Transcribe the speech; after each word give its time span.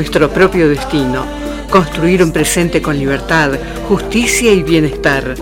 nuestro 0.00 0.30
propio 0.30 0.70
destino, 0.70 1.26
construir 1.68 2.24
un 2.24 2.32
presente 2.32 2.80
con 2.80 2.98
libertad, 2.98 3.50
justicia 3.86 4.50
y 4.50 4.62
bienestar. 4.62 5.34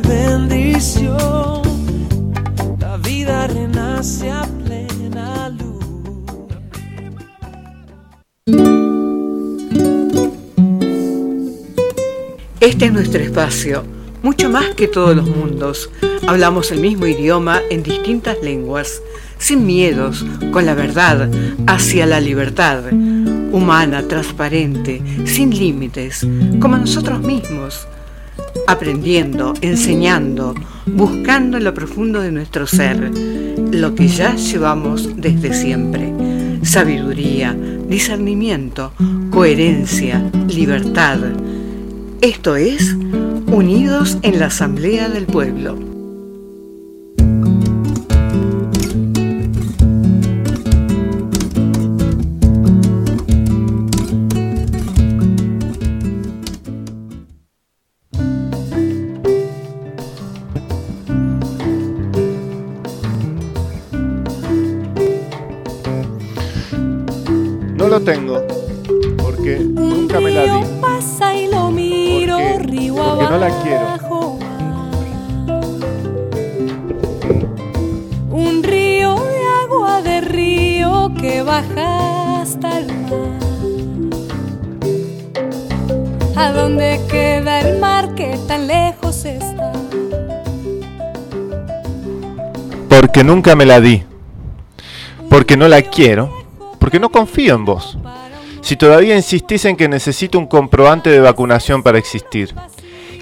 Bendición, 0.09 1.63
la 2.79 2.97
vida 2.99 3.47
renace 3.47 4.31
a 4.31 4.43
plena 4.65 5.49
luz. 5.51 5.85
Este 12.61 12.87
es 12.87 12.93
nuestro 12.93 13.23
espacio, 13.23 13.85
mucho 14.23 14.49
más 14.51 14.75
que 14.75 14.89
todos 14.89 15.15
los 15.17 15.29
mundos. 15.29 15.91
Hablamos 16.27 16.73
el 16.73 16.81
mismo 16.81 17.07
idioma 17.07 17.61
en 17.71 17.83
distintas 17.83 18.37
lenguas, 18.43 19.01
sin 19.39 19.67
miedos, 19.67 20.25
con 20.51 20.67
la 20.67 20.75
verdad, 20.75 21.31
hacia 21.67 22.07
la 22.07 22.21
libertad, 22.21 22.83
humana, 22.93 24.03
transparente, 24.09 25.03
sin 25.25 25.51
límites, 25.51 26.27
como 26.61 26.77
nosotros 26.77 27.21
mismos, 27.21 27.87
aprendiendo, 28.67 29.55
enseñando, 29.61 30.55
buscando 30.87 31.57
en 31.57 31.65
lo 31.65 31.75
profundo 31.75 32.21
de 32.21 32.33
nuestro 32.33 32.67
ser, 32.67 33.11
lo 33.73 33.95
que 33.95 34.09
ya 34.09 34.35
llevamos 34.37 35.17
desde 35.17 35.55
siempre. 35.55 36.13
Sabiduría, 36.63 37.57
discernimiento, 37.89 38.93
coherencia, 39.31 40.31
libertad. 40.49 41.19
Esto 42.21 42.57
es 42.57 42.95
Unidos 43.47 44.19
en 44.23 44.41
la 44.41 44.47
Asamblea 44.47 45.09
del 45.09 45.27
Pueblo. 45.27 45.96
Lo 67.99 68.03
tengo, 68.03 68.43
porque 69.17 69.59
nunca 69.59 70.21
me 70.21 70.31
la 70.31 70.43
di. 70.43 70.49
Porque- 72.21 72.59
porque 72.95 73.25
no 73.31 73.39
la 73.39 73.63
quiero. 73.63 73.87
Un 78.31 78.63
río 78.63 79.15
de 79.15 79.43
agua 79.65 80.03
de 80.03 80.21
río 80.21 81.11
que 81.19 81.43
baja 81.43 82.43
hasta 82.43 82.81
el 82.81 82.87
mar. 82.87 83.41
¿A 86.37 86.53
dónde 86.53 87.01
queda 87.09 87.61
el 87.61 87.79
mar 87.79 88.15
que 88.15 88.39
tan 88.47 88.67
lejos 88.67 89.25
está? 89.25 89.73
Porque 92.91 93.25
nunca 93.25 93.57
me 93.57 93.65
la 93.65 93.81
di. 93.81 94.03
Porque 95.31 95.57
no 95.57 95.67
la 95.67 95.81
quiero. 95.81 96.46
Porque 96.87 97.01
no 97.01 97.09
confío 97.09 97.57
en 97.57 97.65
vos. 97.65 97.99
Si 98.61 98.77
todavía 98.77 99.17
insistís 99.17 99.65
en 99.65 99.75
que 99.75 99.89
necesito 99.89 100.39
un 100.39 100.47
comprobante 100.47 101.11
de 101.11 101.19
vacunación 101.19 101.83
para 101.83 101.99
existir. 101.99 102.55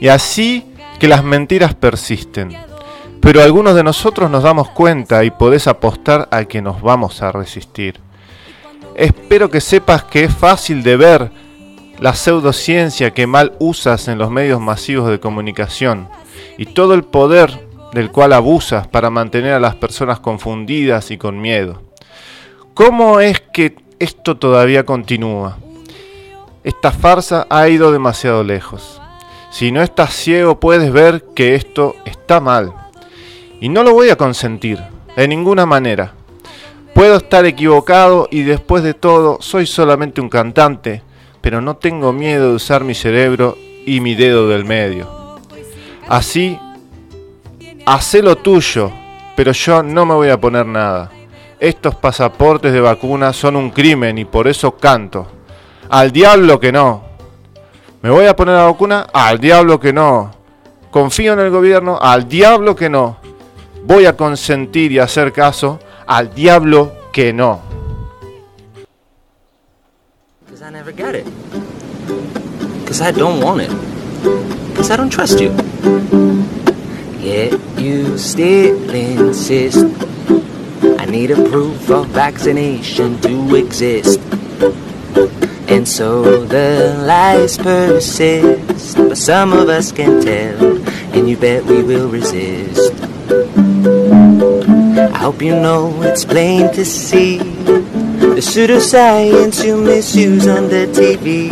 Y 0.00 0.08
así 0.08 0.66
que 0.98 1.08
las 1.08 1.24
mentiras 1.24 1.74
persisten. 1.74 2.54
Pero 3.22 3.40
algunos 3.40 3.74
de 3.74 3.82
nosotros 3.82 4.30
nos 4.30 4.42
damos 4.42 4.68
cuenta 4.68 5.24
y 5.24 5.30
podés 5.30 5.66
apostar 5.66 6.28
a 6.30 6.44
que 6.44 6.60
nos 6.60 6.82
vamos 6.82 7.22
a 7.22 7.32
resistir. 7.32 7.98
Espero 8.96 9.48
que 9.48 9.62
sepas 9.62 10.04
que 10.04 10.24
es 10.24 10.34
fácil 10.34 10.82
de 10.82 10.96
ver 10.98 11.30
la 11.98 12.14
pseudociencia 12.14 13.14
que 13.14 13.26
mal 13.26 13.54
usas 13.60 14.08
en 14.08 14.18
los 14.18 14.30
medios 14.30 14.60
masivos 14.60 15.08
de 15.08 15.20
comunicación 15.20 16.10
y 16.58 16.66
todo 16.66 16.92
el 16.92 17.04
poder 17.04 17.66
del 17.94 18.10
cual 18.10 18.34
abusas 18.34 18.88
para 18.88 19.08
mantener 19.08 19.54
a 19.54 19.58
las 19.60 19.74
personas 19.74 20.20
confundidas 20.20 21.10
y 21.10 21.16
con 21.16 21.40
miedo. 21.40 21.93
¿Cómo 22.74 23.20
es 23.20 23.40
que 23.52 23.76
esto 24.00 24.36
todavía 24.36 24.84
continúa? 24.84 25.58
Esta 26.64 26.90
farsa 26.90 27.46
ha 27.48 27.68
ido 27.68 27.92
demasiado 27.92 28.42
lejos. 28.42 29.00
Si 29.52 29.70
no 29.70 29.80
estás 29.80 30.12
ciego 30.12 30.58
puedes 30.58 30.92
ver 30.92 31.24
que 31.36 31.54
esto 31.54 31.94
está 32.04 32.40
mal. 32.40 32.74
Y 33.60 33.68
no 33.68 33.84
lo 33.84 33.94
voy 33.94 34.10
a 34.10 34.16
consentir, 34.16 34.80
de 35.16 35.28
ninguna 35.28 35.66
manera. 35.66 36.14
Puedo 36.94 37.18
estar 37.18 37.46
equivocado 37.46 38.26
y 38.32 38.42
después 38.42 38.82
de 38.82 38.94
todo 38.94 39.38
soy 39.40 39.66
solamente 39.66 40.20
un 40.20 40.28
cantante, 40.28 41.02
pero 41.40 41.60
no 41.60 41.76
tengo 41.76 42.12
miedo 42.12 42.48
de 42.48 42.56
usar 42.56 42.82
mi 42.82 42.94
cerebro 42.94 43.56
y 43.86 44.00
mi 44.00 44.16
dedo 44.16 44.48
del 44.48 44.64
medio. 44.64 45.38
Así, 46.08 46.58
hacé 47.86 48.20
lo 48.20 48.34
tuyo, 48.34 48.90
pero 49.36 49.52
yo 49.52 49.84
no 49.84 50.04
me 50.04 50.14
voy 50.14 50.30
a 50.30 50.40
poner 50.40 50.66
nada. 50.66 51.12
Estos 51.64 51.94
pasaportes 51.94 52.74
de 52.74 52.80
vacuna 52.82 53.32
son 53.32 53.56
un 53.56 53.70
crimen 53.70 54.18
y 54.18 54.26
por 54.26 54.48
eso 54.48 54.76
canto. 54.76 55.26
Al 55.88 56.12
diablo 56.12 56.60
que 56.60 56.70
no. 56.70 57.02
¿Me 58.02 58.10
voy 58.10 58.26
a 58.26 58.36
poner 58.36 58.56
la 58.56 58.64
vacuna? 58.64 59.06
Al 59.10 59.40
diablo 59.40 59.80
que 59.80 59.90
no. 59.90 60.30
¿Confío 60.90 61.32
en 61.32 61.38
el 61.38 61.48
gobierno? 61.48 61.98
Al 61.98 62.28
diablo 62.28 62.76
que 62.76 62.90
no. 62.90 63.16
Voy 63.82 64.04
a 64.04 64.14
consentir 64.14 64.92
y 64.92 64.98
hacer 64.98 65.32
caso? 65.32 65.78
Al 66.06 66.34
diablo 66.34 66.92
que 67.14 67.32
no. 67.32 67.62
Because 72.84 73.00
I 73.00 73.10
don't 73.10 73.42
want 73.42 73.62
it. 73.62 73.70
Because 74.68 74.92
I 74.92 74.98
don't 74.98 75.10
trust 75.10 75.40
you. 75.40 75.50
I 80.82 81.06
need 81.06 81.30
a 81.30 81.36
proof 81.36 81.90
of 81.90 82.08
vaccination 82.08 83.20
to 83.20 83.54
exist. 83.56 84.20
And 85.68 85.86
so 85.88 86.44
the 86.44 87.02
lies 87.06 87.56
persist. 87.56 88.96
But 88.96 89.16
some 89.16 89.52
of 89.52 89.68
us 89.68 89.92
can 89.92 90.22
tell. 90.22 90.76
And 91.14 91.28
you 91.28 91.36
bet 91.36 91.64
we 91.64 91.82
will 91.82 92.08
resist. 92.08 92.92
I 95.14 95.18
hope 95.18 95.42
you 95.42 95.54
know 95.54 96.02
it's 96.02 96.24
plain 96.24 96.72
to 96.74 96.84
see 96.84 97.38
the 97.38 98.40
pseudoscience 98.40 99.64
you 99.64 99.76
misuse 99.80 100.46
on 100.46 100.68
the 100.68 100.86
TV 100.86 101.50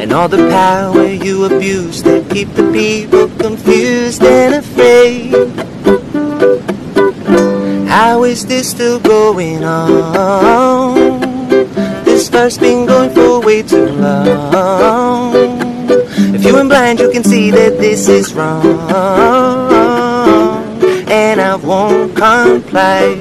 and 0.00 0.12
all 0.12 0.28
the 0.28 0.48
power 0.48 1.04
you 1.06 1.44
abuse 1.44 2.02
that 2.02 2.30
keep 2.30 2.48
the 2.54 2.70
people 2.72 3.28
confused 3.38 4.22
and 4.22 4.54
afraid. 4.54 6.27
How 7.98 8.22
is 8.22 8.46
this 8.46 8.70
still 8.70 9.00
going 9.00 9.64
on? 9.64 11.18
This 12.04 12.28
farce 12.28 12.56
been 12.56 12.86
going 12.86 13.10
for 13.10 13.40
way 13.40 13.64
too 13.64 13.86
long. 13.86 15.34
If 16.32 16.44
you 16.44 16.56
ain't 16.56 16.68
blind, 16.68 17.00
you 17.00 17.10
can 17.10 17.24
see 17.24 17.50
that 17.50 17.78
this 17.78 18.06
is 18.08 18.32
wrong, 18.34 18.62
and 21.10 21.40
I 21.40 21.56
won't 21.56 22.14
comply. 22.14 23.16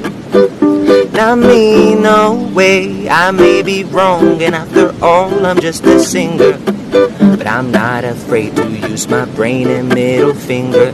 Not 1.12 1.40
me, 1.40 1.96
no 1.96 2.48
way. 2.54 3.10
I 3.10 3.32
may 3.32 3.64
be 3.64 3.84
wrong, 3.84 4.44
and 4.44 4.54
after 4.54 4.94
all, 5.04 5.44
I'm 5.44 5.60
just 5.60 5.88
a 5.88 6.00
singer. 6.00 6.54
But 6.92 7.48
I'm 7.48 7.72
not 7.72 8.04
afraid 8.04 8.56
to 8.56 8.70
use 8.70 9.08
my 9.08 9.26
brain 9.26 9.68
and 9.68 9.90
middle 9.90 10.34
finger. 10.34 10.94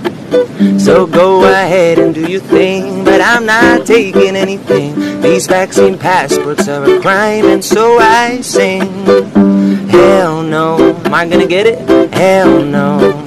So 0.79 1.05
go 1.05 1.43
ahead 1.43 1.99
and 1.99 2.13
do 2.13 2.29
your 2.29 2.41
thing, 2.41 3.03
but 3.03 3.21
I'm 3.21 3.45
not 3.45 3.85
taking 3.85 4.35
anything. 4.35 5.21
These 5.21 5.47
vaccine 5.47 5.97
passports 5.97 6.67
are 6.67 6.83
a 6.83 7.01
crime, 7.01 7.45
and 7.45 7.63
so 7.63 7.97
I 7.99 8.41
sing. 8.41 8.81
Hell 9.89 10.43
no. 10.43 10.95
Am 11.05 11.13
I 11.13 11.27
gonna 11.27 11.47
get 11.47 11.65
it? 11.65 12.13
Hell 12.13 12.63
no. 12.63 13.25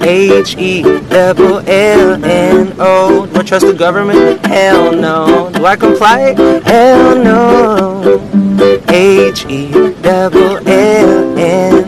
H 0.00 0.56
E 0.56 0.82
double 1.10 1.58
L 1.68 2.24
N 2.24 2.74
O. 2.78 3.26
Do 3.26 3.40
I 3.40 3.42
trust 3.42 3.66
the 3.66 3.74
government? 3.74 4.44
Hell 4.46 4.92
no. 4.92 5.50
Do 5.52 5.66
I 5.66 5.76
comply? 5.76 6.34
Hell 6.64 7.16
no. 7.22 8.47
H 8.98 9.46
E 9.46 9.70
double 10.02 10.58
L 10.66 11.38
N 11.38 11.87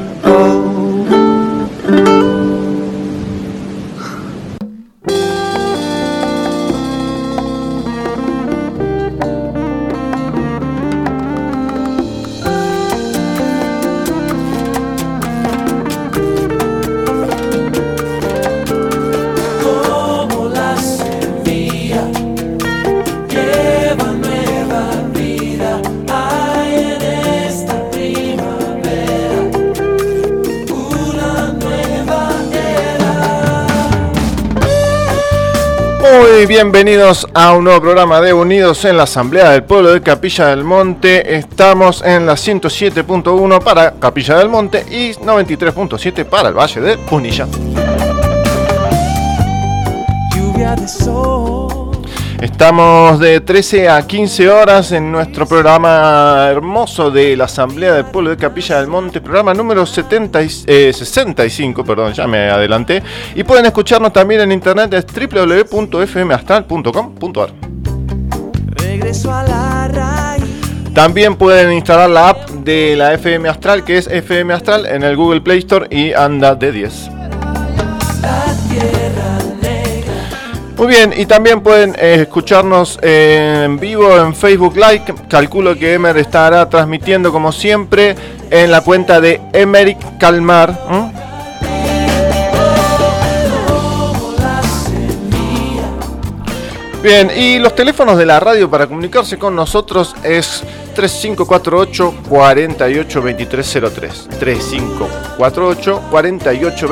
bienvenidos 36.50 37.29
a 37.32 37.52
un 37.52 37.62
nuevo 37.62 37.81
programa 37.81 38.20
de 38.20 38.32
Unidos 38.32 38.85
en 38.85 38.97
la 38.97 39.05
Asamblea 39.05 39.50
del 39.50 39.62
Pueblo 39.62 39.93
de 39.93 40.02
Capilla 40.02 40.49
del 40.49 40.64
Monte. 40.64 41.37
Estamos 41.37 42.02
en 42.02 42.26
la 42.26 42.32
107.1 42.32 43.62
para 43.62 43.93
Capilla 43.93 44.37
del 44.37 44.49
Monte 44.49 44.85
y 44.91 45.12
93.7 45.12 46.25
para 46.25 46.49
el 46.49 46.58
Valle 46.58 46.81
de 46.81 46.99
Punilla. 46.99 47.47
Lluvia 50.35 50.75
de 50.75 50.88
sol. 50.88 51.40
Estamos 52.41 53.19
de 53.21 53.41
13 53.41 53.89
a 53.91 54.07
15 54.07 54.49
horas 54.49 54.93
en 54.93 55.11
nuestro 55.13 55.47
programa 55.47 56.47
hermoso 56.51 57.11
de 57.11 57.37
la 57.37 57.45
Asamblea 57.45 57.93
del 57.95 58.07
Pueblo 58.07 58.31
de 58.31 58.39
Capilla 58.39 58.79
del 58.79 58.87
Monte, 58.89 59.21
programa 59.21 59.53
número 59.53 59.85
70 59.85 60.43
y- 60.43 60.49
eh, 60.67 60.91
65, 60.95 61.85
perdón, 61.85 62.15
ya 62.15 62.27
me 62.27 62.49
adelanté. 62.51 63.03
Y 63.35 63.45
pueden 63.45 63.67
escucharnos 63.67 64.13
también 64.15 64.41
en 64.41 64.53
internet 64.53 64.95
es 64.95 65.05
www.fmastral.com.ar. 65.07 67.51
Regreso 68.77 69.35
a 69.35 69.43
la 69.43 69.89
raíz. 69.89 70.45
También 70.95 71.37
pueden 71.37 71.73
instalar 71.75 72.09
la 72.09 72.31
app 72.31 72.49
de 72.51 72.97
la 72.97 73.13
FM 73.15 73.49
Astral, 73.51 73.85
que 73.85 73.99
es 73.99 74.07
FM 74.07 74.55
Astral, 74.55 74.87
en 74.87 75.03
el 75.03 75.15
Google 75.15 75.43
Play 75.43 75.59
Store 75.59 75.87
y 75.91 76.15
anda 76.15 76.55
de 76.55 76.73
10. 76.73 77.11
Muy 80.81 80.88
bien, 80.88 81.12
y 81.15 81.27
también 81.27 81.61
pueden 81.61 81.94
eh, 81.99 82.21
escucharnos 82.23 82.99
en 83.03 83.79
vivo 83.79 84.17
en 84.17 84.35
Facebook 84.35 84.75
Live. 84.77 85.05
Calculo 85.29 85.77
que 85.77 85.93
Emer 85.93 86.17
estará 86.17 86.67
transmitiendo 86.71 87.31
como 87.31 87.53
siempre 87.53 88.17
en 88.49 88.71
la 88.71 88.81
cuenta 88.81 89.21
de 89.21 89.43
Emeric 89.53 89.99
Calmar. 90.19 90.75
Bien, 97.03 97.31
y 97.37 97.59
los 97.59 97.75
teléfonos 97.75 98.17
de 98.17 98.25
la 98.25 98.41
radio 98.41 98.71
para 98.71 98.87
comunicarse 98.87 99.37
con 99.38 99.55
nosotros 99.55 100.17
es 100.23 100.65
3548 100.94 102.15
48 102.27 103.21
2303. 103.21 104.29
3548 104.38 106.03
48 106.11 106.88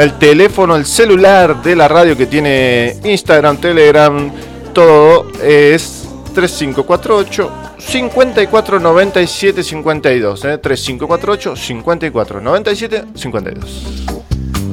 El 0.00 0.14
teléfono, 0.14 0.76
el 0.76 0.86
celular 0.86 1.60
de 1.60 1.76
la 1.76 1.86
radio 1.86 2.16
que 2.16 2.24
tiene 2.24 2.96
Instagram, 3.04 3.58
Telegram, 3.58 4.32
todo 4.72 5.26
es 5.44 6.08
3548 6.34 7.50
54 7.76 8.80
97 8.80 9.62
52. 9.62 10.44
¿eh? 10.46 10.56
3548 10.56 11.54
54 11.54 12.40
97 12.40 13.04
52. 13.14 13.86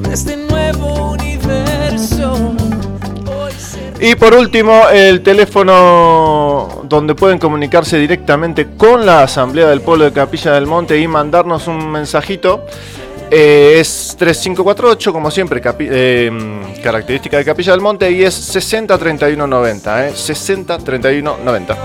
Este 0.09 0.38
nuevo 0.38 1.12
universo. 1.12 2.56
Hoy 3.25 3.51
se 3.57 4.07
Y 4.09 4.15
por 4.15 4.33
último, 4.33 4.88
el 4.94 5.24
teléfono 5.24 6.83
donde 6.85 7.15
pueden 7.15 7.38
comunicarse 7.38 7.97
directamente 7.97 8.69
con 8.77 9.06
la 9.06 9.24
Asamblea 9.24 9.68
del 9.68 9.81
Pueblo 9.81 10.06
de 10.06 10.13
Capilla 10.13 10.53
del 10.53 10.68
Monte 10.68 10.97
y 10.97 11.06
mandarnos 11.06 11.68
un 11.68 11.91
mensajito. 11.91 12.65
Eh, 13.31 13.79
es 13.79 14.15
3548, 14.18 15.13
como 15.13 15.31
siempre, 15.31 15.62
eh, 15.79 16.29
mm, 16.31 16.81
característica 16.81 17.38
de 17.38 17.45
Capilla 17.45 17.71
del 17.71 17.81
Monte, 17.81 18.12
y 18.12 18.24
es 18.24 18.33
603190. 18.33 20.07
Eh, 20.07 20.12
603190. 20.15 21.77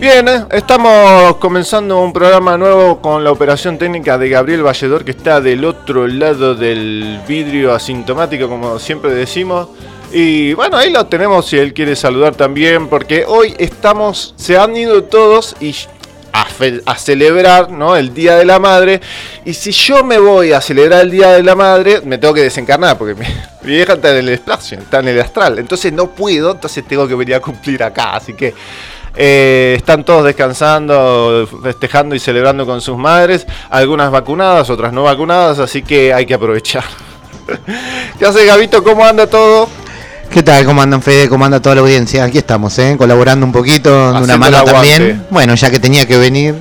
Bien, 0.00 0.26
eh, 0.28 0.46
estamos 0.52 1.36
comenzando 1.36 2.00
un 2.00 2.10
programa 2.10 2.56
nuevo 2.56 3.02
con 3.02 3.22
la 3.22 3.30
operación 3.30 3.76
técnica 3.76 4.16
de 4.16 4.30
Gabriel 4.30 4.62
Valledor, 4.62 5.04
que 5.04 5.10
está 5.10 5.42
del 5.42 5.62
otro 5.62 6.06
lado 6.06 6.54
del 6.54 7.20
vidrio 7.28 7.74
asintomático, 7.74 8.48
como 8.48 8.78
siempre 8.78 9.12
decimos. 9.12 9.68
Y 10.12 10.54
bueno, 10.54 10.76
ahí 10.76 10.90
lo 10.90 11.06
tenemos 11.06 11.46
si 11.46 11.58
él 11.58 11.72
quiere 11.72 11.94
saludar 11.94 12.34
también, 12.34 12.88
porque 12.88 13.24
hoy 13.26 13.54
estamos, 13.58 14.34
se 14.36 14.58
han 14.58 14.76
ido 14.76 15.04
todos 15.04 15.56
y 15.60 15.74
a, 16.32 16.96
celebrar 16.96 17.70
¿no? 17.70 17.96
el 17.96 18.12
Día 18.12 18.36
de 18.36 18.44
la 18.44 18.58
Madre. 18.58 19.00
Y 19.44 19.54
si 19.54 19.70
yo 19.70 20.02
me 20.04 20.18
voy 20.18 20.52
a 20.52 20.60
celebrar 20.60 21.02
el 21.02 21.10
Día 21.10 21.32
de 21.32 21.42
la 21.42 21.54
Madre, 21.54 22.00
me 22.04 22.18
tengo 22.18 22.34
que 22.34 22.42
desencarnar, 22.42 22.98
porque 22.98 23.14
mi, 23.14 23.26
mi 23.62 23.72
vieja 23.74 23.94
está 23.94 24.10
en 24.10 24.16
el 24.16 24.28
espacio, 24.30 24.78
está 24.78 24.98
en 24.98 25.08
el 25.08 25.20
astral. 25.20 25.58
Entonces 25.58 25.92
no 25.92 26.08
puedo, 26.08 26.52
entonces 26.52 26.84
tengo 26.86 27.06
que 27.06 27.14
venir 27.14 27.36
a 27.36 27.40
cumplir 27.40 27.82
acá. 27.82 28.16
Así 28.16 28.34
que 28.34 28.54
eh, 29.16 29.74
están 29.76 30.04
todos 30.04 30.24
descansando, 30.24 31.48
festejando 31.62 32.14
y 32.14 32.18
celebrando 32.18 32.66
con 32.66 32.80
sus 32.80 32.96
madres. 32.96 33.46
Algunas 33.70 34.10
vacunadas, 34.10 34.70
otras 34.70 34.92
no 34.92 35.04
vacunadas, 35.04 35.58
así 35.58 35.82
que 35.82 36.12
hay 36.12 36.26
que 36.26 36.34
aprovechar. 36.34 36.84
¿Qué 38.18 38.26
hace 38.26 38.46
Gabito? 38.46 38.82
¿Cómo 38.82 39.04
anda 39.04 39.26
todo? 39.26 39.68
¿Qué 40.30 40.44
tal? 40.44 40.64
¿Cómo 40.64 40.80
andan 40.80 41.02
Fede? 41.02 41.28
¿Cómo 41.28 41.44
anda 41.44 41.60
toda 41.60 41.74
la 41.74 41.80
audiencia? 41.80 42.22
Aquí 42.24 42.38
estamos, 42.38 42.78
¿eh? 42.78 42.94
Colaborando 42.96 43.44
un 43.44 43.50
poquito, 43.52 43.90
Haciendo 44.10 44.24
una 44.24 44.36
mano 44.38 44.64
también. 44.64 45.26
Bueno, 45.30 45.56
ya 45.56 45.70
que 45.70 45.80
tenía 45.80 46.06
que 46.06 46.16
venir, 46.18 46.54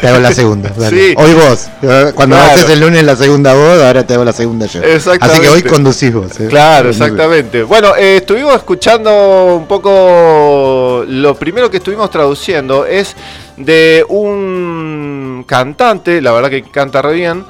te 0.00 0.06
hago 0.06 0.20
la 0.20 0.32
segunda. 0.32 0.70
Sí. 0.88 1.14
Hoy 1.16 1.34
vos. 1.34 1.66
Cuando 2.14 2.36
Claro. 2.36 2.52
haces 2.52 2.70
el 2.70 2.80
lunes 2.80 3.02
la 3.02 3.16
segunda 3.16 3.54
vos, 3.54 3.82
ahora 3.82 4.06
te 4.06 4.14
hago 4.14 4.24
la 4.24 4.32
segunda 4.32 4.66
yo. 4.66 4.82
Exactamente. 4.82 5.32
Así 5.32 5.40
que 5.40 5.48
hoy 5.48 5.62
conducís 5.62 6.14
vos. 6.14 6.38
¿eh? 6.38 6.46
Claro, 6.48 6.90
exactamente. 6.90 7.64
Bueno, 7.64 7.96
eh, 7.96 8.18
estuvimos 8.18 8.54
escuchando 8.54 9.56
un 9.56 9.66
poco. 9.66 11.04
Lo 11.08 11.34
primero 11.34 11.68
que 11.72 11.78
estuvimos 11.78 12.10
traduciendo 12.10 12.86
es 12.86 13.16
de 13.56 14.04
un 14.08 15.44
cantante, 15.46 16.22
la 16.22 16.30
verdad 16.30 16.50
que 16.50 16.62
canta 16.62 17.02
re 17.02 17.14
bien, 17.14 17.44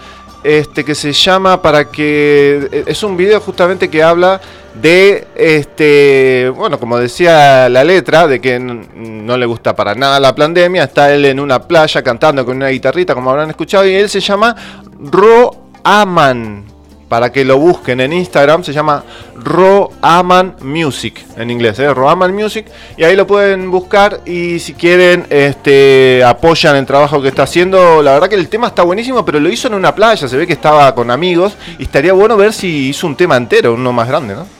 este 0.44 0.84
que 0.84 0.94
se 0.94 1.12
llama 1.12 1.60
para 1.60 1.90
que 1.90 2.68
eh, 2.70 2.84
es 2.86 3.02
un 3.02 3.16
video 3.16 3.40
justamente 3.40 3.88
que 3.88 4.02
habla 4.02 4.40
de 4.80 5.26
este, 5.34 6.52
bueno, 6.54 6.78
como 6.78 6.98
decía 6.98 7.68
la 7.68 7.82
letra, 7.82 8.26
de 8.26 8.40
que 8.40 8.58
no 8.58 9.36
le 9.36 9.46
gusta 9.46 9.74
para 9.74 9.94
nada 9.94 10.20
la 10.20 10.34
pandemia, 10.34 10.84
está 10.84 11.12
él 11.12 11.24
en 11.24 11.40
una 11.40 11.60
playa 11.60 12.02
cantando 12.02 12.44
con 12.44 12.56
una 12.56 12.68
guitarrita, 12.68 13.14
como 13.14 13.30
habrán 13.30 13.50
escuchado, 13.50 13.86
y 13.86 13.94
él 13.94 14.08
se 14.08 14.20
llama 14.20 14.54
Ro 15.00 15.50
Aman. 15.82 16.77
Para 17.08 17.32
que 17.32 17.44
lo 17.44 17.58
busquen 17.58 18.00
en 18.00 18.12
Instagram, 18.12 18.62
se 18.64 18.72
llama 18.72 19.02
Roaman 19.34 20.56
Music, 20.60 21.24
en 21.36 21.50
inglés, 21.50 21.78
¿eh? 21.78 21.94
Roaman 21.94 22.34
Music, 22.34 22.66
y 22.96 23.04
ahí 23.04 23.16
lo 23.16 23.26
pueden 23.26 23.70
buscar 23.70 24.20
y 24.26 24.58
si 24.58 24.74
quieren 24.74 25.26
este, 25.30 26.22
apoyan 26.22 26.76
el 26.76 26.84
trabajo 26.84 27.22
que 27.22 27.28
está 27.28 27.44
haciendo. 27.44 28.02
La 28.02 28.12
verdad 28.12 28.28
que 28.28 28.34
el 28.34 28.48
tema 28.48 28.66
está 28.66 28.82
buenísimo, 28.82 29.24
pero 29.24 29.40
lo 29.40 29.48
hizo 29.48 29.68
en 29.68 29.74
una 29.74 29.94
playa, 29.94 30.28
se 30.28 30.36
ve 30.36 30.46
que 30.46 30.52
estaba 30.52 30.94
con 30.94 31.10
amigos, 31.10 31.54
y 31.78 31.84
estaría 31.84 32.12
bueno 32.12 32.36
ver 32.36 32.52
si 32.52 32.88
hizo 32.88 33.06
un 33.06 33.16
tema 33.16 33.36
entero, 33.36 33.72
uno 33.72 33.92
más 33.92 34.06
grande, 34.06 34.34
¿no? 34.34 34.57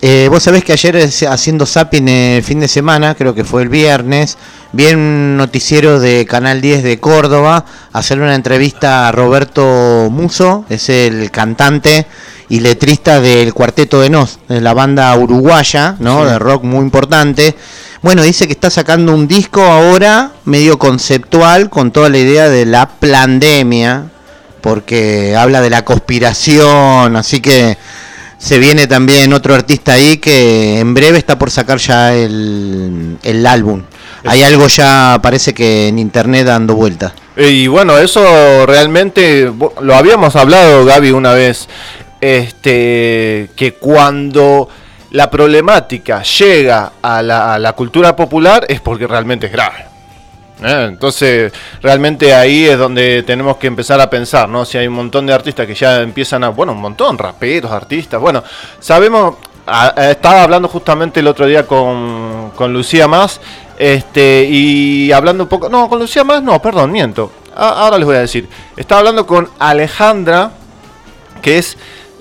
Eh, 0.00 0.28
Vos 0.30 0.44
sabés 0.44 0.62
que 0.62 0.72
ayer 0.72 0.94
eh, 0.94 1.10
haciendo 1.28 1.66
zapping 1.66 2.08
el 2.08 2.42
fin 2.44 2.60
de 2.60 2.68
semana, 2.68 3.16
creo 3.16 3.34
que 3.34 3.44
fue 3.44 3.62
el 3.62 3.68
viernes, 3.68 4.38
vi 4.72 4.86
un 4.86 5.36
noticiero 5.36 5.98
de 5.98 6.24
Canal 6.24 6.60
10 6.60 6.84
de 6.84 7.00
Córdoba 7.00 7.64
hacer 7.92 8.20
una 8.20 8.36
entrevista 8.36 9.08
a 9.08 9.12
Roberto 9.12 10.08
Muso, 10.08 10.64
es 10.68 10.88
el 10.88 11.32
cantante 11.32 12.06
y 12.48 12.60
letrista 12.60 13.20
del 13.20 13.52
Cuarteto 13.52 14.00
de 14.00 14.08
Nos, 14.08 14.38
de 14.48 14.60
la 14.60 14.72
banda 14.72 15.14
uruguaya, 15.16 15.96
¿no? 15.98 16.22
Sí. 16.24 16.30
De 16.30 16.38
rock 16.38 16.62
muy 16.62 16.84
importante. 16.84 17.56
Bueno, 18.00 18.22
dice 18.22 18.46
que 18.46 18.52
está 18.52 18.70
sacando 18.70 19.12
un 19.12 19.26
disco 19.26 19.62
ahora 19.62 20.30
medio 20.44 20.78
conceptual 20.78 21.68
con 21.70 21.90
toda 21.90 22.08
la 22.08 22.18
idea 22.18 22.48
de 22.48 22.66
la 22.66 22.88
pandemia, 22.88 24.04
porque 24.60 25.34
habla 25.36 25.60
de 25.60 25.70
la 25.70 25.84
conspiración, 25.84 27.16
así 27.16 27.40
que 27.40 27.76
se 28.38 28.58
viene 28.58 28.86
también 28.86 29.32
otro 29.32 29.54
artista 29.54 29.94
ahí 29.94 30.18
que 30.18 30.78
en 30.78 30.94
breve 30.94 31.18
está 31.18 31.38
por 31.38 31.50
sacar 31.50 31.78
ya 31.78 32.14
el, 32.14 33.18
el 33.22 33.46
álbum. 33.46 33.82
Hay 34.24 34.42
algo 34.42 34.66
ya, 34.68 35.18
parece 35.22 35.54
que 35.54 35.88
en 35.88 35.98
internet 35.98 36.46
dando 36.46 36.74
vuelta. 36.74 37.12
Eh, 37.36 37.50
Y 37.50 37.66
bueno, 37.66 37.98
eso 37.98 38.66
realmente 38.66 39.52
lo 39.80 39.94
habíamos 39.94 40.34
hablado, 40.36 40.84
Gaby, 40.84 41.10
una 41.10 41.32
vez. 41.32 41.68
Este, 42.20 43.50
que 43.54 43.74
cuando 43.78 44.68
la 45.12 45.30
problemática 45.30 46.22
llega 46.22 46.92
a 47.00 47.22
la, 47.22 47.54
a 47.54 47.58
la 47.58 47.72
cultura 47.74 48.16
popular 48.16 48.66
es 48.68 48.80
porque 48.80 49.06
realmente 49.06 49.46
es 49.46 49.52
grave. 49.52 49.87
¿Eh? 50.62 50.86
Entonces, 50.88 51.52
realmente 51.82 52.34
ahí 52.34 52.66
es 52.66 52.78
donde 52.78 53.22
tenemos 53.22 53.56
que 53.56 53.66
empezar 53.66 54.00
a 54.00 54.10
pensar, 54.10 54.48
¿no? 54.48 54.64
Si 54.64 54.78
hay 54.78 54.86
un 54.86 54.94
montón 54.94 55.26
de 55.26 55.32
artistas 55.32 55.66
que 55.66 55.74
ya 55.74 56.00
empiezan 56.00 56.44
a, 56.44 56.48
bueno, 56.48 56.72
un 56.72 56.80
montón, 56.80 57.18
raperos, 57.18 57.70
artistas, 57.70 58.20
bueno, 58.20 58.42
sabemos, 58.80 59.36
estaba 59.96 60.42
hablando 60.42 60.68
justamente 60.68 61.20
el 61.20 61.26
otro 61.26 61.46
día 61.46 61.66
con, 61.66 62.52
con 62.54 62.72
Lucía 62.72 63.08
Más, 63.08 63.40
este, 63.78 64.46
y 64.50 65.12
hablando 65.12 65.44
un 65.44 65.48
poco, 65.48 65.68
no, 65.68 65.88
con 65.88 65.98
Lucía 65.98 66.24
Más, 66.24 66.42
no, 66.42 66.60
perdón, 66.60 66.90
miento, 66.92 67.32
ahora 67.54 67.98
les 67.98 68.06
voy 68.06 68.16
a 68.16 68.20
decir, 68.20 68.48
estaba 68.76 69.00
hablando 69.00 69.26
con 69.26 69.48
Alejandra, 69.58 70.52
que 71.42 71.58
es 71.58 71.76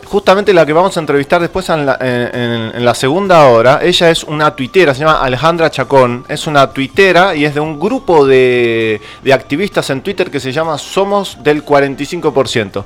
justamente 0.08 0.54
la 0.54 0.66
que 0.66 0.74
vamos 0.74 0.96
a 0.98 1.00
entrevistar 1.00 1.42
después 1.42 1.70
en 1.70 1.86
la, 1.86 2.94
segunda 2.94 3.46
hora, 3.48 3.80
ella 3.84 4.10
es 4.10 4.24
una 4.24 4.56
tuitera, 4.56 4.94
se 4.94 5.02
llama 5.02 5.22
Alejandra 5.22 5.70
Chacón, 5.70 6.26
es 6.28 6.48
una 6.48 6.72
tuitera 6.72 7.36
y 7.36 7.46
es 7.46 7.54
de 7.54 7.60
un 7.60 7.80
grupo 7.80 8.26
de, 8.26 9.02
de 9.24 9.34
activistas 9.34 9.90
en 9.90 10.02
Twitter 10.02 10.32
que 10.32 10.40
se 10.40 10.52
llama 10.52 10.78
Somos 10.78 11.44
del 11.44 11.64
45%. 11.64 12.84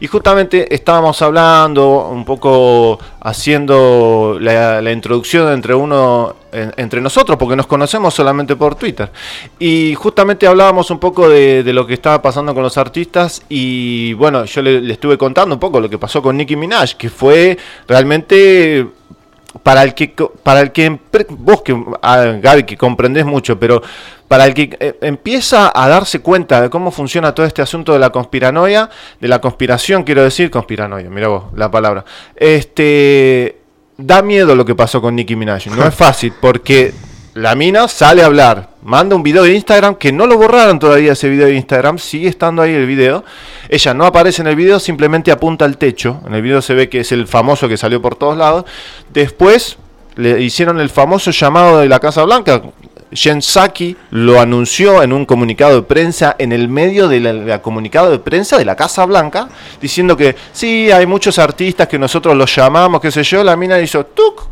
Y 0.00 0.06
justamente 0.06 0.74
estábamos 0.74 1.22
hablando, 1.22 2.08
un 2.08 2.24
poco 2.24 2.98
haciendo 3.20 4.38
la 4.40 4.92
introducción 4.92 5.52
entre 5.52 5.74
uno 5.74 6.43
en- 6.54 6.72
entre 6.76 7.00
nosotros, 7.00 7.36
porque 7.36 7.56
nos 7.56 7.66
conocemos 7.66 8.14
solamente 8.14 8.56
por 8.56 8.74
Twitter. 8.76 9.10
Y 9.58 9.94
justamente 9.94 10.46
hablábamos 10.46 10.90
un 10.90 10.98
poco 10.98 11.28
de, 11.28 11.62
lo 11.72 11.86
que 11.86 11.94
estaba 11.94 12.22
pasando 12.22 12.54
con 12.54 12.62
los 12.62 12.78
artistas 12.78 13.42
y 13.48 14.12
bueno, 14.14 14.44
yo 14.44 14.62
le, 14.62 14.92
estuve 14.92 15.18
contando 15.18 15.54
un 15.54 15.60
poco 15.60 15.80
lo 15.80 15.90
que 15.90 15.98
pasó 15.98 16.22
con 16.22 16.36
Nicki 16.36 16.56
Minaj, 16.56 16.94
que 16.94 17.10
fue 17.10 17.58
realmente 17.88 18.86
para 19.62 19.82
el 19.84 19.94
que 19.94 20.14
para 20.42 20.60
el 20.60 20.72
que 20.72 20.98
vos 21.30 21.62
que 21.62 21.80
ah, 22.02 22.24
Gaby 22.40 22.64
que 22.64 22.76
comprendés 22.76 23.24
mucho, 23.24 23.58
pero 23.58 23.82
para 24.26 24.46
el 24.46 24.54
que 24.54 24.76
eh, 24.80 24.98
empieza 25.02 25.70
a 25.74 25.88
darse 25.88 26.20
cuenta 26.20 26.60
de 26.60 26.70
cómo 26.70 26.90
funciona 26.90 27.34
todo 27.34 27.46
este 27.46 27.62
asunto 27.62 27.92
de 27.92 27.98
la 28.00 28.10
conspiranoia, 28.10 28.90
de 29.20 29.28
la 29.28 29.40
conspiración, 29.40 30.02
quiero 30.02 30.22
decir, 30.24 30.50
conspiranoia, 30.50 31.08
mira 31.08 31.28
vos 31.28 31.44
la 31.54 31.70
palabra. 31.70 32.04
Este 32.34 33.63
da 33.96 34.22
miedo 34.22 34.54
lo 34.54 34.64
que 34.64 34.74
pasó 34.74 35.00
con 35.00 35.14
Nicki 35.14 35.36
Minaj, 35.36 35.66
no 35.68 35.86
es 35.86 35.94
fácil 35.94 36.32
porque 36.40 36.92
la 37.34 37.54
mina 37.54 37.88
sale 37.88 38.22
a 38.22 38.26
hablar, 38.26 38.70
manda 38.82 39.16
un 39.16 39.22
video 39.22 39.42
de 39.42 39.54
Instagram 39.54 39.96
que 39.96 40.12
no 40.12 40.26
lo 40.26 40.36
borraron 40.36 40.78
todavía 40.78 41.12
ese 41.12 41.28
video 41.28 41.46
de 41.46 41.54
Instagram, 41.54 41.98
sigue 41.98 42.28
estando 42.28 42.62
ahí 42.62 42.72
el 42.72 42.86
video. 42.86 43.24
Ella 43.68 43.92
no 43.92 44.06
aparece 44.06 44.42
en 44.42 44.48
el 44.48 44.56
video, 44.56 44.78
simplemente 44.78 45.32
apunta 45.32 45.64
al 45.64 45.76
techo. 45.76 46.20
En 46.26 46.34
el 46.34 46.42
video 46.42 46.62
se 46.62 46.74
ve 46.74 46.88
que 46.88 47.00
es 47.00 47.10
el 47.10 47.26
famoso 47.26 47.68
que 47.68 47.76
salió 47.76 48.00
por 48.00 48.14
todos 48.14 48.36
lados. 48.36 48.66
Después 49.12 49.78
le 50.14 50.40
hicieron 50.40 50.78
el 50.78 50.90
famoso 50.90 51.32
llamado 51.32 51.80
de 51.80 51.88
la 51.88 51.98
Casa 51.98 52.22
Blanca. 52.22 52.62
Jen 53.14 53.40
Psaki 53.40 53.96
lo 54.10 54.40
anunció 54.40 55.02
en 55.02 55.12
un 55.12 55.24
comunicado 55.24 55.76
de 55.76 55.82
prensa, 55.82 56.34
en 56.38 56.52
el 56.52 56.68
medio 56.68 57.08
del 57.08 57.60
comunicado 57.62 58.10
de 58.10 58.18
prensa 58.18 58.58
de 58.58 58.64
la 58.64 58.74
Casa 58.76 59.04
Blanca, 59.06 59.48
diciendo 59.80 60.16
que 60.16 60.34
sí, 60.52 60.90
hay 60.90 61.06
muchos 61.06 61.38
artistas 61.38 61.88
que 61.88 61.98
nosotros 61.98 62.36
los 62.36 62.54
llamamos, 62.54 63.00
qué 63.00 63.10
sé 63.10 63.22
yo. 63.22 63.44
La 63.44 63.56
mina 63.56 63.78
hizo 63.78 64.04
tuk, 64.06 64.42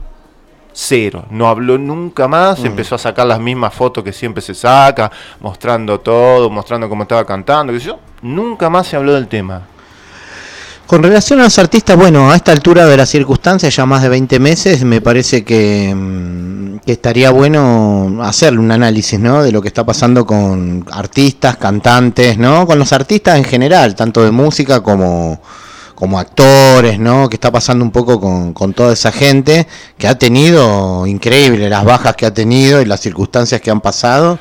cero. 0.72 1.24
No 1.30 1.48
habló 1.48 1.76
nunca 1.76 2.28
más, 2.28 2.64
empezó 2.64 2.94
a 2.94 2.98
sacar 2.98 3.26
las 3.26 3.40
mismas 3.40 3.74
fotos 3.74 4.04
que 4.04 4.12
siempre 4.12 4.40
se 4.40 4.54
saca, 4.54 5.10
mostrando 5.40 6.00
todo, 6.00 6.48
mostrando 6.48 6.88
cómo 6.88 7.02
estaba 7.02 7.24
cantando, 7.24 7.72
qué 7.72 7.80
sé 7.80 7.86
yo. 7.86 7.98
Nunca 8.22 8.70
más 8.70 8.86
se 8.86 8.96
habló 8.96 9.12
del 9.12 9.26
tema. 9.26 9.62
Con 10.92 11.02
relación 11.02 11.40
a 11.40 11.44
los 11.44 11.58
artistas, 11.58 11.96
bueno, 11.96 12.30
a 12.30 12.36
esta 12.36 12.52
altura 12.52 12.84
de 12.84 12.98
las 12.98 13.08
circunstancias, 13.08 13.74
ya 13.74 13.86
más 13.86 14.02
de 14.02 14.10
20 14.10 14.38
meses, 14.38 14.84
me 14.84 15.00
parece 15.00 15.42
que, 15.42 15.90
mm, 15.96 16.80
que 16.84 16.92
estaría 16.92 17.30
bueno 17.30 18.18
hacerle 18.20 18.58
un 18.58 18.70
análisis, 18.70 19.18
¿no? 19.18 19.42
De 19.42 19.52
lo 19.52 19.62
que 19.62 19.68
está 19.68 19.86
pasando 19.86 20.26
con 20.26 20.84
artistas, 20.92 21.56
cantantes, 21.56 22.36
¿no? 22.36 22.66
Con 22.66 22.78
los 22.78 22.92
artistas 22.92 23.38
en 23.38 23.44
general, 23.44 23.94
tanto 23.94 24.22
de 24.22 24.32
música 24.32 24.82
como, 24.82 25.40
como 25.94 26.18
actores, 26.18 26.98
¿no? 26.98 27.26
Que 27.30 27.36
está 27.36 27.50
pasando 27.50 27.82
un 27.86 27.90
poco 27.90 28.20
con, 28.20 28.52
con 28.52 28.74
toda 28.74 28.92
esa 28.92 29.12
gente 29.12 29.66
que 29.96 30.06
ha 30.06 30.18
tenido, 30.18 31.06
increíble, 31.06 31.70
las 31.70 31.86
bajas 31.86 32.16
que 32.16 32.26
ha 32.26 32.34
tenido 32.34 32.82
y 32.82 32.84
las 32.84 33.00
circunstancias 33.00 33.62
que 33.62 33.70
han 33.70 33.80
pasado. 33.80 34.38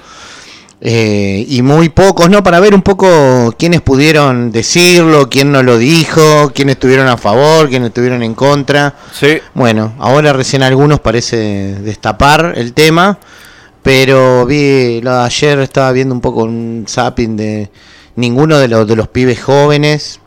Eh, 0.84 1.46
y 1.48 1.62
muy 1.62 1.90
pocos, 1.90 2.28
¿no? 2.32 2.42
Para 2.42 2.60
ver 2.60 2.74
un 2.74 2.82
poco 2.82 3.54
quiénes 3.56 3.82
pudieron 3.82 4.52
decirlo, 4.52 5.30
quién 5.30 5.52
no 5.52 5.62
lo 5.62 5.78
dijo, 5.78 6.52
quiénes 6.56 6.74
estuvieron 6.74 7.08
a 7.08 7.18
favor, 7.18 7.70
quiénes 7.70 7.90
estuvieron 7.90 8.24
en 8.24 8.34
contra. 8.34 8.96
Sí, 9.14 9.38
Bueno, 9.54 9.94
ahora 10.00 10.34
recién 10.34 10.64
algunos 10.64 11.00
parece 11.00 11.38
destapar 11.82 12.54
el 12.56 12.74
tema, 12.74 13.20
pero 13.84 14.48
vi, 14.48 15.02
lo 15.02 15.16
de 15.18 15.24
ayer 15.24 15.60
estaba 15.60 15.92
viendo 15.92 16.16
un 16.16 16.22
poco 16.22 16.46
un 16.46 16.86
zapping 16.90 17.38
de 17.38 17.70
ninguno 18.16 18.58
de 18.58 18.68
los, 18.68 18.88
de 18.88 18.96
los 18.96 19.08
pibes 19.08 19.40
jóvenes 19.40 20.20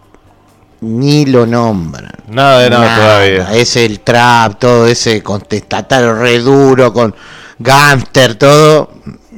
ni 0.83 1.27
lo 1.27 1.47
nombran. 1.47 2.13
nada 2.29 2.61
de 2.61 2.71
nada, 2.71 2.97
todavía. 2.97 3.55
Es 3.55 3.75
el 3.75 4.01
trap, 4.01 4.61
todo 4.61 4.87
ese 4.87 5.21
contestatario 5.21 6.15
re 6.15 6.39
duro 6.39 6.93
con 6.93 7.13
gangster, 7.59 8.37
todo 8.37 8.91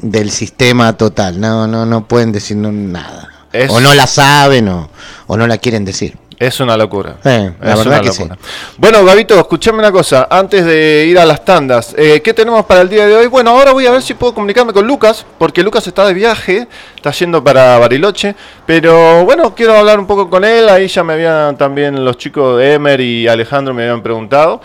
del 0.02 0.30
sistema 0.30 0.96
total. 0.96 1.40
No, 1.40 1.66
no, 1.66 1.86
no 1.86 2.06
pueden 2.06 2.32
decir 2.32 2.56
nada. 2.56 3.28
Es- 3.52 3.70
O 3.70 3.80
no 3.80 3.94
la 3.94 4.06
saben 4.06 4.68
o, 4.68 4.88
o 5.26 5.36
no 5.36 5.46
la 5.46 5.58
quieren 5.58 5.84
decir. 5.84 6.16
Es 6.38 6.60
una 6.60 6.76
locura. 6.76 7.16
Eh, 7.24 7.50
la 7.62 7.72
Es 7.72 7.78
verdad 7.78 7.86
una 7.86 8.00
que 8.02 8.12
sí. 8.12 8.18
locura. 8.22 8.38
Bueno, 8.76 9.02
Gabito, 9.06 9.38
escuchame 9.40 9.78
una 9.78 9.90
cosa. 9.90 10.28
Antes 10.30 10.66
de 10.66 11.06
ir 11.08 11.18
a 11.18 11.24
las 11.24 11.42
tandas, 11.46 11.94
eh, 11.96 12.20
¿qué 12.22 12.34
tenemos 12.34 12.66
para 12.66 12.82
el 12.82 12.90
día 12.90 13.06
de 13.06 13.16
hoy? 13.16 13.26
Bueno, 13.26 13.52
ahora 13.52 13.72
voy 13.72 13.86
a 13.86 13.90
ver 13.90 14.02
si 14.02 14.12
puedo 14.12 14.34
comunicarme 14.34 14.74
con 14.74 14.86
Lucas, 14.86 15.24
porque 15.38 15.62
Lucas 15.62 15.86
está 15.86 16.04
de 16.04 16.12
viaje, 16.12 16.68
está 16.94 17.10
yendo 17.12 17.42
para 17.42 17.78
Bariloche. 17.78 18.34
Pero 18.66 19.24
bueno, 19.24 19.54
quiero 19.54 19.78
hablar 19.78 19.98
un 19.98 20.06
poco 20.06 20.28
con 20.28 20.44
él. 20.44 20.68
Ahí 20.68 20.88
ya 20.88 21.02
me 21.02 21.14
habían 21.14 21.56
también 21.56 22.04
los 22.04 22.18
chicos 22.18 22.58
de 22.58 22.74
Emer 22.74 23.00
y 23.00 23.26
Alejandro 23.28 23.72
me 23.72 23.84
habían 23.84 24.02
preguntado. 24.02 24.60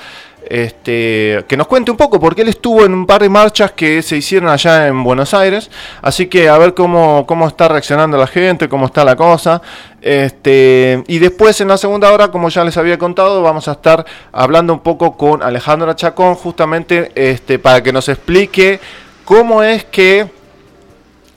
Este, 0.53 1.46
que 1.48 1.55
nos 1.55 1.65
cuente 1.65 1.91
un 1.91 1.96
poco, 1.96 2.20
porque 2.20 2.41
él 2.41 2.50
estuvo 2.50 2.84
en 2.84 2.93
un 2.93 3.05
par 3.05 3.22
de 3.22 3.29
marchas 3.29 3.72
que 3.72 4.01
se 4.01 4.17
hicieron 4.17 4.50
allá 4.50 4.88
en 4.88 5.01
Buenos 5.01 5.34
Aires. 5.34 5.72
Así 6.01 6.27
que 6.27 6.50
a 6.50 6.58
ver 6.58 6.74
cómo, 6.74 7.25
cómo 7.25 7.48
está 7.48 7.70
reaccionando 7.70 8.17
la 8.17 8.27
gente, 8.27 8.67
cómo 8.67 8.88
está 8.88 9.05
la 9.05 9.15
cosa. 9.15 9.62
Este, 10.01 11.05
y 11.08 11.20
después 11.20 11.62
en 11.62 11.70
la 11.70 11.77
segunda 11.77 12.12
hora, 12.12 12.31
como 12.31 12.50
ya 12.50 12.65
les 12.65 12.75
había 12.75 12.98
contado, 12.98 13.41
vamos 13.41 13.70
a 13.70 13.72
estar 13.72 14.05
hablando 14.34 14.74
un 14.74 14.81
poco 14.81 15.15
con 15.15 15.41
Alejandra 15.41 15.96
Chacón, 15.96 16.36
justamente 16.36 17.13
este, 17.15 17.58
para 17.58 17.81
que 17.81 17.93
nos 17.93 18.10
explique 18.10 18.81
cómo 19.24 19.63
es 19.63 19.86
que 19.86 20.27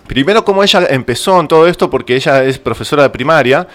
Primero, 0.08 0.44
cómo 0.44 0.62
ella 0.62 0.86
empezó 0.90 1.40
en 1.40 1.48
todo 1.48 1.66
esto, 1.66 1.88
porque 1.88 2.14
ella 2.14 2.44
es 2.44 2.58
profesora 2.58 3.04
de 3.04 3.08
primaria. 3.10 3.66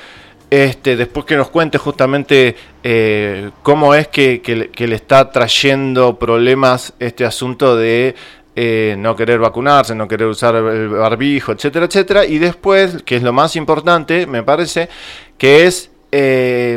Este, 0.49 0.95
después 0.95 1.27
que 1.27 1.37
nos 1.37 1.49
cuente 1.49 1.77
justamente 1.77 2.55
eh, 2.83 3.51
cómo 3.61 3.93
es 3.93 4.07
que, 4.07 4.71
le 4.75 4.95
está 4.95 5.31
trayendo 5.31 6.17
problemas 6.17 6.93
este 6.99 7.23
asunto 7.23 7.75
de 7.77 8.15
eh, 8.55 8.95
no 8.97 9.15
querer 9.15 9.39
vacunarse, 9.39 9.93
no 9.93 10.07
querer 10.07 10.27
usar 10.27 10.55
el 10.55 10.89
barbijo, 10.89 11.51
etcétera, 11.51 11.85
etcétera. 11.85 12.25
Y 12.25 12.39
después, 12.39 13.03
que 13.03 13.17
es 13.17 13.23
lo 13.23 13.31
más 13.31 13.55
importante, 13.55 14.25
me 14.25 14.41
parece, 14.41 14.89
que 15.37 15.67
es 15.67 15.91
eh, 16.11 16.75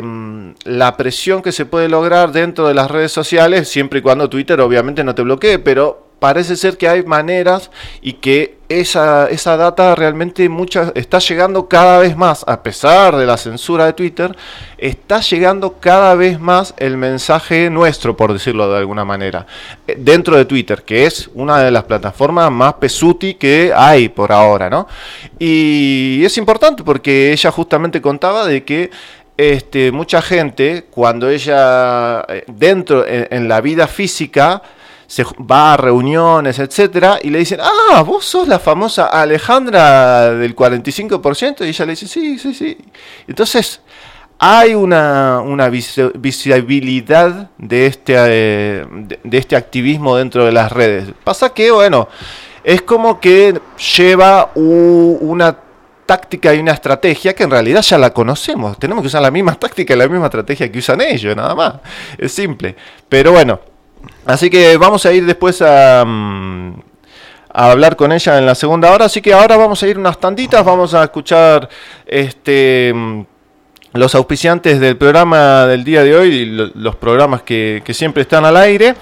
la 0.65 0.95
presión 0.95 1.41
que 1.41 1.51
se 1.51 1.65
puede 1.65 1.89
lograr 1.89 2.31
dentro 2.31 2.67
de 2.67 2.75
las 2.75 2.91
redes 2.91 3.11
sociales, 3.11 3.67
siempre 3.69 3.99
y 3.99 4.01
cuando 4.03 4.29
Twitter 4.29 4.61
obviamente 4.61 5.03
no 5.03 5.15
te 5.15 5.23
bloquee, 5.23 5.57
pero 5.57 6.12
parece 6.23 6.55
ser 6.55 6.77
que 6.77 6.87
hay 6.87 7.03
maneras 7.03 7.69
y 8.01 8.13
que 8.13 8.55
esa, 8.69 9.27
esa 9.29 9.57
data 9.57 9.93
realmente 9.93 10.47
muchas, 10.47 10.93
está 10.95 11.19
llegando 11.19 11.67
cada 11.67 11.99
vez 11.99 12.15
más, 12.15 12.45
a 12.47 12.63
pesar 12.63 13.17
de 13.17 13.25
la 13.25 13.35
censura 13.35 13.87
de 13.87 13.91
Twitter, 13.91 14.33
está 14.77 15.19
llegando 15.19 15.81
cada 15.81 16.15
vez 16.15 16.39
más 16.39 16.75
el 16.77 16.95
mensaje 16.95 17.69
nuestro, 17.69 18.15
por 18.15 18.31
decirlo 18.31 18.71
de 18.71 18.77
alguna 18.77 19.03
manera, 19.03 19.45
eh, 19.85 19.97
dentro 19.99 20.37
de 20.37 20.45
Twitter, 20.45 20.83
que 20.83 21.05
es 21.05 21.29
una 21.33 21.59
de 21.59 21.71
las 21.71 21.83
plataformas 21.83 22.49
más 22.49 22.75
pesuti 22.75 23.33
que 23.33 23.73
hay 23.75 24.07
por 24.07 24.31
ahora, 24.31 24.69
¿no? 24.69 24.87
Y 25.39 26.23
es 26.23 26.37
importante 26.37 26.85
porque 26.85 27.33
ella 27.33 27.51
justamente 27.51 28.01
contaba 28.01 28.47
de 28.47 28.63
que 28.63 28.91
este, 29.35 29.91
mucha 29.91 30.21
gente, 30.21 30.85
cuando 30.89 31.29
ella 31.29 32.21
eh, 32.29 32.45
dentro 32.47 33.05
en, 33.05 33.27
en 33.29 33.49
la 33.49 33.59
vida 33.59 33.87
física 33.87 34.61
se 35.13 35.23
va 35.39 35.73
a 35.73 35.77
reuniones, 35.77 36.57
etcétera, 36.57 37.19
y 37.21 37.29
le 37.29 37.37
dicen, 37.37 37.59
ah, 37.61 38.01
vos 38.01 38.25
sos 38.25 38.47
la 38.47 38.57
famosa 38.57 39.05
Alejandra 39.05 40.31
del 40.33 40.55
45%, 40.55 41.63
y 41.63 41.69
ella 41.69 41.85
le 41.85 41.91
dice, 41.91 42.07
sí, 42.07 42.39
sí, 42.39 42.51
sí. 42.55 42.75
Entonces, 43.27 43.79
hay 44.39 44.73
una, 44.73 45.39
una 45.41 45.69
visi- 45.69 46.11
visibilidad 46.15 47.51
de 47.59 47.85
este, 47.85 48.15
eh, 48.17 48.85
de, 49.23 49.37
este 49.37 49.55
activismo 49.55 50.17
dentro 50.17 50.45
de 50.45 50.51
las 50.51 50.71
redes. 50.71 51.09
Pasa 51.23 51.53
que, 51.53 51.69
bueno, 51.69 52.07
es 52.63 52.81
como 52.81 53.19
que 53.19 53.59
lleva 53.95 54.49
una 54.55 55.55
táctica 56.07 56.55
y 56.55 56.59
una 56.59 56.71
estrategia 56.71 57.35
que 57.35 57.43
en 57.43 57.51
realidad 57.51 57.83
ya 57.83 57.99
la 57.99 58.09
conocemos. 58.11 58.79
Tenemos 58.79 59.03
que 59.03 59.07
usar 59.09 59.21
la 59.21 59.29
misma 59.29 59.53
táctica 59.59 59.93
y 59.93 59.97
la 59.97 60.07
misma 60.07 60.25
estrategia 60.25 60.71
que 60.71 60.79
usan 60.79 61.01
ellos, 61.01 61.35
nada 61.35 61.53
más. 61.53 61.75
Es 62.17 62.31
simple. 62.31 62.75
Pero 63.07 63.31
bueno, 63.31 63.59
así 64.25 64.49
que 64.49 64.77
vamos 64.77 65.05
a 65.05 65.11
ir 65.13 65.25
después 65.25 65.61
a, 65.61 66.03
mm, 66.05 66.73
a 67.53 67.71
hablar 67.71 67.95
con 67.95 68.11
ella 68.11 68.37
en 68.37 68.45
la 68.45 68.55
segunda 68.55 68.91
hora. 68.91 69.05
Así 69.05 69.21
que 69.21 69.33
ahora 69.33 69.57
vamos 69.57 69.81
a 69.83 69.87
ir 69.87 69.97
unas 69.97 70.19
tanditas, 70.19 70.63
vamos 70.65 70.93
a 70.93 71.03
escuchar 71.03 71.69
este 72.05 72.91
mm, 72.93 73.21
los 73.93 74.15
auspiciantes 74.15 74.79
del 74.79 74.97
programa 74.97 75.67
del 75.67 75.83
día 75.83 76.03
de 76.03 76.15
hoy 76.15 76.29
y 76.29 76.45
lo- 76.45 76.71
los 76.73 76.95
programas 76.95 77.43
que, 77.43 77.81
que 77.85 77.93
siempre 77.93 78.23
están 78.23 78.43
al 78.43 78.57
aire. 78.57 78.95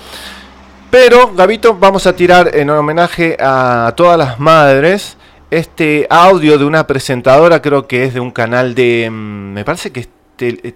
Pero, 0.90 1.32
Gabito, 1.34 1.76
vamos 1.76 2.06
a 2.06 2.14
tirar 2.14 2.54
en 2.54 2.70
homenaje 2.70 3.38
a 3.40 3.94
todas 3.96 4.18
las 4.18 4.38
madres 4.42 5.18
este 5.50 6.08
audio 6.10 6.58
de 6.58 6.66
una 6.66 6.86
presentadora, 6.88 7.62
creo 7.62 7.88
que 7.88 8.04
es 8.04 8.14
de 8.14 8.20
un 8.20 8.32
canal 8.32 8.76
de, 8.76 9.08
mm, 9.10 9.54
me 9.54 9.64
parece 9.64 9.92
que 9.92 10.02
es 10.02 10.10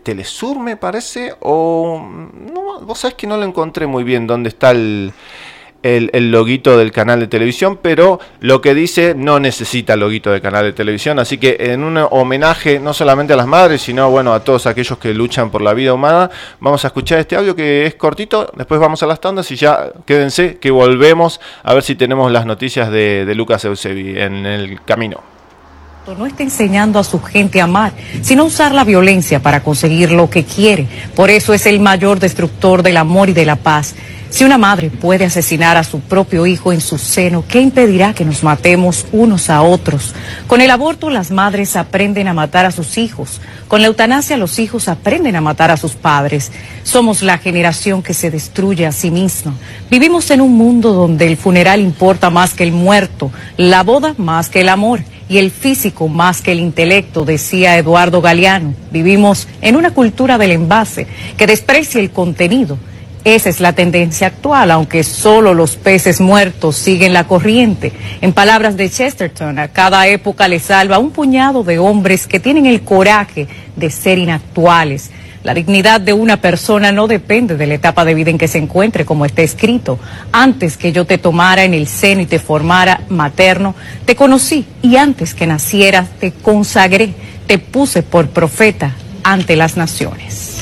Telesur, 0.04 0.60
me 0.60 0.78
parece, 0.78 1.34
o... 1.40 2.08
No, 2.54 2.82
vos 2.82 3.00
sabés 3.00 3.16
que 3.16 3.28
no 3.28 3.38
lo 3.38 3.44
encontré 3.44 3.88
muy 3.88 4.04
bien 4.04 4.28
dónde 4.28 4.50
está 4.50 4.72
el, 4.72 5.14
el, 5.86 6.32
loguito 6.32 6.78
del 6.78 6.92
canal 6.92 7.20
de 7.20 7.28
televisión, 7.28 7.78
pero 7.82 8.20
lo 8.40 8.60
que 8.62 8.74
dice 8.74 9.14
no 9.16 9.40
necesita 9.40 9.96
loguito 9.96 10.32
de 10.32 10.42
canal 10.42 10.66
de 10.66 10.74
televisión, 10.74 11.20
así 11.20 11.38
que 11.38 11.58
en 11.60 11.84
un 11.84 11.98
homenaje 11.98 12.80
no 12.80 12.94
solamente 12.94 13.34
a 13.34 13.36
las 13.36 13.46
madres, 13.46 13.84
sino 13.84 14.10
bueno 14.10 14.34
a 14.34 14.44
todos 14.44 14.66
aquellos 14.66 14.98
que 14.98 15.14
luchan 15.14 15.52
por 15.52 15.62
la 15.62 15.74
vida 15.74 15.94
humana, 15.94 16.32
vamos 16.60 16.84
a 16.86 16.88
escuchar 16.88 17.20
este 17.20 17.36
audio 17.36 17.56
que 17.56 17.86
es 17.86 17.96
cortito, 17.96 18.52
después 18.56 18.80
vamos 18.80 19.04
a 19.04 19.08
las 19.08 19.22
tandas 19.22 19.52
y 19.52 19.56
ya 19.56 19.92
quédense 20.06 20.58
que 20.58 20.72
volvemos 20.72 21.40
a 21.62 21.74
ver 21.76 21.84
si 21.84 21.96
tenemos 21.96 22.32
las 22.32 22.48
noticias 22.48 22.90
de, 22.90 23.26
de 23.26 23.36
Lucas 23.36 23.64
Eusebi 23.66 24.18
en 24.20 24.46
el 24.46 24.82
camino. 24.84 25.35
No 26.14 26.28
está 26.28 26.44
enseñando 26.44 27.00
a 27.00 27.04
su 27.04 27.20
gente 27.20 27.60
a 27.60 27.64
amar, 27.64 27.92
sino 28.22 28.46
usar 28.46 28.74
la 28.74 28.84
violencia 28.84 29.42
para 29.42 29.64
conseguir 29.64 30.12
lo 30.12 30.30
que 30.30 30.44
quiere. 30.44 30.88
Por 31.16 31.32
eso 31.32 31.52
es 31.52 31.66
el 31.66 31.80
mayor 31.80 32.20
destructor 32.20 32.84
del 32.84 32.98
amor 32.98 33.30
y 33.30 33.34
de 33.34 33.44
la 33.44 33.56
paz. 33.56 33.96
Si 34.36 34.44
una 34.44 34.58
madre 34.58 34.90
puede 34.90 35.24
asesinar 35.24 35.78
a 35.78 35.86
su 35.86 36.02
propio 36.02 36.46
hijo 36.46 36.74
en 36.74 36.82
su 36.82 36.98
seno, 36.98 37.46
¿qué 37.48 37.62
impedirá 37.62 38.14
que 38.14 38.26
nos 38.26 38.44
matemos 38.44 39.06
unos 39.14 39.50
a 39.50 39.62
otros? 39.62 40.14
Con 40.48 40.60
el 40.60 40.72
aborto 40.72 41.10
las 41.10 41.32
madres 41.32 41.78
aprenden 41.78 42.28
a 42.28 42.34
matar 42.34 42.66
a 42.66 42.72
sus 42.72 42.98
hijos. 42.98 43.40
Con 43.70 43.80
la 43.80 43.88
eutanasia 43.88 44.36
los 44.36 44.60
hijos 44.60 44.90
aprenden 44.90 45.38
a 45.38 45.42
matar 45.42 45.72
a 45.72 45.78
sus 45.78 45.94
padres. 45.94 46.52
Somos 46.84 47.22
la 47.22 47.38
generación 47.38 48.04
que 48.04 48.14
se 48.14 48.30
destruye 48.30 48.86
a 48.86 48.92
sí 48.92 49.10
misma. 49.10 49.54
Vivimos 49.90 50.30
en 50.32 50.42
un 50.42 50.52
mundo 50.52 50.92
donde 50.92 51.28
el 51.28 51.38
funeral 51.38 51.80
importa 51.80 52.30
más 52.30 52.54
que 52.54 52.64
el 52.64 52.74
muerto, 52.74 53.32
la 53.56 53.84
boda 53.84 54.16
más 54.18 54.50
que 54.50 54.60
el 54.60 54.68
amor 54.68 55.00
y 55.30 55.38
el 55.38 55.50
físico 55.50 56.10
más 56.10 56.42
que 56.42 56.52
el 56.52 56.60
intelecto, 56.60 57.24
decía 57.24 57.78
Eduardo 57.78 58.20
Galeano. 58.20 58.74
Vivimos 58.92 59.48
en 59.62 59.78
una 59.78 59.92
cultura 59.92 60.38
del 60.38 60.52
envase 60.52 61.08
que 61.38 61.48
desprecia 61.48 62.02
el 62.02 62.12
contenido 62.12 62.78
esa 63.26 63.50
es 63.50 63.60
la 63.60 63.74
tendencia 63.74 64.28
actual, 64.28 64.70
aunque 64.70 65.04
solo 65.04 65.56
los 65.56 65.78
peces 65.78 66.22
muertos 66.22 66.76
siguen 66.76 67.12
la 67.12 67.24
corriente. 67.24 67.92
En 68.22 68.34
palabras 68.34 68.78
de 68.78 68.88
Chesterton, 68.88 69.58
a 69.58 69.70
cada 69.70 70.08
época 70.08 70.48
le 70.48 70.60
salva 70.60 71.00
un 71.00 71.10
puñado 71.10 71.64
de 71.64 71.80
hombres 71.80 72.28
que 72.28 72.40
tienen 72.40 72.68
el 72.68 72.84
coraje 72.84 73.48
de 73.76 73.90
ser 73.90 74.20
inactuales. 74.20 75.10
La 75.42 75.56
dignidad 75.56 76.02
de 76.02 76.14
una 76.14 76.38
persona 76.38 76.92
no 76.92 77.08
depende 77.08 77.58
de 77.58 77.66
la 77.66 77.74
etapa 77.74 78.06
de 78.06 78.14
vida 78.14 78.30
en 78.30 78.38
que 78.38 78.48
se 78.48 78.60
encuentre, 78.60 79.06
como 79.06 79.26
está 79.26 79.42
escrito. 79.42 79.98
Antes 80.32 80.78
que 80.78 80.92
yo 80.92 81.06
te 81.06 81.18
tomara 81.18 81.64
en 81.64 81.74
el 81.74 81.88
seno 81.88 82.22
y 82.22 82.28
te 82.28 82.38
formara 82.38 83.02
materno, 83.10 83.74
te 84.06 84.16
conocí 84.16 84.68
y 84.84 84.98
antes 84.98 85.34
que 85.34 85.48
nacieras 85.48 86.10
te 86.20 86.32
consagré, 86.32 87.16
te 87.48 87.58
puse 87.58 88.04
por 88.04 88.30
profeta 88.30 88.94
ante 89.24 89.56
las 89.56 89.78
naciones. 89.78 90.55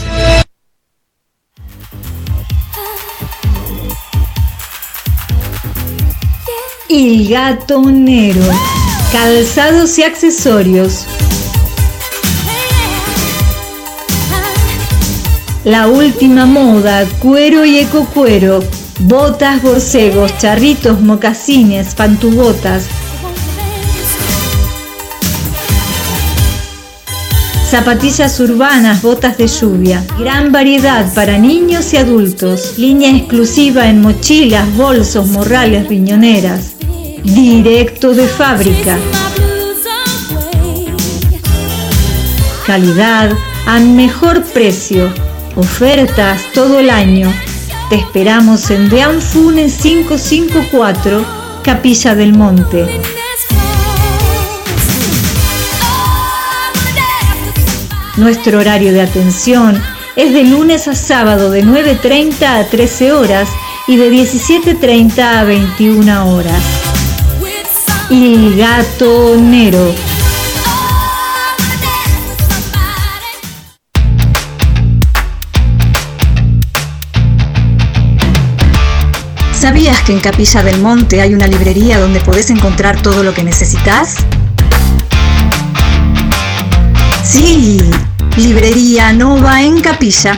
El 6.95 7.27
Gatonero. 7.27 8.39
Calzados 9.11 9.97
y 9.97 10.03
accesorios. 10.03 11.07
La 15.63 15.87
última 15.87 16.45
moda, 16.45 17.07
cuero 17.17 17.65
y 17.65 17.79
ecocuero. 17.79 18.63
Botas, 18.99 19.63
borcegos, 19.63 20.37
charritos, 20.37 21.01
mocasines, 21.01 21.95
pantubotas. 21.95 22.85
Zapatillas 27.73 28.39
urbanas, 28.39 29.01
botas 29.01 29.35
de 29.35 29.47
lluvia. 29.47 30.05
Gran 30.19 30.51
variedad 30.51 31.11
para 31.15 31.39
niños 31.39 31.91
y 31.93 31.97
adultos. 31.97 32.77
Línea 32.77 33.09
exclusiva 33.09 33.89
en 33.89 33.99
mochilas, 33.99 34.71
bolsos, 34.77 35.25
morrales, 35.25 35.87
riñoneras 35.87 36.75
directo 37.23 38.13
de 38.13 38.27
fábrica. 38.27 38.95
Calidad 42.67 43.31
a 43.65 43.79
mejor 43.79 44.43
precio. 44.43 45.11
Ofertas 45.55 46.41
todo 46.53 46.79
el 46.79 46.91
año. 46.91 47.33
Te 47.89 47.95
esperamos 47.95 48.69
en 48.69 48.87
Deanfunes 48.87 49.77
554, 49.77 51.25
Capilla 51.63 52.13
del 52.13 52.33
Monte. 52.33 53.22
Nuestro 58.15 58.59
horario 58.59 58.93
de 58.93 59.01
atención 59.01 59.81
es 60.15 60.33
de 60.33 60.43
lunes 60.43 60.87
a 60.87 60.93
sábado 60.93 61.49
de 61.49 61.63
9.30 61.63 62.43
a 62.43 62.63
13 62.69 63.11
horas 63.11 63.49
y 63.87 63.95
de 63.97 64.11
17.30 64.11 65.19
a 65.19 65.43
21 65.43 66.27
horas 66.31 66.61
y 68.11 68.55
gatonero. 68.55 69.95
¿Sabías 79.53 79.99
que 80.03 80.11
en 80.11 80.19
Capilla 80.19 80.61
del 80.61 80.79
Monte 80.81 81.19
hay 81.19 81.33
una 81.33 81.47
librería 81.47 81.99
donde 81.99 82.19
podés 82.19 82.51
encontrar 82.51 83.01
todo 83.01 83.23
lo 83.23 83.33
que 83.33 83.43
necesitas? 83.43 84.17
Sí, 87.33 87.81
Librería 88.37 89.11
Nova 89.11 89.63
en 89.63 89.81
Capilla. 89.81 90.37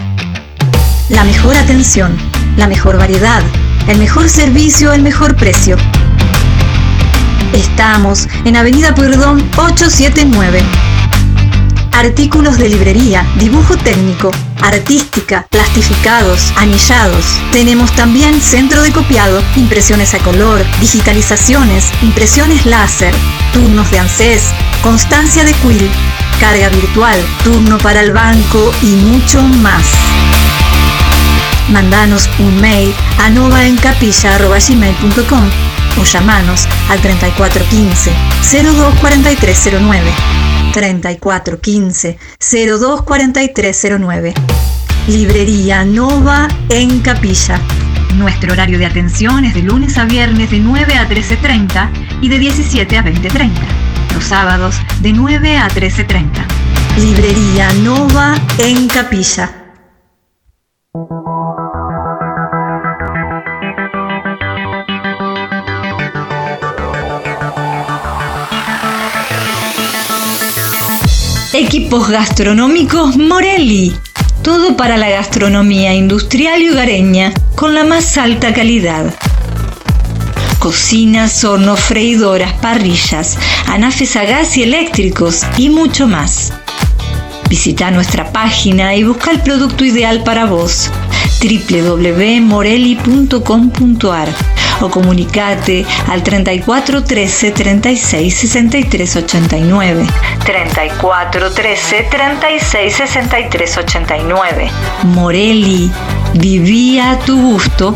La 1.09 1.25
mejor 1.25 1.57
atención, 1.57 2.15
la 2.55 2.67
mejor 2.67 2.97
variedad, 2.97 3.43
el 3.89 3.97
mejor 3.97 4.29
servicio, 4.29 4.93
el 4.93 5.01
mejor 5.01 5.35
precio. 5.35 5.75
Estamos 7.51 8.29
en 8.45 8.55
Avenida 8.55 8.95
Perdón 8.95 9.43
879. 9.57 10.63
Artículos 11.91 12.57
de 12.57 12.69
librería, 12.69 13.27
dibujo 13.39 13.75
técnico, 13.75 14.31
artística, 14.61 15.45
plastificados, 15.49 16.53
anillados. 16.55 17.25
Tenemos 17.51 17.93
también 17.97 18.39
centro 18.39 18.81
de 18.81 18.93
copiado, 18.93 19.43
impresiones 19.57 20.13
a 20.13 20.19
color, 20.19 20.63
digitalizaciones, 20.79 21.91
impresiones 22.01 22.65
láser, 22.65 23.13
turnos 23.51 23.91
de 23.91 23.99
ANSES, 23.99 24.43
constancia 24.81 25.43
de 25.43 25.51
quill, 25.55 25.89
carga 26.45 26.69
virtual, 26.69 27.19
turno 27.43 27.77
para 27.79 27.99
el 28.01 28.13
banco 28.13 28.71
y 28.83 28.91
mucho 28.97 29.41
más. 29.41 29.83
Mandanos 31.69 32.29
un 32.37 32.61
mail 32.61 32.93
a 33.19 33.31
novaencapilla.gmail.com 33.31 35.49
o 35.99 36.03
llamanos 36.03 36.67
al 36.89 37.01
3415 37.01 38.11
024309. 38.43 40.13
3415 40.71 42.19
024309. 42.37 44.35
Librería 45.07 45.83
Nova 45.83 46.47
en 46.69 46.99
Capilla. 46.99 47.59
Nuestro 48.17 48.53
horario 48.53 48.77
de 48.77 48.85
atención 48.85 49.45
es 49.45 49.55
de 49.55 49.63
lunes 49.63 49.97
a 49.97 50.05
viernes 50.05 50.51
de 50.51 50.59
9 50.59 50.93
a 50.93 51.09
13.30 51.09 51.89
y 52.21 52.29
de 52.29 52.37
17 52.37 52.99
a 52.99 53.03
20.30. 53.03 53.84
Los 54.15 54.23
sábados 54.23 54.75
de 55.01 55.11
9 55.11 55.57
a 55.57 55.67
13.30. 55.67 56.45
Librería 56.97 57.67
Nova 57.83 58.33
en 58.57 58.87
Capilla. 58.87 59.51
Equipos 71.51 72.09
gastronómicos 72.09 73.17
Morelli. 73.17 73.93
Todo 74.41 74.77
para 74.77 74.95
la 74.95 75.09
gastronomía 75.09 75.93
industrial 75.93 76.61
y 76.61 76.69
hogareña 76.69 77.33
con 77.55 77.75
la 77.75 77.83
más 77.83 78.17
alta 78.17 78.53
calidad. 78.53 79.13
Cocinas, 80.65 81.43
hornos, 81.43 81.79
freidoras, 81.79 82.53
parrillas, 82.53 83.37
anafes 83.67 84.15
a 84.15 84.23
gas 84.23 84.57
y 84.57 84.63
eléctricos 84.63 85.43
y 85.59 85.69
mucho 85.69 86.07
más. 86.07 86.53
Visita 87.47 87.91
nuestra 87.91 88.31
página 88.31 88.95
y 88.95 89.03
busca 89.03 89.29
el 89.29 89.41
producto 89.41 89.85
ideal 89.85 90.23
para 90.23 90.47
vos 90.47 90.89
www.morelli.com.ar 91.39 94.29
o 94.81 94.89
comunicate 94.89 95.85
al 96.07 96.23
34 96.23 97.03
13 97.03 97.51
36 97.51 98.33
63 98.33 99.17
89. 99.17 100.07
34 100.43 101.51
13 101.51 102.07
36 102.09 102.95
63 102.95 103.77
89. 103.77 104.71
Morelli, 105.03 105.91
vivía 106.33 107.11
a 107.11 107.19
tu 107.19 107.39
gusto. 107.39 107.95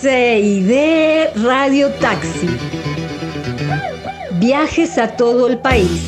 CID 0.00 1.42
Radio 1.44 1.90
Taxi. 2.00 2.48
Viajes 4.38 4.96
a 4.96 5.08
todo 5.08 5.46
el 5.46 5.58
país. 5.58 6.06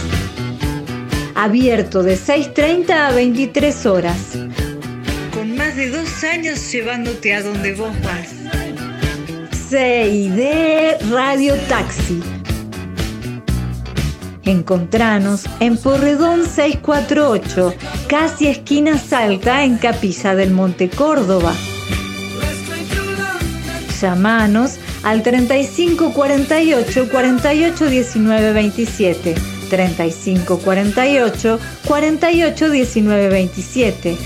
Abierto 1.34 2.02
de 2.02 2.16
6.30 2.16 2.90
a 2.90 3.12
23 3.12 3.84
horas. 3.84 4.16
Con 5.34 5.54
más 5.58 5.76
de 5.76 5.90
dos 5.90 6.24
años 6.24 6.72
llevándote 6.72 7.34
a 7.34 7.42
donde 7.42 7.74
vos 7.74 7.92
vas. 8.00 8.30
CID 9.68 11.10
Radio 11.10 11.54
Taxi. 11.68 12.22
Encontranos 14.44 15.44
en 15.60 15.76
Porredón 15.76 16.46
648, 16.46 17.74
casi 18.08 18.48
esquina 18.48 18.96
Salta, 18.96 19.64
en 19.64 19.76
Capilla 19.76 20.34
del 20.34 20.50
Monte 20.50 20.88
Córdoba. 20.88 21.52
Llamanos 24.02 24.78
al 25.04 25.22
3548 25.22 27.08
48 27.08 27.86
19 27.86 28.52
27. 28.52 29.34
3548 29.70 31.60
48 31.86 32.70
19 32.70 33.28
27. 33.28 34.18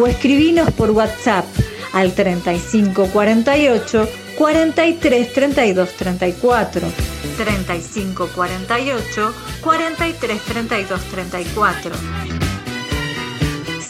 O 0.00 0.06
escribinos 0.06 0.70
por 0.72 0.90
WhatsApp 0.92 1.44
al 1.92 2.14
3548 2.14 4.08
43 4.38 5.32
32 5.34 5.92
34. 5.92 6.88
3548 7.36 9.34
43 9.60 10.40
32 10.42 11.00
34. 11.02 11.92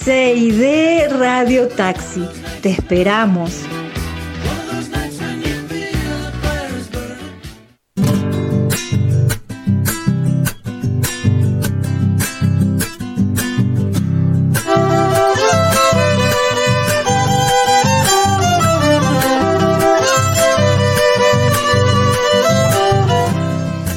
CID 0.02 1.12
Radio 1.18 1.68
Taxi. 1.68 2.39
Te 2.62 2.68
esperamos. 2.72 3.62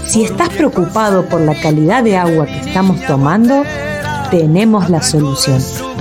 Si 0.06 0.24
estás 0.24 0.48
preocupado 0.50 1.26
por 1.26 1.42
la 1.42 1.60
calidad 1.60 2.04
de 2.04 2.16
agua 2.16 2.46
que 2.46 2.60
estamos 2.60 3.02
tomando, 3.08 3.64
tenemos 4.32 4.90
la 4.90 5.02
solución. 5.02 5.93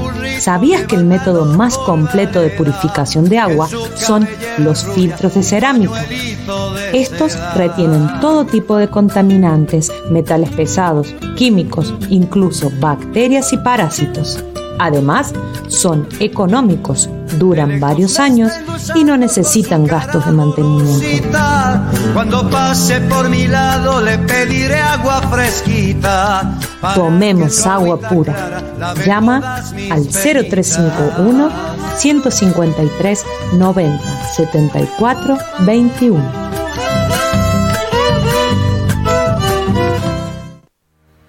¿Sabías 0.42 0.88
que 0.88 0.96
el 0.96 1.04
método 1.04 1.44
más 1.44 1.78
completo 1.78 2.40
de 2.40 2.50
purificación 2.50 3.28
de 3.28 3.38
agua 3.38 3.68
son 3.94 4.28
los 4.58 4.84
filtros 4.84 5.34
de 5.34 5.44
cerámica? 5.44 6.04
Estos 6.92 7.38
retienen 7.54 8.20
todo 8.20 8.44
tipo 8.44 8.76
de 8.76 8.88
contaminantes, 8.88 9.92
metales 10.10 10.50
pesados, 10.50 11.14
químicos, 11.36 11.94
incluso 12.08 12.72
bacterias 12.80 13.52
y 13.52 13.58
parásitos. 13.58 14.42
Además, 14.80 15.32
son 15.68 16.08
económicos, 16.18 17.08
duran 17.38 17.78
varios 17.78 18.18
años 18.18 18.50
y 18.96 19.04
no 19.04 19.16
necesitan 19.16 19.84
gastos 19.84 20.26
de 20.26 20.32
mantenimiento. 20.32 21.38
Cuando 22.14 22.50
pase 22.50 23.00
por 23.02 23.28
mi 23.28 23.46
lado 23.46 24.00
le 24.00 24.18
pediré 24.18 24.80
agua 24.80 25.22
fresquita. 25.22 26.58
Tomemos 26.94 27.64
agua 27.64 27.96
pura. 27.96 28.94
Llama 29.06 29.56
al 29.90 30.06
0351 30.08 31.50
153 31.96 33.24
90 33.54 34.04
74 34.36 35.38
21. 35.60 36.42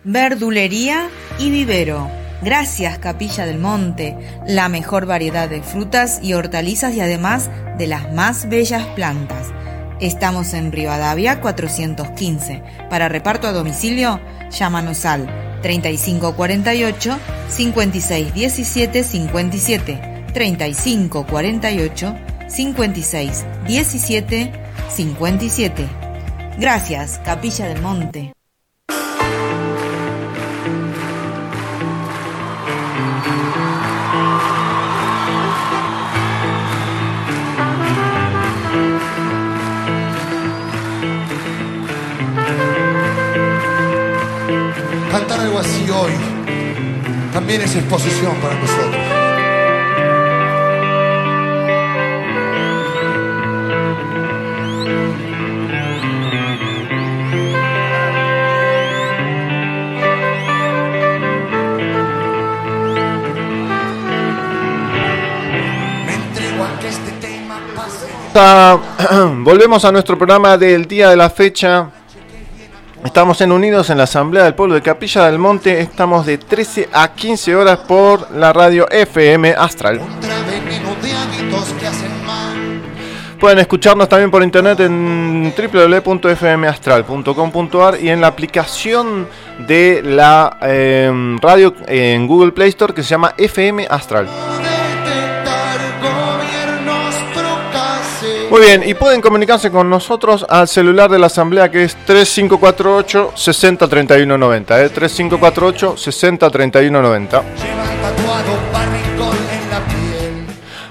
Verdulería 0.04 1.10
y 1.38 1.52
vivero. 1.52 2.10
Gracias 2.42 2.98
Capilla 2.98 3.46
del 3.46 3.60
Monte, 3.60 4.18
la 4.46 4.68
mejor 4.68 5.06
variedad 5.06 5.48
de 5.48 5.62
frutas 5.62 6.20
y 6.22 6.34
hortalizas 6.34 6.94
y 6.94 7.00
además 7.00 7.50
de 7.78 7.88
las 7.88 8.12
más 8.12 8.50
bellas 8.50 8.86
plantas. 8.96 9.54
Estamos 10.02 10.54
en 10.54 10.74
Rivadavia 10.74 11.40
415. 11.40 12.62
Para 12.90 13.08
reparto 13.08 13.48
a 13.48 13.54
domicilio, 13.54 14.20
llámanos 14.58 15.06
al 15.06 15.28
3548 15.62 17.20
5617 17.50 19.04
57 19.04 20.26
3548 20.34 22.16
5617 22.50 24.52
57. 24.90 25.88
Gracias, 26.60 27.20
Capilla 27.26 27.68
del 27.68 27.82
Monte. 27.82 28.34
También 47.32 47.62
es 47.62 47.76
exposición 47.76 48.36
para 48.42 48.56
nosotros. 48.56 49.24
Volvemos 69.44 69.86
a 69.86 69.92
nuestro 69.92 70.18
programa 70.18 70.58
del 70.58 70.88
día 70.88 71.10
de 71.10 71.16
la 71.16 71.30
fecha. 71.30 72.03
Estamos 73.06 73.40
en 73.42 73.52
Unidos 73.52 73.90
en 73.90 73.98
la 73.98 74.06
Asamblea 74.06 74.46
del 74.46 74.56
Pueblo 74.56 74.76
de 74.76 74.82
Capilla 74.82 75.26
del 75.26 75.38
Monte. 75.38 75.82
Estamos 75.82 76.26
de 76.26 76.38
13 76.38 76.88
a 76.94 77.14
15 77.14 77.54
horas 77.56 77.80
por 77.80 78.32
la 78.32 78.54
radio 78.54 78.90
FM 78.90 79.54
Astral. 79.58 80.00
Pueden 83.40 83.60
escucharnos 83.60 84.08
también 84.08 84.32
por 84.32 84.42
internet 84.42 84.80
en 84.80 85.54
www.fmastral.com.ar 85.56 88.02
y 88.02 88.10
en 88.10 88.22
la 88.22 88.28
aplicación 88.28 89.28
de 89.68 90.02
la 90.02 90.58
eh, 90.62 91.12
radio 91.42 91.76
en 91.88 92.26
Google 92.26 92.54
Play 92.54 92.70
Store 92.70 92.94
que 92.94 93.04
se 93.04 93.10
llama 93.10 93.34
FM 93.38 93.86
Astral. 93.90 94.30
Muy 98.54 98.62
bien, 98.62 98.88
y 98.88 98.94
pueden 98.94 99.20
comunicarse 99.20 99.72
con 99.72 99.90
nosotros 99.90 100.46
al 100.48 100.68
celular 100.68 101.10
de 101.10 101.18
la 101.18 101.26
asamblea 101.26 101.72
que 101.72 101.86
es 101.86 101.96
3548 102.06 103.32
603190, 103.34 104.80
¿eh? 104.80 104.90
3548 104.90 105.98
603190. 105.98 107.44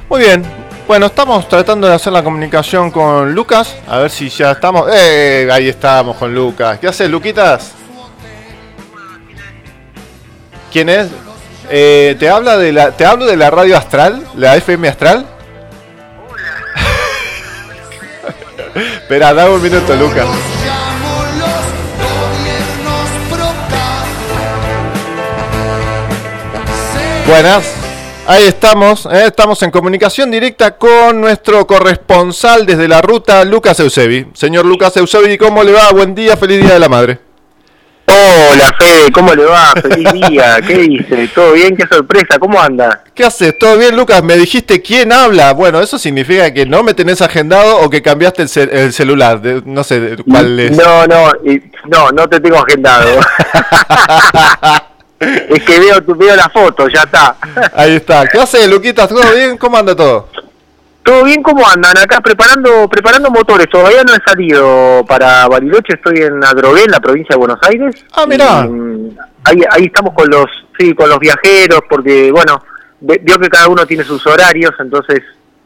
Muy 0.09 0.21
bien. 0.21 0.43
Bueno, 0.89 1.07
estamos 1.07 1.49
tratando 1.49 1.87
de 1.87 1.95
hacer 1.95 2.13
la 2.13 2.25
comunicación 2.25 2.91
con 2.91 3.33
Lucas. 3.33 3.77
A 3.87 3.99
ver 3.99 4.11
si 4.11 4.29
ya 4.29 4.51
estamos. 4.51 4.91
¡Eh! 4.93 5.49
Ahí 5.53 5.69
estamos 5.69 6.17
con 6.17 6.35
Lucas. 6.35 6.81
¿Qué 6.81 6.89
haces, 6.89 7.09
Luquitas? 7.09 7.75
¿Quién 10.73 10.89
es? 10.89 11.07
Eh, 11.71 12.17
¿te, 12.19 12.29
habla 12.29 12.59
de 12.59 12.73
la, 12.73 12.91
¿Te 12.91 13.07
hablo 13.07 13.25
de 13.25 13.37
la 13.37 13.51
radio 13.51 13.77
astral? 13.77 14.27
¿La 14.35 14.57
FM 14.57 14.89
astral? 14.89 15.27
Espera, 18.75 19.35
dame 19.35 19.55
un 19.55 19.63
minuto, 19.63 19.95
Lucas. 19.97 20.27
Buenas. 27.27 27.75
Ahí 28.27 28.45
estamos, 28.45 29.07
eh, 29.07 29.25
estamos 29.27 29.63
en 29.63 29.71
comunicación 29.71 30.31
directa 30.31 30.77
con 30.77 31.21
nuestro 31.21 31.67
corresponsal 31.67 32.65
desde 32.67 32.87
la 32.87 33.03
ruta, 33.03 33.45
Lucas 33.45 33.81
Eusebi. 33.81 34.29
Señor 34.33 34.65
Lucas 34.65 34.97
Eusebi, 34.97 35.37
¿cómo 35.37 35.63
le 35.65 35.73
va? 35.73 35.91
Buen 35.91 36.15
día, 36.15 36.37
feliz 36.37 36.63
Día 36.63 36.75
de 36.75 36.79
la 36.79 36.89
Madre. 36.89 37.32
Hola 38.15 38.75
Fede, 38.79 39.11
¿cómo 39.11 39.35
le 39.35 39.45
va? 39.45 39.73
Feliz 39.83 40.13
día, 40.13 40.59
¿qué 40.67 40.75
dice? 40.79 41.29
¿Todo 41.35 41.53
bien? 41.53 41.75
¿Qué 41.77 41.85
sorpresa? 41.91 42.39
¿Cómo 42.39 42.61
anda? 42.61 43.03
¿Qué 43.15 43.25
haces? 43.25 43.59
¿Todo 43.59 43.79
bien, 43.79 43.97
Lucas? 43.97 44.23
Me 44.23 44.37
dijiste 44.37 44.83
quién 44.83 45.13
habla. 45.13 45.53
Bueno, 45.55 45.81
eso 45.81 45.99
significa 45.99 46.53
que 46.53 46.67
no 46.67 46.83
me 46.83 46.93
tenés 46.95 47.23
agendado 47.23 47.79
o 47.79 47.89
que 47.89 48.03
cambiaste 48.03 48.43
el, 48.43 48.49
ce- 48.49 48.85
el 48.85 48.93
celular. 48.93 49.41
De- 49.41 49.63
no 49.65 49.83
sé 49.83 50.17
cuál 50.29 50.61
es. 50.61 50.77
No, 50.77 51.07
no, 51.07 51.33
no, 51.87 52.11
no 52.11 52.29
te 52.29 52.39
tengo 52.41 52.59
agendado. 52.59 53.19
es 55.21 55.63
que 55.63 55.79
veo, 55.81 56.03
veo 56.17 56.37
la 56.37 56.49
foto, 56.51 56.89
ya 56.89 57.03
está. 57.03 57.37
Ahí 57.75 57.97
está. 57.97 58.27
¿Qué 58.27 58.39
haces, 58.41 58.69
Luquitas? 58.69 59.09
¿Todo 59.09 59.23
bien? 59.35 59.57
¿Cómo 59.57 59.79
anda 59.79 59.97
todo? 59.97 60.29
¿Todo 61.03 61.25
bien? 61.25 61.43
¿Cómo 61.43 61.69
andan? 61.69 61.99
Acá 61.99 62.21
preparando 62.21 62.89
preparando 62.89 63.31
motores. 63.31 63.69
Todavía 63.69 64.03
no 64.05 64.15
he 64.15 64.21
salido 64.25 65.05
para 65.07 65.49
Bariloche, 65.49 65.95
estoy 65.95 66.19
en 66.19 66.45
Adrogué, 66.45 66.85
en 66.85 66.93
la 66.93 67.01
provincia 67.01 67.35
de 67.35 67.39
Buenos 67.39 67.59
Aires. 67.63 68.05
Ah, 68.13 68.25
mirá. 68.27 68.65
Y, 68.65 68.69
mm, 68.69 69.19
ahí, 69.45 69.59
ahí 69.71 69.85
estamos 69.87 70.15
con 70.15 70.31
los 70.31 70.47
sí 70.79 70.95
con 70.95 71.09
los 71.09 71.19
viajeros, 71.19 71.81
porque, 71.89 72.31
bueno, 72.31 72.63
veo 73.01 73.39
que 73.39 73.49
cada 73.49 73.69
uno 73.69 73.85
tiene 73.87 74.05
sus 74.05 74.27
horarios, 74.27 74.73
entonces 74.79 75.23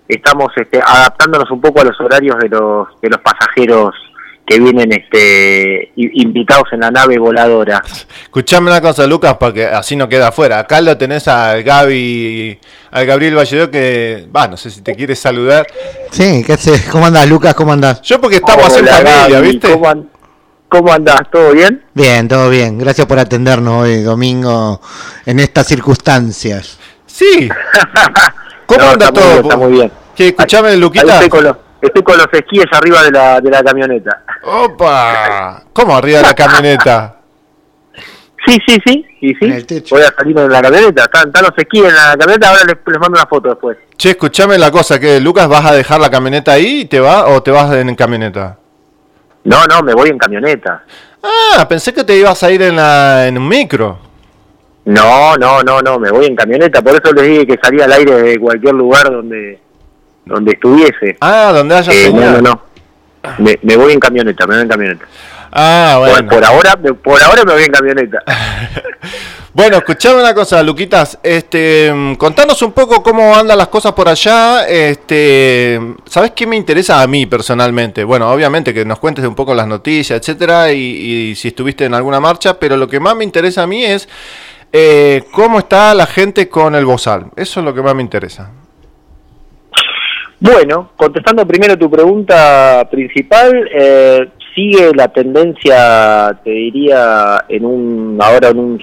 estamos 0.09 0.53
este, 0.57 0.81
adaptándonos 0.85 1.51
un 1.51 1.61
poco 1.61 1.81
a 1.81 1.85
los 1.85 2.01
horarios 2.01 2.39
de 2.39 2.49
los, 2.49 2.89
de 3.01 3.11
los 3.11 3.21
pasajeros 3.21 3.95
que 4.47 4.61
vienen 4.61 4.93
este 4.93 5.91
invitados 5.97 6.69
en 6.73 6.81
la 6.81 6.91
nave 6.91 7.19
voladora. 7.19 7.83
Escuchame 8.23 8.71
una 8.71 8.81
cosa, 8.81 9.07
Lucas, 9.07 9.37
porque 9.41 9.67
así 9.67 9.97
no 9.97 10.09
queda 10.09 10.29
afuera. 10.29 10.61
Acá 10.61 10.81
lo 10.81 10.97
tenés 10.97 11.27
al 11.27 11.63
Gaby, 11.65 12.59
al 12.93 13.07
Gabriel 13.07 13.35
Valledó 13.35 13.71
que, 13.71 14.27
va, 14.35 14.47
no 14.47 14.57
sé 14.57 14.71
si 14.71 14.83
te 14.83 14.95
quieres 14.95 15.19
saludar. 15.19 15.67
Sí, 16.13 16.45
¿qué 16.47 16.53
haces? 16.53 16.87
¿Cómo 16.91 17.07
andás, 17.07 17.29
Lucas? 17.29 17.55
¿Cómo 17.55 17.73
andás? 17.73 18.01
Yo 18.03 18.21
porque 18.21 18.37
estamos 18.37 18.77
en 18.77 18.85
Hola, 18.85 18.93
familia, 18.93 19.29
Gaby, 19.29 19.49
¿viste? 19.51 19.73
¿Cómo, 19.73 19.89
an- 19.89 20.11
cómo 20.69 20.93
andás? 20.93 21.23
¿Todo 21.33 21.51
bien? 21.53 21.83
Bien, 21.95 22.29
todo 22.29 22.49
bien. 22.49 22.79
Gracias 22.79 23.07
por 23.09 23.19
atendernos 23.19 23.83
hoy, 23.83 24.03
domingo, 24.03 24.81
en 25.25 25.41
estas 25.41 25.67
circunstancias. 25.67 26.79
Sí. 27.07 27.49
¿Cómo 28.67 28.81
No, 28.85 28.91
anda 28.91 29.07
está 29.07 29.21
muy 29.21 29.23
todo? 29.23 29.33
bien, 29.33 29.45
está 29.45 29.57
muy 29.57 29.73
bien. 29.73 29.93
Que 30.15 30.29
escuchame, 30.29 30.77
Luquita. 30.77 31.21
Estoy 31.81 32.03
con 32.03 32.17
los, 32.17 32.27
con 32.27 32.39
esquíes 32.39 32.67
arriba 32.73 33.03
de 33.03 33.11
la, 33.11 33.41
de 33.41 33.51
la 33.51 33.63
camioneta. 33.63 34.23
Opa. 34.43 35.63
¿Cómo 35.73 35.97
arriba 35.97 36.19
de 36.19 36.25
la 36.25 36.35
camioneta? 36.35 37.17
Sí, 38.47 38.59
sí, 38.67 38.79
sí. 38.87 39.05
Y 39.21 39.35
sí, 39.35 39.85
voy 39.91 40.03
a 40.03 40.15
salir 40.17 40.37
de 40.37 40.49
la 40.49 40.63
camioneta. 40.63 41.05
Están, 41.05 41.29
están 41.29 41.43
los 41.43 41.53
esquíes 41.57 41.89
en 41.89 41.95
la 41.95 42.17
camioneta, 42.17 42.49
ahora 42.51 42.63
les, 42.65 42.77
les 42.87 43.01
mando 43.01 43.19
una 43.19 43.27
foto 43.27 43.49
después. 43.49 43.77
Che, 43.97 44.11
escuchame 44.11 44.57
la 44.57 44.71
cosa, 44.71 45.01
que 45.01 45.19
Lucas, 45.21 45.49
¿vas 45.49 45.65
a 45.65 45.73
dejar 45.73 46.01
la 46.01 46.11
camioneta 46.11 46.53
ahí 46.53 46.83
y 46.83 46.85
te 46.85 47.01
va 47.01 47.27
o 47.27 47.43
te 47.43 47.51
vas 47.51 47.73
en 47.75 47.95
camioneta? 47.97 48.59
No, 49.45 49.65
no, 49.67 49.83
me 49.83 49.95
voy 49.95 50.11
en 50.11 50.19
camioneta. 50.19 50.85
Ah, 51.23 51.67
pensé 51.69 51.93
que 51.93 52.05
te 52.05 52.17
ibas 52.17 52.43
a 52.43 52.51
ir 52.51 52.63
en, 52.63 52.77
la, 52.77 53.27
en 53.27 53.39
un 53.39 53.49
micro. 53.49 53.99
No, 54.85 55.37
no, 55.37 55.63
no, 55.63 55.81
no, 55.83 55.99
me 55.99 56.11
voy 56.11 56.27
en 56.27 56.37
camioneta. 56.37 56.81
Por 56.83 56.95
eso 56.95 57.13
les 57.13 57.27
dije 57.27 57.47
que 57.47 57.59
salía 57.61 57.87
al 57.87 57.93
aire 57.93 58.23
de 58.23 58.39
cualquier 58.39 58.75
lugar 58.75 59.11
donde 59.11 59.59
donde 60.27 60.53
estuviese. 60.53 61.17
Ah, 61.21 61.53
donde 61.55 61.77
haya 61.77 61.93
Eh, 61.93 62.13
no, 62.13 62.33
no, 62.33 62.41
no. 62.43 62.63
Me, 63.39 63.59
me 63.63 63.77
voy 63.77 63.93
en 63.93 64.01
camioneta, 64.01 64.47
me 64.47 64.55
voy 64.55 64.63
en 64.63 64.69
camioneta. 64.69 65.07
Ah, 65.51 65.97
bueno. 65.99 66.29
por 66.29 66.45
ahora, 66.45 66.77
por 66.77 67.23
ahora 67.23 67.45
me 67.45 67.53
voy 67.55 67.63
en 67.63 67.73
camioneta. 67.73 68.23
Bueno, 69.57 69.79
escuchame 69.79 70.21
una 70.21 70.35
cosa, 70.35 70.63
Luquitas. 70.63 71.19
Este, 71.23 71.91
contanos 72.19 72.61
un 72.61 72.73
poco 72.73 73.03
cómo 73.03 73.35
andan 73.35 73.57
las 73.57 73.69
cosas 73.69 73.95
por 73.95 74.07
allá. 74.07 74.69
Este, 74.69 75.81
¿sabes 76.05 76.33
qué 76.33 76.47
me 76.47 76.57
interesa 76.57 77.01
a 77.01 77.07
mí 77.07 77.25
personalmente? 77.25 78.05
Bueno, 78.05 78.31
obviamente 78.31 78.75
que 78.75 78.85
nos 78.85 78.99
cuentes 78.99 79.25
un 79.25 79.35
poco 79.35 79.55
las 79.55 79.67
noticias, 79.67 80.21
etcétera, 80.21 80.73
y, 80.73 81.31
y 81.31 81.35
si 81.37 81.49
estuviste 81.49 81.87
en 81.87 81.95
alguna 81.95 82.21
marcha. 82.21 82.59
Pero 82.59 82.77
lo 82.77 82.87
que 82.87 83.01
más 83.01 83.17
me 83.17 83.25
interesa 83.25 83.63
a 83.63 83.67
mí 83.67 83.83
es 83.83 84.11
eh, 84.75 85.25
cómo 85.33 85.61
está 85.61 85.95
la 85.95 86.05
gente 86.05 86.51
con 86.51 86.75
el 86.75 86.85
bozal. 86.85 87.31
Eso 87.35 87.61
es 87.61 87.65
lo 87.65 87.73
que 87.73 87.81
más 87.81 87.95
me 87.95 88.03
interesa. 88.03 88.51
Bueno, 90.39 90.91
contestando 90.97 91.47
primero 91.47 91.79
tu 91.79 91.91
pregunta 91.91 92.87
principal, 92.91 93.69
eh, 93.73 94.29
sigue 94.55 94.91
la 94.95 95.09
tendencia, 95.09 96.39
te 96.45 96.51
diría, 96.51 97.45
en 97.49 97.65
un 97.65 98.19
ahora 98.21 98.49
en 98.49 98.59
un 98.59 98.81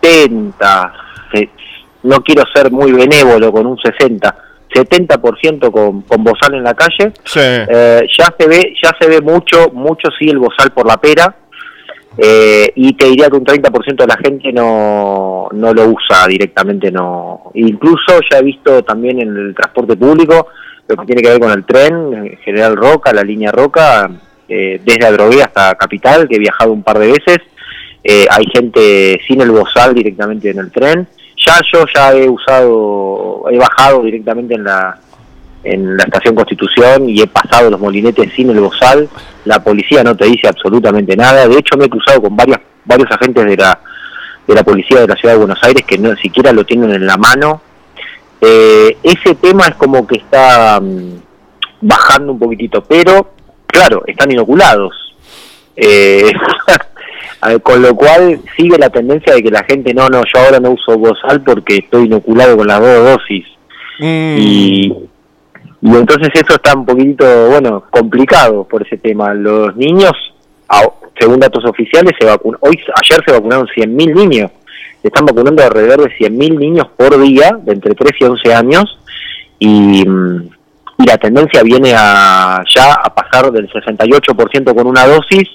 70, 0.00 0.92
se- 1.32 1.48
no 2.04 2.20
quiero 2.22 2.44
ser 2.54 2.70
muy 2.70 2.92
benévolo 2.92 3.50
con 3.52 3.66
un 3.66 3.76
60, 3.78 4.36
70% 4.72 5.70
con, 5.72 6.02
con 6.02 6.22
bozal 6.24 6.54
en 6.54 6.62
la 6.64 6.74
calle. 6.74 7.12
Sí. 7.24 7.40
Eh, 7.40 8.02
ya 8.16 8.32
se 8.38 8.46
ve 8.48 8.74
ya 8.82 8.90
se 9.00 9.08
ve 9.08 9.20
mucho 9.20 9.70
mucho 9.72 10.08
sí 10.18 10.28
el 10.28 10.38
bozal 10.38 10.70
por 10.72 10.86
la 10.86 10.96
pera 10.98 11.34
eh, 12.20 12.72
y 12.74 12.94
te 12.94 13.06
diría 13.06 13.30
que 13.30 13.36
un 13.36 13.44
30% 13.44 13.96
de 13.96 14.06
la 14.06 14.16
gente 14.16 14.52
no, 14.52 15.48
no 15.52 15.72
lo 15.72 15.88
usa 15.88 16.26
directamente 16.26 16.90
no. 16.90 17.52
Incluso 17.54 18.18
ya 18.28 18.38
he 18.38 18.42
visto 18.42 18.82
también 18.82 19.20
en 19.20 19.36
el 19.36 19.54
transporte 19.54 19.96
público 19.96 20.48
lo 20.88 20.96
que 20.96 21.06
tiene 21.06 21.22
que 21.22 21.28
ver 21.28 21.38
con 21.38 21.52
el 21.52 21.64
tren 21.64 22.12
en 22.14 22.38
General 22.38 22.74
Roca 22.74 23.12
la 23.12 23.22
línea 23.22 23.52
Roca 23.52 24.10
eh, 24.48 24.80
desde 24.84 25.06
Adrogué 25.06 25.42
hasta 25.42 25.76
Capital 25.76 26.26
que 26.26 26.36
he 26.36 26.40
viajado 26.40 26.72
un 26.72 26.82
par 26.82 26.98
de 26.98 27.06
veces. 27.06 27.38
Eh, 28.02 28.26
hay 28.30 28.46
gente 28.52 29.20
sin 29.28 29.40
el 29.40 29.52
bozal 29.52 29.94
directamente 29.94 30.50
en 30.50 30.58
el 30.58 30.72
tren. 30.72 31.06
Ya 31.46 31.60
yo 31.72 31.84
ya 31.94 32.12
he 32.14 32.28
usado 32.28 33.44
he 33.48 33.58
bajado 33.58 34.02
directamente 34.02 34.54
en 34.54 34.64
la 34.64 34.98
en 35.72 35.96
la 35.96 36.04
estación 36.04 36.34
Constitución 36.34 37.08
y 37.08 37.20
he 37.20 37.26
pasado 37.26 37.70
los 37.70 37.80
molinetes 37.80 38.32
sin 38.34 38.50
el 38.50 38.60
bozal. 38.60 39.08
La 39.44 39.62
policía 39.62 40.02
no 40.02 40.16
te 40.16 40.26
dice 40.26 40.48
absolutamente 40.48 41.16
nada. 41.16 41.46
De 41.46 41.58
hecho, 41.58 41.76
me 41.76 41.84
he 41.84 41.90
cruzado 41.90 42.22
con 42.22 42.36
varias, 42.36 42.60
varios 42.84 43.10
agentes 43.10 43.44
de 43.44 43.56
la, 43.56 43.80
de 44.46 44.54
la 44.54 44.62
policía 44.62 45.00
de 45.00 45.08
la 45.08 45.16
ciudad 45.16 45.34
de 45.34 45.38
Buenos 45.38 45.62
Aires 45.62 45.84
que 45.84 45.98
no 45.98 46.16
siquiera 46.16 46.52
lo 46.52 46.64
tienen 46.64 46.92
en 46.92 47.06
la 47.06 47.16
mano. 47.16 47.60
Eh, 48.40 48.96
ese 49.02 49.34
tema 49.34 49.66
es 49.66 49.74
como 49.74 50.06
que 50.06 50.18
está 50.18 50.80
mm, 50.80 51.20
bajando 51.82 52.32
un 52.32 52.38
poquitito, 52.38 52.82
pero 52.84 53.32
claro, 53.66 54.02
están 54.06 54.30
inoculados. 54.30 54.94
Eh, 55.76 56.32
con 57.62 57.82
lo 57.82 57.94
cual 57.94 58.40
sigue 58.56 58.78
la 58.78 58.90
tendencia 58.90 59.34
de 59.34 59.42
que 59.42 59.50
la 59.50 59.62
gente 59.64 59.94
no, 59.94 60.08
no, 60.08 60.22
yo 60.22 60.40
ahora 60.40 60.58
no 60.58 60.72
uso 60.72 60.98
bozal 60.98 61.42
porque 61.42 61.76
estoy 61.76 62.06
inoculado 62.06 62.56
con 62.56 62.66
las 62.66 62.80
dos 62.80 63.04
dosis. 63.04 63.46
Y, 64.00 64.94
y 65.80 65.88
entonces 65.94 66.28
eso 66.34 66.54
está 66.54 66.74
un 66.74 66.84
poquitito, 66.84 67.24
bueno, 67.50 67.84
complicado 67.90 68.64
por 68.64 68.84
ese 68.86 68.96
tema. 68.98 69.32
Los 69.34 69.76
niños, 69.76 70.12
según 71.18 71.38
datos 71.40 71.64
oficiales, 71.64 72.12
se 72.18 72.26
hoy 72.26 72.78
ayer 73.02 73.24
se 73.24 73.32
vacunaron 73.32 73.66
100.000 73.68 74.14
niños. 74.14 74.50
Se 75.02 75.08
están 75.08 75.24
vacunando 75.26 75.62
alrededor 75.62 76.02
de 76.08 76.16
100.000 76.16 76.58
niños 76.58 76.86
por 76.96 77.20
día, 77.20 77.56
de 77.62 77.72
entre 77.72 77.94
3 77.94 78.12
y 78.20 78.24
11 78.24 78.54
años, 78.54 78.98
y, 79.60 80.04
mm, 80.04 80.48
y 80.98 81.04
la 81.06 81.16
tendencia 81.18 81.62
viene 81.62 81.94
a 81.96 82.62
ya 82.74 82.94
a 82.94 83.14
pasar 83.14 83.52
del 83.52 83.68
68% 83.70 84.74
con 84.74 84.86
una 84.88 85.06
dosis 85.06 85.48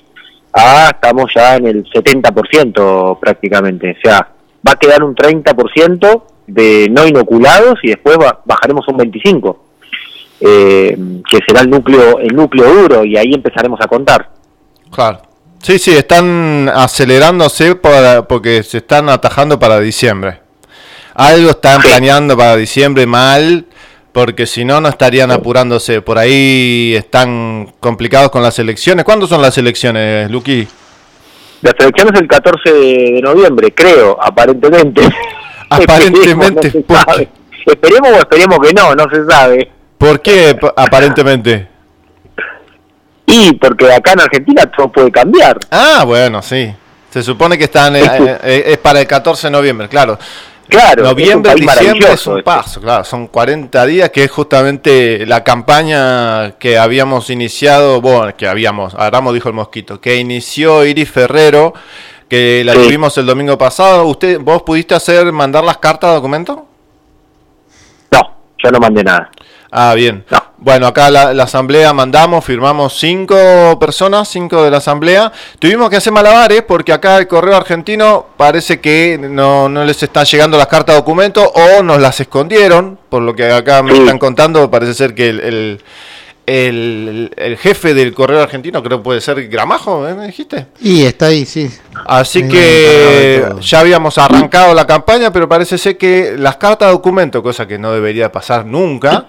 a 0.53 0.89
estamos 0.93 1.25
ya 1.35 1.55
en 1.57 1.67
el 1.67 1.83
70% 1.91 3.19
prácticamente. 3.19 3.97
O 3.97 4.01
sea, 4.01 4.29
va 4.65 4.71
a 4.71 4.75
quedar 4.77 5.03
un 5.03 5.15
30% 5.15 6.23
de 6.47 6.87
no 6.91 7.05
inoculados 7.07 7.79
y 7.83 7.89
después 7.89 8.17
ba- 8.17 8.39
bajaremos 8.45 8.85
a 8.87 8.91
un 8.91 8.97
25%, 8.99 9.57
eh, 10.45 10.97
que 11.29 11.39
será 11.47 11.61
el 11.61 11.69
núcleo, 11.69 12.19
el 12.19 12.35
núcleo 12.35 12.73
duro 12.73 13.05
y 13.05 13.15
ahí 13.15 13.33
empezaremos 13.33 13.79
a 13.81 13.87
contar. 13.87 14.29
Claro. 14.91 15.21
Sí, 15.61 15.79
sí, 15.79 15.91
están 15.91 16.69
acelerándose 16.73 17.75
para, 17.75 18.27
porque 18.27 18.63
se 18.63 18.79
están 18.79 19.07
atajando 19.07 19.57
para 19.57 19.79
diciembre. 19.79 20.41
Algo 21.13 21.51
están 21.51 21.81
planeando 21.81 22.35
para 22.35 22.57
diciembre 22.57 23.05
mal, 23.05 23.65
porque 24.11 24.45
si 24.45 24.65
no, 24.65 24.81
no 24.81 24.89
estarían 24.89 25.31
apurándose. 25.31 26.01
Por 26.01 26.17
ahí 26.17 26.93
están 26.97 27.71
complicados 27.79 28.29
con 28.29 28.41
las 28.41 28.59
elecciones. 28.59 29.05
¿Cuándo 29.05 29.25
son 29.25 29.41
las 29.41 29.57
elecciones, 29.57 30.29
Luqui? 30.29 30.67
La 31.61 31.71
selección 31.79 32.13
es 32.13 32.19
el 32.19 32.27
14 32.27 32.73
de, 32.73 33.21
noviembre, 33.23 33.73
creo, 33.73 34.17
aparentemente. 34.21 35.01
Aparentemente, 35.69 36.67
no 36.67 36.71
se 36.71 36.81
¿por 36.81 36.97
sabe. 36.97 37.29
esperemos 37.65 38.11
o 38.11 38.15
esperemos 38.17 38.59
que 38.59 38.73
no, 38.73 38.93
no 38.93 39.05
se 39.09 39.25
sabe. 39.25 39.71
¿Por 40.03 40.21
qué 40.21 40.59
aparentemente? 40.75 41.67
Y 43.25 43.53
porque 43.53 43.91
acá 43.91 44.11
en 44.11 44.19
Argentina 44.19 44.65
todo 44.65 44.91
puede 44.91 45.09
cambiar. 45.11 45.57
Ah, 45.71 46.03
bueno, 46.05 46.41
sí. 46.41 46.73
Se 47.09 47.23
supone 47.23 47.57
que 47.57 47.63
están 47.65 47.95
eh, 47.95 48.03
eh, 48.43 48.63
es 48.67 48.77
para 48.79 48.99
el 48.99 49.07
14 49.07 49.47
de 49.47 49.51
noviembre, 49.51 49.87
claro. 49.87 50.19
Claro, 50.67 51.03
noviembre, 51.03 51.53
diciembre 51.55 52.13
es 52.13 52.25
un 52.25 52.41
paso, 52.41 52.81
claro, 52.81 53.03
son 53.03 53.27
40 53.27 53.85
días 53.85 54.09
que 54.09 54.23
es 54.23 54.31
justamente 54.31 55.25
la 55.25 55.43
campaña 55.43 56.51
que 56.57 56.77
habíamos 56.77 57.29
iniciado, 57.29 58.01
bueno, 58.01 58.35
que 58.35 58.47
habíamos, 58.47 58.95
Aramo 58.95 59.33
dijo 59.33 59.49
el 59.49 59.55
mosquito, 59.55 59.99
que 59.99 60.15
inició 60.15 60.85
Iris 60.85 61.11
Ferrero, 61.11 61.73
que 62.29 62.63
la 62.65 62.73
tuvimos 62.73 63.15
el 63.17 63.25
domingo 63.25 63.57
pasado. 63.57 64.05
¿Usted, 64.05 64.39
vos 64.39 64.63
pudiste 64.63 64.95
hacer, 64.95 65.31
mandar 65.31 65.63
las 65.63 65.77
cartas 65.77 66.11
de 66.11 66.15
documento? 66.15 66.65
No, 68.11 68.21
yo 68.63 68.71
no 68.71 68.79
mandé 68.79 69.03
nada. 69.03 69.29
Ah, 69.75 69.95
bien. 69.95 70.23
Bueno, 70.57 70.85
acá 70.85 71.09
la, 71.09 71.31
asamblea 71.43 71.91
mandamos, 71.93 72.45
firmamos 72.45 72.93
cinco 72.93 73.35
personas, 73.79 74.29
cinco 74.29 74.63
de 74.63 74.69
la 74.69 74.77
asamblea. 74.77 75.31
Tuvimos 75.57 75.89
que 75.89 75.95
hacer 75.95 76.13
malabares 76.13 76.61
porque 76.61 76.93
acá 76.93 77.17
el 77.17 77.27
correo 77.27 77.57
argentino 77.57 78.27
parece 78.37 78.79
que 78.79 79.17
no, 79.19 79.67
no 79.69 79.83
les 79.83 80.03
están 80.03 80.25
llegando 80.25 80.59
las 80.59 80.67
cartas 80.67 80.93
de 80.93 81.01
documento 81.01 81.43
o 81.43 81.81
nos 81.81 81.99
las 81.99 82.19
escondieron, 82.19 82.99
por 83.09 83.23
lo 83.23 83.35
que 83.35 83.51
acá 83.51 83.81
me 83.81 83.93
están 83.93 84.19
contando, 84.19 84.69
parece 84.69 84.93
ser 84.93 85.15
que 85.15 85.29
el 85.29 85.39
el, 85.39 85.81
el, 86.45 87.57
jefe 87.59 87.93
del 87.93 88.13
correo 88.13 88.41
argentino, 88.41 88.83
creo 88.83 88.99
que 88.99 89.03
puede 89.03 89.21
ser 89.21 89.47
Gramajo, 89.47 90.07
¿eh? 90.07 90.13
¿me 90.13 90.27
dijiste? 90.27 90.67
Y 90.81 91.03
está 91.03 91.27
ahí, 91.27 91.45
sí. 91.45 91.69
Así 92.05 92.47
que 92.47 93.45
ya 93.61 93.79
habíamos 93.79 94.17
arrancado 94.17 94.73
la 94.73 94.85
campaña, 94.85 95.31
pero 95.31 95.47
parece 95.47 95.77
ser 95.77 95.97
que 95.97 96.35
las 96.37 96.57
cartas 96.57 96.89
de 96.89 96.93
documento, 96.93 97.41
cosa 97.41 97.67
que 97.67 97.77
no 97.77 97.93
debería 97.93 98.31
pasar 98.31 98.65
nunca, 98.65 99.27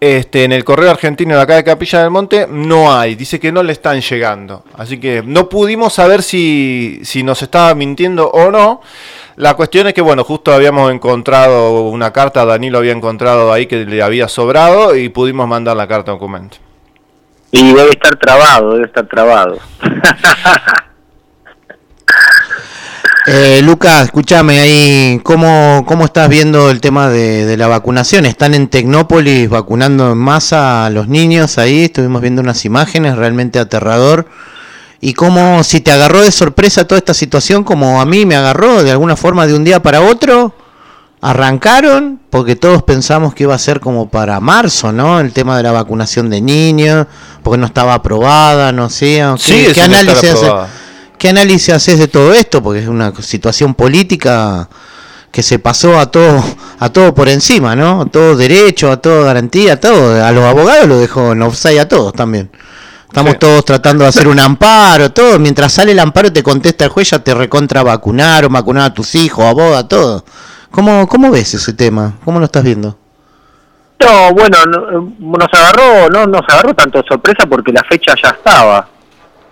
este, 0.00 0.44
en 0.44 0.52
el 0.52 0.64
correo 0.64 0.90
argentino 0.90 1.36
de 1.36 1.42
acá 1.42 1.56
de 1.56 1.64
Capilla 1.64 2.02
del 2.02 2.10
Monte 2.10 2.46
no 2.50 2.94
hay, 2.94 3.14
dice 3.14 3.38
que 3.38 3.52
no 3.52 3.62
le 3.62 3.72
están 3.72 4.00
llegando. 4.00 4.64
Así 4.76 4.98
que 4.98 5.22
no 5.24 5.48
pudimos 5.48 5.94
saber 5.94 6.22
si, 6.22 7.00
si 7.04 7.22
nos 7.22 7.42
estaba 7.42 7.74
mintiendo 7.74 8.28
o 8.30 8.50
no. 8.50 8.80
La 9.36 9.52
cuestión 9.52 9.86
es 9.86 9.92
que, 9.92 10.00
bueno, 10.00 10.24
justo 10.24 10.50
habíamos 10.50 10.90
encontrado 10.90 11.82
una 11.88 12.10
carta, 12.10 12.46
Danilo 12.46 12.78
había 12.78 12.92
encontrado 12.92 13.52
ahí 13.52 13.66
que 13.66 13.84
le 13.84 14.02
había 14.02 14.28
sobrado 14.28 14.96
y 14.96 15.10
pudimos 15.10 15.46
mandar 15.46 15.76
la 15.76 15.86
carta 15.86 16.12
documento. 16.12 16.56
Y 17.52 17.74
debe 17.74 17.90
estar 17.90 18.16
trabado, 18.16 18.72
debe 18.72 18.86
estar 18.86 19.06
trabado. 19.06 19.58
eh, 23.26 23.60
Lucas, 23.62 24.04
escúchame 24.04 24.58
ahí, 24.58 25.20
¿cómo, 25.22 25.84
¿cómo 25.86 26.06
estás 26.06 26.30
viendo 26.30 26.70
el 26.70 26.80
tema 26.80 27.10
de, 27.10 27.44
de, 27.44 27.56
la 27.58 27.68
vacunación? 27.68 28.24
¿Están 28.24 28.54
en 28.54 28.68
Tecnópolis 28.68 29.50
vacunando 29.50 30.12
en 30.12 30.18
masa 30.18 30.86
a 30.86 30.90
los 30.90 31.08
niños 31.08 31.58
ahí? 31.58 31.84
Estuvimos 31.84 32.22
viendo 32.22 32.40
unas 32.40 32.64
imágenes, 32.64 33.16
realmente 33.16 33.58
aterrador 33.58 34.26
y 35.00 35.14
cómo 35.14 35.62
si 35.62 35.80
te 35.80 35.92
agarró 35.92 36.22
de 36.22 36.32
sorpresa 36.32 36.86
toda 36.86 36.98
esta 36.98 37.14
situación 37.14 37.64
como 37.64 38.00
a 38.00 38.06
mí 38.06 38.26
me 38.26 38.36
agarró 38.36 38.82
de 38.82 38.90
alguna 38.90 39.16
forma 39.16 39.46
de 39.46 39.54
un 39.54 39.64
día 39.64 39.82
para 39.82 40.00
otro 40.00 40.54
arrancaron 41.20 42.20
porque 42.30 42.56
todos 42.56 42.82
pensamos 42.82 43.34
que 43.34 43.44
iba 43.44 43.54
a 43.54 43.58
ser 43.58 43.80
como 43.80 44.08
para 44.08 44.38
marzo, 44.40 44.92
¿no? 44.92 45.20
El 45.20 45.32
tema 45.32 45.56
de 45.56 45.62
la 45.62 45.72
vacunación 45.72 46.30
de 46.30 46.40
niños, 46.40 47.06
porque 47.42 47.58
no 47.58 47.66
estaba 47.66 47.94
aprobada, 47.94 48.72
no 48.72 48.90
sé. 48.90 49.24
¿Qué, 49.44 49.72
¿qué 49.72 49.80
análisis 49.80 50.30
haces, 50.30 50.52
¿Qué 51.18 51.30
análisis 51.30 51.74
haces 51.74 51.98
de 51.98 52.08
todo 52.08 52.32
esto? 52.32 52.62
Porque 52.62 52.80
es 52.80 52.88
una 52.88 53.12
situación 53.22 53.74
política 53.74 54.68
que 55.30 55.42
se 55.42 55.58
pasó 55.58 55.98
a 55.98 56.10
todo 56.10 56.42
a 56.78 56.90
todo 56.90 57.14
por 57.14 57.28
encima, 57.28 57.74
¿no? 57.74 58.02
A 58.02 58.06
todo 58.06 58.36
derecho, 58.36 58.92
a 58.92 58.98
todo 58.98 59.24
garantía, 59.24 59.74
a 59.74 59.80
todo. 59.80 60.24
A 60.24 60.30
los 60.32 60.44
abogados 60.44 60.86
lo 60.86 60.98
dejó 60.98 61.32
en 61.32 61.42
offside 61.42 61.80
a 61.80 61.88
todos 61.88 62.12
también. 62.12 62.50
Estamos 63.16 63.38
todos 63.38 63.64
tratando 63.64 64.04
de 64.04 64.10
hacer 64.10 64.28
un 64.28 64.38
amparo, 64.38 65.10
todo. 65.10 65.38
Mientras 65.38 65.72
sale 65.72 65.92
el 65.92 65.98
amparo 66.00 66.30
te 66.30 66.42
contesta 66.42 66.84
el 66.84 66.90
juez, 66.90 67.12
ya 67.12 67.18
te 67.18 67.32
recontra 67.32 67.82
vacunaron, 67.82 68.52
vacunar 68.52 68.90
a 68.90 68.92
tus 68.92 69.14
hijos, 69.14 69.42
a 69.42 69.54
vos, 69.54 69.74
a 69.74 69.88
todo. 69.88 70.22
¿Cómo, 70.70 71.08
¿Cómo 71.08 71.30
ves 71.30 71.54
ese 71.54 71.72
tema? 71.72 72.12
¿Cómo 72.26 72.40
lo 72.40 72.44
estás 72.44 72.62
viendo? 72.62 72.98
No, 74.04 74.34
bueno, 74.34 74.58
nos 75.18 75.48
agarró, 75.50 76.10
no 76.10 76.26
nos 76.26 76.42
agarró 76.46 76.74
tanto 76.74 77.02
sorpresa 77.08 77.46
porque 77.48 77.72
la 77.72 77.82
fecha 77.84 78.12
ya 78.22 78.28
estaba. 78.28 78.86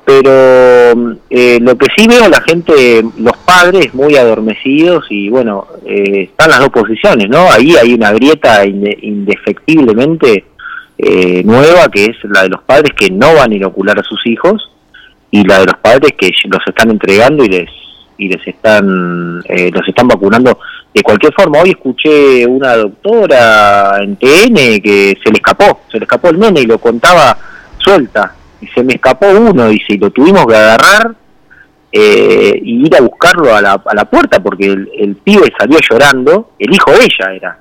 Pero 0.05 1.16
eh, 1.31 1.59
lo 1.62 1.79
que 1.79 1.87
sí 1.96 2.07
veo 2.07 2.29
la 2.29 2.42
gente, 2.42 3.03
los 3.16 3.37
padres 3.46 3.94
muy 3.94 4.14
adormecidos 4.16 5.07
y 5.09 5.31
bueno, 5.31 5.68
eh, 5.87 6.24
están 6.24 6.50
las 6.50 6.61
dos 6.61 6.68
posiciones, 6.68 7.31
¿no? 7.31 7.50
Ahí 7.50 7.74
hay 7.77 7.94
una 7.94 8.12
grieta 8.12 8.66
indefectiblemente 8.66 10.44
eh, 10.98 11.42
nueva, 11.44 11.88
que 11.90 12.04
es 12.04 12.16
la 12.24 12.42
de 12.42 12.50
los 12.50 12.62
padres 12.62 12.92
que 12.96 13.11
no 13.11 13.35
van 13.35 13.52
a 13.52 13.54
inocular 13.54 13.98
a 13.98 14.02
sus 14.02 14.26
hijos 14.26 14.70
y 15.30 15.44
la 15.44 15.61
de 15.61 15.66
los 15.66 15.76
padres 15.76 16.12
que 16.16 16.30
los 16.44 16.61
están 16.66 16.90
entregando 16.90 17.44
y 17.44 17.48
les 17.48 17.70
y 18.16 18.28
les 18.28 18.46
están 18.46 19.42
eh, 19.48 19.70
los 19.72 19.88
están 19.88 20.07
vacunando 20.07 20.59
de 20.92 21.02
cualquier 21.02 21.33
forma. 21.35 21.61
Hoy 21.61 21.70
escuché 21.70 22.46
una 22.46 22.76
doctora 22.76 23.98
en 24.00 24.16
TN 24.16 24.80
que 24.80 25.18
se 25.22 25.30
le 25.30 25.38
escapó, 25.38 25.80
se 25.90 25.98
le 25.98 26.04
escapó 26.04 26.28
el 26.28 26.38
nene 26.38 26.61
y 26.61 26.66
lo 26.66 26.78
contaba 26.78 27.37
suelta 27.78 28.35
y 28.61 28.66
se 28.68 28.83
me 28.83 28.94
escapó 28.94 29.26
uno, 29.28 29.68
dice, 29.68 29.94
y 29.94 29.98
lo 29.98 30.11
tuvimos 30.11 30.46
que 30.46 30.54
agarrar 30.54 31.14
eh, 31.92 32.61
y 32.62 32.87
ir 32.87 32.96
a 32.96 33.00
buscarlo 33.00 33.54
a 33.54 33.61
la, 33.61 33.83
a 33.85 33.94
la 33.94 34.04
puerta 34.04 34.42
porque 34.42 34.66
el, 34.66 35.16
pibe 35.22 35.52
salió 35.59 35.78
llorando, 35.80 36.50
el 36.59 36.72
hijo 36.72 36.90
de 36.92 37.04
ella 37.04 37.35
era. 37.35 37.59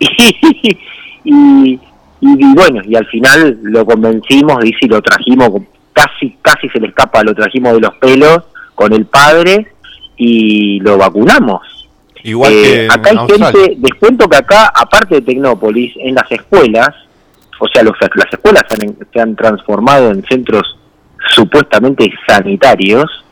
y, 1.24 1.78
bueno, 2.20 2.82
y 2.84 2.94
al 2.96 3.06
final 3.06 3.58
lo 3.62 3.84
convencimos, 3.84 4.62
y 4.64 4.86
lo 4.86 5.00
trajimos, 5.00 5.50
casi, 5.92 6.36
casi 6.42 6.68
se 6.68 6.80
le 6.80 6.88
escapa, 6.88 7.22
lo 7.22 7.34
trajimos 7.34 7.74
de 7.74 7.80
los 7.80 7.94
pelos 7.96 8.40
con 8.74 8.92
el 8.92 9.06
padre 9.06 9.68
y 10.16 10.80
lo 10.80 10.98
vacunamos. 10.98 11.88
Igual 12.22 12.52
eh, 12.52 12.62
que 12.62 12.88
acá 12.90 13.10
hay 13.10 13.28
gente, 13.28 13.76
les 13.80 13.98
cuento 13.98 14.28
que 14.28 14.36
acá, 14.36 14.70
aparte 14.74 15.16
de 15.16 15.22
Tecnópolis, 15.22 15.94
en 15.96 16.14
las 16.14 16.30
escuelas, 16.30 16.90
o 17.58 17.68
sea, 17.68 17.82
los, 17.82 17.94
las 18.00 18.32
escuelas 18.32 18.64
se 19.12 19.20
han, 19.20 19.36
transformado 19.36 20.10
en 20.10 20.22
centros 20.24 20.78
supuestamente 21.34 22.10
sanitarios, 22.26 23.24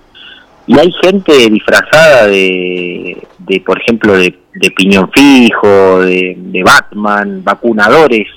y 0.67 0.79
hay 0.79 0.93
gente 1.03 1.33
disfrazada 1.51 2.27
de, 2.27 3.27
de 3.39 3.61
por 3.61 3.81
ejemplo, 3.81 4.17
de, 4.17 4.39
de 4.55 4.71
piñón 4.71 5.11
fijo, 5.13 6.01
de, 6.01 6.35
de 6.37 6.63
Batman, 6.63 7.43
vacunadores 7.43 8.29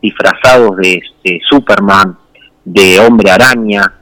disfrazados 0.00 0.76
de, 0.76 1.00
Superman, 1.48 2.16
de 2.64 2.98
Hombre 3.00 3.30
Araña, 3.30 3.92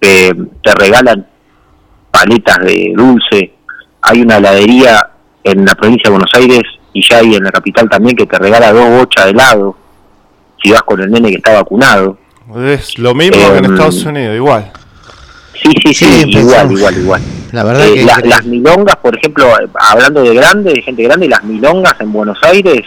te 0.00 0.34
regalan 0.78 1.26
paletas 2.10 2.58
de 2.58 2.92
dulce. 2.94 3.54
Hay 4.02 4.20
una 4.20 4.36
heladería 4.36 5.10
en 5.42 5.64
la 5.64 5.74
provincia 5.74 6.04
de 6.04 6.10
Buenos 6.10 6.30
Aires 6.34 6.62
y 6.92 7.02
ya 7.08 7.18
hay 7.18 7.34
en 7.34 7.44
la 7.44 7.50
capital 7.50 7.88
también 7.88 8.16
que 8.16 8.26
te 8.26 8.38
regala 8.38 8.72
dos 8.72 8.88
bochas 8.88 9.24
de 9.24 9.30
helado 9.30 9.76
si 10.62 10.70
vas 10.70 10.82
con 10.82 11.00
el 11.00 11.10
nene 11.10 11.30
que 11.30 11.36
está 11.36 11.54
vacunado. 11.54 12.18
Es 12.56 12.98
lo 12.98 13.14
mismo 13.14 13.36
que 13.36 13.58
en 13.58 13.64
em, 13.64 13.72
Estados 13.72 14.04
Unidos, 14.04 14.36
igual. 14.36 14.70
Sí, 15.54 15.70
sí, 15.84 15.94
sí, 15.94 16.24
igual, 16.26 16.72
igual, 16.72 16.98
igual. 16.98 17.22
La 17.52 17.64
verdad 17.64 17.86
eh, 17.86 18.04
las 18.24 18.44
milongas, 18.44 18.96
por 18.96 19.16
ejemplo, 19.16 19.46
hablando 19.74 20.22
de 20.22 20.34
grande, 20.34 20.72
de 20.72 20.82
gente 20.82 21.02
grande, 21.02 21.28
las 21.28 21.42
milongas 21.44 22.00
en 22.00 22.12
Buenos 22.12 22.38
Aires 22.42 22.82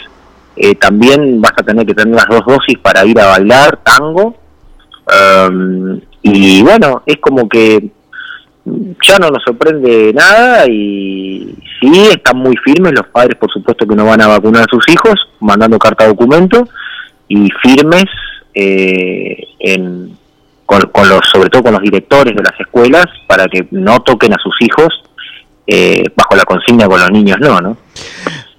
eh, 0.56 0.76
también 0.76 1.42
vas 1.42 1.54
a 1.58 1.64
tener 1.64 1.86
que 1.86 1.94
tener 1.94 2.16
las 2.16 2.28
dos 2.30 2.46
dosis 2.46 2.78
para 2.80 3.06
ir 3.06 3.20
a 3.20 3.28
bailar 3.28 3.80
tango. 3.84 4.36
Um, 5.08 6.00
y 6.22 6.64
bueno, 6.64 7.04
es 7.06 7.18
como 7.18 7.48
que 7.48 7.92
ya 8.66 9.18
no 9.20 9.30
nos 9.30 9.44
sorprende 9.44 10.12
nada 10.14 10.66
y 10.68 11.56
sí, 11.80 12.08
están 12.10 12.38
muy 12.38 12.56
firmes 12.58 12.94
los 12.94 13.08
padres, 13.08 13.38
por 13.38 13.52
supuesto 13.52 13.86
que 13.86 13.96
no 13.96 14.06
van 14.06 14.22
a 14.22 14.28
vacunar 14.28 14.64
a 14.64 14.72
sus 14.72 14.84
hijos, 14.90 15.14
mandando 15.40 15.78
carta 15.78 16.08
documento 16.08 16.68
y 17.28 17.50
firmes 17.62 18.06
eh, 18.54 19.38
en, 19.60 20.18
con, 20.66 21.10
los, 21.10 21.20
sobre 21.32 21.50
todo 21.50 21.64
con 21.64 21.74
los 21.74 21.82
directores 21.82 22.36
de 22.36 22.44
las 22.44 22.60
escuelas 22.60 23.06
para 23.28 23.48
que 23.48 23.68
no 23.72 24.00
toquen 24.02 24.34
a 24.34 24.42
sus 24.42 24.56
hijos 24.62 25.04
eh, 25.68 26.04
bajo 26.16 26.36
la 26.36 26.44
consigna 26.44 26.88
con 26.88 27.00
los 27.00 27.12
niños 27.12 27.38
no, 27.40 27.60
¿no? 27.60 27.78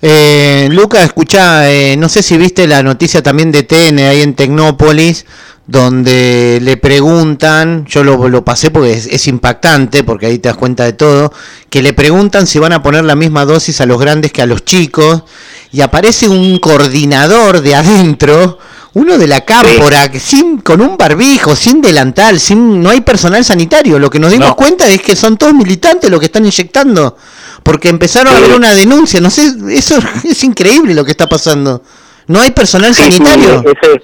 Eh, 0.03 0.69
Luca, 0.73 1.03
escucha, 1.03 1.71
eh, 1.71 1.97
no 1.97 2.09
sé 2.09 2.23
si 2.23 2.37
viste 2.37 2.67
la 2.67 2.83
noticia 2.83 3.23
también 3.23 3.51
de 3.51 3.63
TN 3.63 3.99
ahí 4.01 4.21
en 4.21 4.35
Tecnópolis, 4.35 5.25
donde 5.67 6.59
le 6.63 6.77
preguntan, 6.77 7.87
yo 7.87 8.05
lo, 8.05 8.45
pasé 8.45 8.71
porque 8.71 8.93
es, 8.93 9.27
impactante, 9.27 10.05
porque 10.05 10.27
ahí 10.27 10.39
te 10.39 10.51
das 10.51 10.59
cuenta 10.59 10.85
de 10.85 10.93
todo, 10.93 11.33
que 11.71 11.83
le 11.83 11.95
preguntan 11.95 12.47
si 12.47 12.59
van 12.59 12.73
a 12.73 12.83
poner 12.83 13.05
la 13.05 13.17
misma 13.17 13.47
dosis 13.47 13.81
a 13.81 13.87
los 13.87 13.99
grandes 13.99 14.33
que 14.33 14.43
a 14.43 14.47
los 14.47 14.65
chicos, 14.65 15.25
y 15.73 15.81
aparece 15.81 16.29
un 16.29 16.59
coordinador 16.59 17.63
de 17.63 17.75
adentro, 17.75 18.59
Uno 18.99 19.19
de 19.19 19.27
la 19.27 19.43
cámpora, 19.43 20.11
que 20.11 20.19
sin, 20.19 20.63
con 20.63 20.81
un 20.81 20.97
barbijo, 20.97 21.55
sin 21.55 21.83
delantal, 21.83 22.41
sin, 22.41 22.83
no 22.83 22.89
hay 22.89 23.03
personal 23.03 23.45
sanitario. 23.45 23.99
Lo 23.99 24.09
que 24.09 24.19
nos 24.19 24.31
dimos 24.33 24.49
No. 24.49 24.57
cuenta 24.57 24.89
es 24.89 25.03
que 25.03 25.15
son 25.15 25.37
todos 25.37 25.53
militantes 25.53 26.11
los 26.11 26.19
que 26.19 26.25
están 26.27 26.47
inyectando. 26.47 27.15
Porque 27.63 27.91
empezaron 27.91 28.33
a 28.33 28.39
haber 28.39 28.53
una 28.55 28.73
denuncia. 28.75 29.21
No 29.21 29.29
sé, 29.29 29.53
eso 29.69 29.99
es 30.25 30.43
increíble 30.45 30.95
lo 30.95 31.05
que 31.05 31.11
está 31.11 31.27
pasando. 31.27 31.83
No 32.29 32.41
hay 32.41 32.53
personal 32.53 32.95
sí, 32.95 33.03
sanitario. 33.03 33.63
ese, 33.67 34.03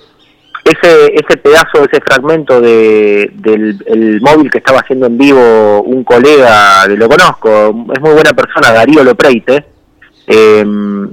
ese, 0.64 1.06
ese 1.14 1.36
pedazo, 1.38 1.84
ese 1.90 2.02
fragmento 2.06 2.60
de, 2.60 3.30
del 3.32 3.82
el 3.86 4.20
móvil 4.20 4.50
que 4.50 4.58
estaba 4.58 4.80
haciendo 4.80 5.06
en 5.06 5.16
vivo 5.16 5.80
un 5.84 6.04
colega, 6.04 6.84
que 6.86 6.96
lo 6.96 7.08
conozco, 7.08 7.86
es 7.94 8.00
muy 8.02 8.12
buena 8.12 8.32
persona, 8.34 8.72
Darío 8.72 9.02
Lopreite, 9.02 9.64
eh, 10.26 10.64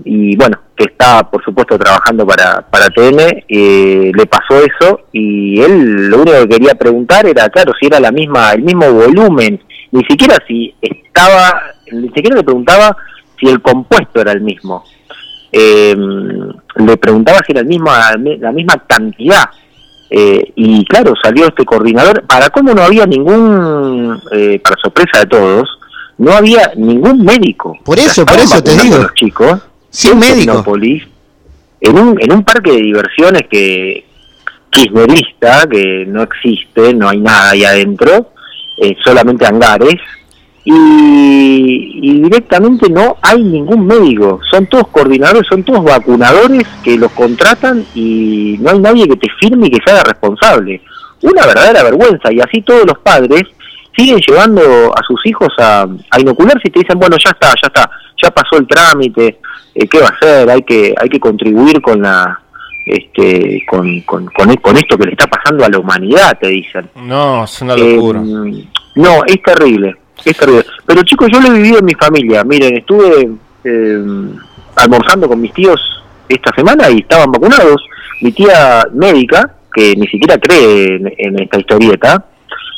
y 0.04 0.36
bueno, 0.36 0.60
que 0.80 0.86
está 0.86 1.30
por 1.30 1.44
supuesto 1.44 1.78
trabajando 1.78 2.26
para, 2.26 2.62
para 2.62 2.88
TN, 2.88 3.44
eh, 3.50 4.12
le 4.16 4.26
pasó 4.26 4.58
eso 4.58 5.02
y 5.12 5.62
él 5.62 6.08
lo 6.10 6.22
único 6.22 6.38
que 6.40 6.48
quería 6.48 6.76
preguntar 6.76 7.28
era, 7.28 7.50
claro, 7.50 7.74
si 7.78 7.88
era 7.88 8.00
la 8.00 8.12
misma, 8.12 8.54
el 8.54 8.64
mismo 8.64 8.90
volumen, 8.92 9.62
ni 9.92 10.04
siquiera 10.06 10.38
si 10.48 10.74
estaba, 10.82 11.62
ni 11.92 12.08
siquiera 12.08 12.38
le 12.38 12.44
preguntaba 12.44 12.96
si 13.38 13.48
el 13.48 13.62
compuesto 13.62 14.22
era 14.22 14.32
el 14.32 14.42
mismo 14.42 14.86
eh, 15.52 15.96
le 16.76 16.98
preguntaba 16.98 17.40
si 17.46 17.52
era 17.52 17.62
el 17.62 17.68
mismo, 17.68 17.90
la 18.40 18.52
misma 18.52 18.84
cantidad. 18.88 19.50
Eh, 20.10 20.54
y 20.56 20.86
claro, 20.86 21.14
salió 21.22 21.48
este 21.48 21.66
coordinador. 21.66 22.26
Para 22.26 22.50
cómo 22.50 22.74
no 22.74 22.82
había 22.82 23.06
ningún, 23.06 24.20
eh, 24.32 24.60
para 24.64 24.76
sorpresa 24.82 25.20
de 25.20 25.26
todos, 25.28 25.70
no 26.18 26.32
había 26.34 26.72
ningún 26.76 27.24
médico. 27.24 27.78
Por 27.84 28.00
eso, 28.00 28.26
por 28.26 28.38
eso 28.38 28.62
te 28.62 28.76
digo. 28.76 28.98
Los 28.98 29.14
chicos, 29.14 29.62
En 31.82 31.98
un, 31.98 32.22
en 32.22 32.32
un 32.32 32.44
parque 32.44 32.72
de 32.72 32.82
diversiones 32.82 33.44
que 33.50 34.06
kirchnerista, 34.70 35.68
que 35.68 36.06
no 36.08 36.24
existe, 36.24 36.94
no 36.94 37.10
hay 37.10 37.20
nada 37.20 37.52
ahí 37.52 37.64
adentro, 37.64 38.32
eh, 38.78 38.96
solamente 39.04 39.46
hangares, 39.46 40.00
y, 40.64 42.00
y 42.02 42.22
directamente 42.22 42.90
no 42.90 43.18
hay 43.22 43.42
ningún 43.42 43.88
médico, 43.88 44.40
son 44.52 44.68
todos 44.68 44.90
coordinadores, 44.90 45.48
son 45.48 45.64
todos 45.64 45.84
vacunadores 45.84 46.68
que 46.84 46.98
los 46.98 47.12
contratan 47.14 47.86
y 47.96 48.58
no 48.60 48.70
hay 48.72 48.80
nadie 48.80 49.08
que 49.08 49.16
te 49.16 49.28
firme 49.40 49.68
y 49.68 49.72
que 49.72 49.80
se 49.84 49.92
haga 49.92 50.04
responsable. 50.04 50.82
Una 51.22 51.46
verdadera 51.48 51.84
vergüenza, 51.84 52.32
y 52.32 52.40
así 52.40 52.62
todos 52.62 52.86
los 52.86 53.00
padres 53.00 53.44
siguen 53.98 54.20
llevando 54.26 54.62
a 54.96 55.04
sus 55.08 55.26
hijos 55.26 55.50
a 55.58 55.88
inocularse 56.20 56.68
y 56.68 56.72
te 56.72 56.80
dicen, 56.80 57.00
bueno, 57.00 57.18
ya 57.24 57.32
está, 57.32 57.48
ya 57.62 57.68
está, 57.68 57.90
ya 58.22 58.30
pasó 58.32 58.58
el 58.58 58.68
trámite, 58.68 59.40
eh, 59.76 59.88
¿qué 59.88 60.00
va 60.00 60.08
a 60.08 60.10
hacer? 60.10 60.50
Hay 60.50 60.62
que, 60.64 60.94
hay 61.00 61.10
que 61.10 61.20
contribuir 61.20 61.82
con 61.82 62.02
la 62.02 62.40
este 62.86 63.62
con, 63.70 64.02
con, 64.02 64.26
con, 64.28 64.56
con 64.58 64.78
esto 64.78 64.98
que 64.98 65.06
le 65.06 65.12
está 65.12 65.28
pasando 65.28 65.64
a 65.66 65.70
la 65.70 65.78
humanidad, 65.80 66.38
te 66.40 66.48
dicen. 66.48 66.90
No, 66.96 67.44
es 67.44 67.62
una 67.62 67.76
Eh, 67.76 67.96
locura. 67.96 68.22
no, 68.96 69.24
es 69.28 69.42
terrible, 69.44 69.96
es 70.26 70.36
terrible. 70.38 70.66
Pero 70.86 71.04
chicos, 71.04 71.28
yo 71.32 71.40
lo 71.40 71.48
he 71.50 71.54
vivido 71.58 71.80
en 71.80 71.86
mi 71.86 71.94
familia. 71.94 72.44
Miren, 72.44 72.78
estuve 72.78 73.30
eh, 73.64 74.04
almorzando 74.76 75.28
con 75.28 75.40
mis 75.42 75.54
tíos 75.54 75.80
esta 76.28 76.52
semana 76.56 76.90
y 76.90 77.00
estaban 77.00 77.32
vacunados. 77.32 77.82
Mi 78.22 78.32
tía 78.32 78.86
médica, 78.94 79.56
que 79.74 79.96
ni 79.96 80.08
siquiera 80.08 80.38
cree 80.40 80.96
en, 80.96 81.14
en 81.18 81.42
esta 81.42 81.60
historieta, 81.60 82.26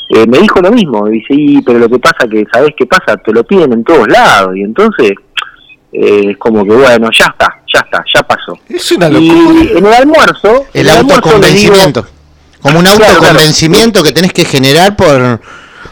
eh, 0.09 0.25
me 0.27 0.39
dijo 0.39 0.61
lo 0.61 0.71
mismo. 0.71 1.07
Dice, 1.07 1.27
sí, 1.29 1.61
pero 1.65 1.79
lo 1.79 1.87
que 1.89 1.99
pasa 1.99 2.27
que, 2.29 2.45
¿sabes 2.51 2.71
qué 2.77 2.85
pasa? 2.85 3.15
Te 3.17 3.31
lo 3.31 3.43
piden 3.45 3.71
en 3.73 3.83
todos 3.83 4.07
lados. 4.09 4.55
Y 4.57 4.61
entonces, 4.61 5.13
eh, 5.93 6.31
es 6.31 6.37
como 6.37 6.63
que, 6.63 6.71
bueno, 6.71 7.09
ya 7.17 7.25
está, 7.25 7.59
ya 7.73 7.79
está, 7.79 8.03
ya 8.13 8.23
pasó. 8.23 8.57
Es 8.69 8.91
una 8.91 9.09
Y 9.09 9.29
en 9.77 9.85
el 9.85 9.93
almuerzo... 9.93 10.65
El 10.73 10.87
digo- 10.87 10.97
autoconvencimiento. 10.99 12.07
Como 12.61 12.79
un 12.79 12.85
Claro, 12.85 12.97
claro. 12.99 13.13
autoconvencimiento 13.15 14.03
que 14.03 14.11
tenés 14.11 14.33
que 14.33 14.45
generar 14.45 14.95
por... 14.95 15.41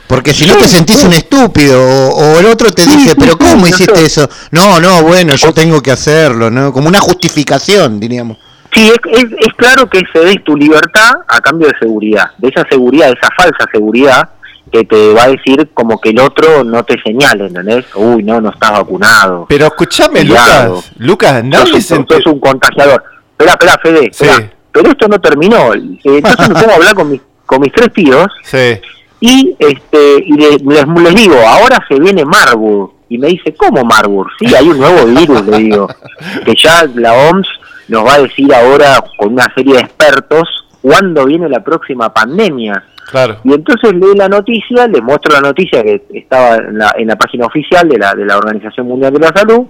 Porque 0.08 0.34
si 0.34 0.48
no 0.48 0.56
te 0.56 0.68
sentís 0.68 1.04
un 1.04 1.14
estúpido 1.14 1.80
o, 1.84 2.10
o 2.36 2.40
el 2.40 2.48
otro 2.48 2.72
te 2.72 2.84
dice, 2.84 3.16
pero 3.16 3.38
¿cómo 3.38 3.58
no 3.58 3.68
hiciste 3.68 3.96
sé. 3.96 4.06
eso? 4.06 4.30
No, 4.52 4.80
no, 4.80 5.04
bueno, 5.04 5.36
yo 5.36 5.54
tengo 5.54 5.82
que 5.84 5.92
hacerlo, 5.92 6.50
¿no? 6.50 6.74
Como 6.74 6.88
una 6.88 7.00
justificación, 7.00 8.00
diríamos. 8.00 8.38
Sí, 8.74 8.88
es, 8.88 8.98
es, 9.12 9.26
es 9.40 9.54
claro 9.56 9.88
que 9.90 10.02
cedes 10.12 10.44
tu 10.44 10.56
libertad 10.56 11.12
a 11.28 11.40
cambio 11.42 11.68
de 11.68 11.74
seguridad, 11.80 12.32
de 12.40 12.50
esa 12.50 12.64
seguridad, 12.70 13.08
de 13.08 13.14
esa 13.14 13.30
falsa 13.38 13.66
seguridad 13.72 14.30
que 14.70 14.84
te 14.86 15.14
va 15.14 15.24
a 15.24 15.28
decir 15.30 15.70
como 15.74 16.00
que 16.00 16.10
el 16.10 16.20
otro 16.20 16.64
no 16.64 16.84
te 16.84 16.96
señale, 17.02 17.48
¿entendés? 17.48 17.86
Uy, 17.96 18.24
no, 18.24 18.40
no 18.42 18.50
estás 18.50 18.72
vacunado. 18.72 19.46
Pero 19.50 19.66
escúchame. 19.68 20.24
Lucas. 20.24 20.92
Lucas, 20.98 21.44
nadie 21.44 21.82
sos, 21.82 22.06
sos 22.08 22.26
un 22.28 22.40
contagiador. 22.40 23.04
Espera, 23.32 23.52
espera, 23.54 23.80
Fede, 23.82 24.08
espera. 24.12 24.52
Pero 24.72 24.90
esto 24.92 25.08
no 25.08 25.20
terminó. 25.20 25.74
Eh, 25.74 25.82
Entonces 26.04 26.50
me 26.50 26.56
pongo 26.56 26.72
a 26.72 26.76
hablar 26.76 26.94
con 26.96 27.12
mis, 27.12 27.22
con 27.46 27.62
mis 27.62 27.72
tres 27.74 27.92
tíos 27.94 28.28
Sí. 28.44 28.80
y 29.20 29.56
este 29.60 30.24
y 30.26 30.34
le- 30.34 30.58
les, 30.60 30.88
les 30.88 31.16
digo, 31.16 31.36
ahora 31.48 31.84
se 31.88 32.00
viene 32.00 32.24
Marburg. 32.26 32.92
Y 33.12 33.18
me 33.18 33.28
dice, 33.30 33.56
¿cómo 33.56 33.84
Marburg? 33.84 34.30
Sí, 34.40 34.54
hay 34.54 34.68
un 34.68 34.78
nuevo 34.78 35.06
virus, 35.08 35.44
le 35.48 35.58
digo. 35.58 35.88
Que 36.46 36.54
ya 36.56 36.86
la 36.96 37.14
OMS 37.14 37.48
nos 37.88 38.06
va 38.06 38.14
a 38.16 38.22
decir 38.22 38.54
ahora 38.54 39.04
con 39.18 39.34
una 39.34 39.52
serie 39.56 39.74
de 39.74 39.80
expertos 39.80 40.48
cuándo 40.82 41.26
viene 41.26 41.50
la 41.50 41.64
próxima 41.64 42.14
pandemia. 42.14 42.84
Claro. 43.10 43.38
Y 43.44 43.54
entonces 43.54 43.94
lee 43.94 44.16
la 44.16 44.30
noticia, 44.30 44.88
le 44.88 45.02
muestro 45.02 45.34
la 45.34 45.42
noticia 45.42 45.82
que 45.84 46.04
estaba 46.14 46.58
en 46.58 46.78
la, 46.78 46.94
en 46.98 47.08
la 47.08 47.16
página 47.16 47.48
oficial 47.48 47.90
de 47.90 47.98
la, 47.98 48.14
de 48.14 48.26
la 48.26 48.38
Organización 48.38 48.88
Mundial 48.88 49.14
de 49.14 49.20
la 49.20 49.30
Salud, 49.30 49.68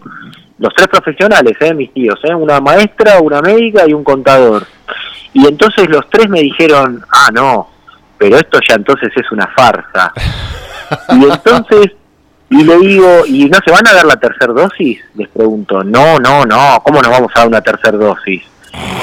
los 0.59 0.73
tres 0.73 0.89
profesionales, 0.89 1.55
¿eh? 1.61 1.73
mis 1.73 1.93
tíos, 1.93 2.19
¿eh? 2.23 2.35
una 2.35 2.59
maestra, 2.59 3.19
una 3.21 3.41
médica 3.41 3.87
y 3.87 3.93
un 3.93 4.03
contador. 4.03 4.65
Y 5.33 5.47
entonces 5.47 5.89
los 5.89 6.09
tres 6.09 6.27
me 6.27 6.41
dijeron, 6.41 7.01
ah, 7.11 7.29
no, 7.31 7.69
pero 8.17 8.35
esto 8.35 8.59
ya 8.67 8.75
entonces 8.75 9.09
es 9.15 9.31
una 9.31 9.47
farsa. 9.47 10.13
Y 11.09 11.23
entonces, 11.23 11.91
y 12.49 12.63
le 12.63 12.79
digo, 12.79 13.23
¿y 13.27 13.47
no 13.47 13.59
se 13.63 13.71
van 13.71 13.87
a 13.87 13.93
dar 13.93 14.05
la 14.05 14.15
tercera 14.15 14.51
dosis? 14.51 14.99
Les 15.13 15.27
pregunto, 15.27 15.83
no, 15.83 16.17
no, 16.17 16.45
no, 16.45 16.79
¿cómo 16.83 16.99
nos 16.99 17.11
vamos 17.11 17.31
a 17.35 17.41
dar 17.41 17.47
una 17.47 17.61
tercera 17.61 17.95
dosis? 17.95 18.41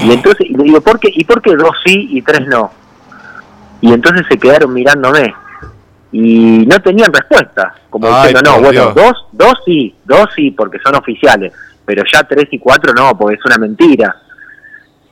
Y 0.03 0.13
entonces, 0.13 0.47
y 0.49 0.55
le 0.57 0.65
digo, 0.65 0.81
¿por 0.81 0.99
qué, 1.01 1.11
¿y 1.13 1.25
por 1.25 1.43
qué 1.43 1.57
dos 1.57 1.77
sí 1.85 2.09
y 2.11 2.23
tres 2.23 2.47
no? 2.47 2.71
Y 3.81 3.93
entonces 3.93 4.27
se 4.29 4.39
quedaron 4.39 4.73
mirándome 4.73 5.35
y 6.13 6.65
no 6.67 6.81
tenían 6.81 7.13
respuesta, 7.13 7.75
como 7.91 8.07
Ay, 8.07 8.29
diciendo, 8.29 8.53
no, 8.53 8.61
bueno, 8.61 8.71
Dios. 8.71 8.95
dos, 8.95 9.27
dos 9.33 9.55
sí, 9.65 9.95
dos 10.05 10.27
sí, 10.35 10.51
porque 10.51 10.79
son 10.79 10.95
oficiales, 10.95 11.53
pero 11.85 12.03
ya 12.11 12.23
tres 12.23 12.47
y 12.53 12.59
cuatro 12.59 12.93
no, 12.95 13.17
porque 13.17 13.35
es 13.37 13.45
una 13.45 13.59
mentira. 13.59 14.17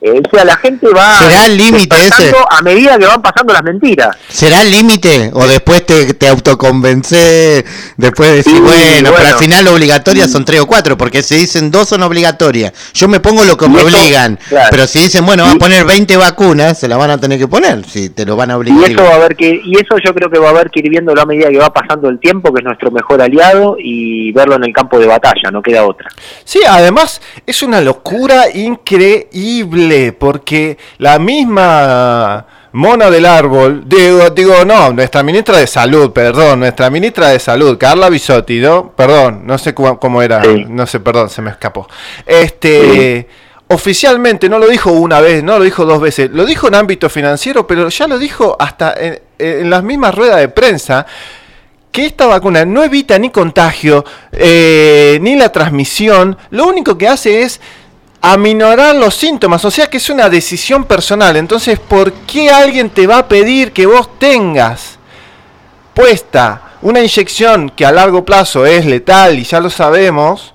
Eh, 0.07 0.21
o 0.23 0.29
sea, 0.35 0.45
la 0.45 0.55
gente 0.57 0.87
va 0.95 1.17
¿Será 1.17 1.45
el 1.47 1.57
límite 1.57 1.95
ese? 2.05 2.31
a 2.51 2.61
medida 2.61 2.95
que 2.99 3.07
van 3.07 3.23
pasando 3.23 3.53
las 3.53 3.63
mentiras. 3.63 4.15
¿Será 4.29 4.61
el 4.61 4.69
límite? 4.69 5.31
¿O 5.33 5.47
después 5.47 5.83
te, 5.83 6.13
te 6.13 6.27
autoconvencé? 6.27 7.65
Después 7.97 8.31
decir, 8.33 8.53
Sí, 8.53 8.59
bueno, 8.59 9.09
pero 9.15 9.29
al 9.29 9.35
final 9.39 9.67
obligatorias 9.67 10.31
son 10.31 10.45
tres 10.45 10.61
o 10.61 10.67
cuatro, 10.67 10.95
porque 10.95 11.23
si 11.23 11.35
dicen 11.35 11.71
dos 11.71 11.89
son 11.89 12.03
obligatorias. 12.03 12.71
Yo 12.93 13.07
me 13.07 13.19
pongo 13.19 13.43
lo 13.45 13.57
que 13.57 13.65
Y 13.65 13.69
me 13.69 13.81
obligan. 13.81 14.37
claro. 14.47 14.67
Pero 14.69 14.85
si 14.85 14.99
dicen, 14.99 15.25
bueno, 15.25 15.43
van 15.43 15.55
a 15.55 15.59
poner 15.59 15.85
20 15.85 16.17
vacunas, 16.17 16.77
se 16.79 16.87
las 16.87 16.99
van 16.99 17.09
a 17.09 17.17
tener 17.19 17.39
que 17.39 17.47
poner, 17.47 17.83
si 17.85 18.09
te 18.09 18.25
lo 18.27 18.35
van 18.35 18.51
a 18.51 18.53
Y 18.53 18.57
obligar. 18.57 18.91
eso 18.91 19.03
va 19.03 19.09
a 19.09 19.15
haber 19.15 19.35
que 19.35 19.59
y 19.63 19.75
eso 19.75 19.97
yo 20.05 20.13
creo 20.13 20.29
que 20.29 20.37
va 20.37 20.49
a 20.49 20.51
haber 20.51 20.69
que 20.69 20.81
ir 20.81 20.89
viéndolo 20.89 21.19
a 21.19 21.25
medida 21.25 21.49
que 21.49 21.57
va 21.57 21.73
pasando 21.73 22.09
el 22.09 22.19
tiempo, 22.19 22.53
que 22.53 22.59
es 22.59 22.65
nuestro 22.65 22.91
mejor 22.91 23.23
aliado 23.23 23.75
y 23.79 24.31
verlo 24.33 24.55
en 24.57 24.65
el 24.65 24.73
campo 24.73 24.99
de 24.99 25.07
batalla, 25.07 25.49
no 25.51 25.63
queda 25.63 25.83
otra. 25.83 26.09
Sí, 26.43 26.59
además 26.67 27.21
es 27.47 27.63
una 27.63 27.81
locura 27.81 28.43
increíble 28.53 29.94
porque 30.17 30.77
la 30.97 31.19
misma 31.19 32.45
mona 32.71 33.09
del 33.09 33.25
árbol, 33.25 33.83
digo, 33.85 34.29
digo, 34.31 34.65
no, 34.65 34.91
nuestra 34.91 35.23
ministra 35.23 35.57
de 35.57 35.67
salud, 35.67 36.11
perdón, 36.11 36.59
nuestra 36.59 36.89
ministra 36.89 37.29
de 37.29 37.39
salud, 37.39 37.77
Carla 37.77 38.09
Bisotti, 38.09 38.59
¿no? 38.59 38.91
Perdón, 38.91 39.43
no 39.45 39.57
sé 39.57 39.73
cómo, 39.73 39.99
cómo 39.99 40.21
era, 40.21 40.41
no 40.43 40.85
sé, 40.85 40.99
perdón, 40.99 41.29
se 41.29 41.41
me 41.41 41.51
escapó. 41.51 41.87
Este, 42.25 43.27
oficialmente 43.67 44.49
no 44.49 44.59
lo 44.59 44.67
dijo 44.67 44.91
una 44.91 45.21
vez, 45.21 45.43
no 45.43 45.57
lo 45.57 45.63
dijo 45.63 45.85
dos 45.85 46.01
veces, 46.01 46.29
lo 46.31 46.45
dijo 46.45 46.67
en 46.67 46.75
ámbito 46.75 47.09
financiero, 47.09 47.65
pero 47.65 47.87
ya 47.89 48.07
lo 48.07 48.19
dijo 48.19 48.57
hasta 48.59 48.93
en, 48.97 49.21
en 49.39 49.69
las 49.69 49.83
mismas 49.83 50.13
ruedas 50.13 50.37
de 50.37 50.49
prensa 50.49 51.05
que 51.95 52.07
esta 52.07 52.25
vacuna 52.25 52.65
no 52.65 52.83
evita 52.83 53.17
ni 53.17 53.29
contagio, 53.29 54.03
eh, 54.33 55.17
ni 55.21 55.37
la 55.37 55.49
transmisión, 55.53 56.37
lo 56.49 56.67
único 56.67 56.97
que 56.97 57.07
hace 57.07 57.43
es 57.43 57.61
aminorar 58.33 58.95
los 58.95 59.13
síntomas, 59.15 59.63
o 59.65 59.71
sea 59.71 59.87
que 59.87 59.97
es 59.97 60.09
una 60.09 60.29
decisión 60.29 60.85
personal. 60.85 61.35
Entonces, 61.37 61.79
¿por 61.79 62.11
qué 62.11 62.49
alguien 62.49 62.89
te 62.89 63.05
va 63.07 63.19
a 63.19 63.27
pedir 63.27 63.71
que 63.71 63.85
vos 63.85 64.17
tengas 64.19 64.97
puesta 65.93 66.61
una 66.81 66.99
inyección 66.99 67.69
que 67.69 67.85
a 67.85 67.91
largo 67.91 68.25
plazo 68.25 68.65
es 68.65 68.85
letal 68.85 69.37
y 69.39 69.43
ya 69.43 69.59
lo 69.59 69.69
sabemos? 69.69 70.53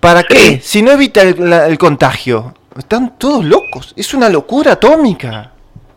¿Para 0.00 0.22
qué? 0.22 0.60
Si 0.62 0.80
no 0.82 0.92
evita 0.92 1.22
el, 1.22 1.50
la- 1.50 1.66
el 1.66 1.76
contagio. 1.76 2.54
Están 2.78 3.18
todos 3.18 3.44
locos, 3.44 3.92
es 3.96 4.14
una 4.14 4.28
locura 4.28 4.72
atómica. 4.72 5.52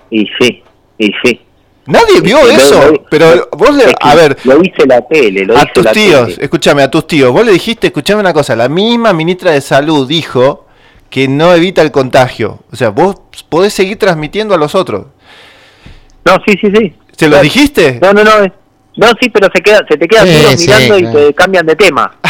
Y 0.10 0.26
sí, 0.40 0.64
y 0.98 1.12
sí. 1.24 1.40
Nadie 1.86 2.20
vio 2.22 2.42
Lo- 2.42 2.50
eso, 2.50 2.92
lo- 2.92 3.04
pero 3.10 3.48
vos 3.52 3.74
le, 3.76 3.94
a 4.02 4.16
ver, 4.16 4.38
lo 4.46 4.58
dice 4.58 4.86
la 4.88 5.02
tele, 5.02 5.46
lo 5.46 5.56
a 5.56 5.62
dice 5.62 5.72
tus 5.74 5.84
la 5.86 5.92
tíos, 5.92 6.26
tele. 6.30 6.44
escúchame, 6.44 6.82
a 6.82 6.90
tus 6.90 7.06
tíos, 7.08 7.32
vos 7.32 7.46
le 7.46 7.52
dijiste, 7.52 7.88
escúchame 7.88 8.22
una 8.22 8.34
cosa, 8.34 8.56
la 8.56 8.68
misma 8.70 9.14
ministra 9.14 9.52
de 9.52 9.62
salud 9.62 10.08
dijo 10.08 10.63
que 11.14 11.28
no 11.28 11.54
evita 11.54 11.84
el 11.84 11.92
contagio. 11.92 12.62
O 12.72 12.76
sea, 12.76 12.90
vos 12.90 13.18
podés 13.48 13.72
seguir 13.72 14.00
transmitiendo 14.00 14.56
a 14.56 14.58
los 14.58 14.74
otros. 14.74 15.06
No, 16.26 16.34
sí, 16.44 16.56
sí, 16.60 16.72
sí. 16.76 16.96
¿Se 17.16 17.28
lo 17.28 17.40
dijiste? 17.40 18.00
No, 18.02 18.14
no, 18.14 18.24
no. 18.24 18.44
eh. 18.44 18.52
No, 18.96 19.08
sí, 19.22 19.30
pero 19.30 19.48
se, 19.54 19.62
queda, 19.62 19.82
se 19.88 19.96
te 19.96 20.08
quedan 20.08 20.28
Sí, 20.28 20.34
todos 20.42 20.60
sí, 20.60 20.66
mirando 20.68 20.98
y 20.98 21.14
te 21.14 21.34
cambian 21.36 21.66
de 21.68 21.76
tema. 21.76 22.16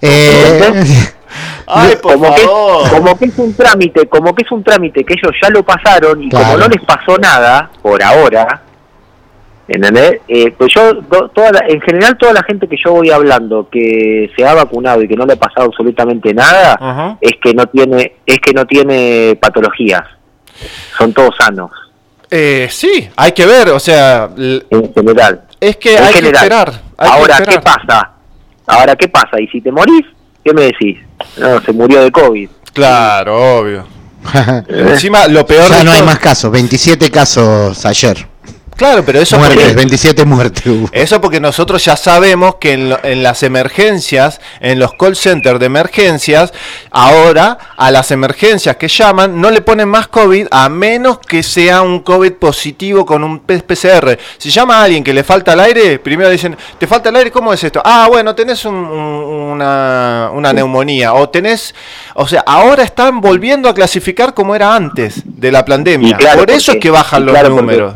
Eh, 0.00 0.70
Ay, 1.66 1.96
por 2.00 2.12
como 2.12 2.32
que, 2.36 2.42
como 2.88 3.18
que 3.18 3.24
es 3.24 3.36
un 3.38 3.52
trámite, 3.52 4.06
como 4.08 4.32
que 4.32 4.44
es 4.44 4.52
un 4.52 4.62
trámite 4.62 5.04
que 5.04 5.14
ellos 5.14 5.32
ya 5.42 5.50
lo 5.50 5.64
pasaron 5.64 6.22
y 6.22 6.28
Claro. 6.28 6.44
como 6.44 6.58
no 6.58 6.68
les 6.68 6.80
pasó 6.84 7.18
nada 7.18 7.68
por 7.82 8.00
ahora, 8.00 8.62
¿entendés? 9.68 10.20
Eh, 10.28 10.50
pues 10.56 10.72
yo, 10.74 10.94
do- 10.94 11.28
toda 11.28 11.52
la- 11.52 11.64
en 11.68 11.80
general 11.82 12.16
toda 12.18 12.32
la 12.32 12.42
gente 12.42 12.66
que 12.66 12.76
yo 12.82 12.92
voy 12.92 13.10
hablando 13.10 13.68
que 13.70 14.30
se 14.36 14.44
ha 14.46 14.54
vacunado 14.54 15.02
y 15.02 15.08
que 15.08 15.14
no 15.16 15.26
le 15.26 15.34
ha 15.34 15.36
pasado 15.38 15.66
absolutamente 15.66 16.32
nada, 16.34 16.76
Ajá. 16.80 17.18
es 17.20 17.32
que 17.42 17.52
no 17.54 17.66
tiene, 17.66 18.14
es 18.26 18.38
que 18.38 18.52
no 18.52 18.64
tiene 18.66 19.38
patologías, 19.40 20.02
son 20.96 21.12
todos 21.12 21.34
sanos 21.38 21.70
Eh, 22.30 22.68
sí, 22.70 23.08
hay 23.16 23.32
que 23.32 23.46
ver, 23.46 23.68
o 23.70 23.78
sea, 23.78 24.28
en 24.36 24.92
general. 24.94 25.42
es 25.60 25.76
que 25.76 25.96
En 25.96 26.04
hay 26.04 26.12
general. 26.14 26.32
que 26.32 26.54
esperar. 26.54 26.68
hay 26.98 27.10
que 27.10 27.16
Ahora, 27.16 27.36
¿qué 27.46 27.60
pasa? 27.60 28.10
Ahora, 28.66 28.96
¿qué 28.96 29.08
pasa? 29.08 29.40
Y 29.40 29.46
si 29.48 29.60
te 29.62 29.70
morís, 29.72 30.04
¿qué 30.44 30.52
me 30.52 30.62
decís? 30.62 30.98
No, 31.38 31.60
se 31.62 31.72
murió 31.72 32.02
de 32.02 32.10
COVID. 32.12 32.48
Claro, 32.74 33.58
obvio. 33.60 33.86
Encima, 34.68 35.26
lo 35.28 35.46
peor 35.46 35.70
ya 35.70 35.78
de 35.78 35.84
no 35.84 35.92
hay 35.92 36.02
más 36.02 36.18
casos, 36.18 36.50
27 36.50 37.10
casos 37.10 37.84
ayer. 37.86 38.26
Claro, 38.78 39.04
pero 39.04 39.20
eso 39.20 39.36
muertes, 39.38 39.58
porque- 39.58 39.74
27 39.74 40.24
muertes 40.24 40.66
hubo. 40.66 40.88
Eso 40.92 41.20
porque 41.20 41.40
nosotros 41.40 41.84
ya 41.84 41.96
sabemos 41.96 42.54
que 42.60 42.72
en, 42.74 42.88
lo- 42.90 42.98
en 43.04 43.22
las 43.24 43.42
emergencias, 43.42 44.40
en 44.60 44.78
los 44.78 44.94
call 44.94 45.16
centers 45.16 45.58
de 45.58 45.66
emergencias, 45.66 46.52
ahora 46.92 47.58
a 47.76 47.90
las 47.90 48.10
emergencias 48.12 48.76
que 48.76 48.86
llaman 48.88 49.40
no 49.40 49.50
le 49.50 49.60
ponen 49.62 49.88
más 49.88 50.06
COVID 50.08 50.46
a 50.50 50.68
menos 50.68 51.18
que 51.18 51.42
sea 51.42 51.82
un 51.82 52.00
COVID 52.00 52.34
positivo 52.34 53.04
con 53.04 53.24
un 53.24 53.40
P- 53.40 53.58
PCR. 53.62 54.16
Si 54.38 54.50
llama 54.50 54.78
a 54.80 54.84
alguien 54.84 55.02
que 55.02 55.12
le 55.12 55.24
falta 55.24 55.54
el 55.54 55.60
aire, 55.60 55.98
primero 55.98 56.30
dicen, 56.30 56.56
¿te 56.78 56.86
falta 56.86 57.08
el 57.08 57.16
aire? 57.16 57.30
¿Cómo 57.32 57.52
es 57.52 57.62
esto? 57.64 57.82
Ah, 57.84 58.06
bueno, 58.08 58.34
tenés 58.34 58.64
un- 58.64 58.74
un- 58.76 59.48
una, 59.58 60.30
una 60.32 60.52
neumonía 60.52 61.14
o 61.14 61.28
tenés... 61.28 61.74
O 62.14 62.28
sea, 62.28 62.44
ahora 62.46 62.84
están 62.84 63.20
volviendo 63.20 63.68
a 63.68 63.74
clasificar 63.74 64.34
como 64.34 64.54
era 64.54 64.74
antes 64.76 65.22
de 65.24 65.50
la 65.50 65.64
pandemia. 65.64 66.16
Claro, 66.16 66.38
Por 66.40 66.50
eso 66.52 66.72
es 66.72 66.78
que 66.78 66.90
bajan 66.90 67.24
los 67.26 67.32
claro, 67.34 67.48
porque- 67.56 67.62
números. 67.62 67.94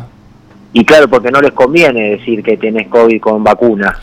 Y 0.73 0.85
claro, 0.85 1.09
porque 1.09 1.31
no 1.31 1.41
les 1.41 1.53
conviene 1.53 2.17
decir 2.17 2.43
que 2.43 2.57
tenés 2.57 2.89
COVID 2.89 3.21
con 3.21 3.45
vacuna. 3.45 3.99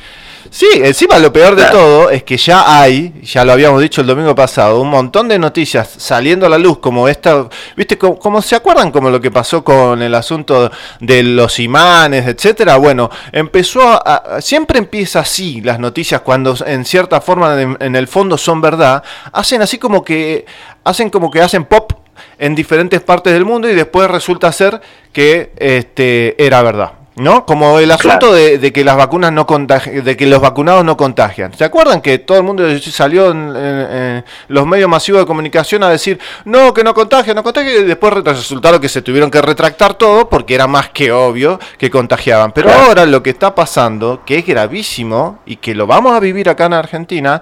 Sí, 0.52 0.66
encima 0.84 1.20
lo 1.20 1.32
peor 1.32 1.52
de 1.56 1.62
Claro. 1.62 1.78
todo 1.78 2.10
es 2.10 2.24
que 2.24 2.36
ya 2.36 2.82
hay, 2.82 3.14
ya 3.22 3.46
lo 3.46 3.52
habíamos 3.52 3.84
dicho 3.84 4.02
el 4.02 4.08
domingo 4.08 4.34
pasado, 4.34 4.82
un 4.82 4.90
montón 4.90 5.28
de 5.28 5.38
noticias 5.38 5.88
saliendo 5.98 6.48
a 6.48 6.50
la 6.50 6.58
luz 6.58 6.80
como 6.80 7.08
esta, 7.08 7.48
¿viste? 7.76 8.00
Como, 8.00 8.18
como 8.18 8.42
se 8.42 8.56
acuerdan 8.56 8.90
como 8.90 9.12
lo 9.12 9.22
que 9.22 9.30
pasó 9.30 9.64
con 9.64 10.02
el 10.02 10.16
asunto 10.16 10.72
de 11.02 11.22
los 11.22 11.60
imanes, 11.60 12.26
etcétera? 12.26 12.78
Bueno, 12.78 13.12
empezó 13.32 13.82
a, 13.90 13.98
a- 14.38 14.42
siempre 14.42 14.80
empieza 14.80 15.20
así 15.20 15.62
las 15.62 15.78
noticias 15.80 16.22
cuando 16.22 16.56
en 16.66 16.84
cierta 16.84 17.22
forma 17.22 17.62
en, 17.62 17.78
en 17.80 17.96
el 17.96 18.08
fondo 18.08 18.36
son 18.36 18.60
verdad, 18.60 19.04
hacen 19.32 19.62
así 19.62 19.78
como 19.78 20.04
que 20.04 20.48
hacen 20.84 21.12
como 21.12 21.30
que 21.30 21.42
hacen 21.42 21.66
pop 21.66 21.92
en 22.38 22.56
diferentes 22.56 23.02
partes 23.02 23.34
del 23.34 23.46
mundo 23.46 23.70
y 23.70 23.76
después 23.76 24.10
resulta 24.10 24.52
ser 24.52 24.82
que 25.12 25.52
este 25.58 26.36
era 26.44 26.62
verdad. 26.62 26.99
¿No? 27.20 27.46
Como 27.46 27.80
el 27.80 27.92
asunto 27.92 28.18
Claro. 28.28 28.34
de, 28.34 28.58
de 28.60 28.72
que 28.74 28.84
las 28.84 28.96
vacunas 28.96 29.32
no 29.34 29.46
contagi- 29.46 30.02
de 30.02 30.16
que 30.16 30.26
los 30.26 30.40
vacunados 30.40 30.86
no 30.86 30.96
contagian. 30.96 31.54
¿Se 31.54 31.66
acuerdan 31.66 32.02
que 32.02 32.18
todo 32.20 32.38
el 32.38 32.44
mundo 32.44 32.64
salió 32.80 33.32
en, 33.32 33.56
en- 33.56 33.92
en 33.92 34.26
los 34.48 34.66
medios 34.66 34.90
masivos 34.90 35.22
de 35.22 35.26
comunicación 35.28 35.84
a 35.84 35.90
decir 35.90 36.18
no, 36.46 36.74
que 36.74 36.84
no 36.84 36.94
contagia, 36.94 37.34
no 37.34 37.44
contagia, 37.44 37.80
y 37.80 37.84
después 37.84 38.14
re- 38.14 38.22
resultaron 38.22 38.80
que 38.80 38.88
se 38.90 39.02
tuvieron 39.02 39.30
que 39.30 39.42
retractar 39.42 39.96
todo 39.96 40.30
porque 40.30 40.56
era 40.56 40.66
más 40.68 40.90
que 40.90 41.12
obvio 41.12 41.60
que 41.78 41.90
contagiaban. 41.90 42.54
Pero 42.54 42.70
Claro. 42.70 42.84
ahora 42.88 43.06
lo 43.06 43.22
que 43.22 43.32
está 43.32 43.54
pasando, 43.54 44.22
que 44.26 44.38
es 44.40 44.46
gravísimo 44.46 45.40
y 45.46 45.58
que 45.58 45.76
lo 45.76 45.86
vamos 45.88 46.14
a 46.14 46.20
vivir 46.22 46.48
acá 46.50 46.66
en 46.68 46.74
Argentina, 46.74 47.42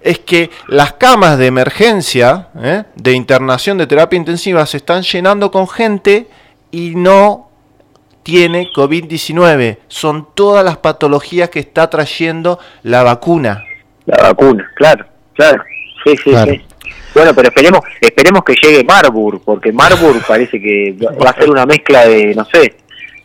es 0.00 0.20
que 0.20 0.50
las 0.68 0.94
camas 0.94 1.36
de 1.36 1.46
emergencia, 1.46 2.48
¿eh? 2.62 2.84
de 2.94 3.12
internación 3.12 3.76
de 3.78 3.86
terapia 3.86 4.16
intensiva, 4.16 4.64
se 4.64 4.78
están 4.78 5.02
llenando 5.02 5.50
con 5.50 5.68
gente 5.68 6.28
y 6.70 6.94
no 6.94 7.47
tiene 8.22 8.68
COVID-19. 8.74 9.78
Son 9.88 10.28
todas 10.34 10.64
las 10.64 10.76
patologías 10.78 11.48
que 11.50 11.60
está 11.60 11.88
trayendo 11.90 12.58
la 12.82 13.02
vacuna. 13.02 13.64
La 14.06 14.22
vacuna, 14.28 14.70
claro, 14.74 15.04
claro. 15.34 15.62
Sí, 16.04 16.16
sí, 16.24 16.30
Claro. 16.30 16.52
sí. 16.52 16.62
Bueno, 17.14 17.32
pero 17.34 17.48
esperemos, 17.48 17.80
esperemos 18.00 18.44
que 18.44 18.54
llegue 18.54 18.84
Marburg, 18.84 19.40
porque 19.44 19.72
Marburg 19.72 20.22
parece 20.26 20.60
que 20.60 20.96
va 21.22 21.30
a 21.30 21.34
ser 21.34 21.50
una 21.50 21.66
mezcla 21.66 22.06
de, 22.06 22.34
no 22.34 22.44
sé, 22.44 22.74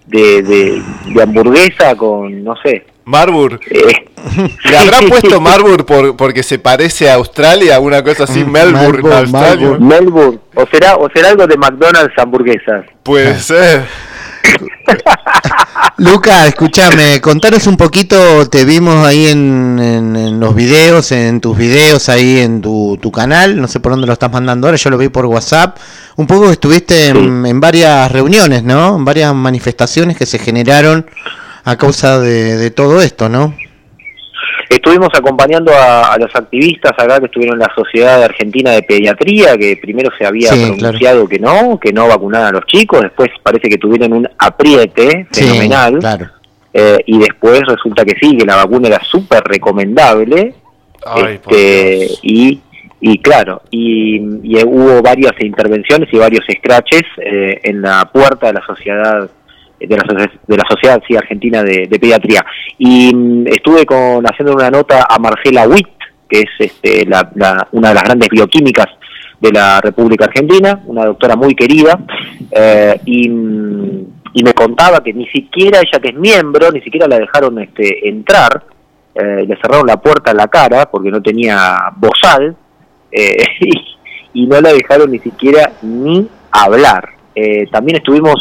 de, 0.07 0.41
de, 0.41 0.81
de 1.13 1.21
hamburguesa 1.21 1.95
con, 1.95 2.43
no 2.43 2.55
sé. 2.63 2.85
Marburg. 3.05 3.59
eh, 3.69 4.05
Le 4.69 4.77
habrán 4.77 5.01
sí, 5.01 5.07
puesto. 5.09 5.39
Marburg 5.41 5.85
por, 5.85 6.15
porque 6.15 6.41
se 6.43 6.57
parece 6.59 7.09
a 7.09 7.15
Australia, 7.15 7.79
una 7.79 8.01
cosa 8.03 8.23
así, 8.23 8.43
Melbourne, 8.43 9.01
Marburg, 9.03 9.13
Australia. 9.13 9.77
Melbourne, 9.79 10.39
o 10.55 10.65
será, 10.67 10.95
o 10.95 11.09
será 11.13 11.29
algo 11.29 11.45
de 11.45 11.57
McDonald's 11.57 12.17
hamburguesas. 12.17 12.85
Puede 13.03 13.35
ser. 13.39 13.83
Luca, 15.97 16.47
escúchame, 16.47 17.21
contanos 17.21 17.67
un 17.67 17.77
poquito, 17.77 18.49
te 18.49 18.65
vimos 18.65 19.05
ahí 19.05 19.27
en, 19.27 19.79
en- 19.79 20.15
en 20.15 20.39
los 20.39 20.55
videos, 20.55 21.11
en 21.11 21.39
tus 21.39 21.57
videos 21.57 22.09
ahí 22.09 22.39
en 22.39 22.61
tu, 22.61 22.97
tu 23.01 23.11
canal, 23.11 23.59
no 23.61 23.67
sé 23.67 23.79
por 23.79 23.91
dónde 23.93 24.07
lo 24.07 24.13
estás 24.13 24.31
mandando 24.31 24.67
ahora, 24.67 24.77
yo 24.77 24.89
lo 24.89 24.97
vi 24.97 25.09
por 25.09 25.25
WhatsApp, 25.25 25.77
un 26.15 26.27
poco 26.27 26.49
estuviste 26.51 27.09
en, 27.09 27.45
en 27.45 27.59
varias 27.59 28.11
reuniones, 28.11 28.63
¿no? 28.63 28.95
En 28.95 29.05
varias 29.05 29.33
manifestaciones 29.33 30.17
que 30.17 30.25
se 30.25 30.39
generaron 30.39 31.05
a 31.63 31.75
causa 31.77 32.19
de, 32.19 32.57
de 32.57 32.71
todo 32.71 33.01
esto, 33.01 33.29
¿no? 33.29 33.55
Estuvimos 34.69 35.09
acompañando 35.13 35.71
a, 35.73 36.13
a 36.13 36.17
los 36.17 36.35
activistas 36.35 36.91
acá 36.97 37.19
que 37.19 37.25
estuvieron 37.25 37.55
en 37.55 37.67
la 37.67 37.73
Sociedad 37.75 38.23
Argentina 38.23 38.71
de 38.71 38.83
Pediatría, 38.83 39.57
que 39.57 39.77
primero 39.77 40.09
se 40.17 40.25
había 40.25 40.49
Sí, 40.51 40.73
pronunciado 40.77 41.27
que 41.27 41.39
no, 41.39 41.79
que 41.79 41.91
no 41.93 42.07
vacunaban 42.07 42.47
a 42.47 42.51
los 42.59 42.65
chicos, 42.65 43.01
después 43.01 43.29
parece 43.41 43.69
que 43.69 43.77
tuvieron 43.77 44.13
un 44.13 44.29
apriete 44.37 45.27
Sí, 45.31 45.43
fenomenal, 45.43 45.99
claro. 45.99 46.29
eh, 46.73 46.97
y 47.05 47.19
después 47.19 47.61
resulta 47.67 48.03
que 48.05 48.15
sí, 48.21 48.37
que 48.37 48.45
la 48.45 48.55
vacuna 48.57 48.87
era 48.87 49.01
súper 49.03 49.43
recomendable, 49.43 50.53
Ay, 51.05 51.33
este, 51.35 52.07
y, 52.21 52.59
y 53.01 53.17
claro, 53.19 53.61
y, 53.69 54.15
y 54.43 54.63
hubo 54.63 55.01
varias 55.01 55.33
intervenciones 55.41 56.07
y 56.11 56.17
varios 56.17 56.45
scratches 56.49 57.03
eh, 57.21 57.59
en 57.63 57.81
la 57.81 58.09
puerta 58.11 58.47
de 58.47 58.53
la 58.53 58.65
sociedad 58.65 59.29
de 59.87 59.97
la, 59.97 60.29
de 60.47 60.57
la 60.57 60.63
sociedad 60.69 61.01
sí, 61.07 61.15
argentina 61.15 61.63
de, 61.63 61.87
pediatría 61.99 62.45
y 62.77 63.13
mm, 63.13 63.47
estuve 63.47 63.85
con 63.85 64.23
haciendo 64.25 64.53
una 64.53 64.69
nota 64.69 65.05
a 65.09 65.17
Marcela 65.19 65.67
Witt 65.67 65.87
que 66.29 66.39
es 66.41 66.49
este, 66.59 67.05
la- 67.05 67.29
una 67.71 67.89
de 67.89 67.93
las 67.95 68.03
grandes 68.03 68.29
bioquímicas 68.29 68.87
de 69.39 69.51
la 69.51 69.81
República 69.81 70.25
Argentina, 70.25 70.81
una 70.85 71.05
doctora 71.05 71.35
muy 71.35 71.53
querida, 71.53 71.99
eh, 72.49 72.97
y, 73.05 73.27
mm, 73.29 74.05
me 74.41 74.53
contaba 74.53 75.03
que 75.03 75.13
ni 75.13 75.27
siquiera 75.27 75.79
ella 75.79 75.99
que 76.01 76.09
es 76.09 76.15
miembro, 76.15 76.71
ni 76.71 76.81
siquiera 76.81 77.07
la 77.07 77.19
dejaron 77.19 77.59
este, 77.59 78.07
entrar, 78.07 78.63
eh, 79.13 79.45
le 79.45 79.55
cerraron 79.57 79.85
la 79.85 79.97
puerta 79.97 80.31
en 80.31 80.37
la 80.37 80.47
cara 80.47 80.89
porque 80.89 81.11
no 81.11 81.21
tenía 81.21 81.77
bozal, 81.97 82.55
eh, 83.11 83.35
y, 83.59 84.41
y 84.43 84.47
no 84.47 84.59
la 84.61 84.71
dejaron 84.73 85.11
ni 85.11 85.19
siquiera 85.19 85.73
ni 85.81 86.25
hablar. 86.49 87.09
Eh, 87.35 87.67
también 87.71 87.97
estuvimos 87.97 88.35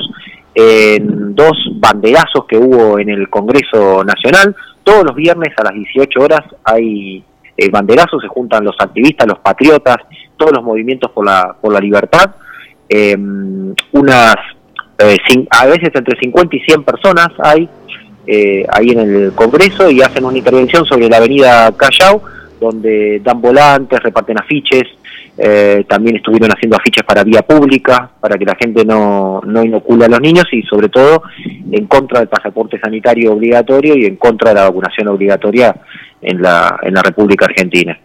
en 0.54 1.34
dos 1.34 1.52
banderazos 1.76 2.44
que 2.46 2.56
hubo 2.56 2.98
en 2.98 3.08
el 3.08 3.28
Congreso 3.28 4.04
Nacional. 4.04 4.54
Todos 4.84 5.04
los 5.04 5.14
viernes 5.14 5.54
a 5.56 5.64
las 5.64 5.74
18 5.74 6.20
horas 6.20 6.42
hay 6.64 7.24
eh, 7.56 7.70
banderazos, 7.70 8.22
se 8.22 8.28
juntan 8.28 8.64
los 8.64 8.76
activistas, 8.78 9.26
los 9.26 9.38
patriotas, 9.38 9.96
todos 10.36 10.52
los 10.52 10.64
movimientos 10.64 11.10
por 11.12 11.24
la, 11.24 11.54
por 11.60 11.72
la 11.72 11.80
libertad. 11.80 12.34
Eh, 12.88 13.16
unas, 13.92 14.36
eh, 14.98 15.18
a 15.50 15.66
veces 15.66 15.90
entre 15.94 16.18
50 16.18 16.56
y 16.56 16.60
100 16.60 16.84
personas 16.84 17.28
hay 17.38 17.68
eh, 18.26 18.64
ahí 18.72 18.90
en 18.90 19.00
el 19.00 19.32
Congreso 19.32 19.90
y 19.90 20.00
hacen 20.00 20.24
una 20.24 20.38
intervención 20.38 20.84
sobre 20.84 21.08
la 21.08 21.16
avenida 21.16 21.72
Callao, 21.76 22.22
donde 22.60 23.20
dan 23.20 23.40
volantes, 23.40 24.00
reparten 24.00 24.38
afiches, 24.38 24.84
eh, 25.38 25.84
también 25.88 26.16
estuvieron 26.16 26.50
haciendo 26.50 26.76
afiches 26.76 27.04
para 27.04 27.24
vía 27.24 27.42
pública, 27.42 28.10
para 28.20 28.36
que 28.36 28.44
la 28.44 28.54
gente 28.54 28.84
no, 28.84 29.40
no 29.44 29.64
inocule 29.64 30.04
a 30.04 30.08
los 30.08 30.20
niños 30.20 30.44
y 30.52 30.62
sobre 30.62 30.88
todo 30.88 31.22
en 31.70 31.86
contra 31.86 32.20
del 32.20 32.28
pasaporte 32.28 32.78
sanitario 32.78 33.32
obligatorio 33.32 33.96
y 33.96 34.04
en 34.04 34.16
contra 34.16 34.50
de 34.50 34.56
la 34.56 34.68
vacunación 34.68 35.08
obligatoria 35.08 35.74
en 36.20 36.42
la, 36.42 36.78
en 36.82 36.94
la 36.94 37.02
República 37.02 37.46
Argentina. 37.46 37.98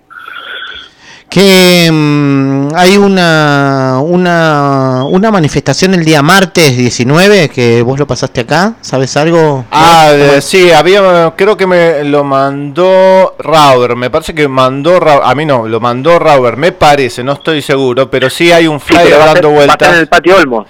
Que 1.29 1.89
mm, 1.91 2.69
hay 2.73 2.95
una, 2.97 3.99
una, 4.01 5.03
una 5.09 5.29
manifestación 5.29 5.93
el 5.93 6.05
día 6.05 6.21
martes 6.21 6.77
19 6.77 7.49
que 7.49 7.81
vos 7.81 7.99
lo 7.99 8.07
pasaste 8.07 8.41
acá, 8.41 8.75
¿sabes 8.79 9.17
algo? 9.17 9.65
Ah, 9.69 10.07
¿No? 10.11 10.17
de- 10.33 10.41
sí, 10.41 10.71
había, 10.71 11.33
creo 11.35 11.57
que 11.57 11.67
me 11.67 12.03
lo 12.05 12.23
mandó 12.23 13.35
Rauber, 13.39 13.97
me 13.97 14.09
parece 14.09 14.33
que 14.33 14.47
mandó 14.47 15.01
Rauber, 15.01 15.25
a 15.27 15.35
mí 15.35 15.45
no, 15.45 15.67
lo 15.67 15.81
mandó 15.81 16.17
Rauber, 16.17 16.55
me 16.55 16.71
parece, 16.71 17.25
no 17.25 17.33
estoy 17.33 17.61
seguro, 17.61 18.09
pero 18.09 18.29
sí 18.29 18.53
hay 18.53 18.67
un 18.67 18.79
flyer 18.79 19.19
dando 19.19 19.51
va 19.53 19.59
a 19.59 19.65
estar 19.65 19.89
en 19.89 19.95
vueltas. 19.95 19.99
el 19.99 20.07
patio 20.07 20.37
Olmos. 20.37 20.65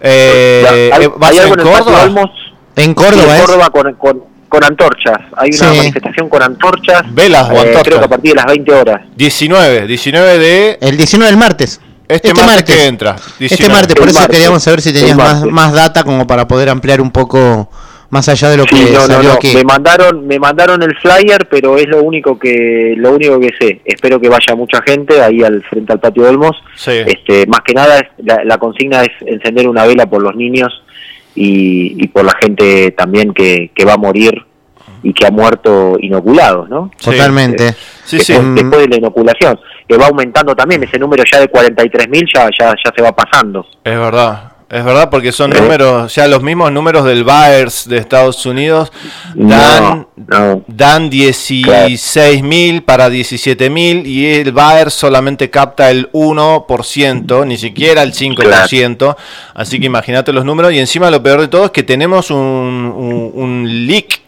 Eh, 0.00 0.88
Ya, 0.90 0.96
hay, 0.96 1.04
eh, 1.04 1.08
¿Va 1.08 1.26
a 1.26 1.30
hay 1.30 1.36
ser 1.36 1.44
algo 1.44 1.54
en 1.54 1.60
en 1.60 1.66
el 1.66 1.72
patio 1.72 1.84
Córdoba? 1.84 2.02
Olmos. 2.04 2.30
En 2.76 2.84
sí, 2.86 2.94
Córdoba 2.94 3.36
es. 3.36 3.42
Córdoba 3.42 3.70
con, 3.70 3.94
con, 3.94 4.24
con 4.56 4.64
antorchas. 4.64 5.18
Hay 5.36 5.50
una 5.60 5.70
Sí. 5.72 5.76
manifestación 5.78 6.28
con 6.28 6.42
antorchas. 6.42 7.02
Velas 7.14 7.48
o 7.50 7.52
eh, 7.52 7.58
antorchas. 7.58 7.82
Creo 7.84 7.98
que 7.98 8.04
a 8.04 8.08
partir 8.08 8.30
de 8.32 8.36
las 8.36 8.46
20 8.46 8.72
horas. 8.74 9.00
19, 9.16 9.86
19 9.86 10.38
de 10.38 10.78
El 10.80 10.96
19 10.96 11.30
del 11.30 11.38
martes. 11.38 11.80
este, 12.08 12.32
martes, 12.34 12.64
que 12.64 12.86
entra. 12.86 13.16
Este 13.16 13.38
19. 13.40 13.74
martes, 13.74 13.94
por 13.94 14.04
El 14.04 14.10
eso 14.10 14.18
martes. 14.20 14.36
queríamos 14.36 14.62
saber 14.62 14.80
si 14.80 14.92
tenías 14.92 15.16
más, 15.16 15.34
martes. 15.34 15.52
más 15.52 15.72
data 15.72 16.04
como 16.04 16.26
para 16.26 16.46
poder 16.48 16.68
ampliar 16.70 17.00
un 17.00 17.10
poco 17.10 17.68
más 18.08 18.28
allá 18.28 18.50
de 18.50 18.56
lo 18.58 18.62
Sí, 18.64 18.70
que 18.84 18.92
no, 18.92 19.00
salió 19.00 19.30
no. 19.30 19.34
aquí. 19.34 19.52
Me 19.54 19.64
mandaron, 19.64 20.26
me 20.28 20.38
mandaron 20.38 20.80
el 20.82 20.96
flyer, 20.96 21.48
pero 21.50 21.76
es 21.76 21.88
lo 21.88 22.02
único 22.04 22.38
que, 22.38 22.94
lo 22.96 23.10
único 23.12 23.38
que 23.40 23.50
sé. 23.60 23.80
Espero 23.84 24.20
que 24.20 24.28
vaya 24.28 24.54
mucha 24.56 24.80
gente 24.86 25.20
ahí 25.20 25.42
al 25.42 25.62
frente 25.64 25.92
al 25.92 25.98
patio 26.00 26.28
Olmos. 26.28 26.56
Sí. 26.76 26.92
Este, 27.04 27.46
más 27.48 27.60
que 27.66 27.74
nada, 27.74 27.98
es- 27.98 28.06
la, 28.24 28.44
la 28.44 28.58
consigna 28.58 29.02
es 29.02 29.10
encender 29.26 29.68
una 29.68 29.84
vela 29.84 30.06
por 30.06 30.22
los 30.22 30.36
niños 30.36 30.72
y, 31.36 32.02
y 32.02 32.08
por 32.08 32.24
la 32.24 32.32
gente 32.42 32.90
también 32.92 33.32
que, 33.32 33.70
que 33.74 33.84
va 33.84 33.92
a 33.94 33.98
morir 33.98 34.34
y 35.02 35.12
que 35.12 35.26
ha 35.26 35.30
muerto 35.30 35.96
inoculados, 36.00 36.68
¿no? 36.68 36.90
Sí. 36.96 37.10
Totalmente. 37.12 37.74
Sí, 38.04 38.18
sí. 38.18 38.32
después, 38.32 38.42
Mm. 38.42 38.54
después 38.54 38.80
de 38.82 38.88
la 38.88 38.96
inoculación, 38.96 39.60
que 39.88 39.96
va 39.96 40.06
aumentando 40.06 40.54
también, 40.56 40.82
ese 40.82 40.98
número 40.98 41.22
ya 41.30 41.38
de 41.40 41.48
43.000 41.50 42.24
ya, 42.34 42.48
ya, 42.58 42.74
ya 42.84 42.92
se 42.96 43.02
va 43.02 43.14
pasando. 43.14 43.64
Es 43.84 43.96
verdad, 43.98 44.52
es 44.68 44.84
verdad, 44.84 45.10
porque 45.10 45.30
son 45.32 45.52
¿Eh? 45.54 45.60
números, 45.60 46.14
ya 46.14 46.26
los 46.26 46.42
mismos 46.42 46.72
números 46.72 47.04
del 47.04 47.22
Baers 47.24 47.88
de 47.88 47.98
Estados 47.98 48.44
Unidos 48.46 48.90
dan, 49.34 50.06
No, 50.26 50.38
no. 50.56 50.62
dan 50.66 51.08
16.000 51.10 52.82
para 52.84 53.08
17.000 53.08 54.06
y 54.06 54.26
el 54.26 54.52
Bayer 54.52 54.90
solamente 54.90 55.50
capta 55.50 55.90
el 55.90 56.10
1%, 56.12 57.46
ni 57.46 57.56
siquiera 57.56 58.02
el 58.02 58.12
5%. 58.12 59.16
Así 59.54 59.78
que 59.78 59.86
imagínate 59.86 60.32
los 60.32 60.44
números 60.44 60.72
y 60.72 60.78
encima 60.78 61.10
lo 61.10 61.22
peor 61.22 61.40
de 61.42 61.48
todo 61.48 61.66
es 61.66 61.70
que 61.70 61.82
tenemos 61.82 62.30
un, 62.30 62.38
un, 62.38 63.30
un 63.34 63.86
leak. 63.86 64.22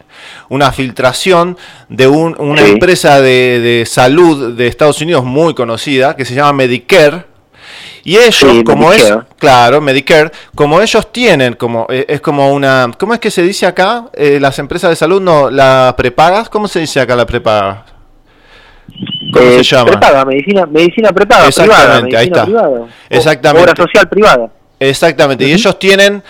Una 0.49 0.71
filtración 0.71 1.57
de 1.89 2.07
un- 2.07 2.35
una 2.39 2.63
Sí. 2.63 2.71
empresa 2.71 3.21
de, 3.21 3.59
de 3.59 3.85
salud 3.85 4.53
de 4.55 4.67
Estados 4.67 4.99
Unidos 4.99 5.23
muy 5.23 5.53
conocida 5.53 6.15
que 6.15 6.25
se 6.25 6.33
llama 6.35 6.53
Medicare, 6.53 7.25
y 8.09 8.17
ellos, 8.17 8.35
Sí, 8.37 8.63
como 8.63 8.91
es, 8.91 9.13
claro, 9.37 9.79
Medicare, 9.81 10.31
como 10.55 10.81
ellos 10.81 11.11
tienen, 11.11 11.53
como 11.53 11.85
eh, 11.89 12.07
es 12.09 12.21
como 12.21 12.51
una, 12.51 12.89
¿cómo 12.97 13.13
es 13.13 13.19
que 13.19 13.29
se 13.29 13.43
dice 13.43 13.67
acá? 13.67 14.05
Eh, 14.13 14.39
las 14.41 14.57
empresas 14.57 14.89
de 14.89 14.95
salud 14.95 15.21
no, 15.21 15.51
la 15.51 15.93
prepagas, 15.95 16.49
¿cómo 16.49 16.67
se 16.67 16.79
dice 16.79 16.99
acá 16.99 17.15
la 17.15 17.27
prepaga? 17.27 17.85
¿Cómo 19.31 19.45
Eh, 19.45 19.63
se 19.63 19.75
llama? 19.75 19.91
Prepaga, 19.91 20.25
medicina, 20.25 20.65
medicina 20.65 21.11
prepaga, 21.11 21.47
Exactamente, 21.47 21.83
privada, 21.83 21.95
ahí 21.97 22.11
medicina 22.11 22.23
está. 22.25 22.45
privada. 22.45 22.87
Exactamente. 23.11 23.71
Obra 23.71 23.83
social 23.85 24.09
privada. 24.09 24.49
Exactamente, 24.79 25.45
y 25.47 25.51
ellos 25.51 25.77
tienen 25.77 26.23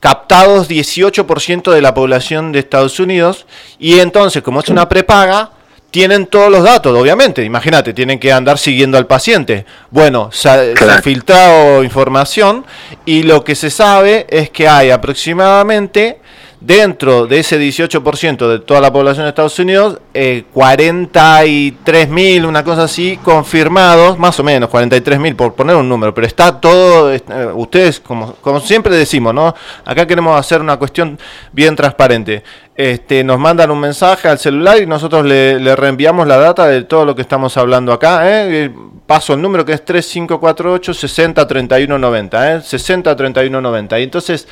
captados 0.00 0.70
18% 0.70 1.70
de 1.70 1.82
la 1.82 1.92
población 1.92 2.50
de 2.52 2.60
Estados 2.60 2.98
Unidos 2.98 3.46
y 3.78 3.98
entonces, 3.98 4.42
como 4.42 4.60
es 4.60 4.68
una 4.70 4.88
prepaga, 4.88 5.50
tienen 5.96 6.26
todos 6.26 6.50
los 6.52 6.62
datos, 6.62 6.94
obviamente. 6.94 7.42
Imagínate, 7.42 7.94
tienen 7.94 8.18
que 8.18 8.30
andar 8.30 8.58
siguiendo 8.58 8.98
al 8.98 9.06
paciente. 9.06 9.64
Bueno, 9.90 10.28
se, 10.30 10.46
ha- 10.50 10.76
se 10.76 10.90
ha 10.90 11.00
filtrado 11.00 11.82
información 11.82 12.66
y 13.06 13.22
lo 13.22 13.42
que 13.44 13.54
se 13.54 13.70
sabe 13.70 14.26
es 14.28 14.50
que 14.50 14.68
hay 14.68 14.90
aproximadamente 14.90 16.18
dentro 16.66 17.26
de 17.26 17.38
ese 17.38 17.60
18% 17.60 18.48
de 18.48 18.58
toda 18.58 18.80
la 18.80 18.92
población 18.92 19.24
de 19.24 19.28
Estados 19.28 19.56
Unidos, 19.60 20.00
eh, 20.12 20.44
43 20.52 22.08
mil, 22.08 22.44
una 22.44 22.64
cosa 22.64 22.84
así, 22.84 23.18
confirmados, 23.22 24.18
más 24.18 24.38
o 24.40 24.42
menos 24.42 24.68
43 24.68 25.20
mil 25.20 25.36
por 25.36 25.54
poner 25.54 25.76
un 25.76 25.88
número, 25.88 26.12
pero 26.12 26.26
está 26.26 26.60
todo, 26.60 27.12
eh, 27.12 27.22
ustedes 27.54 28.00
como, 28.00 28.34
siempre 28.60 28.96
decimos, 28.96 29.32
¿no? 29.32 29.54
Acá 29.84 30.06
queremos 30.06 30.38
hacer 30.38 30.60
una 30.60 30.76
cuestión 30.76 31.18
bien 31.52 31.76
transparente. 31.76 32.42
Este, 32.74 33.24
nos 33.24 33.38
mandan 33.38 33.70
un 33.70 33.80
mensaje 33.80 34.28
al 34.28 34.38
celular 34.38 34.78
y 34.82 34.86
nosotros 34.86 35.24
le, 35.24 35.58
le 35.60 35.76
reenviamos 35.76 36.26
la 36.26 36.36
data 36.36 36.66
de 36.66 36.82
todo 36.82 37.06
lo 37.06 37.14
que 37.14 37.22
estamos 37.22 37.56
hablando 37.56 37.92
acá. 37.92 38.28
¿eh? 38.28 38.64
Eh, 38.64 38.70
Paso 39.06 39.34
el 39.34 39.40
número 39.40 39.64
que 39.64 39.72
es 39.72 39.84
3548 39.84 40.92
60 40.92 41.46
31 41.46 41.96
90, 41.96 42.54
¿eh? 42.56 42.60
60 42.60 43.14
31 43.14 43.60
90. 43.60 44.00
Y 44.00 44.02
entonces, 44.02 44.48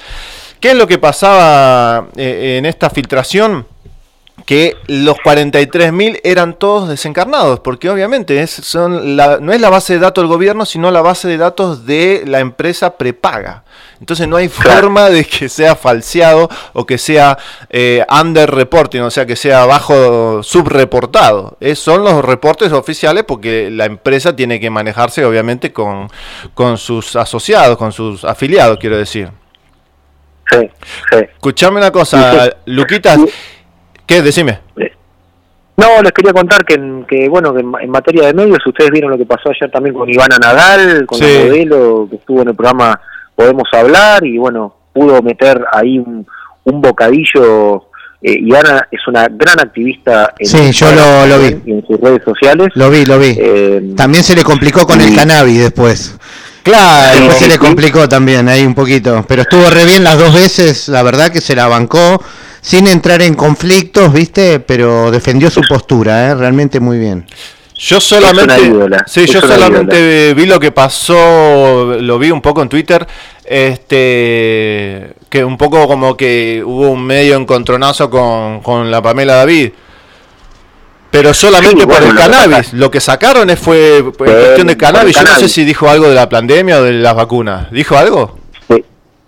¿qué 0.64 0.70
es 0.70 0.76
lo 0.78 0.86
que 0.86 0.98
pasaba 0.98 2.06
eh, 2.16 2.56
en 2.58 2.64
esta 2.64 2.88
filtración? 2.88 3.66
que 4.46 4.76
los 4.88 5.16
43.000 5.18 6.20
eran 6.24 6.58
todos 6.58 6.88
desencarnados, 6.88 7.60
porque 7.60 7.88
obviamente 7.88 8.40
es, 8.42 8.50
son 8.50 9.16
la- 9.16 9.38
no 9.40 9.52
es 9.52 9.60
la 9.60 9.70
base 9.70 9.94
de 9.94 10.00
datos 10.00 10.22
del 10.22 10.28
gobierno, 10.28 10.66
sino 10.66 10.90
la 10.90 11.00
base 11.02 11.28
de 11.28 11.38
datos 11.38 11.86
de 11.86 12.24
la 12.26 12.40
empresa 12.40 12.98
prepaga. 12.98 13.64
Entonces 14.00 14.26
no 14.28 14.36
hay 14.36 14.48
forma 14.48 15.08
de 15.08 15.24
que 15.24 15.48
sea 15.48 15.76
falseado 15.76 16.50
o 16.74 16.84
que 16.84 16.98
sea 16.98 17.38
eh, 17.70 18.04
under 18.20 18.50
reporting, 18.50 19.00
o 19.02 19.10
sea, 19.10 19.24
que 19.24 19.36
sea 19.36 19.64
bajo 19.66 20.42
subreportado. 20.42 21.56
Es, 21.60 21.78
son 21.78 22.04
los 22.04 22.22
reportes 22.24 22.72
oficiales 22.72 23.24
porque 23.26 23.70
la 23.70 23.84
empresa 23.86 24.34
tiene 24.36 24.58
que 24.60 24.68
manejarse 24.68 25.24
obviamente 25.24 25.72
con, 25.72 26.08
con 26.54 26.76
sus 26.76 27.16
asociados, 27.16 27.78
con 27.78 27.92
sus 27.92 28.24
afiliados, 28.24 28.78
quiero 28.78 28.98
decir. 28.98 29.30
Sí, 30.60 30.70
sí. 31.10 31.16
Escuchame 31.34 31.78
una 31.78 31.90
cosa, 31.90 32.50
Luquitas. 32.66 33.18
¿Qué? 34.06 34.22
Decime. 34.22 34.60
No, 35.76 36.02
les 36.02 36.12
quería 36.12 36.32
contar 36.32 36.64
que, 36.64 36.74
en- 36.74 37.04
que 37.04 37.28
bueno, 37.28 37.52
que 37.52 37.60
en, 37.60 37.90
materia 37.90 38.26
de 38.28 38.34
medios, 38.34 38.58
ustedes 38.64 38.90
vieron 38.90 39.10
lo 39.10 39.18
que 39.18 39.26
pasó 39.26 39.50
ayer 39.50 39.70
también 39.70 39.94
con 39.94 40.08
Ivana 40.08 40.38
Nadal, 40.38 41.04
con 41.06 41.18
Sí. 41.18 41.24
la 41.24 41.44
modelo 41.46 42.06
que 42.08 42.16
estuvo 42.16 42.42
en 42.42 42.48
el 42.48 42.54
programa 42.54 43.00
Podemos 43.34 43.64
Hablar, 43.72 44.24
y 44.24 44.38
bueno, 44.38 44.74
pudo 44.92 45.20
meter 45.20 45.64
ahí 45.72 45.98
un, 45.98 46.24
un 46.64 46.80
bocadillo. 46.80 47.88
Eh, 48.22 48.38
Ivana 48.40 48.86
es 48.90 49.00
una 49.08 49.26
gran 49.28 49.58
activista 49.60 50.32
en 50.38 50.46
Sí, 50.46 50.70
yo 50.72 50.86
lo- 50.92 51.26
lo 51.26 51.38
vi. 51.40 51.70
en 51.72 51.84
sus 51.86 52.00
redes 52.00 52.22
sociales. 52.24 52.68
Lo 52.74 52.88
vi, 52.88 53.04
lo 53.04 53.18
vi. 53.18 53.34
Eh, 53.36 53.92
También 53.96 54.22
se 54.22 54.36
le 54.36 54.44
complicó 54.44 54.86
con 54.86 55.00
el 55.00 55.08
sí. 55.10 55.16
cannabis 55.16 55.58
después. 55.60 56.16
Claro. 56.64 57.30
Se 57.32 57.44
sí, 57.44 57.48
le 57.48 57.58
complicó 57.58 58.08
también 58.08 58.48
ahí 58.48 58.64
un 58.64 58.74
poquito. 58.74 59.24
Pero 59.28 59.42
estuvo 59.42 59.68
re 59.68 59.84
bien 59.84 60.02
las 60.02 60.18
dos 60.18 60.34
veces, 60.34 60.88
la 60.88 61.02
verdad 61.02 61.30
que 61.30 61.40
se 61.40 61.54
la 61.54 61.68
bancó 61.68 62.20
sin 62.62 62.86
entrar 62.88 63.20
en 63.20 63.34
conflictos, 63.34 64.12
¿viste? 64.12 64.58
Pero 64.60 65.10
defendió 65.10 65.50
su 65.50 65.60
postura, 65.68 66.30
¿eh? 66.30 66.34
Realmente 66.34 66.80
muy 66.80 66.98
bien. 66.98 67.26
Yo 67.76 67.98
Es 67.98 68.04
solamente, 68.04 68.54
una 68.54 68.58
ídola, 68.58 69.04
sí, 69.06 69.26
yo 69.26 69.40
solamente 69.40 70.32
vi 70.32 70.46
lo 70.46 70.58
que 70.60 70.70
pasó, 70.70 71.96
lo 72.00 72.18
vi 72.18 72.30
un 72.30 72.40
poco 72.40 72.62
en 72.62 72.68
Twitter, 72.68 73.04
este, 73.44 75.12
que 75.28 75.44
un 75.44 75.58
poco 75.58 75.86
como 75.88 76.16
que 76.16 76.62
hubo 76.64 76.90
un 76.90 77.04
medio 77.04 77.36
encontronazo 77.36 78.08
con, 78.08 78.60
con 78.62 78.90
la 78.90 79.02
Pamela 79.02 79.34
David. 79.34 79.72
Pero 81.14 81.32
solamente 81.32 81.80
Sí, 81.82 81.86
por 81.86 82.00
bueno, 82.02 82.10
el 82.10 82.16
cannabis. 82.16 82.72
Lo 82.72 82.90
que 82.90 83.00
sacaron 83.00 83.48
es- 83.48 83.58
fue 83.60 83.98
en 83.98 84.10
cuestión 84.10 84.66
de 84.66 84.76
cannabis. 84.76 85.14
Yo 85.16 85.22
no 85.22 85.36
sé 85.36 85.48
si 85.48 85.64
dijo 85.64 85.88
algo 85.88 86.08
de 86.08 86.14
la 86.16 86.28
pandemia 86.28 86.78
o 86.78 86.82
de 86.82 86.92
las 86.94 87.14
vacunas. 87.14 87.70
¿Dijo 87.70 87.96
algo? 87.96 88.38
sí, 88.68 88.84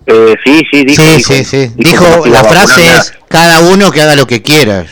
eh, 0.07 0.35
sí, 0.45 0.63
sí, 0.71 0.85
dijo, 0.85 1.03
sí, 1.03 1.17
dijo, 1.17 1.33
sí, 1.33 1.45
sí. 1.45 1.71
Dijo, 1.77 2.27
la 2.27 2.43
frase 2.45 2.97
es, 2.97 3.13
cada 3.29 3.61
uno 3.61 3.91
que 3.93 4.03
haga 4.03 4.17
lo 4.17 4.27
que 4.27 4.43
quiera. 4.43 4.85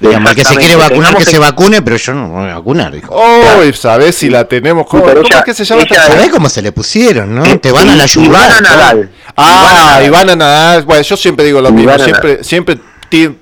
Digamos, 0.00 0.30
el 0.30 0.36
que 0.36 0.44
se 0.44 0.56
quiere 0.56 0.76
vacunar, 0.76 1.16
que 1.16 1.24
se 1.24 1.38
vacune, 1.38 1.82
pero 1.82 1.96
yo 1.96 2.12
no 2.14 2.28
me 2.28 2.34
voy 2.42 2.50
a 2.50 2.54
vacunar, 2.54 2.92
dijo. 2.92 3.08
Oh, 3.12 3.72
¿sabés 3.72 4.14
si 4.16 4.28
la 4.30 4.44
tenemos? 4.46 4.86
¿Cómo, 4.86 5.02
cómo 5.04 5.20
es 5.22 5.44
que 5.44 5.54
se 5.54 5.64
llama? 5.64 5.82
ella- 5.82 5.96
esta 5.96 6.12
¿Sabés 6.12 6.28
cómo 6.30 6.48
se 6.48 6.62
le 6.62 6.70
pusieron, 6.72 7.34
no? 7.34 7.58
Te 7.58 7.72
van 7.72 7.88
a 7.90 7.96
la 7.96 8.06
sí, 8.06 8.20
Ivana 8.20 8.48
yugular. 8.58 8.62
Nadal. 8.62 9.10
Ah, 9.36 10.00
Ivana 10.00 10.04
Ivana 10.06 10.36
Nadal. 10.36 10.82
Bueno, 10.84 11.02
yo 11.02 11.16
siempre 11.16 11.44
digo 11.44 11.60
lo 11.60 11.70
mismo. 11.70 11.90
Ivana 11.90 12.04
Siempre, 12.04 12.44
siempre 12.44 12.78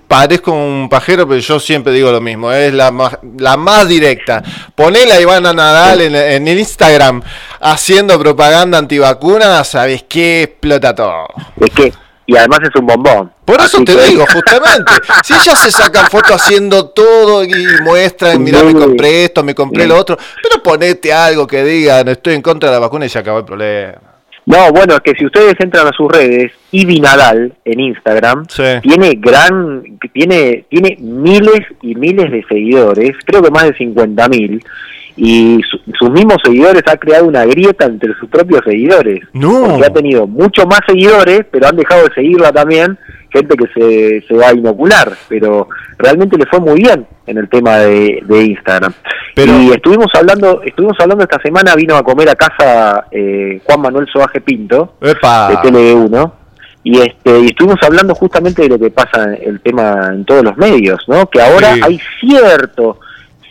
parezco 0.09 0.53
un 0.53 0.89
pajero, 0.89 1.27
pero 1.27 1.41
yo 1.41 1.59
siempre 1.61 1.93
digo 1.93 2.11
lo 2.13 2.21
mismo. 2.21 2.53
Es 2.53 2.73
la 2.73 2.91
más, 2.91 3.19
la 3.39 3.57
más 3.57 3.89
directa. 3.89 4.43
Ponela 4.75 5.15
a 5.17 5.21
Ivana 5.21 5.53
Nadal 5.53 6.01
en, 6.01 6.15
en 6.15 6.49
el 6.49 6.59
Instagram 6.59 7.23
haciendo 7.61 8.19
propaganda 8.19 8.79
antivacuna. 8.79 9.65
¿Sabes 9.65 10.05
qué? 10.09 10.43
Explota 10.43 10.95
todo. 10.95 11.27
Es 11.61 11.71
que, 11.71 11.93
y 12.27 12.37
además 12.37 12.61
es 12.63 12.81
un 12.81 12.87
bombón. 12.87 13.33
Por 13.45 13.57
eso 13.61 13.77
Así 13.77 13.85
te 13.85 13.95
que- 13.97 14.05
digo, 14.05 14.25
justamente. 14.33 14.93
Si 15.25 15.35
ellas 15.35 15.59
se 15.61 15.71
sacan 15.71 16.07
fotos 16.11 16.33
haciendo 16.43 16.87
todo 16.91 17.45
y 17.45 17.53
muestran, 17.83 18.43
mirá, 18.43 18.63
me 18.63 18.75
compré 18.75 19.25
esto, 19.25 19.43
me 19.43 19.55
compré 19.55 19.87
lo 19.87 19.97
otro. 19.97 20.17
Pero 20.43 20.63
ponete 20.63 21.13
algo 21.13 21.47
que 21.47 21.63
digan, 21.65 22.09
estoy 22.09 22.35
en 22.35 22.43
contra 22.43 22.69
de 22.71 22.75
la 22.75 22.81
vacuna 22.81 23.07
y 23.07 23.09
se 23.09 23.19
acabó 23.19 23.39
el 23.39 23.45
problema. 23.45 23.99
No, 24.47 24.71
bueno, 24.73 24.95
es 24.95 25.01
que 25.01 25.15
si 25.19 25.25
ustedes 25.25 25.55
entran 25.59 25.87
a 25.87 25.93
sus 25.93 26.11
redes, 26.11 26.53
Ivi 26.71 27.01
Nadal 27.01 27.55
en 27.65 27.81
Instagram, 27.81 28.45
Sí. 28.49 28.63
tiene 28.83 29.13
gran, 29.19 29.83
tiene, 30.13 30.65
tiene 30.69 30.97
miles 31.01 31.61
y 31.83 31.95
miles 31.95 32.31
de 32.31 32.45
seguidores, 32.49 33.13
creo 33.25 33.43
que 33.43 33.51
más 33.51 33.65
de 33.65 33.75
50 33.77 34.29
mil, 34.29 34.63
y 35.17 35.61
su- 35.71 35.79
sus 35.99 36.11
mismos 36.11 36.39
seguidores 36.45 36.83
ha 36.87 36.97
creado 36.97 37.27
una 37.27 37.45
grieta 37.47 37.87
entre 37.87 38.13
sus 38.15 38.29
propios 38.29 38.61
seguidores. 38.67 39.21
No. 39.33 39.63
Porque 39.69 39.87
ha 39.87 39.93
tenido 39.93 40.27
mucho 40.27 40.67
más 40.67 40.81
seguidores, 40.87 41.43
pero 41.51 41.69
han 41.69 41.77
dejado 41.77 42.05
de 42.09 42.15
seguirla 42.15 42.53
también 42.53 42.99
gente 43.35 43.57
que 43.57 43.67
se, 43.75 44.27
se 44.27 44.35
va 44.35 44.49
a 44.49 44.55
inocular. 44.55 45.13
Pero 45.29 45.69
realmente 45.99 46.37
le 46.39 46.47
fue 46.47 46.61
muy 46.61 46.81
bien 46.81 47.07
en 47.27 47.39
el 47.39 47.49
tema 47.49 47.77
de, 47.79 48.23
de 48.25 48.45
Instagram. 48.45 48.93
Y 49.37 49.73
estuvimos 49.73 50.07
hablando, 50.15 50.63
estuvimos 50.63 50.97
hablando 51.01 51.25
esta 51.25 51.41
semana, 51.43 51.75
vino 51.75 51.97
a 51.97 52.03
comer 52.05 52.29
a 52.31 52.35
casa 52.37 53.07
eh, 53.11 53.61
Juan 53.65 53.81
Manuel 53.81 54.07
Soaje 54.13 54.41
Pinto 54.41 54.95
Epa. 55.01 55.49
de 55.49 55.57
TLE1 55.57 56.33
y 56.87 56.99
este 57.01 57.41
y 57.41 57.47
estuvimos 57.47 57.79
hablando 57.83 58.15
justamente 58.15 58.63
de 58.63 58.69
lo 58.69 58.79
que 58.79 58.91
pasa 58.91 59.25
en 59.25 59.39
el 59.55 59.61
tema 59.61 60.11
en 60.13 60.25
todos 60.25 60.45
los 60.45 60.57
medios, 60.59 61.03
¿no? 61.09 61.27
Que 61.31 61.41
ahora 61.41 61.75
Sí. 61.75 61.81
hay 61.83 62.01
ciertos 62.21 62.99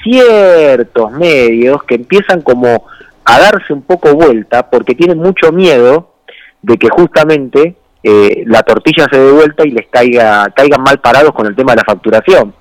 ciertos 0.04 1.12
medios 1.12 1.84
que 1.84 1.96
empiezan 1.96 2.42
como 2.42 2.86
a 3.26 3.40
darse 3.40 3.74
un 3.74 3.82
poco 3.82 4.14
vuelta 4.14 4.70
porque 4.70 4.96
tienen 4.96 5.18
mucho 5.18 5.52
miedo 5.52 6.14
de 6.62 6.78
que 6.78 6.90
justamente 6.90 7.76
eh, 8.04 8.44
la 8.46 8.62
tortilla 8.64 9.08
se 9.10 9.18
dé 9.18 9.32
vuelta 9.32 9.66
y 9.66 9.72
les 9.72 9.88
caiga 9.88 10.52
caigan 10.54 10.84
mal 10.84 11.00
parados 11.00 11.34
con 11.34 11.48
el 11.48 11.56
tema 11.56 11.72
de 11.72 11.78
la 11.78 11.86
facturación. 11.86 12.54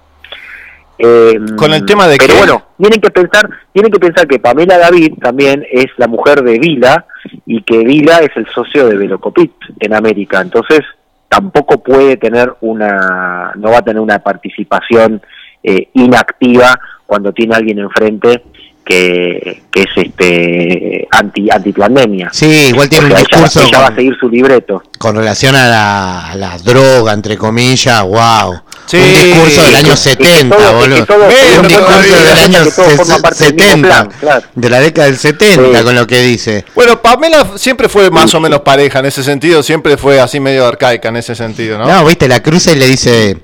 Eh, 0.99 1.37
¿Con 1.57 1.75
el 1.75 1.85
tema 1.85 2.07
de 2.07 2.17
pero 2.17 2.35
qué? 2.35 2.39
bueno, 2.39 2.63
tienen 2.79 3.01
que 3.01 3.11
pensar, 3.11 3.51
tienen 3.73 3.91
que 3.91 3.99
pensar 3.99 4.29
que 4.29 4.39
Pamela 4.39 4.79
David 4.79 5.15
también 5.21 5.67
es 5.69 5.87
la 5.97 6.07
mujer 6.07 6.43
de 6.43 6.61
Vila 6.61 7.07
y 7.45 7.63
que 7.63 7.79
Vila 7.79 8.19
es 8.19 8.31
el 8.37 8.47
socio 8.55 8.87
de 8.87 8.97
Velocopit 8.97 9.53
en 9.81 9.95
América, 9.95 10.41
entonces 10.41 10.81
tampoco 11.29 11.83
puede 11.83 12.19
tener 12.19 12.55
una, 12.61 13.53
no 13.57 13.71
va 13.71 13.79
a 13.79 13.83
tener 13.83 14.01
una 14.01 14.21
participación 14.21 15.23
eh, 15.65 15.89
inactiva 15.95 16.79
cuando 17.07 17.33
tiene 17.33 17.55
alguien 17.55 17.79
enfrente 17.79 18.45
que, 18.85 19.63
que 19.71 19.83
es 19.83 19.89
este 19.97 21.09
anti 21.11 21.49
antipandemia. 21.51 22.31
Sí, 22.33 22.47
igual 22.71 22.89
tiene 22.89 23.05
O 23.05 23.09
un 23.09 23.13
ella- 23.13 23.21
discurso 23.29 23.61
ella 23.63 23.79
va 23.79 23.85
a 23.85 23.89
con, 23.89 23.97
seguir 23.97 24.17
su 24.19 24.29
libreto. 24.29 24.83
con 24.99 25.17
relación 25.17 25.55
a 25.55 25.69
la, 25.69 26.31
a 26.31 26.35
la 26.37 26.59
droga, 26.59 27.13
entre 27.13 27.37
comillas, 27.37 28.03
wow. 28.03 28.61
Sí. 28.87 28.97
un 28.99 29.15
discurso 29.25 29.63
del 29.63 29.77
año 29.77 29.93
Es 29.95 30.03
que 30.03 30.11
70, 30.11 30.57
todo- 30.57 30.67
es 30.67 30.73
que 30.73 30.89
boludo. 30.91 31.07
todo- 31.07 31.25
un 31.61 31.69
discurso 31.69 32.25
del 32.25 32.39
año 32.39 32.65
que 32.65 32.71
todo 32.73 32.89
forma 32.91 33.15
ses- 33.17 33.23
parte 33.23 33.45
del 33.45 33.55
mismo 33.55 33.69
70, 33.71 33.89
plan, 33.89 34.19
claro. 34.21 34.47
de 34.55 34.69
la 34.71 34.81
década 34.81 35.07
del 35.07 35.17
70, 35.19 35.79
Sí. 35.79 35.85
con 35.85 35.95
lo 35.95 36.07
que 36.07 36.23
dice. 36.23 36.65
Bueno, 36.75 37.01
Pamela 37.01 37.47
siempre 37.57 37.89
fue 37.89 38.11
más 38.11 38.35
o 38.35 38.41
menos 38.41 38.61
pareja 38.61 38.99
en 38.99 39.07
ese 39.07 39.23
sentido, 39.23 39.63
siempre 39.63 39.97
fue 39.97 40.21
así 40.21 40.41
medio 40.41 40.67
arcaica 40.67 41.09
en 41.09 41.17
ese 41.17 41.35
sentido, 41.35 41.79
¿no? 41.79 41.87
No, 41.87 42.05
viste, 42.05 42.27
la 42.29 42.43
cruza 42.43 42.73
y 42.73 42.77
le 42.77 42.87
dice, 42.89 43.39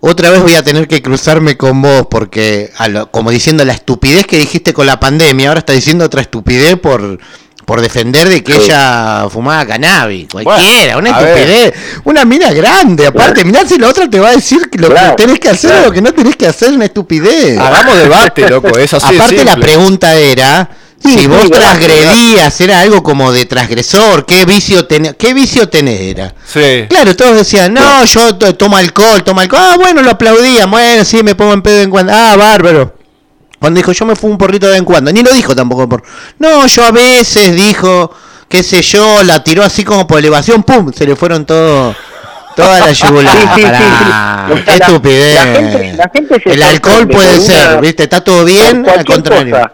otra 0.00 0.30
vez 0.30 0.40
voy 0.42 0.54
a 0.54 0.62
tener 0.62 0.86
que 0.88 1.02
cruzarme 1.02 1.56
con 1.56 1.82
vos, 1.82 2.06
porque, 2.10 2.70
a 2.76 2.88
lo- 2.88 3.10
como 3.10 3.30
diciendo 3.30 3.64
la 3.64 3.72
estupidez 3.72 4.26
que 4.26 4.38
dijiste 4.38 4.72
con 4.72 4.86
la 4.86 5.00
pandemia, 5.00 5.48
ahora 5.48 5.60
está 5.60 5.72
diciendo 5.72 6.04
otra 6.04 6.20
estupidez 6.20 6.76
por, 6.78 7.18
por 7.64 7.80
defender 7.80 8.28
de 8.28 8.42
que 8.42 8.52
Sí. 8.54 8.60
ella 8.64 9.26
fumaba 9.30 9.66
cannabis. 9.66 10.26
Cualquiera, 10.32 10.94
Bueno, 10.94 11.10
una 11.10 11.18
ver. 11.20 11.28
estupidez. 11.38 11.74
Una 12.04 12.24
mina 12.24 12.50
grande, 12.52 13.06
aparte, 13.06 13.44
mirá 13.44 13.66
si 13.66 13.76
la 13.78 13.88
otra 13.88 14.08
te 14.08 14.18
va 14.20 14.28
a 14.30 14.32
decir 14.36 14.70
que 14.70 14.78
lo 14.78 14.88
Claro, 14.88 15.16
que 15.16 15.24
tenés 15.24 15.40
que 15.40 15.48
hacer 15.50 15.70
claro. 15.70 15.82
o 15.82 15.86
lo 15.88 15.92
que 15.92 16.00
no 16.02 16.14
tenés 16.14 16.36
que 16.36 16.46
hacer, 16.46 16.72
una 16.72 16.86
estupidez. 16.86 17.58
Hagamos 17.58 17.98
debate, 17.98 18.48
loco, 18.48 18.78
es 18.78 18.94
así 18.94 19.14
Aparte 19.16 19.44
la 19.44 19.56
pregunta 19.56 20.14
era 20.14 20.70
Sí, 21.02 21.16
si 21.18 21.26
vos 21.26 21.48
transgredías, 21.50 22.60
era 22.60 22.80
algo 22.80 23.02
como 23.02 23.32
de 23.32 23.46
transgresor, 23.46 24.26
qué 24.26 24.44
vicio 24.44 24.86
tenés, 24.86 25.14
qué 25.16 25.32
vicio 25.32 25.68
tenés 25.68 26.00
era. 26.00 26.34
Sí. 26.46 26.86
Claro, 26.88 27.14
todos 27.16 27.36
decían, 27.36 27.72
no, 27.72 28.04
yo 28.04 28.34
to- 28.36 28.54
tomo 28.56 28.76
alcohol, 28.76 29.22
tomo 29.22 29.40
alcohol. 29.40 29.62
Ah, 29.62 29.76
bueno, 29.78 30.02
lo 30.02 30.10
aplaudían, 30.10 30.70
bueno, 30.70 31.04
sí, 31.04 31.22
me 31.22 31.34
pongo 31.34 31.52
en 31.52 31.62
pedo 31.62 31.82
en 31.82 31.90
cuando. 31.90 32.12
Ah, 32.12 32.34
bárbaro. 32.36 32.94
Cuando 33.60 33.78
dijo, 33.78 33.92
yo 33.92 34.04
me 34.06 34.16
fumo 34.16 34.32
un 34.32 34.38
porrito 34.38 34.66
de 34.66 34.72
vez 34.72 34.78
en 34.80 34.84
cuando. 34.84 35.12
Ni 35.12 35.22
lo 35.22 35.32
dijo 35.32 35.54
tampoco. 35.54 35.88
Por... 35.88 36.02
No, 36.38 36.66
yo 36.66 36.84
a 36.84 36.90
veces 36.92 37.54
dijo, 37.56 38.10
qué 38.48 38.62
sé 38.62 38.82
yo, 38.82 39.22
la 39.24 39.42
tiró 39.42 39.62
así 39.64 39.84
como 39.84 40.06
por 40.06 40.18
elevación, 40.18 40.62
pum, 40.62 40.92
se 40.92 41.06
le 41.06 41.16
fueron 41.16 41.44
todo, 41.46 41.94
toda 42.54 42.80
la 42.80 42.92
yugular. 42.92 43.36
Sí, 43.36 43.48
sí, 43.54 43.62
qué 43.62 43.62
la- 43.68 44.48
estupidez. 44.74 45.34
la 45.34 45.44
gente- 45.54 45.92
la 45.96 46.10
gente 46.12 46.40
se 46.42 46.50
El 46.52 46.62
alcohol 46.62 47.08
puede 47.08 47.40
ser, 47.40 47.68
una- 47.70 47.80
¿viste? 47.80 48.02
Está 48.04 48.20
todo 48.22 48.44
bien, 48.44 48.84
al 48.88 49.04
contrario. 49.04 49.54
cosa. 49.56 49.72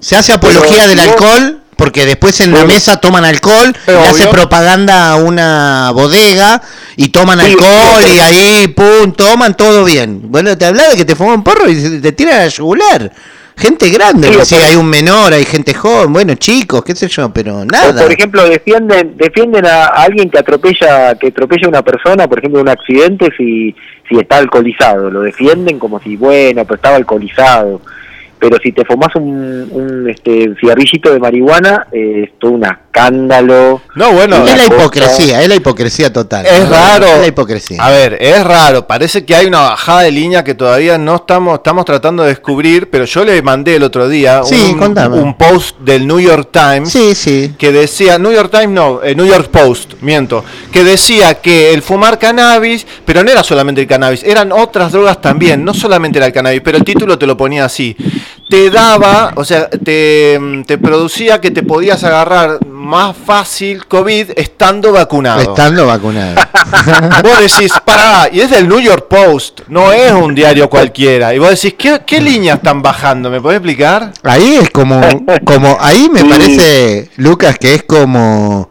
Se 0.00 0.16
hace 0.16 0.32
apología 0.32 0.86
del 0.86 1.00
alcohol 1.00 1.60
porque 1.76 2.06
después 2.06 2.38
en 2.40 2.52
la 2.52 2.64
mesa 2.64 2.98
toman 2.98 3.24
alcohol, 3.24 3.74
le 3.86 3.94
hace 4.06 4.22
obvio. 4.24 4.30
propaganda 4.30 5.10
a 5.10 5.16
una 5.16 5.90
bodega 5.92 6.62
y 6.96 7.08
toman 7.08 7.40
Sí, 7.40 7.46
alcohol 7.46 8.02
sí. 8.04 8.14
y 8.14 8.18
ahí, 8.20 8.68
pum, 8.68 9.12
toman 9.12 9.56
todo 9.56 9.84
bien. 9.84 10.20
Bueno, 10.30 10.56
te 10.56 10.66
hablaba 10.66 10.90
de 10.90 10.96
que 10.96 11.04
te 11.04 11.16
fuman 11.16 11.42
porro 11.42 11.68
y 11.68 12.00
te 12.00 12.12
tiran 12.12 12.40
a 12.42 12.46
yugular. 12.48 13.10
Gente 13.56 13.88
grande, 13.90 14.44
Sí, 14.44 14.56
hay 14.56 14.74
un 14.74 14.86
menor, 14.86 15.32
hay 15.32 15.44
gente 15.44 15.72
joven, 15.74 16.12
bueno, 16.12 16.34
chicos, 16.34 16.82
qué 16.84 16.94
sé 16.94 17.06
yo, 17.08 17.32
pero 17.32 17.58
O, 17.58 17.64
nada. 17.64 18.02
por 18.02 18.12
ejemplo, 18.12 18.48
defienden 18.48 19.16
defienden 19.16 19.64
a 19.66 19.86
alguien 19.86 20.28
que 20.28 20.38
atropella 20.40 21.14
que 21.16 21.28
atropella 21.28 21.66
a 21.66 21.68
una 21.68 21.82
persona, 21.82 22.26
por 22.28 22.38
ejemplo, 22.38 22.60
en 22.60 22.66
un 22.66 22.72
accidente 22.72 23.30
si 23.36 23.74
si 24.08 24.18
está 24.18 24.38
alcoholizado, 24.38 25.08
lo 25.08 25.20
defienden 25.22 25.78
como 25.78 26.00
si 26.00 26.16
bueno, 26.16 26.64
pero 26.64 26.74
estaba 26.76 26.96
alcoholizado. 26.96 27.80
Pero 28.44 28.58
si 28.62 28.72
te 28.72 28.84
fumas 28.84 29.08
un, 29.16 29.68
un 29.70 30.10
este, 30.10 30.54
cigarrillito 30.60 31.10
de 31.10 31.18
marihuana, 31.18 31.86
eh, 31.90 32.24
es 32.26 32.38
todo 32.38 32.50
un 32.50 32.62
escándalo. 32.62 33.80
No, 33.96 34.12
bueno, 34.12 34.36
es 34.44 34.58
la 34.58 34.64
cosa- 34.64 34.66
hipocresía, 34.66 35.40
es 35.42 35.48
la 35.48 35.54
hipocresía 35.54 36.12
total. 36.12 36.44
Es 36.44 36.68
raro. 36.68 37.06
Es 37.06 37.20
la 37.20 37.26
hipocresía. 37.26 37.82
A 37.82 37.88
ver, 37.88 38.18
es 38.20 38.44
raro. 38.44 38.86
Parece 38.86 39.24
que 39.24 39.34
hay 39.34 39.46
una 39.46 39.60
bajada 39.60 40.02
de 40.02 40.10
línea 40.10 40.44
que 40.44 40.54
todavía 40.54 40.98
no 40.98 41.16
estamos, 41.16 41.54
estamos 41.54 41.86
tratando 41.86 42.22
de 42.22 42.28
descubrir, 42.30 42.90
pero 42.90 43.06
yo 43.06 43.24
le 43.24 43.40
mandé 43.40 43.76
el 43.76 43.82
otro 43.82 44.10
día 44.10 44.42
Sí, 44.44 44.76
un 44.78 45.34
post 45.38 45.78
del 45.80 46.06
New 46.06 46.20
York 46.20 46.50
Times 46.52 46.90
Sí, 46.92 47.14
sí. 47.14 47.54
que 47.56 47.72
decía, 47.72 48.18
New 48.18 48.30
York 48.32 48.50
Times 48.50 48.68
no, 48.74 49.02
eh, 49.02 49.14
New 49.14 49.24
York 49.26 49.48
Post, 49.48 49.94
miento, 50.02 50.44
que 50.70 50.84
decía 50.84 51.36
que 51.40 51.72
el 51.72 51.80
fumar 51.80 52.18
cannabis, 52.18 52.86
pero 53.06 53.24
no 53.24 53.30
era 53.30 53.42
solamente 53.42 53.80
el 53.80 53.86
cannabis, 53.86 54.22
eran 54.22 54.52
otras 54.52 54.92
drogas 54.92 55.18
también, 55.22 55.64
no 55.64 55.72
solamente 55.72 56.18
era 56.18 56.26
el 56.26 56.32
cannabis, 56.34 56.60
pero 56.62 56.76
el 56.76 56.84
título 56.84 57.18
te 57.18 57.26
lo 57.26 57.36
ponía 57.38 57.64
así. 57.64 57.96
Te 58.48 58.70
daba, 58.70 59.32
o 59.36 59.44
sea, 59.44 59.68
te, 59.70 60.38
te 60.66 60.78
producía 60.78 61.40
que 61.40 61.50
te 61.50 61.62
podías 61.62 62.04
agarrar 62.04 62.64
más 62.66 63.16
fácil 63.16 63.86
COVID 63.86 64.32
estando 64.36 64.92
vacunado. 64.92 65.40
Estando 65.40 65.86
vacunado. 65.86 66.34
Vos 67.22 67.40
decís, 67.40 67.72
pará, 67.84 68.28
y 68.30 68.40
es 68.40 68.50
del 68.50 68.68
New 68.68 68.80
York 68.80 69.06
Post, 69.08 69.62
no 69.68 69.90
es 69.92 70.12
un 70.12 70.34
diario 70.34 70.68
cualquiera. 70.68 71.34
Y 71.34 71.38
vos 71.38 71.50
decís, 71.50 71.74
¿qué, 71.78 72.02
qué 72.06 72.20
línea 72.20 72.54
están 72.54 72.82
bajando? 72.82 73.30
¿Me 73.30 73.40
podés 73.40 73.56
explicar? 73.58 74.12
Ahí 74.22 74.58
es 74.62 74.70
como, 74.70 75.00
como, 75.44 75.76
ahí 75.80 76.08
me 76.12 76.20
Sí. 76.20 76.28
parece, 76.28 77.10
Lucas, 77.16 77.56
que 77.58 77.74
es 77.74 77.82
como 77.84 78.68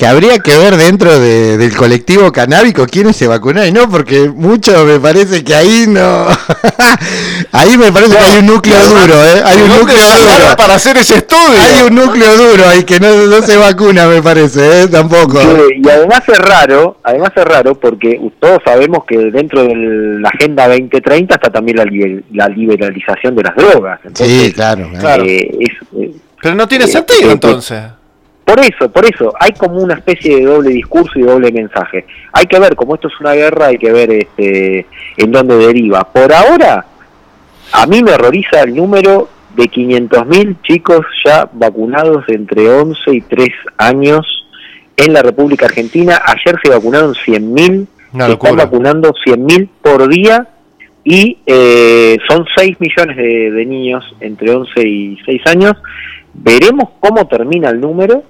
que 0.00 0.06
habría 0.06 0.38
que 0.38 0.56
ver 0.56 0.78
dentro 0.78 1.18
de- 1.20 1.58
del 1.58 1.76
colectivo 1.76 2.32
canábico 2.32 2.86
quiénes 2.86 3.16
se 3.16 3.26
vacunan 3.28 3.68
y 3.68 3.70
no, 3.72 3.86
porque 3.90 4.30
mucho 4.34 4.86
me 4.86 4.98
parece 4.98 5.44
que 5.44 5.54
ahí 5.54 5.84
no. 5.86 6.26
ahí 7.52 7.76
me 7.76 7.92
parece 7.92 8.12
que 8.16 8.24
hay 8.24 8.38
un 8.38 8.46
núcleo 8.46 8.78
duro, 8.86 9.14
¿eh? 9.26 9.42
Hay 9.44 9.60
un 9.60 9.68
¿Dónde 9.68 9.78
núcleo 9.92 9.98
duro. 10.06 10.56
para 10.56 10.74
hacer 10.76 10.96
ese 10.96 11.16
estudio? 11.18 11.60
Hay 11.60 11.82
un 11.86 11.94
núcleo 11.94 12.34
duro 12.34 12.66
ahí 12.66 12.84
que 12.84 12.98
no, 12.98 13.26
no 13.26 13.42
se 13.42 13.58
vacuna, 13.58 14.06
me 14.06 14.22
parece, 14.22 14.84
¿eh? 14.84 14.88
Tampoco. 14.88 15.38
Y 15.76 15.86
además 15.86 16.22
es 16.28 16.38
raro, 16.38 16.96
además 17.02 17.32
es 17.36 17.44
raro 17.44 17.74
porque 17.78 18.18
todos 18.40 18.60
sabemos 18.64 19.04
que 19.06 19.18
dentro 19.18 19.62
de 19.64 19.74
la 19.74 20.30
Agenda 20.30 20.66
2030 20.66 21.34
está 21.34 21.50
también 21.50 21.76
la, 21.76 21.84
liber- 21.84 22.24
la 22.32 22.48
liberalización 22.48 23.36
de 23.36 23.42
las 23.42 23.54
drogas. 23.54 24.00
Entonces, 24.02 24.44
Sí, 24.46 24.52
claro. 24.54 24.88
claro. 24.98 25.24
Eh, 25.26 25.50
es- 25.60 26.00
eh, 26.00 26.10
Pero 26.42 26.54
no 26.54 26.66
tiene 26.66 26.86
Eh, 26.86 26.88
sentido 26.88 27.28
eh, 27.28 27.32
entonces. 27.32 27.82
Por 28.50 28.58
eso, 28.58 28.90
por 28.90 29.04
eso, 29.04 29.32
hay 29.38 29.52
como 29.52 29.76
una 29.76 29.94
especie 29.94 30.34
de 30.34 30.44
doble 30.44 30.70
discurso 30.70 31.20
y 31.20 31.22
doble 31.22 31.52
mensaje. 31.52 32.04
Hay 32.32 32.46
que 32.46 32.58
ver, 32.58 32.74
como 32.74 32.96
esto 32.96 33.06
es 33.06 33.14
una 33.20 33.34
guerra, 33.34 33.66
hay 33.66 33.78
que 33.78 33.92
ver 33.92 34.10
este, 34.10 34.86
en 35.16 35.30
dónde 35.30 35.56
deriva. 35.56 36.02
Por 36.02 36.32
ahora, 36.32 36.84
a 37.70 37.86
mí 37.86 38.02
me 38.02 38.10
horroriza 38.10 38.62
el 38.62 38.74
número 38.74 39.28
de 39.54 39.70
500.000 39.70 40.62
chicos 40.62 41.06
ya 41.24 41.48
vacunados 41.52 42.24
entre 42.26 42.68
11 42.68 42.98
y 43.12 43.20
3 43.20 43.48
años 43.78 44.26
en 44.96 45.12
la 45.12 45.22
República 45.22 45.66
Argentina. 45.66 46.20
Ayer 46.24 46.58
se 46.60 46.70
vacunaron 46.70 47.14
100.000, 47.14 47.86
Una 48.14 48.26
se 48.26 48.32
están 48.32 48.56
vacunando 48.56 49.12
100.000 49.12 49.68
por 49.80 50.08
día 50.08 50.48
y 51.04 51.38
eh, 51.46 52.18
son 52.28 52.44
6 52.56 52.80
millones 52.80 53.16
de, 53.16 53.52
de 53.52 53.64
niños 53.64 54.04
entre 54.18 54.50
11 54.50 54.88
y 54.88 55.18
6 55.24 55.42
años. 55.46 55.74
Veremos 56.34 56.88
cómo 56.98 57.28
termina 57.28 57.70
el 57.70 57.80
número 57.80 58.24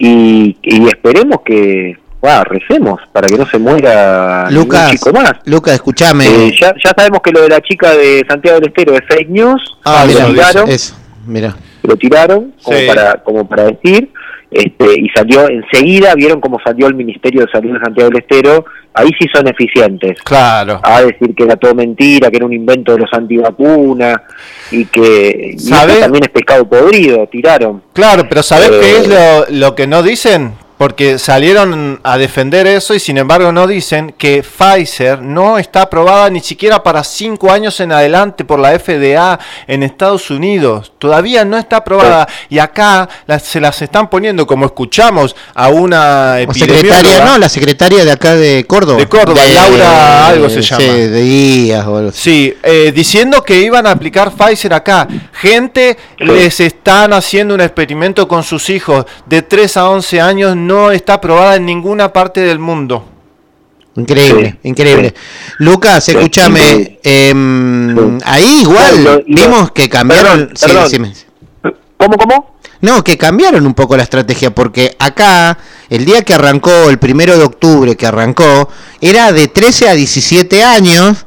y, 0.00 0.56
y 0.62 0.86
esperemos 0.88 1.42
que, 1.44 1.96
wow, 2.22 2.42
recemos 2.44 3.00
para 3.12 3.28
que 3.28 3.36
no 3.36 3.46
se 3.46 3.58
muera 3.58 4.46
ningún 4.48 4.64
Lucas, 4.64 4.90
chico 4.92 5.12
más. 5.12 5.32
Lucas, 5.44 5.74
escúchame. 5.74 6.26
Eh, 6.26 6.52
ya, 6.58 6.74
ya 6.82 6.92
sabemos 6.96 7.20
que 7.22 7.30
lo 7.30 7.42
de 7.42 7.50
la 7.50 7.60
chica 7.60 7.92
de 7.94 8.24
Santiago 8.28 8.58
del 8.58 8.68
Estero 8.70 8.94
es 8.94 9.02
fake 9.06 9.28
news, 9.28 9.76
ah, 9.84 10.04
lo 10.06 10.12
mira, 10.12 10.26
tiraron, 10.26 10.70
eso, 10.70 10.96
mira. 11.26 11.54
lo 11.82 11.96
tiraron 11.96 12.54
como 12.62 12.78
Sí. 12.78 12.86
para 12.88 13.14
como 13.22 13.46
para 13.48 13.64
decir 13.64 14.10
este, 14.50 15.00
y 15.00 15.08
salió 15.10 15.48
enseguida, 15.48 16.14
vieron 16.14 16.40
cómo 16.40 16.58
salió 16.64 16.88
el 16.88 16.94
Ministerio 16.94 17.42
de 17.42 17.52
Salud 17.52 17.72
de 17.74 17.80
Santiago 17.80 18.10
del 18.10 18.18
Estero, 18.18 18.64
ahí 18.94 19.08
sí 19.18 19.28
son 19.32 19.46
eficientes. 19.46 20.20
Claro. 20.22 20.80
A 20.82 21.02
decir 21.02 21.34
que 21.34 21.44
era 21.44 21.56
todo 21.56 21.74
mentira, 21.74 22.30
que 22.30 22.36
era 22.36 22.46
un 22.46 22.52
invento 22.52 22.92
de 22.92 22.98
los 22.98 23.12
antivacunas 23.12 24.16
y 24.70 24.84
que 24.86 25.56
también 26.00 26.24
es 26.24 26.30
pescado 26.30 26.68
podrido, 26.68 27.26
tiraron. 27.28 27.82
Claro, 27.92 28.24
pero 28.28 28.42
¿sabés 28.42 28.70
qué 28.70 28.96
es 28.96 29.08
Eh, 29.08 29.44
lo, 29.50 29.58
lo 29.58 29.74
que 29.74 29.86
no 29.86 30.02
dicen? 30.02 30.52
Porque 30.80 31.18
salieron 31.18 32.00
a 32.04 32.16
defender 32.16 32.66
eso 32.66 32.94
y 32.94 33.00
sin 33.00 33.18
embargo 33.18 33.52
no 33.52 33.66
dicen 33.66 34.14
que 34.16 34.42
Pfizer 34.42 35.20
no 35.20 35.58
está 35.58 35.82
aprobada 35.82 36.30
ni 36.30 36.40
siquiera 36.40 36.82
para 36.82 37.04
cinco 37.04 37.52
años 37.52 37.78
en 37.80 37.92
adelante 37.92 38.46
por 38.46 38.58
la 38.58 38.70
FDA 38.78 39.38
en 39.66 39.82
Estados 39.82 40.30
Unidos. 40.30 40.94
Todavía 40.98 41.44
no 41.44 41.58
está 41.58 41.76
aprobada 41.76 42.26
y 42.48 42.58
acá 42.60 43.06
las- 43.26 43.42
se 43.42 43.60
las 43.60 43.82
están 43.82 44.08
poniendo, 44.08 44.46
como 44.46 44.64
escuchamos, 44.64 45.36
a 45.54 45.68
una 45.68 46.38
secretaria, 46.50 47.26
no, 47.26 47.36
la 47.36 47.50
secretaria 47.50 48.02
de 48.02 48.12
acá 48.12 48.34
de 48.34 48.64
Córdoba. 48.66 49.00
De 49.00 49.06
Córdoba, 49.06 49.42
Laura 49.52 50.28
algo 50.28 50.48
se 50.48 50.62
sí, 50.62 50.70
llama. 50.70 50.82
de 50.84 51.10
Díaz 51.10 51.86
o 51.86 51.96
algo 51.98 52.08
así. 52.08 52.20
Sí, 52.22 52.56
eh, 52.62 52.90
diciendo 52.94 53.44
que 53.44 53.60
iban 53.60 53.86
a 53.86 53.90
aplicar 53.90 54.32
Pfizer 54.32 54.72
acá. 54.72 55.06
Gente 55.34 55.98
les 56.20 56.58
están 56.60 57.12
haciendo 57.12 57.54
un 57.54 57.60
experimento 57.60 58.26
con 58.26 58.42
sus 58.42 58.70
hijos 58.70 59.04
de 59.26 59.42
3 59.42 59.76
a 59.76 59.90
11 59.90 60.18
años, 60.22 60.56
no 60.70 60.92
está 60.92 61.14
aprobada 61.14 61.56
en 61.56 61.66
ninguna 61.66 62.12
parte 62.12 62.40
del 62.40 62.60
mundo. 62.60 63.04
Increíble, 63.96 64.56
increíble. 64.62 65.14
Lucas, 65.58 66.08
escúchame, 66.08 67.00
em, 67.02 68.18
ahí 68.24 68.60
igual 68.62 69.24
vimos 69.26 69.72
que 69.72 69.88
cambiaron. 69.88 70.38
Perdón, 70.38 70.56
sí, 70.56 70.66
perdón. 70.66 70.84
decime. 70.84 71.14
¿Cómo, 71.96 72.16
cómo? 72.16 72.56
No, 72.82 73.02
que 73.02 73.18
cambiaron 73.18 73.66
un 73.66 73.74
poco 73.74 73.96
la 73.96 74.04
estrategia, 74.04 74.54
porque 74.54 74.96
acá, 74.98 75.58
el 75.90 76.04
día 76.04 76.22
que 76.22 76.34
arrancó, 76.34 76.88
el 76.88 76.98
primero 76.98 77.36
de 77.36 77.44
octubre 77.44 77.96
que 77.96 78.06
arrancó, 78.06 78.70
era 79.00 79.32
de 79.32 79.48
13 79.48 79.88
a 79.88 79.94
17 79.94 80.62
años, 80.62 81.26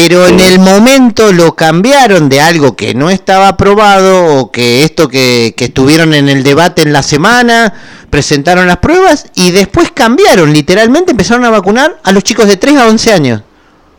pero 0.00 0.28
en 0.28 0.38
el 0.38 0.60
momento 0.60 1.32
lo 1.32 1.56
cambiaron 1.56 2.28
de 2.28 2.40
algo 2.40 2.76
que 2.76 2.94
no 2.94 3.10
estaba 3.10 3.48
aprobado, 3.48 4.36
o 4.36 4.52
que 4.52 4.84
esto 4.84 5.08
que, 5.08 5.54
que 5.56 5.64
estuvieron 5.64 6.14
en 6.14 6.28
el 6.28 6.44
debate 6.44 6.82
en 6.82 6.92
la 6.92 7.02
semana, 7.02 7.74
presentaron 8.08 8.68
las 8.68 8.76
pruebas 8.76 9.26
y 9.34 9.50
después 9.50 9.90
cambiaron, 9.92 10.52
literalmente 10.52 11.10
empezaron 11.10 11.44
a 11.44 11.50
vacunar 11.50 11.98
a 12.04 12.12
los 12.12 12.22
chicos 12.22 12.46
de 12.46 12.56
3 12.56 12.76
a 12.76 12.86
11 12.86 13.12
años. 13.12 13.42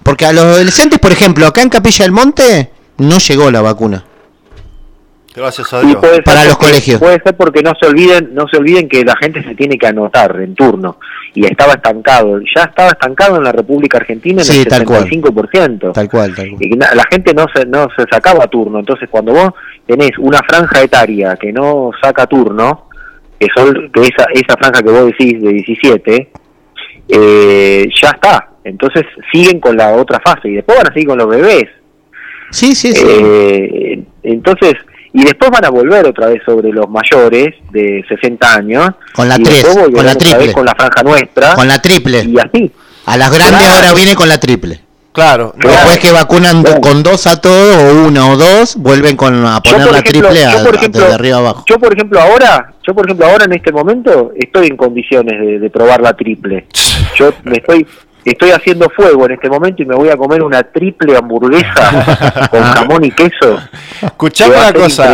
Porque 0.01 0.25
a 0.25 0.31
los 0.31 0.45
adolescentes, 0.45 0.99
por 0.99 1.11
ejemplo, 1.11 1.45
acá 1.45 1.63
en 1.63 1.69
Capilla 1.69 2.05
del 2.05 2.13
Monte, 2.13 2.71
no 2.97 3.17
llegó 3.17 3.51
la 3.51 3.59
vacuna. 3.59 4.05
Gracias 5.39 5.73
a 5.73 5.81
Dios. 5.81 5.95
puede 5.95 6.15
ser 6.15 6.23
Para 6.23 6.45
los 6.45 6.55
porque- 6.55 6.65
colegios. 6.71 6.99
Puede 6.99 7.21
ser 7.23 7.35
porque 7.35 7.61
no 7.63 7.71
se 7.79 7.87
olviden, 7.87 8.29
no 8.33 8.45
se 8.47 8.57
olviden 8.57 8.87
que 8.89 9.03
la 9.03 9.15
gente 9.17 9.41
se 9.43 9.55
tiene 9.55 9.77
que 9.77 9.87
anotar 9.87 10.35
en 10.41 10.53
turno 10.55 10.97
y 11.33 11.45
estaba 11.45 11.73
estancado, 11.73 12.39
ya 12.55 12.63
estaba 12.63 12.89
estancado 12.89 13.37
en 13.37 13.43
la 13.43 13.51
República 13.51 13.97
Argentina 13.99 14.41
en 14.41 14.45
Sí, 14.45 14.61
el 14.61 14.67
tal 14.67 14.83
cual. 14.85 15.03
75%. 15.05 15.93
Tal 15.93 16.09
cual, 16.09 16.35
tal 16.35 16.49
cual. 16.49 16.61
Y 16.63 16.75
la 16.75 17.03
gente 17.11 17.33
no 17.33 17.45
se 17.53 17.65
no 17.65 17.87
se 17.95 18.03
sacaba 18.11 18.47
turno, 18.47 18.79
entonces 18.79 19.07
cuando 19.09 19.31
vos 19.33 19.49
tenés 19.87 20.11
una 20.17 20.39
franja 20.47 20.81
etaria 20.81 21.35
que 21.37 21.51
no 21.53 21.91
saca 22.01 22.25
turno, 22.27 22.87
que 23.39 23.47
son 23.55 23.89
que 23.93 24.01
esa 24.01 24.25
esa 24.33 24.57
franja 24.57 24.81
que 24.83 24.89
vos 24.91 25.05
decís 25.05 25.41
de 25.41 25.53
17, 25.53 26.31
eh, 27.07 27.87
ya 28.01 28.09
está. 28.09 28.49
Entonces 28.63 29.03
siguen 29.31 29.59
con 29.59 29.77
la 29.77 29.93
otra 29.93 30.19
fase 30.19 30.49
y 30.49 30.53
después 30.55 30.77
van 30.77 30.87
a 30.89 30.93
seguir 30.93 31.07
con 31.07 31.17
los 31.17 31.27
bebés. 31.29 31.65
Sí, 32.51 32.75
sí, 32.75 32.91
sí. 32.93 33.05
Eh, 33.07 34.03
entonces, 34.23 34.73
y 35.13 35.23
después 35.23 35.49
van 35.51 35.65
a 35.65 35.69
volver 35.69 36.05
otra 36.07 36.27
vez 36.27 36.41
sobre 36.45 36.69
los 36.71 36.89
mayores 36.89 37.55
de 37.71 38.03
60 38.07 38.53
años. 38.55 38.89
Con 39.13 39.27
la 39.29 39.37
tres, 39.37 39.65
con 39.93 40.05
la 40.05 40.15
triple. 40.15 40.51
Con 40.53 40.65
la 40.65 40.75
franja 40.75 41.03
nuestra. 41.03 41.55
Con 41.55 41.67
la 41.67 41.81
triple. 41.81 42.23
Y 42.23 42.37
así. 42.39 42.71
A 43.05 43.17
las 43.17 43.31
grandes 43.31 43.59
Claro. 43.61 43.75
ahora 43.75 43.93
viene 43.93 44.15
con 44.15 44.27
la 44.29 44.39
triple. 44.39 44.81
Claro. 45.11 45.53
Después 45.57 45.97
que 45.97 46.11
vacunan 46.11 46.63
con 46.81 47.01
dos 47.01 47.25
a 47.25 47.41
todos, 47.41 47.75
o 47.83 48.07
una 48.07 48.27
o 48.29 48.37
dos, 48.37 48.75
vuelven 48.75 49.17
con 49.17 49.43
a 49.45 49.59
poner 49.61 49.91
la 49.91 49.99
ejemplo, 49.99 50.11
triple 50.29 50.45
a, 50.45 50.51
yo, 50.51 50.63
por 50.63 50.75
a- 50.75 50.77
ejemplo, 50.77 51.01
desde 51.01 51.13
arriba 51.15 51.37
abajo. 51.39 51.63
Yo, 51.67 51.79
por 51.79 51.93
ejemplo, 51.93 52.21
ahora, 52.21 52.73
yo 52.87 52.93
por 52.93 53.05
ejemplo, 53.05 53.25
ahora 53.25 53.45
en 53.45 53.53
este 53.53 53.71
momento 53.71 54.31
estoy 54.35 54.67
en 54.67 54.77
condiciones 54.77 55.39
de, 55.41 55.59
de 55.59 55.69
probar 55.71 56.01
la 56.01 56.13
triple. 56.13 56.67
Yo 57.17 57.33
me 57.43 57.57
estoy 57.57 57.85
estoy 58.25 58.51
haciendo 58.51 58.89
fuego 58.89 59.25
en 59.25 59.31
este 59.33 59.49
momento 59.49 59.81
y 59.83 59.85
me 59.85 59.95
voy 59.95 60.09
a 60.09 60.17
comer 60.17 60.43
una 60.43 60.63
triple 60.63 61.15
hamburguesa 61.17 62.47
con 62.51 62.61
jamón 62.61 63.03
y 63.05 63.11
queso. 63.11 63.59
Escuchame 64.01 64.55
una 64.57 64.73
cosa. 64.73 65.13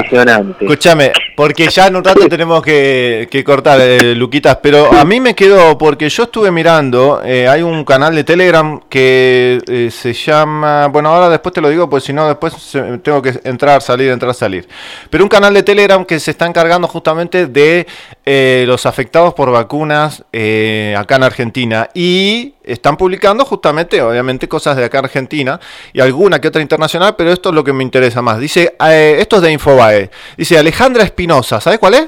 Escúchame, 0.60 1.12
porque 1.36 1.68
ya 1.70 1.88
en 1.88 1.96
un 1.96 2.04
rato 2.04 2.28
tenemos 2.28 2.62
que, 2.64 3.28
que 3.32 3.44
cortar, 3.44 3.80
eh, 3.82 4.16
Luquitas, 4.16 4.58
pero 4.62 4.92
a 4.92 5.06
mí 5.06 5.20
me 5.20 5.34
quedó, 5.36 5.78
porque 5.78 6.10
yo 6.10 6.24
estuve 6.24 6.52
mirando, 6.52 7.22
eh, 7.24 7.48
hay 7.48 7.62
un 7.62 7.84
canal 7.86 8.16
de 8.16 8.24
Telegram 8.24 8.80
que 8.90 9.60
eh, 9.68 9.90
se 9.92 10.14
llama, 10.14 10.88
bueno, 10.88 11.10
ahora 11.10 11.30
después 11.30 11.54
te 11.54 11.62
lo 11.62 11.70
digo, 11.70 11.90
pues 11.90 12.04
si 12.04 12.14
no, 12.14 12.28
después 12.28 12.54
se- 12.54 12.98
tengo 13.00 13.22
que 13.22 13.40
entrar, 13.44 13.82
salir, 13.82 14.10
entrar, 14.12 14.34
salir. 14.34 14.68
Pero 15.10 15.24
un 15.24 15.30
canal 15.30 15.54
de 15.54 15.64
Telegram 15.64 16.06
que 16.06 16.20
se 16.20 16.32
está 16.32 16.46
encargando 16.46 16.88
justamente 16.88 17.48
de 17.48 17.88
eh, 18.26 18.64
los 18.68 18.86
afectados 18.86 19.34
por 19.34 19.52
vacunas 19.52 20.24
eh, 20.34 20.96
acá 20.98 21.16
en 21.18 21.24
Argentina 21.24 21.90
y 21.94 22.54
están 22.64 22.95
publicando 22.98 23.46
justamente, 23.46 24.02
obviamente, 24.02 24.48
cosas 24.48 24.78
de 24.78 24.86
acá 24.86 25.00
en 25.00 25.06
Argentina 25.06 25.60
y 25.94 26.02
alguna 26.02 26.40
que 26.40 26.48
otra 26.48 26.62
internacional, 26.62 27.16
pero 27.18 27.32
esto 27.32 27.50
es 27.50 27.56
lo 27.56 27.64
que 27.64 27.74
me 27.74 27.84
interesa 27.84 28.22
más. 28.22 28.40
Dice, 28.40 28.76
eh, 28.88 29.18
esto 29.20 29.38
es 29.38 29.42
de 29.42 29.52
Infobae. 29.52 30.10
Dice 30.38 30.58
Alejandra 30.58 31.04
Espinosa, 31.04 31.60
¿sabes 31.62 31.80
cuál 31.80 31.94
es? 31.96 32.08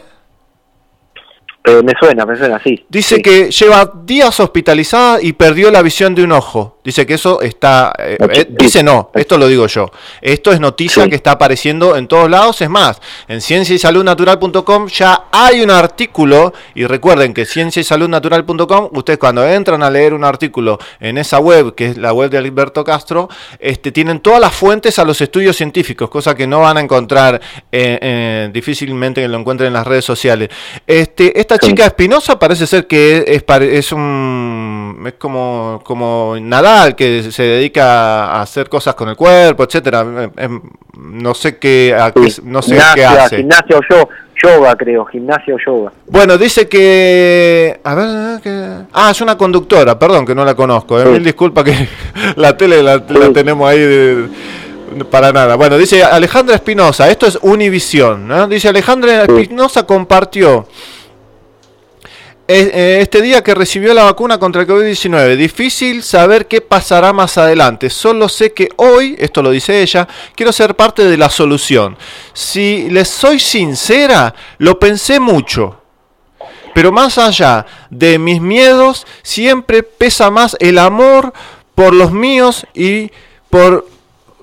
Eh, 1.67 1.83
me 1.83 1.93
suena, 1.99 2.25
me 2.25 2.37
suena, 2.37 2.61
sí. 2.63 2.85
Dice 2.87 3.21
que 3.21 3.51
lleva 3.51 3.91
días 4.05 4.39
hospitalizada 4.39 5.21
y 5.21 5.33
perdió 5.33 5.69
la 5.69 5.81
visión 5.81 6.15
de 6.15 6.23
un 6.23 6.31
ojo. 6.31 6.76
Dice 6.87 7.05
que 7.05 7.15
eso 7.15 7.41
está... 7.41 7.91
eh, 7.99 8.15
eh, 8.31 8.47
dice 8.49 8.81
no, 8.81 9.11
esto 9.13 9.37
lo 9.37 9.45
digo 9.47 9.67
yo. 9.67 9.91
Esto 10.21 10.53
es 10.53 10.61
noticia 10.61 11.05
que 11.09 11.15
está 11.17 11.31
apareciendo 11.31 11.97
en 11.97 12.07
todos 12.07 12.29
lados. 12.29 12.61
Es 12.61 12.69
más, 12.69 13.01
en 13.27 13.41
ciencia 13.41 13.75
y 13.75 13.77
ya 14.87 15.25
hay 15.33 15.59
un 15.59 15.69
artículo. 15.69 16.53
Y 16.75 16.85
recuerden 16.85 17.33
que 17.33 17.45
ciencia 17.45 17.81
y 17.81 17.83
saludnatural.com, 17.83 18.87
ustedes 18.93 19.19
cuando 19.19 19.45
entran 19.45 19.83
a 19.83 19.89
leer 19.89 20.13
un 20.13 20.23
artículo 20.23 20.79
en 21.01 21.17
esa 21.17 21.39
web, 21.39 21.75
que 21.75 21.87
es 21.87 21.97
la 21.97 22.13
web 22.13 22.29
de 22.31 22.37
Alberto 22.37 22.85
Castro, 22.85 23.27
este, 23.59 23.91
tienen 23.91 24.21
todas 24.21 24.39
las 24.39 24.53
fuentes 24.55 24.97
a 24.97 25.03
los 25.03 25.19
estudios 25.19 25.57
científicos, 25.57 26.09
cosa 26.09 26.35
que 26.35 26.47
no 26.47 26.61
van 26.61 26.77
a 26.77 26.79
encontrar 26.79 27.41
eh, 27.69 28.49
difícilmente 28.53 29.21
que 29.21 29.27
lo 29.27 29.37
encuentren 29.37 29.67
en 29.67 29.73
las 29.73 29.85
redes 29.85 30.05
sociales. 30.05 30.47
Este, 30.87 31.37
esta 31.37 31.57
chica 31.59 31.85
Espinosa 31.85 32.39
parece 32.39 32.65
ser 32.65 32.87
que 32.87 33.25
es, 33.27 33.43
pare- 33.43 33.77
es 33.77 33.91
un 33.91 35.03
es 35.05 35.13
como 35.15 35.81
como 35.83 36.35
Que 36.95 37.31
se 37.31 37.43
dedica 37.43 38.25
a 38.25 38.41
hacer 38.41 38.69
cosas 38.69 38.95
con 38.95 39.09
el 39.09 39.15
cuerpo, 39.15 39.63
etcétera. 39.63 40.05
Eh, 40.17 40.29
eh, 40.37 40.49
no 40.99 41.33
sé 41.33 41.57
qué 41.57 41.95
a 41.97 42.11
qué- 42.11 42.33
no 42.43 42.61
sé 42.61 42.77
qué 42.95 43.05
hace. 43.05 43.37
gimnasia 43.37 43.77
o 43.77 43.81
yo, 43.89 44.09
yoga, 44.43 44.75
creo, 44.75 45.05
gimnasia 45.05 45.55
o 45.55 45.57
yoga. 45.65 45.91
Bueno, 46.07 46.37
dice 46.37 46.67
que. 46.67 47.79
A 47.83 47.95
ver, 47.95 48.41
que... 48.41 48.67
Ah, 48.93 49.09
es 49.11 49.21
una 49.21 49.37
conductora, 49.37 49.97
perdón 49.99 50.25
que 50.25 50.33
no 50.35 50.43
la 50.45 50.55
conozco. 50.55 50.99
eh, 50.99 51.05
Mil 51.05 51.23
disculpas 51.23 51.63
que 51.63 51.87
la 52.35 52.55
tele 52.57 52.81
la, 52.83 52.97
la 53.09 53.29
tenemos 53.33 53.69
ahí 53.69 53.79
de- 53.79 54.29
para 55.11 55.31
nada. 55.31 55.55
Bueno, 55.55 55.77
dice 55.77 56.03
Alejandra 56.03 56.55
Espinosa, 56.55 57.09
esto 57.09 57.27
es 57.27 57.37
Univisión. 57.41 58.27
¿no? 58.27 58.47
Dice 58.47 58.69
Alejandra 58.69 59.23
Espinosa 59.25 59.83
compartió. 59.85 60.65
Eh, 62.47 62.99
Este 63.01 63.21
día 63.21 63.43
que 63.43 63.53
recibió 63.53 63.93
la 63.93 64.03
vacuna 64.03 64.39
contra 64.39 64.61
el 64.61 64.67
COVID-19, 64.67 65.35
difícil 65.35 66.03
saber 66.03 66.47
qué 66.47 66.61
pasará 66.61 67.11
más 67.13 67.37
adelante. 67.37 67.89
Solo 67.89 68.29
sé 68.29 68.53
que 68.53 68.69
hoy, 68.77 69.15
esto 69.19 69.41
lo 69.41 69.51
dice 69.51 69.81
ella, 69.81 70.07
quiero 70.35 70.51
ser 70.51 70.75
parte 70.75 71.03
de 71.03 71.17
la 71.17 71.29
solución. 71.29 71.97
Si 72.33 72.89
les 72.89 73.09
soy 73.09 73.39
sincera, 73.39 74.33
lo 74.59 74.79
pensé 74.79 75.19
mucho. 75.19 75.81
Pero 76.73 76.91
más 76.91 77.17
allá 77.17 77.65
de 77.89 78.19
mis 78.19 78.39
miedos, 78.39 79.07
siempre 79.23 79.83
pesa 79.83 80.29
más 80.29 80.55
el 80.59 80.77
amor 80.77 81.33
por 81.75 81.93
los 81.93 82.11
míos 82.11 82.65
y 82.73 83.11
por 83.49 83.87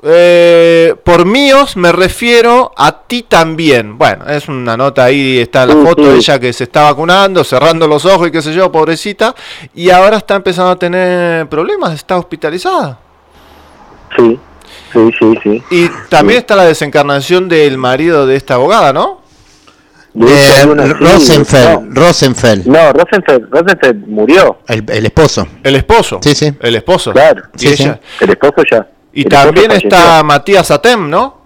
eh, 0.06 0.94
por 1.02 1.24
míos 1.24 1.76
me 1.76 1.90
refiero 1.92 2.72
a 2.76 3.02
ti 3.06 3.22
también. 3.22 3.96
Bueno, 3.96 4.26
es 4.28 4.48
una 4.48 4.76
nota 4.76 5.04
ahí, 5.04 5.38
está 5.38 5.64
la 5.66 5.74
foto 5.74 6.10
de 6.10 6.16
ella 6.16 6.38
que 6.38 6.52
se 6.52 6.64
está 6.64 6.82
vacunando, 6.82 7.42
cerrando 7.44 7.88
los 7.88 8.04
ojos 8.04 8.28
y 8.28 8.30
qué 8.30 8.42
sé 8.42 8.52
yo, 8.52 8.70
pobrecita, 8.70 9.34
y 9.74 9.90
ahora 9.90 10.18
está 10.18 10.36
empezando 10.36 10.70
a 10.72 10.76
tener 10.78 11.48
problemas, 11.48 11.94
está 11.94 12.18
hospitalizada. 12.18 12.98
Sí, 14.16 14.38
sí, 14.92 15.10
sí, 15.18 15.34
sí. 15.42 15.62
Y 15.70 15.88
también 16.08 16.38
está 16.40 16.54
la 16.56 16.64
desencarnación 16.64 17.48
del 17.48 17.78
marido 17.78 18.26
de 18.26 18.36
esta 18.36 18.54
abogada, 18.54 18.92
¿no? 18.92 19.22
Eh, 20.16 20.64
una- 20.68 20.86
sí, 20.86 20.92
Rosenfeld, 20.92 21.96
Rosenfeld, 21.98 22.66
No, 22.68 22.92
Rosenfeld, 22.92 23.48
Rosenfeld 23.50 24.06
murió. 24.06 24.58
el, 24.68 24.84
el 24.88 25.06
esposo. 25.06 25.44
El 25.64 25.74
esposo. 25.74 26.20
Sí, 26.22 26.36
sí. 26.36 26.52
El 26.60 26.76
esposo. 26.76 27.12
Claro, 27.12 27.42
Y 27.58 27.66
ella- 27.68 27.98
el 28.20 28.30
esposo 28.30 28.62
ya. 28.70 28.86
Y 29.14 29.22
el 29.22 29.28
también 29.28 29.70
está. 29.70 30.22
Matías 30.22 30.70
Atem, 30.70 31.08
¿no? 31.08 31.42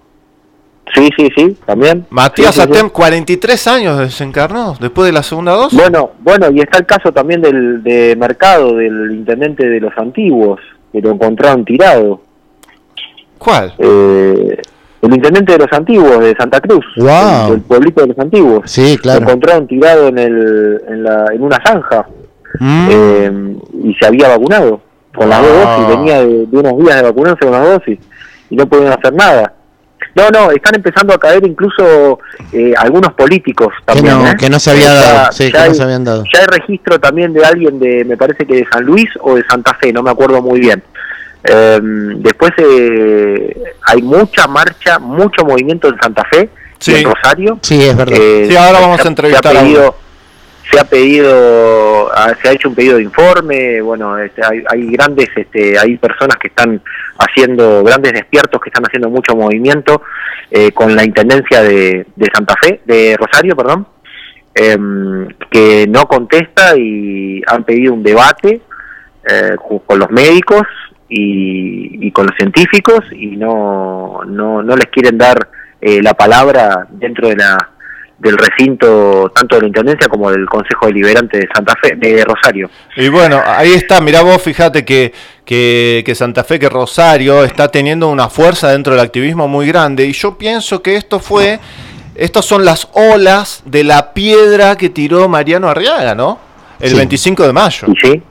Sí, 0.95 1.07
sí, 1.15 1.29
sí, 1.37 1.55
también. 1.65 2.05
Matías 2.09 2.55
Sí, 2.55 2.61
sí, 2.61 2.67
sí. 2.67 2.73
Atem, 2.73 2.89
43 2.89 3.67
años 3.67 3.99
desencarnó 3.99 4.75
después 4.79 5.05
de 5.05 5.11
la 5.13 5.21
segunda 5.23 5.53
dosis. 5.53 5.79
Bueno, 5.79 6.11
bueno, 6.19 6.47
y 6.51 6.59
está 6.61 6.79
el 6.79 6.85
caso 6.85 7.11
también 7.11 7.41
del 7.41 7.83
de 7.83 8.15
Mercado, 8.15 8.75
del 8.75 9.11
intendente 9.11 9.67
de 9.67 9.79
los 9.79 9.95
antiguos, 9.97 10.59
que 10.91 10.99
lo 11.01 11.11
encontraron 11.11 11.63
tirado. 11.63 12.21
¿Cuál? 13.37 13.73
Eh, 13.77 14.61
el 15.01 15.13
intendente 15.13 15.53
de 15.53 15.59
los 15.59 15.71
antiguos, 15.71 16.19
de 16.19 16.35
Santa 16.35 16.59
Cruz, 16.59 16.83
Guau. 16.97 17.45
el, 17.45 17.51
del 17.51 17.61
pueblito 17.61 18.01
de 18.01 18.07
los 18.07 18.19
antiguos. 18.19 18.69
Sí, 18.69 18.97
claro. 18.97 19.19
Lo 19.21 19.27
encontraron 19.27 19.67
tirado 19.67 20.07
en, 20.07 20.17
el, 20.17 20.81
en, 20.89 21.03
la, 21.03 21.25
en 21.33 21.43
una 21.43 21.57
zanja 21.65 22.07
Mm. 22.59 22.87
eh, 22.91 23.31
y 23.83 23.93
se 23.93 24.07
había 24.07 24.27
vacunado 24.27 24.81
con 25.19 25.29
las 25.29 25.41
dos 25.41 25.51
dosis, 25.65 25.87
venía 25.97 26.19
de, 26.21 26.45
de 26.47 26.57
unos 26.57 26.77
días 26.79 26.95
de 26.95 27.01
vacunarse 27.03 27.39
con 27.41 27.51
las 27.51 27.63
dosis 27.65 27.99
y 28.49 28.55
no 28.55 28.65
podían 28.67 28.93
hacer 28.93 29.13
nada. 29.13 29.53
No, 30.15 30.29
no, 30.29 30.51
están 30.51 30.75
empezando 30.75 31.13
a 31.13 31.17
caer 31.19 31.45
incluso 31.45 32.19
eh, 32.51 32.73
algunos 32.77 33.13
políticos 33.13 33.67
Que 33.85 33.93
también. 33.93 34.17
no, 34.17 34.27
¿eh? 34.27 34.35
que 34.39 34.49
no 34.49 34.59
se 34.59 34.71
había 34.71 34.85
Ya- 34.85 34.93
dado, 34.93 35.31
sí, 35.31 35.45
ya 35.45 35.51
que 35.51 35.57
no 35.57 35.63
hay- 35.65 35.75
se 35.75 35.83
habían 35.83 36.03
dado. 36.03 36.23
ya 36.33 36.39
hay 36.39 36.45
registro 36.47 36.99
también 36.99 37.33
de 37.33 37.45
alguien 37.45 37.79
de, 37.79 38.05
me 38.05 38.17
parece 38.17 38.45
que 38.45 38.55
de 38.55 38.67
San 38.71 38.83
Luis 38.85 39.09
o 39.21 39.35
de 39.35 39.43
Santa 39.47 39.73
Fe, 39.75 39.91
no 39.93 40.01
me 40.01 40.09
acuerdo 40.09 40.41
muy 40.41 40.59
bien. 40.59 40.81
Eh, 41.43 41.79
después 41.81 42.51
eh, 42.57 43.61
hay 43.85 44.01
mucha 44.01 44.47
marcha, 44.47 44.99
mucho 44.99 45.45
movimiento 45.45 45.87
en 45.89 45.97
Santa 46.01 46.23
Fe, 46.31 46.49
Sí. 46.79 46.91
y 46.93 46.95
en 46.95 47.03
Rosario. 47.11 47.59
Sí, 47.61 47.81
es 47.83 47.95
verdad. 47.95 48.17
Eh, 48.19 48.45
Sí, 48.49 48.55
ahora 48.55 48.79
vamos 48.79 49.01
se 49.01 49.07
a 49.07 49.09
entrevistar 49.09 49.51
Se 49.51 49.57
a 49.57 49.61
ha 49.61 49.63
uno. 49.63 49.73
pedido, 49.73 49.95
se 50.71 50.79
ha 50.79 50.83
pedido, 50.83 52.11
ah, 52.13 52.33
se 52.41 52.49
ha 52.49 52.51
hecho 52.51 52.69
un 52.69 52.75
pedido 52.75 52.97
de 52.97 53.03
informe. 53.03 53.81
Bueno, 53.81 54.17
este, 54.17 54.41
hay, 54.45 54.63
hay 54.69 54.91
grandes, 54.91 55.29
este, 55.35 55.77
hay 55.77 55.97
personas 55.97 56.37
que 56.37 56.49
están 56.49 56.81
haciendo 57.17 57.83
grandes 57.83 58.13
despiertos, 58.13 58.61
que 58.61 58.69
están 58.69 58.85
haciendo 58.85 59.09
mucho 59.09 59.35
movimiento 59.35 60.01
eh, 60.51 60.71
con 60.71 60.95
la 60.95 61.03
intendencia 61.03 61.61
de, 61.61 62.05
de 62.15 62.27
Santa 62.33 62.55
Fe, 62.61 62.81
de 62.85 63.17
Rosario, 63.17 63.55
perdón, 63.55 63.87
em, 64.53 65.27
que 65.49 65.85
no 65.87 66.05
contesta 66.07 66.77
y 66.77 67.41
han 67.47 67.63
pedido 67.63 67.93
un 67.93 68.03
debate 68.03 68.61
eh, 69.29 69.55
con 69.85 69.99
los 69.99 70.09
médicos 70.11 70.63
y, 71.07 72.07
y 72.07 72.11
con 72.11 72.27
los 72.27 72.35
científicos 72.35 72.99
y 73.11 73.35
no, 73.35 74.21
no, 74.25 74.61
no 74.61 74.75
les 74.75 74.85
quieren 74.87 75.17
dar 75.17 75.49
eh, 75.81 76.01
la 76.01 76.13
palabra 76.13 76.87
dentro 76.89 77.27
de 77.29 77.35
la 77.35 77.57
del 78.19 78.37
recinto 78.37 79.31
tanto 79.33 79.55
de 79.55 79.61
la 79.61 79.67
Intendencia 79.67 80.07
como 80.09 80.29
del 80.31 80.45
Consejo 80.45 80.87
Deliberante 80.87 81.37
de 81.39 81.47
Santa 81.53 81.73
Fe, 81.81 81.95
de 81.95 82.23
Rosario. 82.25 82.69
Y 82.97 83.07
bueno, 83.09 83.41
ahí 83.45 83.71
está, 83.73 84.01
mirá 84.01 84.21
vos, 84.21 84.41
fíjate 84.41 84.83
que, 84.83 85.13
que, 85.45 86.03
que 86.05 86.15
Santa 86.15 86.43
Fe, 86.43 86.59
que 86.59 86.67
Rosario 86.69 87.43
está 87.45 87.69
teniendo 87.69 88.09
una 88.09 88.29
fuerza 88.29 88.71
dentro 88.71 88.93
del 88.93 89.01
activismo 89.01 89.47
muy 89.47 89.67
grande 89.67 90.05
y 90.05 90.11
yo 90.11 90.37
pienso 90.37 90.81
que 90.81 90.95
esto 90.97 91.19
fue, 91.19 91.59
estas 92.15 92.43
son 92.45 92.65
las 92.65 92.89
olas 92.93 93.63
de 93.65 93.83
la 93.85 94.13
piedra 94.13 94.75
que 94.75 94.89
tiró 94.89 95.29
Mariano 95.29 95.69
Arriaga, 95.69 96.13
¿no? 96.13 96.39
El 96.79 96.91
Sí. 96.91 96.95
25 96.97 97.43
de 97.47 97.53
mayo. 97.53 97.87
Y 97.87 97.95
sí, 98.07 98.23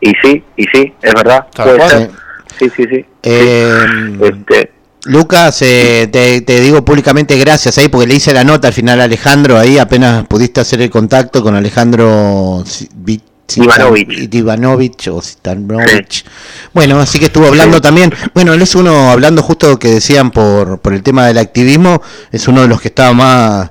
y 0.00 0.12
sí, 0.22 0.44
y 0.56 0.64
sí, 0.64 0.94
es 1.02 1.14
verdad, 1.14 1.46
puede 1.56 1.88
ser. 1.88 2.10
Sí, 2.58 2.70
sí, 2.76 2.84
sí. 2.90 3.04
Eh, 3.22 3.84
Este, 4.20 4.72
Lucas, 5.06 5.62
eh, 5.62 6.08
te, 6.10 6.40
te 6.42 6.60
digo 6.60 6.84
públicamente 6.84 7.38
gracias 7.38 7.78
ahí 7.78 7.88
porque 7.88 8.06
le 8.06 8.14
hice 8.14 8.32
la 8.34 8.44
nota 8.44 8.68
al 8.68 8.74
final 8.74 9.00
a 9.00 9.04
Alejandro 9.04 9.58
ahí, 9.58 9.78
apenas 9.78 10.26
pudiste 10.26 10.60
hacer 10.60 10.82
el 10.82 10.90
contacto 10.90 11.42
con 11.42 11.54
Alejandro 11.54 12.62
Si- 12.66 12.88
Vi- 12.94 13.22
Sitan- 13.48 13.64
Ivanovich. 13.64 14.34
Ivanovich 14.34 15.08
o 15.08 15.22
Sitanovich. 15.22 16.24
Bueno, 16.74 16.98
así 16.98 17.20
que 17.20 17.26
estuvo 17.26 17.46
hablando 17.46 17.80
también. 17.80 18.12
Bueno, 18.34 18.52
él 18.52 18.60
es 18.62 18.74
uno, 18.74 19.10
hablando 19.12 19.40
justo 19.42 19.78
que 19.78 19.88
decían 19.88 20.32
por, 20.32 20.80
por 20.80 20.92
el 20.92 21.04
tema 21.04 21.26
del 21.28 21.38
activismo, 21.38 22.02
es 22.32 22.48
uno 22.48 22.62
de 22.62 22.68
los 22.68 22.80
que 22.80 22.88
estaba 22.88 23.12
más 23.12 23.70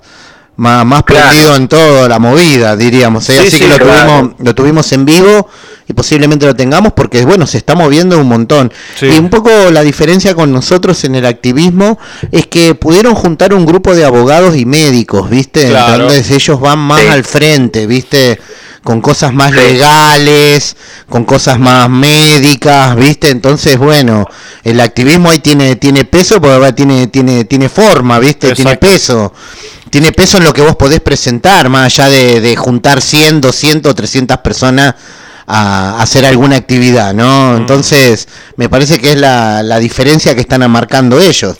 más, 0.57 0.85
más 0.85 1.03
Claro. 1.03 1.27
prendido 1.27 1.55
en 1.57 1.67
toda 1.67 2.07
la 2.07 2.17
movida, 2.17 2.77
diríamos. 2.77 3.29
¿eh? 3.29 3.33
Sí, 3.33 3.39
Así 3.47 3.51
sí, 3.57 3.59
que 3.63 3.67
lo, 3.67 3.77
claro. 3.77 4.09
tuvimos, 4.19 4.35
lo 4.39 4.55
tuvimos 4.55 4.91
en 4.93 5.03
vivo 5.03 5.49
y 5.87 5.93
posiblemente 5.93 6.45
lo 6.45 6.55
tengamos 6.55 6.93
porque, 6.93 7.23
bueno, 7.25 7.45
se 7.45 7.57
está 7.57 7.75
moviendo 7.75 8.17
un 8.19 8.27
montón. 8.27 8.71
Sí. 8.99 9.05
Y 9.07 9.19
un 9.19 9.29
poco 9.29 9.49
la 9.71 9.81
diferencia 9.83 10.33
con 10.33 10.51
nosotros 10.51 11.03
en 11.03 11.15
el 11.15 11.25
activismo 11.25 11.99
es 12.31 12.47
que 12.47 12.73
pudieron 12.75 13.13
juntar 13.15 13.53
un 13.53 13.65
grupo 13.65 13.93
de 13.95 14.03
abogados 14.05 14.55
y 14.57 14.65
médicos, 14.65 15.29
¿viste? 15.29 15.67
Claro. 15.67 16.03
Entonces 16.03 16.31
ellos 16.31 16.59
van 16.59 16.79
más 16.79 17.01
Sí. 17.01 17.07
al 17.07 17.23
frente, 17.23 17.85
¿viste? 17.85 18.39
Con 18.83 19.01
cosas 19.01 19.33
más 19.33 19.51
Sí. 19.51 19.57
legales, 19.57 20.75
con 21.09 21.23
cosas 21.25 21.59
más 21.59 21.89
médicas, 21.89 22.95
¿viste? 22.95 23.29
Entonces, 23.29 23.77
bueno, 23.77 24.25
el 24.63 24.79
activismo 24.79 25.29
ahí 25.29 25.39
tiene 25.39 25.75
tiene 25.75 26.05
peso 26.05 26.41
porque 26.41 26.73
tiene 26.73 27.07
tiene 27.07 27.45
tiene 27.45 27.69
forma, 27.69 28.19
¿viste? 28.19 28.53
Tiene 28.53 28.77
peso. 28.77 29.33
Tiene 29.89 30.11
peso 30.11 30.37
en 30.37 30.43
lo 30.43 30.51
que 30.53 30.61
vos 30.61 30.75
podés 30.75 30.99
presentar, 30.99 31.69
más 31.69 31.85
allá 31.85 32.09
de, 32.09 32.41
de 32.41 32.55
juntar 32.55 33.01
100, 33.01 33.39
200, 33.39 33.95
300 33.95 34.37
personas 34.39 34.93
a, 35.47 35.97
a 35.99 36.01
hacer 36.01 36.25
alguna 36.25 36.55
actividad, 36.55 37.13
¿no? 37.13 37.55
Entonces, 37.57 38.27
me 38.57 38.69
parece 38.69 38.99
que 38.99 39.11
es 39.11 39.17
la, 39.17 39.61
la 39.63 39.79
diferencia 39.79 40.33
que 40.35 40.41
están 40.41 40.69
marcando 40.71 41.19
ellos. 41.19 41.55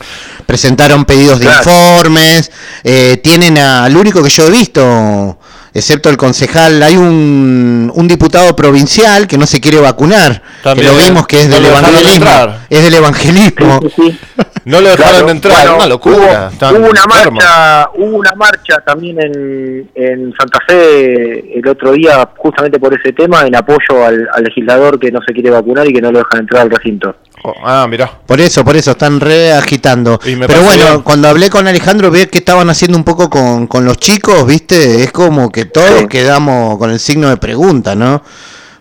Presentaron 0.46 1.06
pedidos 1.06 1.40
de 1.40 1.46
Claro. 1.46 1.60
informes, 1.72 2.52
eh, 2.84 3.20
tienen 3.24 3.58
al 3.58 3.96
único 3.96 4.22
que 4.24 4.30
yo 4.30 4.48
he 4.48 4.52
visto, 4.52 5.38
excepto 5.76 6.10
el 6.10 6.18
concejal, 6.18 6.82
hay 6.82 6.98
un, 6.98 7.92
un 7.94 8.08
diputado 8.08 8.56
provincial 8.56 9.28
que 9.28 9.38
no 9.38 9.46
se 9.46 9.60
quiere 9.62 9.80
vacunar, 9.80 10.42
También, 10.64 10.88
que 10.90 10.98
lo 10.98 11.04
vimos 11.04 11.28
que 11.28 11.42
es 11.42 11.48
no 11.50 11.56
del 11.56 11.66
evangelismo, 11.66 12.56
es 12.70 12.84
del 12.84 12.94
evangelismo. 12.96 13.80
sí, 13.84 13.90
sí. 13.96 14.20
No 14.66 14.82
lo 14.82 14.90
dejaron 14.90 15.14
Claro, 15.14 15.30
entrar, 15.30 15.62
bueno, 15.62 15.76
una 15.76 15.86
locura. 15.86 16.52
Hubo, 16.72 16.90
una 16.90 17.06
marcha, 17.06 17.90
hubo 17.94 18.18
una 18.18 18.32
marcha 18.34 18.78
también 18.84 19.22
en, 19.22 19.92
en 19.94 20.34
Santa 20.36 20.58
Fe 20.68 21.60
el 21.60 21.68
otro 21.68 21.92
día, 21.92 22.28
justamente 22.36 22.80
por 22.80 22.92
ese 23.00 23.14
tema, 23.14 23.46
en 23.46 23.56
apoyo 23.56 24.04
al, 24.04 24.28
al 24.34 24.44
legislador 24.44 25.00
que 25.00 25.12
no 25.12 25.20
se 25.22 25.34
quiere 25.34 25.52
vacunar 25.52 25.88
y 25.88 25.94
que 25.94 26.02
no 26.02 26.12
lo 26.12 26.18
dejan 26.18 26.40
entrar 26.40 26.64
al 26.64 26.72
recinto. 26.72 27.16
Oh, 27.44 27.54
ah, 27.64 27.86
mirá. 27.88 28.10
Por 28.26 28.42
eso, 28.42 28.66
por 28.66 28.76
eso, 28.76 28.92
están 28.92 29.20
re 29.20 29.52
agitando. 29.54 30.20
Y 30.26 30.36
me 30.36 30.48
Pero 30.48 30.64
bueno, 30.64 30.84
bien. 30.86 31.02
cuando 31.02 31.28
hablé 31.28 31.52
con 31.52 31.68
Alejandro, 31.68 32.10
vi 32.10 32.26
que 32.26 32.40
estaban 32.40 32.68
haciendo 32.72 32.98
un 32.98 33.04
poco 33.04 33.30
con, 33.30 33.68
con 33.68 33.86
los 33.86 33.98
chicos, 33.98 34.48
¿viste? 34.48 35.04
Es 35.04 35.12
como 35.12 35.52
que 35.52 35.65
todos 35.66 36.02
Sí. 36.02 36.08
quedamos 36.08 36.78
con 36.78 36.92
el 36.92 37.00
signo 37.00 37.30
de 37.30 37.38
pregunta, 37.38 37.96
¿no? 37.96 38.22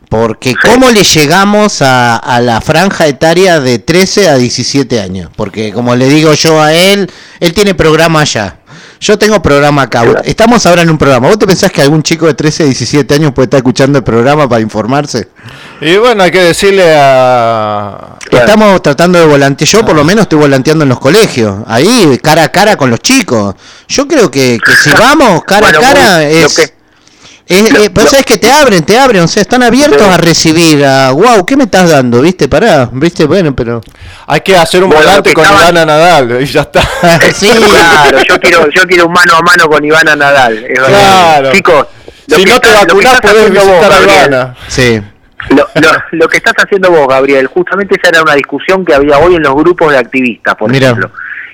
Porque 0.08 0.54
¿cómo 0.54 0.90
le 0.90 1.02
llegamos 1.02 1.82
a, 1.82 2.16
a 2.16 2.40
la 2.40 2.60
franja 2.60 3.06
etaria 3.08 3.58
de 3.58 3.78
13 3.80 4.28
a 4.28 4.36
17 4.36 5.00
años? 5.00 5.30
Porque 5.34 5.72
como 5.72 5.96
le 5.96 6.08
digo 6.08 6.32
yo 6.34 6.60
a 6.62 6.72
él, 6.72 7.10
él 7.40 7.52
tiene 7.52 7.74
programa 7.74 8.20
allá. 8.20 8.58
Yo 9.04 9.18
tengo 9.18 9.42
programa 9.42 9.82
acá. 9.82 10.00
Claro. 10.02 10.22
Estamos 10.24 10.64
ahora 10.64 10.80
en 10.80 10.88
un 10.88 10.96
programa. 10.96 11.28
¿Vos 11.28 11.38
te 11.38 11.46
pensás 11.46 11.70
que 11.70 11.82
algún 11.82 12.02
chico 12.02 12.24
de 12.26 12.32
13 12.32 12.62
a 12.62 12.66
17 12.66 13.14
años 13.14 13.32
puede 13.34 13.44
estar 13.44 13.58
escuchando 13.58 13.98
el 13.98 14.04
programa 14.04 14.48
para 14.48 14.62
informarse? 14.62 15.28
Y 15.82 15.98
bueno, 15.98 16.22
hay 16.22 16.30
que 16.30 16.40
decirle 16.42 16.84
a... 16.96 18.16
Claro. 18.30 18.46
Estamos 18.46 18.82
tratando 18.82 19.18
de 19.18 19.26
volantear, 19.26 19.68
yo 19.68 19.84
por 19.84 19.94
lo 19.94 20.04
menos 20.04 20.22
estoy 20.22 20.38
volanteando 20.38 20.84
en 20.84 20.88
los 20.88 20.98
colegios, 20.98 21.54
ahí 21.66 22.18
cara 22.22 22.44
a 22.44 22.48
cara 22.48 22.76
con 22.78 22.88
los 22.88 23.00
chicos. 23.00 23.54
Yo 23.88 24.08
creo 24.08 24.30
que, 24.30 24.58
que 24.64 24.72
si 24.72 24.88
vamos 24.90 25.42
cara 25.44 25.66
Bueno, 25.66 25.78
a 25.80 25.82
cara 25.82 26.00
muy- 26.24 26.40
lo 26.40 26.46
es... 26.46 26.56
que- 26.56 26.74
es- 27.46 27.70
eh, 27.74 27.90
sabes 28.06 28.24
que 28.24 28.38
te 28.38 28.50
abren, 28.50 28.84
te 28.84 28.98
abren, 28.98 29.22
o 29.22 29.28
sea, 29.28 29.42
están 29.42 29.62
abiertos 29.62 30.02
a 30.02 30.16
recibir, 30.16 30.84
a, 30.84 31.10
wow, 31.12 31.44
¿qué 31.44 31.56
me 31.56 31.64
estás 31.64 31.90
dando? 31.90 32.20
¿Viste? 32.22 32.48
Pará, 32.48 32.88
¿viste? 32.92 33.26
Bueno, 33.26 33.54
pero... 33.54 33.80
Hay 34.26 34.40
que 34.40 34.56
hacer 34.56 34.82
un 34.82 34.88
Bueno, 34.90 35.04
volante 35.04 35.32
con 35.34 35.44
estaban- 35.44 35.62
Ivana 35.74 35.84
Nadal 35.86 36.42
y 36.42 36.46
ya 36.46 36.62
está. 36.62 36.80
sí, 37.34 37.50
Claro, 37.50 38.18
yo 38.28 38.40
quiero, 38.40 38.70
yo 38.70 38.82
quiero 38.86 39.06
un 39.06 39.12
mano 39.12 39.34
a 39.36 39.40
mano 39.42 39.68
con 39.68 39.84
Ivana 39.84 40.16
Nadal. 40.16 40.64
es 40.64 40.80
verdad. 40.80 40.88
Claro. 40.88 41.52
Chicos, 41.52 41.86
lo 42.28 42.36
si 42.36 42.44
que 42.44 42.50
no 42.50 42.60
te 42.60 42.68
está- 42.68 42.80
lo 42.80 42.86
que 42.86 42.94
vacunás, 42.94 43.14
estás 43.14 43.30
podés 43.32 43.46
haciendo 43.46 43.60
vos, 43.60 43.70
visitar 43.78 43.92
a 43.92 43.94
Gabriel, 44.00 44.26
Ivana. 44.28 44.56
sí. 44.68 45.02
Lo, 45.50 45.56
lo, 45.74 45.90
lo 46.12 46.28
que 46.28 46.36
estás 46.38 46.54
haciendo 46.56 46.90
vos, 46.90 47.06
Gabriel, 47.06 47.46
justamente 47.48 47.96
esa 48.00 48.08
era 48.08 48.22
una 48.22 48.32
discusión 48.34 48.82
que 48.82 48.94
había 48.94 49.18
hoy 49.18 49.34
en 49.34 49.42
los 49.42 49.54
grupos 49.54 49.92
de 49.92 49.98
activistas, 49.98 50.54
por 50.54 50.70
Mirá. 50.70 50.86
ejemplo. 50.86 51.10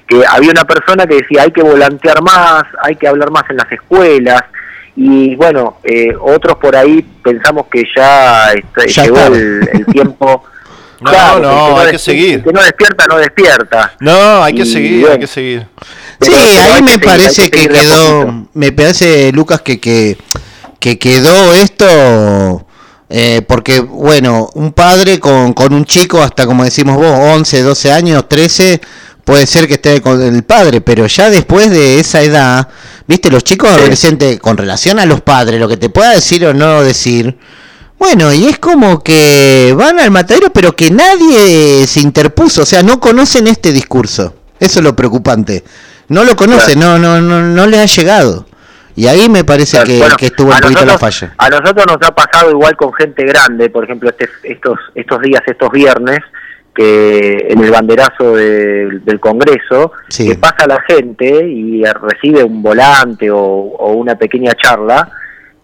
Que 0.07 0.23
había 0.29 0.51
una 0.53 0.65
persona 0.65 1.07
que 1.07 1.17
decía 1.17 1.43
hay 1.43 1.51
que 1.51 1.63
volantear 1.63 2.23
más, 2.23 2.63
hay 2.85 2.95
que 2.95 3.09
hablar 3.09 3.31
más 3.33 3.43
en 3.51 3.57
las 3.57 3.71
escuelas. 3.73 4.41
Y 5.03 5.35
bueno, 5.35 5.79
eh, 5.83 6.13
otros 6.21 6.59
por 6.59 6.77
ahí 6.77 7.01
pensamos 7.25 7.65
que 7.73 7.85
ya, 7.97 8.53
Ya 8.87 9.05
llegó 9.05 9.17
está. 9.17 9.27
el, 9.29 9.69
el 9.73 9.87
tiempo. 9.87 10.45
No, 11.01 11.11
Claro, 11.11 11.41
no, 11.41 11.81
el 11.81 11.87
hay 11.87 11.93
que 11.93 11.99
seguir. 11.99 12.35
El 12.35 12.45
que 12.45 12.53
no 12.53 12.63
despierta, 12.63 13.07
no 13.07 13.17
despierta. 13.17 13.95
No, 14.01 14.43
hay 14.43 14.53
que 14.53 14.63
Y 14.65 14.67
seguir, 14.67 15.09
hay 15.09 15.19
que 15.19 15.27
seguir. 15.27 15.67
Sí, 16.21 16.31
ahí 16.35 16.75
que 16.77 16.83
me 16.83 16.89
seguir, 16.91 17.05
parece 17.07 17.51
que, 17.51 17.69
quedó, 17.69 18.49
me 18.53 18.71
parece, 18.71 19.33
Lucas, 19.33 19.63
que, 19.63 19.81
que, 19.81 20.19
que 20.79 20.99
quedó 20.99 21.55
esto, 21.55 22.67
eh, 23.09 23.41
porque, 23.49 23.81
bueno, 23.81 24.51
un 24.53 24.75
padre 24.75 25.19
con, 25.19 25.55
con 25.55 25.73
un 25.73 25.87
chico 25.87 26.23
hasta, 26.23 26.45
como 26.45 26.65
decimos 26.65 26.97
vos, 26.97 27.07
11, 27.19 27.63
12 27.63 27.93
años, 27.93 28.29
13, 28.29 28.83
puede 29.25 29.47
ser 29.47 29.67
que 29.67 29.75
esté 29.75 30.01
con 30.01 30.21
el 30.21 30.43
padre, 30.45 30.81
pero 30.81 31.07
ya 31.07 31.31
después 31.31 31.71
de 31.71 32.01
esa 32.01 32.23
edad, 32.23 32.69
viste, 33.07 33.31
los 33.31 33.45
chicos 33.45 33.71
adolescentes, 33.71 34.39
con 34.41 34.57
relación 34.57 34.99
a 34.99 35.07
los 35.07 35.21
padres, 35.21 35.61
lo 35.61 35.69
que 35.69 35.77
te 35.77 35.91
pueda 35.91 36.11
decir 36.11 36.45
o 36.47 36.55
no 36.55 36.83
decir, 36.83 37.37
bueno, 37.99 38.33
y 38.33 38.47
es 38.47 38.59
como 38.59 39.03
que 39.03 39.75
van 39.77 40.01
al 40.01 40.11
matadero, 40.11 40.51
pero 40.53 40.75
que 40.75 40.91
nadie 40.91 41.87
se 41.87 42.01
interpuso, 42.01 42.63
o 42.63 42.67
sea, 42.67 42.83
no 42.83 42.99
conocen 42.99 43.47
este 43.47 43.73
discurso. 43.73 44.35
Eso 44.59 44.79
es 44.81 44.85
lo 44.85 44.97
preocupante. 44.97 45.65
No 46.09 46.25
lo 46.25 46.37
conoce, 46.37 46.77
no, 46.77 46.99
no, 46.99 47.21
no, 47.21 47.41
no 47.41 47.67
le 47.67 47.79
ha 47.79 47.87
llegado. 47.87 48.47
Y 48.97 49.07
ahí 49.07 49.29
me 49.29 49.45
parece 49.45 49.77
Claro, 49.77 49.87
que, 49.87 49.99
bueno, 49.99 50.17
que 50.17 50.27
estuvo 50.27 50.51
un 50.53 50.61
poquito 50.61 50.85
la 50.85 50.99
falla. 50.99 51.35
A 51.39 51.49
nosotros 51.49 51.87
nos 51.87 51.97
ha 52.07 52.15
pasado 52.15 52.51
igual 52.51 52.77
con 52.77 52.93
gente 52.93 53.25
grande, 53.25 53.71
por 53.71 53.85
ejemplo, 53.85 54.11
este, 54.11 54.29
estos 54.45 54.79
estos 54.95 55.23
días, 55.23 55.41
estos 55.47 55.71
viernes, 55.71 56.19
que 56.75 57.47
en 57.51 57.63
el 57.65 57.71
banderazo 57.71 58.37
del- 58.37 59.05
del 59.05 59.21
Congreso, 59.21 59.93
Sí. 60.09 60.29
que 60.29 60.35
pasa 60.37 60.67
la 60.67 60.81
gente 60.89 61.27
y 61.47 61.83
recibe 61.85 62.43
un 62.45 62.63
volante 62.63 63.31
o, 63.31 63.39
o 63.39 63.93
una 63.93 64.15
pequeña 64.17 64.53
charla 64.55 65.11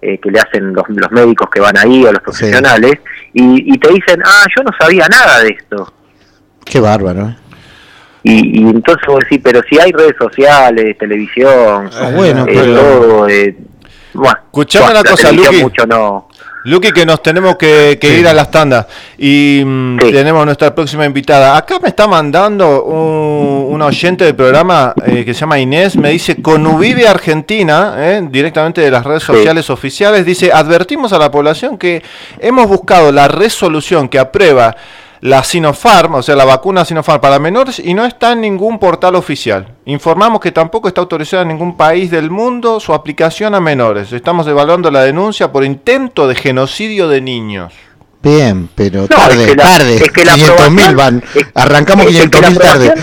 eh, 0.03 0.19
que 0.19 0.31
le 0.31 0.39
hacen 0.41 0.73
los, 0.75 0.85
los 0.89 1.11
médicos 1.11 1.49
que 1.51 1.59
van 1.61 1.77
ahí 1.79 2.05
o 2.05 2.13
los 2.13 2.21
profesionales, 2.23 2.93
y, 3.33 3.73
y 3.75 3.79
te 3.79 3.89
dicen, 3.93 4.21
ah, 4.25 4.45
yo 4.57 4.63
no 4.63 4.71
sabía 4.79 5.07
nada 5.09 5.41
de 5.43 5.49
esto. 5.51 5.93
Qué 6.65 6.81
bárbaro. 6.81 7.29
¿eh? 7.29 7.37
Y, 8.23 8.61
y 8.61 8.63
entonces 8.69 9.05
vos 9.07 9.21
decís, 9.21 9.41
pero 9.43 9.63
si 9.69 9.79
hay 9.81 9.93
redes 9.93 10.15
sociales, 10.19 10.99
televisión, 10.99 11.89
Ah, 11.99 12.11
bueno, 12.15 12.45
eh, 12.47 12.53
pero- 12.55 12.75
todo, 12.75 13.29
eh, 13.29 13.57
bueno, 14.13 14.37
Escuchame 14.45 14.91
una 14.91 15.03
cosa, 15.03 15.33
Luqui. 15.33 15.63
mucho 15.63 15.87
no. 15.87 16.26
Luqui, 16.67 16.91
que 16.91 17.07
nos 17.07 17.23
tenemos 17.23 17.57
que, 17.57 17.97
que 18.01 18.19
ir 18.19 18.27
a 18.27 18.35
las 18.35 18.51
tandas. 18.51 18.87
Y 19.17 19.63
mm, 19.65 19.99
tenemos 19.99 20.45
nuestra 20.45 20.75
próxima 20.75 21.05
invitada. 21.05 21.57
Acá 21.57 21.79
me 21.79 21.89
está 21.89 22.09
mandando 22.09 22.83
un, 22.85 23.73
un 23.73 23.83
oyente 23.83 24.25
del 24.25 24.35
programa 24.35 24.93
eh, 25.07 25.25
que 25.25 25.33
se 25.33 25.41
llama 25.41 25.61
Inés. 25.61 25.95
Me 25.95 26.11
dice, 26.11 26.43
con 26.43 26.67
Uvive 26.67 27.07
Argentina, 27.07 27.95
eh, 27.99 28.27
directamente 28.29 28.81
de 28.81 28.91
las 28.91 29.05
redes 29.05 29.23
sociales 29.23 29.71
oficiales, 29.71 30.27
dice, 30.27 30.51
advertimos 30.53 31.13
a 31.13 31.19
la 31.19 31.31
población 31.31 31.79
que 31.79 32.03
hemos 32.41 32.67
buscado 32.67 33.13
la 33.13 33.29
resolución 33.29 34.09
que 34.09 34.19
aprueba 34.19 34.75
la 35.27 35.43
Sinopharm, 35.43 36.15
o 36.15 36.23
sea, 36.23 36.37
la 36.37 36.45
vacuna 36.45 36.85
Sinopharm 36.85 37.21
para 37.21 37.39
menores, 37.39 37.81
y 37.81 37.95
no 37.95 38.05
está 38.05 38.33
en 38.33 38.41
ningún 38.43 38.79
portal 38.79 39.17
oficial. 39.17 39.75
Informamos 39.87 40.41
que 40.41 40.53
tampoco 40.53 40.87
está 40.89 41.01
autorizada 41.01 41.43
en 41.43 41.49
ningún 41.49 41.77
país 41.77 42.11
del 42.11 42.31
mundo 42.31 42.79
su 42.81 42.95
aplicación 42.95 43.55
a 43.55 43.61
menores. 43.61 44.13
Estamos 44.13 44.47
evaluando 44.47 44.91
la 44.91 45.03
denuncia 45.03 45.51
por 45.51 45.65
intento 45.65 46.29
de 46.29 46.35
genocidio 46.37 47.09
de 47.09 47.21
niños. 47.21 47.73
Bien, 48.23 48.69
pero 48.75 49.03
No, 49.03 49.09
tarde, 49.09 49.43
es 49.45 49.51
que 49.51 49.57
la- 49.57 49.63
tarde. 49.63 49.97
es 49.97 50.11
que 50.11 50.25
la 50.25 50.35
500 50.35 50.71
mil 50.71 50.85
aprobación- 50.85 50.97
van. 50.97 51.25
es- 51.35 51.47
Arrancamos 51.55 52.07
es 52.07 52.13
que 52.13 52.31
500 52.31 52.41
la 52.41 52.51
mil 52.51 52.59
tarde. 52.59 52.95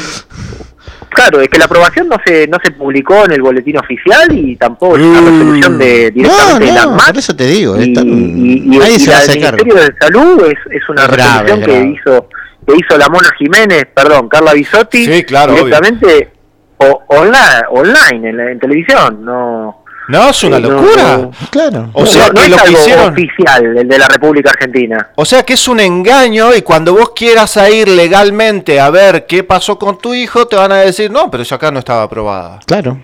Claro, 1.13 1.41
es 1.41 1.47
que 1.49 1.57
la 1.59 1.65
aprobación 1.65 2.07
no 2.09 2.17
se 2.25 2.47
no 2.47 2.57
se 2.63 2.71
publicó 2.71 3.25
en 3.25 3.31
el 3.33 3.41
boletín 3.41 3.77
oficial 3.77 4.27
y 4.37 4.55
tampoco 4.55 4.97
es 4.97 5.03
una 5.03 5.21
resolución 5.21 5.77
de 5.77 6.11
directamente 6.11 6.53
Mm. 6.53 6.59
No, 6.59 6.59
de 6.59 6.71
la 6.71 6.83
no, 6.85 6.89
ANMAT. 6.91 7.07
por 7.07 7.17
eso 7.17 7.35
te 7.35 7.45
digo. 7.45 7.77
y, 7.79 7.83
y- 7.83 8.63
y- 8.73 8.77
nadie 8.77 8.95
y 8.95 8.99
se 8.99 9.09
la 9.11 9.19
del. 9.21 9.27
Ministerio 9.41 9.75
de 9.75 9.93
Salud 9.99 10.43
es, 10.47 10.73
es 10.75 10.89
una 10.89 11.03
Es 11.03 11.11
grave, 11.11 11.43
resolución 11.43 11.59
es 11.59 11.65
que 11.65 11.71
grave. 11.71 11.95
hizo 12.01 12.27
que 12.65 12.73
hizo 12.77 12.97
la 12.97 13.09
Mona 13.09 13.29
Jiménez, 13.37 13.85
perdón, 13.93 14.29
Carla 14.29 14.53
Bisotti, 14.53 15.05
Sí, 15.05 15.23
claro, 15.23 15.53
directamente 15.53 16.29
o- 16.77 17.03
online, 17.07 17.63
online 17.69 18.29
en, 18.29 18.37
la- 18.37 18.51
en 18.51 18.59
televisión, 18.59 19.23
no 19.25 19.82
No, 20.09 20.29
es 20.29 20.43
una 20.43 20.57
Sí, 20.57 20.63
locura. 20.63 21.17
no. 21.17 21.31
Claro. 21.49 21.89
O 21.93 22.05
sea, 22.05 22.27
no, 22.27 22.33
no 22.33 22.33
que 22.33 22.41
es 22.41 22.49
lo 22.49 22.55
que 22.57 22.61
algo 22.63 22.77
hicieron... 22.79 23.13
oficial 23.13 23.77
el 23.77 23.87
de 23.87 23.97
la 23.97 24.07
República 24.07 24.49
Argentina. 24.51 25.09
O 25.15 25.23
sea 25.25 25.43
que 25.43 25.53
es 25.53 25.67
un 25.67 25.79
engaño 25.79 26.53
y 26.53 26.61
cuando 26.61 26.93
vos 26.93 27.11
quieras 27.15 27.57
ir 27.71 27.87
legalmente 27.87 28.79
a 28.79 28.89
ver 28.89 29.25
qué 29.27 29.43
pasó 29.43 29.79
con 29.79 29.97
tu 29.97 30.13
hijo, 30.13 30.45
te 30.47 30.55
van 30.55 30.71
a 30.71 30.77
decir, 30.77 31.09
no, 31.11 31.31
pero 31.31 31.43
eso 31.43 31.55
acá 31.55 31.71
no 31.71 31.79
estaba 31.79 32.03
aprobada. 32.03 32.59
Claro. 32.65 32.99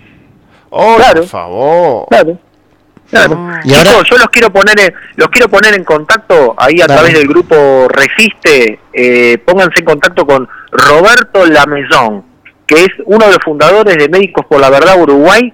Oh, 0.71 0.95
Claro. 0.97 1.21
por 1.21 1.29
favor. 1.29 2.05
Claro. 2.09 2.37
Claro. 3.09 3.49
Y 3.63 3.73
ahora- 3.73 3.89
Chicos, 3.91 4.07
yo 4.11 4.17
los 4.17 4.27
quiero 4.27 4.53
poner 4.53 4.79
en, 4.79 4.93
los 5.15 5.29
quiero 5.29 5.49
poner 5.49 5.73
en 5.73 5.83
contacto 5.83 6.53
ahí 6.57 6.79
a 6.81 6.85
Dale. 6.85 6.93
través 6.99 7.13
del 7.17 7.27
grupo 7.27 7.87
Resiste. 7.89 8.79
eh, 8.93 9.37
pónganse 9.45 9.79
en 9.79 9.85
contacto 9.85 10.27
con 10.27 10.47
Roberto 10.71 11.45
Lamezón, 11.45 12.23
que 12.67 12.83
es 12.83 12.89
uno 13.05 13.25
de 13.25 13.31
los 13.33 13.43
fundadores 13.43 13.97
de 13.97 14.09
Médicos 14.09 14.45
por 14.47 14.59
la 14.61 14.69
Verdad 14.69 15.01
Uruguay. 15.01 15.51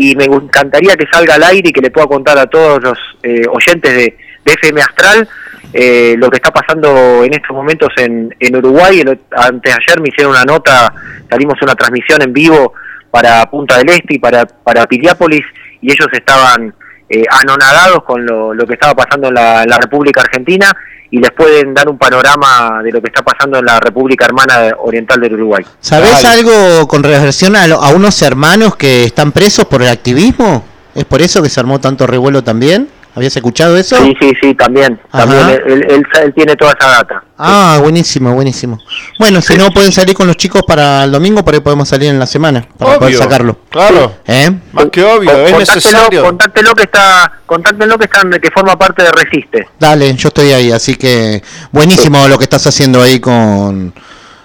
Y 0.00 0.14
me 0.16 0.24
encantaría 0.24 0.94
que 0.96 1.06
salga 1.12 1.34
al 1.34 1.42
aire 1.44 1.68
y 1.70 1.72
que 1.72 1.80
le 1.80 1.90
pueda 1.90 2.06
contar 2.06 2.38
a 2.38 2.46
todos 2.46 2.82
los 2.82 2.98
eh, 3.22 3.42
oyentes 3.50 3.92
de, 3.94 4.16
de 4.44 4.52
FM 4.52 4.80
Astral 4.80 5.28
eh, 5.72 6.14
lo 6.18 6.30
que 6.30 6.36
está 6.36 6.52
pasando 6.52 7.24
en 7.24 7.32
estos 7.34 7.50
momentos 7.56 7.88
en, 7.96 8.34
en 8.38 8.56
Uruguay. 8.56 9.00
El- 9.00 9.18
antes 9.32 9.74
de 9.74 9.80
ayer 9.82 10.00
me 10.00 10.08
hicieron 10.08 10.32
una 10.32 10.44
nota, 10.44 10.92
salimos 11.28 11.60
una 11.62 11.74
transmisión 11.74 12.22
en 12.22 12.32
vivo 12.32 12.72
para 13.10 13.44
Punta 13.50 13.78
del 13.78 13.88
Este 13.90 14.14
y 14.14 14.18
para, 14.18 14.44
para 14.46 14.86
Piriápolis 14.86 15.44
y 15.80 15.92
ellos 15.92 16.06
estaban 16.12 16.72
eh, 17.08 17.24
anonadados 17.30 18.04
con 18.04 18.24
lo, 18.24 18.54
lo 18.54 18.66
que 18.66 18.74
estaba 18.74 18.94
pasando 18.94 19.28
en 19.28 19.34
la 19.34 19.78
República 19.80 20.20
Argentina 20.20 20.70
y 21.14 21.18
les 21.20 21.30
pueden 21.30 21.72
dar 21.72 21.88
un 21.88 21.96
panorama 21.96 22.80
de 22.82 22.90
lo 22.90 23.00
que 23.00 23.06
está 23.06 23.22
pasando 23.22 23.58
en 23.60 23.64
la 23.66 23.78
República 23.78 24.24
Hermana 24.24 24.70
Oriental 24.80 25.20
del 25.20 25.34
Uruguay. 25.34 25.64
¿Sabés 25.78 26.24
algo 26.24 26.88
con 26.88 27.04
relación 27.04 27.54
a, 27.54 27.68
lo- 27.68 27.80
a 27.80 27.90
unos 27.90 28.20
hermanos 28.22 28.74
que 28.74 29.04
están 29.04 29.30
presos 29.30 29.64
por 29.66 29.80
el 29.82 29.88
activismo? 29.90 30.64
¿Es 30.92 31.04
por 31.04 31.22
eso 31.22 31.40
que 31.40 31.48
se 31.48 31.60
armó 31.60 31.78
tanto 31.80 32.08
revuelo 32.08 32.42
también? 32.42 32.88
¿Habías 33.16 33.36
escuchado 33.36 33.76
eso? 33.76 33.96
Sí, 34.02 34.12
sí, 34.20 34.32
sí, 34.42 34.54
también. 34.54 35.00
Ajá. 35.12 35.24
también 35.24 35.48
él, 35.50 35.62
él- 35.72 35.86
él- 35.90 36.06
él 36.24 36.34
tiene 36.34 36.56
toda 36.56 36.72
esa 36.78 36.88
data. 36.90 37.22
Ah, 37.38 37.78
buenísimo, 37.80 38.34
buenísimo. 38.34 38.78
Bueno, 39.20 39.40
si 39.40 39.56
no 39.56 39.70
pueden 39.70 39.92
salir 39.92 40.14
con 40.16 40.26
los 40.26 40.36
chicos 40.36 40.62
para 40.66 41.04
el 41.04 41.12
domingo, 41.12 41.44
por 41.44 41.54
ahí 41.54 41.60
podemos 41.60 41.88
salir 41.88 42.08
en 42.10 42.18
la 42.18 42.26
semana 42.26 42.66
para 42.76 42.98
poder 42.98 43.14
sacarlo. 43.16 43.56
Claro. 43.70 44.14
¿Eh? 44.26 44.50
Más 44.72 44.86
que 44.90 45.04
obvio, 45.04 45.30
Con- 45.30 45.40
es 45.44 45.52
contáctelo- 45.52 45.74
necesario. 45.74 46.22
Contáctelo 46.24 46.74
que 46.74 46.82
está, 46.84 47.32
contáctelo 47.46 47.98
que 47.98 48.04
está, 48.04 48.20
que 48.40 48.50
forma 48.50 48.76
parte 48.76 49.02
de 49.04 49.10
Resiste. 49.12 49.68
Dale, 49.78 50.14
yo 50.14 50.28
estoy 50.28 50.52
ahí, 50.52 50.72
así 50.72 50.96
que 50.96 51.42
buenísimo 51.72 52.26
lo 52.28 52.36
que 52.38 52.44
estás 52.44 52.66
haciendo 52.66 53.00
ahí 53.02 53.20
con, 53.20 53.94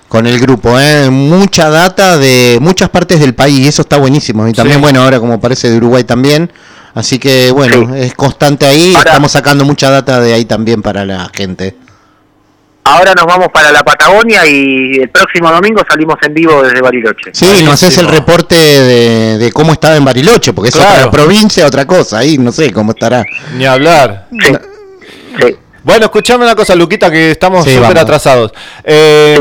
con 0.07 0.27
el 0.27 0.39
grupo, 0.39 0.79
¿eh? 0.79 1.09
Mucha 1.09 1.69
data 1.69 2.17
de 2.17 2.57
muchas 2.61 2.89
partes 2.89 3.19
del 3.19 3.33
país, 3.33 3.67
eso 3.67 3.81
está 3.81 3.97
buenísimo. 3.97 4.47
Y 4.47 4.53
también, 4.53 4.77
Sí. 4.77 4.81
bueno, 4.81 5.01
ahora 5.03 5.19
como 5.19 5.39
parece 5.39 5.69
de 5.71 5.77
Uruguay 5.77 6.03
también. 6.03 6.51
Así 6.93 7.19
que, 7.19 7.51
bueno, 7.51 7.95
es 7.95 8.13
constante 8.15 8.65
ahí. 8.65 8.93
Estamos 8.95 9.31
sacando 9.31 9.63
mucha 9.65 9.89
data 9.89 10.19
de 10.19 10.33
ahí 10.33 10.45
también 10.45 10.81
para 10.81 11.05
la 11.05 11.29
gente. 11.33 11.75
Ahora 12.83 13.13
nos 13.13 13.25
vamos 13.27 13.49
para 13.53 13.71
la 13.71 13.83
Patagonia 13.83 14.47
y 14.47 14.95
el 14.95 15.09
próximo 15.09 15.51
domingo 15.51 15.81
salimos 15.87 16.15
en 16.25 16.33
vivo 16.33 16.63
desde 16.63 16.81
Bariloche. 16.81 17.29
Sí, 17.33 17.63
nos 17.63 17.75
haces 17.75 17.99
el 17.99 18.07
reporte 18.07 18.55
de, 18.55 19.37
de 19.37 19.51
cómo 19.51 19.73
estaba 19.73 19.95
en 19.95 20.03
Bariloche, 20.05 20.53
porque 20.53 20.69
es 20.69 20.75
Claro. 20.75 20.95
otra 21.07 21.11
provincia, 21.11 21.67
otra 21.67 21.85
cosa. 21.85 22.17
Ahí 22.19 22.39
no 22.39 22.51
sé 22.51 22.71
cómo 22.71 22.91
estará. 22.93 23.23
Ni 23.55 23.65
hablar. 23.67 24.27
Bueno, 25.89 26.05
escuchame 26.05 26.43
una 26.45 26.55
cosa, 26.55 26.75
Luquita, 26.75 27.09
que 27.09 27.31
estamos 27.31 27.65
súper 27.65 27.97
atrasados. 27.97 28.51
Eh, 28.83 29.37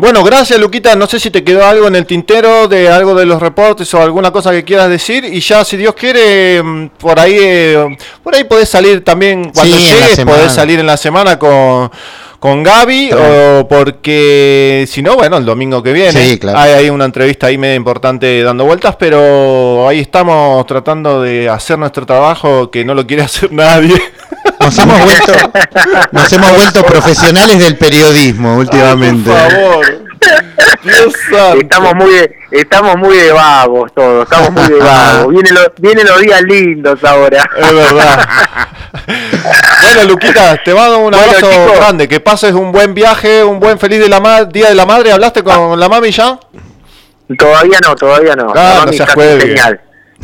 Bueno, 0.00 0.22
gracias, 0.22 0.58
Luquita. 0.60 0.94
No 0.94 1.06
sé 1.06 1.18
si 1.18 1.30
te 1.30 1.42
quedó 1.42 1.64
algo 1.66 1.88
en 1.88 1.96
el 1.96 2.06
tintero 2.06 2.68
de 2.68 2.88
algo 2.88 3.14
de 3.14 3.26
los 3.26 3.40
reportes 3.40 3.92
o 3.94 4.00
alguna 4.02 4.30
cosa 4.30 4.50
que 4.52 4.62
quieras 4.62 4.88
decir. 4.88 5.24
Y 5.24 5.40
ya, 5.40 5.64
si 5.64 5.76
Dios 5.76 5.94
quiere, 5.94 6.62
mm, 6.62 6.88
por 6.98 7.18
ahí 7.18 7.36
eh, 7.38 7.96
por 8.22 8.34
ahí 8.34 8.44
podés 8.44 8.68
salir 8.68 9.02
también 9.02 9.50
cuando 9.52 9.76
Sí, 9.76 9.82
llegues, 9.90 10.20
podés 10.24 10.52
salir 10.52 10.78
en 10.78 10.86
la 10.86 10.96
semana 10.96 11.38
con, 11.38 11.90
con 12.44 12.62
Gaby, 12.62 13.10
o 13.10 13.66
porque 13.66 14.84
si 14.86 15.00
no, 15.00 15.14
bueno, 15.14 15.38
el 15.38 15.46
domingo 15.46 15.82
que 15.82 15.94
viene 15.94 16.12
Sí, 16.12 16.38
claro. 16.38 16.58
hay 16.58 16.90
una 16.90 17.06
entrevista 17.06 17.46
ahí 17.46 17.56
medio 17.56 17.74
importante 17.74 18.42
dando 18.42 18.66
vueltas, 18.66 18.96
pero 18.98 19.88
ahí 19.88 20.00
estamos 20.00 20.66
tratando 20.66 21.22
de 21.22 21.48
hacer 21.48 21.78
nuestro 21.78 22.04
trabajo 22.04 22.70
que 22.70 22.84
no 22.84 22.92
lo 22.92 23.06
quiere 23.06 23.22
hacer 23.22 23.50
nadie. 23.50 23.94
Nos 24.60 24.78
hemos 24.78 25.04
vuelto, 25.04 25.32
nos 26.12 26.32
hemos 26.34 26.54
vuelto 26.54 26.82
profesionales 26.84 27.58
del 27.60 27.78
periodismo 27.78 28.58
últimamente. 28.58 29.30
Por 29.30 29.50
favor. 29.50 30.04
Dios 30.82 31.12
santo. 31.30 31.60
Estamos 31.60 31.94
muy 31.94 32.10
de, 32.14 32.36
estamos 32.50 32.96
muy 32.96 33.16
de 33.16 33.32
vagos 33.32 33.92
todos, 33.94 34.24
estamos 34.30 34.50
muy 34.52 34.68
de 34.68 34.84
vagos. 34.84 35.32
Vienen 35.32 35.54
los, 35.54 35.68
vienen 35.78 36.06
los 36.06 36.20
días 36.20 36.42
lindos 36.42 37.02
ahora. 37.04 37.48
Es 37.56 37.72
verdad. 37.74 38.28
Bueno, 39.06 40.04
Luquita, 40.08 40.56
te 40.64 40.72
mando 40.72 40.98
un 40.98 41.10
Bueno, 41.10 41.18
abrazo 41.18 41.50
chicos. 41.50 41.76
grande. 41.76 42.08
Que 42.08 42.20
pases 42.20 42.52
un 42.52 42.72
buen 42.72 42.94
viaje, 42.94 43.44
un 43.44 43.60
buen 43.60 43.78
feliz 43.78 44.00
de 44.00 44.08
la 44.08 44.18
ma- 44.18 44.44
Día 44.44 44.68
de 44.70 44.74
la 44.74 44.86
Madre. 44.86 45.12
¿Hablaste 45.12 45.42
con 45.42 45.78
la 45.78 45.88
mami 45.88 46.10
ya? 46.10 46.38
Todavía 47.38 47.78
no, 47.86 47.94
todavía 47.94 48.34
no. 48.34 48.52
Ah, 48.56 48.76
La 48.80 48.86
no 48.86 48.92
seas 48.92 49.10
señal. 49.12 49.80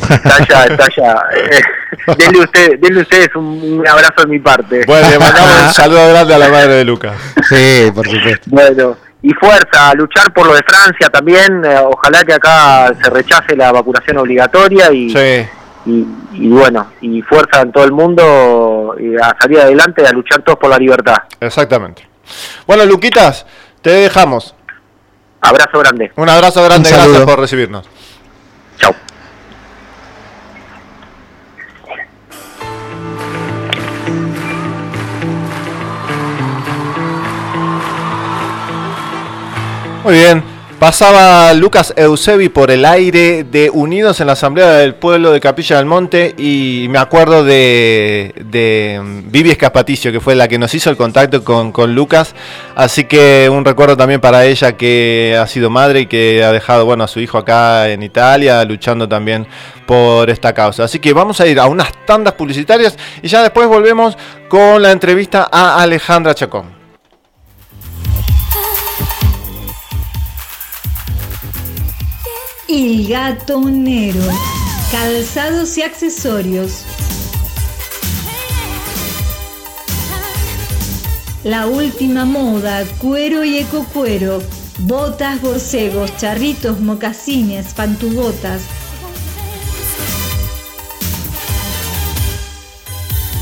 Está 0.09 0.35
allá, 0.37 0.65
está 0.65 0.85
allá. 0.85 1.23
Eh, 2.07 2.15
denle, 2.17 2.39
usted, 2.39 2.79
denle 2.79 3.01
ustedes 3.01 3.29
un, 3.35 3.79
un 3.79 3.87
abrazo 3.87 4.21
de 4.23 4.27
mi 4.27 4.39
parte. 4.39 4.83
Bueno, 4.87 5.07
le 5.09 5.19
mandamos 5.19 5.61
un 5.67 5.73
saludo 5.73 6.09
grande 6.09 6.33
a 6.33 6.37
la 6.39 6.49
madre 6.49 6.73
de 6.75 6.83
Lucas. 6.85 7.13
Sí, 7.47 7.91
por 7.93 8.07
supuesto. 8.07 8.45
Bueno, 8.47 8.97
y 9.23 9.31
fuerza, 9.33 9.89
a 9.89 9.93
luchar 9.93 10.33
por 10.33 10.47
lo 10.47 10.53
de 10.53 10.61
Francia 10.65 11.07
también. 11.09 11.63
eh, 11.65 11.79
ojalá 11.83 12.23
que 12.23 12.33
acá 12.33 12.91
se 13.01 13.09
rechace 13.09 13.55
la 13.55 13.71
vacunación 13.71 14.17
obligatoria 14.17 14.91
y, 14.91 15.13
y, 15.85 16.07
y 16.33 16.49
bueno, 16.49 16.91
y 17.01 17.21
fuerza 17.21 17.61
en 17.61 17.71
todo 17.71 17.83
el 17.83 17.91
mundo 17.91 18.95
y 18.99 19.15
a 19.15 19.35
salir 19.39 19.59
adelante, 19.59 20.05
a 20.05 20.11
luchar 20.11 20.41
todos 20.41 20.57
por 20.59 20.69
la 20.69 20.77
libertad. 20.77 21.17
Exactamente. 21.39 22.07
Bueno, 22.65 22.85
Luquitas, 22.85 23.45
te 23.81 23.89
dejamos. 23.91 24.55
Abrazo 25.41 25.79
grande. 25.79 26.11
Un 26.15 26.29
abrazo 26.29 26.63
grande, 26.63 26.89
Un 26.89 26.95
gracias 26.95 27.21
por 27.23 27.39
recibirnos. 27.39 27.89
Chao. 28.77 28.95
Muy 40.03 40.15
bien. 40.15 40.43
Pasaba 40.81 41.53
Lucas 41.53 41.93
Eusebi 41.95 42.49
por 42.49 42.71
el 42.71 42.85
aire 42.85 43.43
de 43.43 43.69
Unidos 43.69 44.19
en 44.19 44.25
la 44.25 44.33
Asamblea 44.33 44.71
del 44.77 44.95
Pueblo 44.95 45.29
de 45.29 45.39
Capilla 45.39 45.77
del 45.77 45.85
Monte 45.85 46.33
y 46.39 46.87
me 46.89 46.97
acuerdo 46.97 47.43
de, 47.43 48.33
de 48.49 48.99
mm, 48.99 49.31
Vivi 49.31 49.51
Escapaticio, 49.51 50.11
que 50.11 50.19
fue 50.19 50.33
la 50.33 50.47
que 50.47 50.57
nos 50.57 50.73
hizo 50.73 50.89
el 50.89 50.97
contacto 50.97 51.43
con, 51.43 51.71
con, 51.71 51.93
Lucas. 51.93 52.33
Así 52.73 53.03
que 53.03 53.47
un 53.53 53.63
recuerdo 53.63 53.95
también 53.95 54.19
para 54.19 54.43
ella 54.45 54.71
que 54.75 55.37
ha 55.39 55.45
sido 55.45 55.69
madre 55.69 55.99
y 55.99 56.05
que 56.07 56.43
ha 56.43 56.51
dejado 56.51 56.83
bueno, 56.83 57.03
a 57.03 57.07
su 57.07 57.19
hijo 57.19 57.37
acá 57.37 57.87
en 57.87 58.01
Italia, 58.01 58.65
luchando 58.65 59.07
también 59.07 59.45
por 59.85 60.31
esta 60.31 60.51
causa. 60.51 60.85
Así 60.85 60.97
que 60.97 61.13
vamos 61.13 61.39
a 61.41 61.45
ir 61.45 61.59
a 61.59 61.67
unas 61.67 61.91
tandas 62.07 62.33
publicitarias 62.33 62.97
y 63.21 63.27
ya 63.27 63.43
después 63.43 63.67
volvemos 63.67 64.17
con 64.49 64.81
la 64.81 64.91
entrevista 64.91 65.47
a 65.51 65.79
Alejandra 65.79 66.33
Chacón. 66.33 66.80
El 72.73 73.05
gatonero. 73.05 74.21
Calzados 74.93 75.77
y 75.77 75.81
accesorios. 75.81 76.85
La 81.43 81.67
última 81.67 82.23
moda, 82.23 82.85
cuero 82.99 83.43
y 83.43 83.57
ecocuero. 83.57 84.41
Botas, 84.79 85.41
borcegos, 85.41 86.15
charritos, 86.15 86.79
mocasines, 86.79 87.73
pantubotas. 87.73 88.61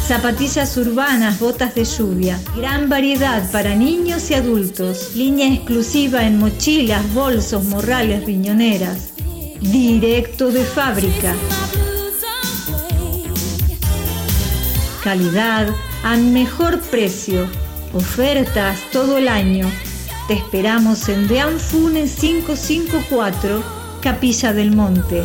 Zapatillas 0.07 0.76
urbanas, 0.76 1.39
botas 1.39 1.76
de 1.76 1.85
lluvia. 1.85 2.39
Gran 2.56 2.89
variedad 2.89 3.47
para 3.51 3.76
niños 3.76 4.31
y 4.31 4.34
adultos. 4.34 5.11
Línea 5.14 5.53
exclusiva 5.53 6.26
en 6.26 6.39
mochilas, 6.39 7.14
bolsos, 7.14 7.64
morrales, 7.65 8.26
riñoneras 8.26 9.09
directo 9.61 10.52
de 10.52 10.64
fábrica. 10.64 11.36
Calidad 15.03 15.69
a 16.03 16.18
mejor 16.18 16.80
precio. 16.80 17.48
Ofertas 17.94 18.80
todo 18.91 19.18
el 19.18 19.27
año. 19.27 19.69
Te 20.27 20.36
esperamos 20.36 21.10
en 21.10 21.27
Deanfune 21.27 22.06
554, 22.07 23.64
Capilla 24.02 24.53
del 24.53 24.76
Monte. 24.76 25.23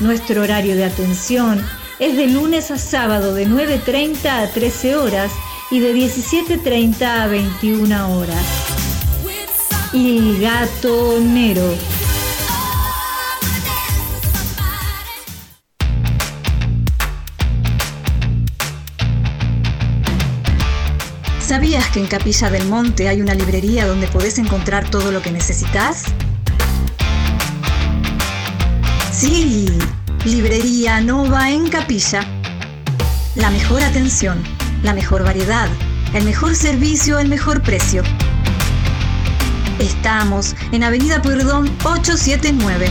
Nuestro 0.00 0.42
horario 0.42 0.76
de 0.76 0.84
atención 0.84 1.64
es 1.98 2.16
de 2.16 2.26
lunes 2.28 2.70
a 2.70 2.78
sábado 2.78 3.34
de 3.34 3.46
9.30 3.46 4.26
a 4.26 4.48
13 4.48 4.96
horas 4.96 5.32
y 5.70 5.80
de 5.80 5.94
17.30 5.94 7.02
a 7.02 7.26
21 7.26 8.18
horas 8.18 8.83
y 9.94 10.38
gatonero. 10.40 11.62
¿Sabías 21.40 21.88
que 21.90 22.00
en 22.00 22.06
Capilla 22.08 22.50
del 22.50 22.66
Monte 22.66 23.08
hay 23.08 23.20
una 23.22 23.34
librería 23.34 23.86
donde 23.86 24.08
podés 24.08 24.38
encontrar 24.38 24.90
todo 24.90 25.12
lo 25.12 25.22
que 25.22 25.30
necesitas? 25.30 26.06
Sí, 29.12 29.68
Librería 30.24 31.00
Nova 31.00 31.50
en 31.50 31.68
Capilla. 31.68 32.22
La 33.36 33.50
mejor 33.50 33.82
atención, 33.82 34.42
la 34.82 34.92
mejor 34.92 35.22
variedad, 35.22 35.68
el 36.14 36.24
mejor 36.24 36.56
servicio, 36.56 37.20
el 37.20 37.28
mejor 37.28 37.62
precio. 37.62 38.02
Estamos 39.78 40.56
en 40.72 40.82
Avenida 40.84 41.20
Pueyrredón 41.20 41.68
879. 41.84 42.86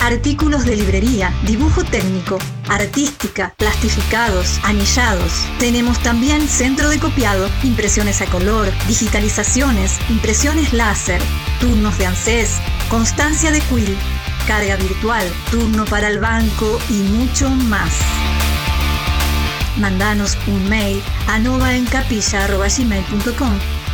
Artículos 0.00 0.64
de 0.64 0.76
librería, 0.76 1.32
dibujo 1.46 1.84
técnico, 1.84 2.38
artística, 2.68 3.54
plastificados, 3.56 4.58
anillados. 4.64 5.46
Tenemos 5.58 5.98
también 6.00 6.46
centro 6.48 6.90
de 6.90 6.98
copiado, 6.98 7.48
impresiones 7.62 8.20
a 8.20 8.26
color, 8.26 8.70
digitalizaciones, 8.86 9.98
impresiones 10.10 10.72
láser, 10.72 11.22
turnos 11.60 11.96
de 11.98 12.06
ANSES, 12.06 12.58
constancia 12.90 13.52
de 13.52 13.60
quill, 13.60 13.96
carga 14.46 14.76
virtual, 14.76 15.26
turno 15.50 15.86
para 15.86 16.08
el 16.08 16.18
banco 16.18 16.78
y 16.90 16.94
mucho 16.94 17.48
más. 17.48 17.92
Mandanos 19.78 20.36
un 20.46 20.68
mail 20.68 21.02
a 21.28 21.38
novaencapilla.gmail.com 21.38 23.73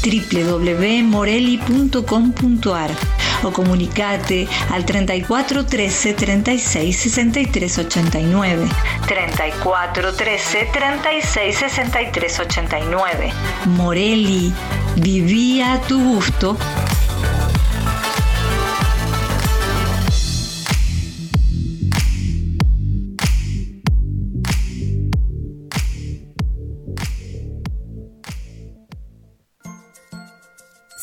www.morelli.com.ar 0.00 2.90
o 3.42 3.50
comunicate 3.50 4.46
al 4.70 4.84
34 4.84 5.64
13 5.64 6.14
36 6.14 6.96
63 6.96 7.78
89. 7.78 8.68
34 9.06 10.14
13 10.14 10.68
36 10.72 11.56
63 11.56 12.38
89. 12.38 13.32
Morelli, 13.64 14.52
vivía 14.96 15.74
a 15.74 15.80
tu 15.80 16.02
gusto. 16.02 16.56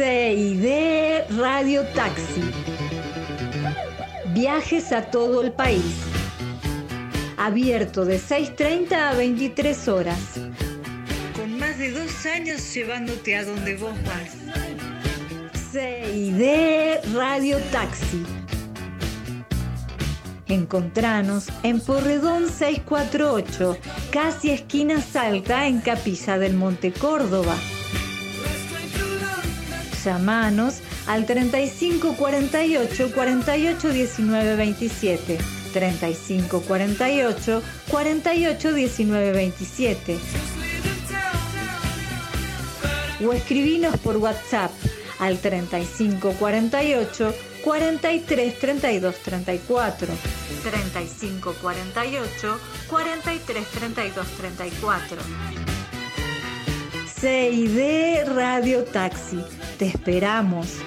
CID 0.00 1.36
Radio 1.38 1.84
Taxi. 1.94 2.42
Viajes 4.32 4.92
a 4.92 5.02
todo 5.10 5.42
el 5.42 5.52
país. 5.52 5.84
Abierto 7.36 8.04
de 8.04 8.18
6.30 8.18 8.92
a 8.92 9.14
23 9.14 9.88
horas. 9.88 10.18
Con 11.36 11.58
más 11.58 11.78
de 11.78 11.90
dos 11.90 12.24
años 12.26 12.74
llevándote 12.74 13.36
a 13.36 13.44
donde 13.44 13.76
vos 13.76 13.92
vas. 14.04 14.36
CID 15.72 17.14
Radio 17.14 17.58
Taxi. 17.70 18.24
Encontranos 20.48 21.48
en 21.62 21.78
Porredón 21.80 22.48
648, 22.48 23.76
casi 24.10 24.50
esquina 24.50 25.00
Salta, 25.00 25.66
en 25.68 25.80
Capilla 25.80 26.38
del 26.38 26.54
Monte 26.54 26.90
Córdoba. 26.92 27.54
Llamanos 30.04 30.80
al 31.06 31.26
35 31.26 32.14
48 32.16 33.12
48 33.12 33.88
19 33.92 34.56
27. 34.56 35.38
35 35.72 36.60
48 36.62 37.62
48 37.90 38.72
19 38.72 39.32
27. 39.32 40.18
O 43.26 43.32
escribinos 43.32 43.98
por 43.98 44.16
WhatsApp 44.16 44.70
al 45.18 45.38
35 45.38 46.32
48 46.32 47.34
43 47.62 48.58
32 48.58 49.16
34. 49.16 50.08
35 50.62 51.54
48 51.60 52.60
43 52.88 53.66
32 53.66 54.26
34. 54.26 55.79
CID 57.20 58.24
Radio 58.34 58.82
Taxi. 58.84 59.44
Te 59.78 59.88
esperamos. 59.88 60.78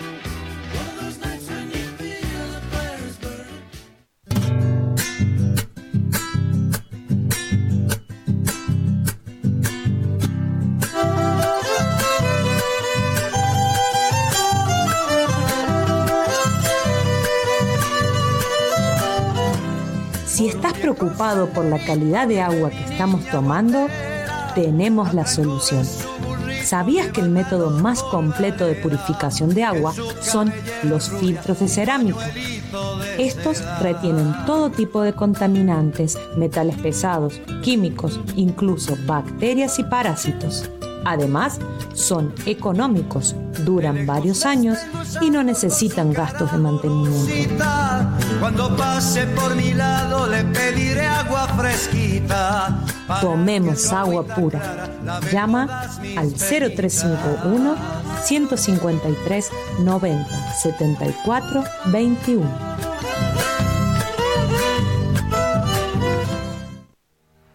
Si 20.26 20.48
estás 20.48 20.74
preocupado 20.74 21.48
por 21.50 21.66
la 21.66 21.78
calidad 21.86 22.28
de 22.28 22.42
agua 22.42 22.72
que 22.72 22.84
estamos 22.86 23.24
tomando, 23.30 23.88
tenemos 24.56 25.14
la 25.14 25.28
solución. 25.28 25.86
¿Sabías 26.74 27.10
que 27.10 27.22
el 27.22 27.30
método 27.30 27.70
más 27.70 28.02
completo 28.02 28.66
de 28.66 28.74
purificación 28.74 29.54
de 29.54 29.64
agua 29.64 29.94
son 30.22 30.52
los 30.82 31.08
filtros 31.08 31.60
de 31.60 31.68
cerámica? 31.68 32.32
Estos 33.20 33.64
retienen 33.80 34.34
todo 34.48 34.72
tipo 34.72 35.04
de 35.04 35.14
contaminantes, 35.14 36.18
metales 36.36 36.76
pesados, 36.78 37.40
químicos, 37.62 38.20
incluso 38.36 38.98
bacterias 39.06 39.78
y 39.78 39.84
parásitos. 39.84 40.68
Además, 41.06 41.60
son 41.94 42.34
económicos, 42.48 43.36
duran 43.64 44.08
varios 44.08 44.44
años 44.44 44.80
y 45.22 45.30
no 45.30 45.44
necesitan 45.44 46.12
gastos 46.12 46.52
de 46.54 46.58
mantenimiento. 46.58 47.54
Cuando 48.44 48.76
pase 48.76 49.26
por 49.28 49.56
mi 49.56 49.74
lado 49.74 50.28
le 50.28 50.44
pediré 50.44 51.08
agua 51.08 51.48
fresquita. 51.48 52.78
Tomemos 53.22 53.94
agua 53.94 54.26
pura. 54.26 54.90
Llama 55.32 55.88
al 56.18 56.34
0351 56.34 57.78
153 58.22 59.50
90 59.80 60.54
74 60.56 61.64
21. 61.86 62.46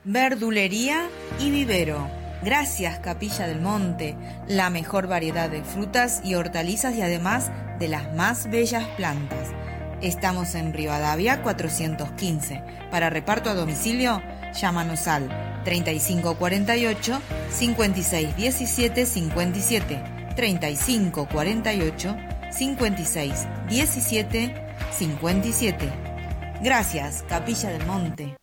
Verdulería 0.04 1.10
y 1.38 1.50
vivero. 1.50 2.08
Gracias 2.42 2.98
Capilla 3.00 3.46
del 3.46 3.60
Monte, 3.60 4.16
la 4.46 4.70
mejor 4.70 5.06
variedad 5.06 5.50
de 5.50 5.62
frutas 5.62 6.22
y 6.24 6.34
hortalizas 6.34 6.94
y 6.94 7.02
además 7.02 7.50
de 7.78 7.88
las 7.88 8.14
más 8.14 8.48
bellas 8.48 8.86
plantas. 8.96 9.50
Estamos 10.00 10.54
en 10.54 10.72
Rivadavia 10.72 11.42
415. 11.42 12.62
Para 12.90 13.10
reparto 13.10 13.50
a 13.50 13.54
domicilio, 13.54 14.22
llámanos 14.52 15.08
al 15.08 15.28
3548 15.64 17.20
5617 17.50 19.06
57 19.06 20.04
3548 20.36 22.16
5617 22.50 24.54
57. 24.92 25.92
Gracias, 26.62 27.24
Capilla 27.28 27.70
del 27.70 27.84
Monte. 27.86 28.36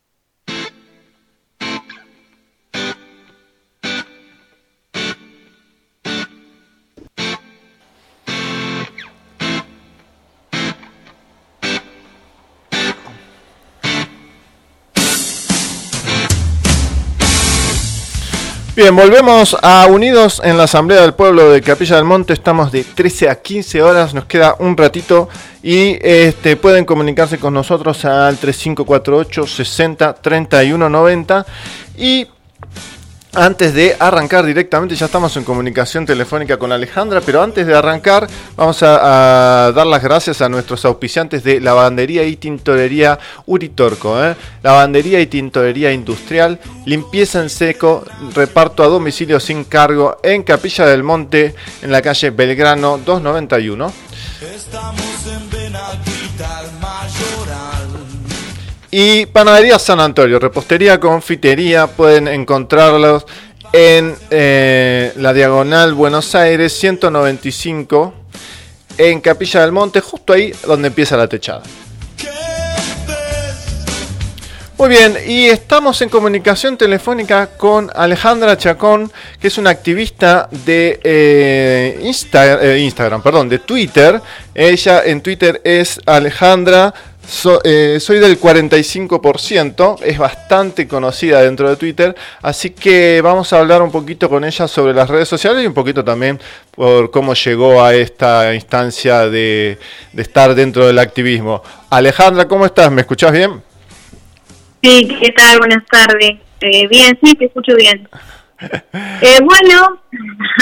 Bien, 18.76 18.94
volvemos 18.94 19.56
a 19.62 19.88
Unidos 19.88 20.42
en 20.44 20.58
la 20.58 20.66
Asamblea 20.66 21.02
del 21.02 21.14
Pueblo 21.14 21.50
de 21.50 21.62
Capilla 21.62 21.96
del 21.96 22.04
Monte. 22.04 22.34
Estamos 22.34 22.74
de 22.74 22.84
13 22.84 23.30
a 23.30 23.36
15 23.36 23.82
horas, 23.82 24.14
nos 24.14 24.26
queda 24.26 24.58
un 24.60 24.76
ratito 24.76 25.30
y 25.64 25.98
este, 26.02 26.58
pueden 26.58 26.84
comunicarse 26.84 27.38
con 27.38 27.54
nosotros 27.54 28.04
al 28.04 28.38
3548 28.38 29.48
60 29.48 30.16
31 30.16 30.90
90 30.90 31.46
y 31.98 32.28
antes 33.36 33.74
de 33.74 33.95
arrancar 33.99 34.45
directamente, 34.45 34.95
ya 34.95 35.06
estamos 35.06 35.36
en 35.38 35.44
comunicación 35.44 36.06
telefónica 36.06 36.57
con 36.57 36.72
Alejandra, 36.72 37.22
pero 37.22 37.41
antes 37.41 37.68
de 37.68 37.76
arrancar 37.76 38.28
vamos 38.56 38.82
a, 38.84 39.72
dar 39.76 39.86
las 39.86 40.02
gracias 40.02 40.41
a 40.41 40.49
nuestros 40.49 40.86
auspiciantes 40.86 41.44
de 41.44 41.60
Lavandería 41.60 42.24
y 42.24 42.38
Tintorería 42.38 43.20
Uritorco. 43.45 44.24
¿eh? 44.24 44.36
Lavandería 44.64 45.20
y 45.20 45.28
Tintorería 45.28 45.91
Industrial, 45.91 46.60
limpieza 46.86 47.41
en 47.41 47.49
seco, 47.49 48.06
reparto 48.34 48.84
a 48.84 48.88
domicilio 48.88 49.40
sin 49.40 49.66
cargo 49.66 50.18
en 50.24 50.44
Capilla 50.44 50.86
del 50.86 51.03
Monte, 51.03 51.56
en 51.82 51.91
la 51.91 52.02
calle 52.02 52.30
Belgrano 52.32 52.98
291. 52.98 53.94
Estamos 54.56 55.28
en 55.28 55.45
Mayoral. 56.45 56.75
Y 58.98 59.26
Panadería 59.26 59.78
San 59.78 60.00
Antonio, 60.00 60.40
repostería, 60.40 61.02
confitería, 61.02 61.86
pueden 61.86 62.30
encontrarlos 62.30 63.26
en 63.74 64.16
eh, 64.30 65.12
la 65.18 65.34
diagonal 65.34 65.94
Buenos 65.94 66.34
Aires 66.34 66.72
195, 66.80 68.14
en 68.98 69.20
Capilla 69.20 69.64
del 69.64 69.74
Monte, 69.74 70.00
justo 70.00 70.32
ahí 70.32 70.54
donde 70.66 70.88
empieza 70.88 71.18
la 71.18 71.28
techada. 71.28 71.64
Muy 74.78 74.90
bien, 74.90 75.18
y 75.26 75.46
estamos 75.46 76.02
en 76.02 76.10
comunicación 76.10 76.78
telefónica 76.78 77.48
con 77.48 77.90
Alejandra 77.96 78.58
Chacón, 78.58 79.12
que 79.40 79.48
es 79.48 79.58
una 79.58 79.70
activista 79.72 80.50
de 80.66 81.00
eh, 81.02 82.00
eh, 82.02 82.80
Instagram, 82.80 83.22
perdón, 83.22 83.48
de 83.48 83.60
Twitter. 83.60 84.22
Ella 84.54 85.02
en 85.06 85.22
Twitter 85.22 85.62
es 85.64 86.00
Alejandra, 86.06 86.94
so- 87.28 87.62
eh, 87.64 88.00
soy 88.00 88.20
del 88.20 88.40
45%, 88.40 89.98
es 90.04 90.18
bastante 90.18 90.88
conocida 90.88 91.42
dentro 91.42 91.70
de 91.70 91.76
Twitter, 91.76 92.16
así 92.42 92.70
que 92.72 93.22
vamos 93.22 93.52
a 93.54 93.60
hablar 93.60 93.82
un 93.82 93.92
poquito 93.92 94.30
con 94.30 94.44
ella 94.44 94.68
sobre 94.68 94.94
las 94.94 95.10
redes 95.10 95.28
sociales 95.28 95.64
y 95.64 95.68
un 95.68 95.74
poquito 95.74 96.04
también 96.04 96.40
por 96.72 97.12
cómo 97.12 97.34
llegó 97.34 97.84
a 97.84 97.94
esta 97.94 98.54
instancia 98.54 99.30
de, 99.30 99.78
de 100.14 100.22
estar 100.22 100.54
dentro 100.56 100.88
del 100.88 101.00
activismo. 101.00 101.62
Alejandra, 101.90 102.48
¿cómo 102.48 102.66
estás? 102.66 102.92
¿Me 102.92 103.02
escuchás 103.02 103.32
bien? 103.32 103.62
Sí, 104.84 105.08
¿qué 105.20 105.32
tal? 105.32 105.58
Buenas 105.60 105.84
tardes. 105.90 106.34
Eh, 106.62 106.88
bien, 106.88 107.18
sí, 107.24 107.34
te 107.36 107.46
escucho 107.46 107.76
bien. 107.76 108.08
Eh, 109.22 109.40
bueno, 109.44 110.02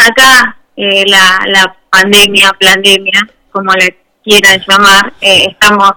acá 0.03 0.57
eh, 0.76 1.03
la, 1.06 1.40
la 1.45 1.76
pandemia, 1.91 2.52
pandemia, 2.60 3.19
como 3.52 3.72
le 3.73 3.95
quieran 4.23 4.60
llamar, 4.68 5.14
eh, 5.22 5.45
estamos, 5.52 5.91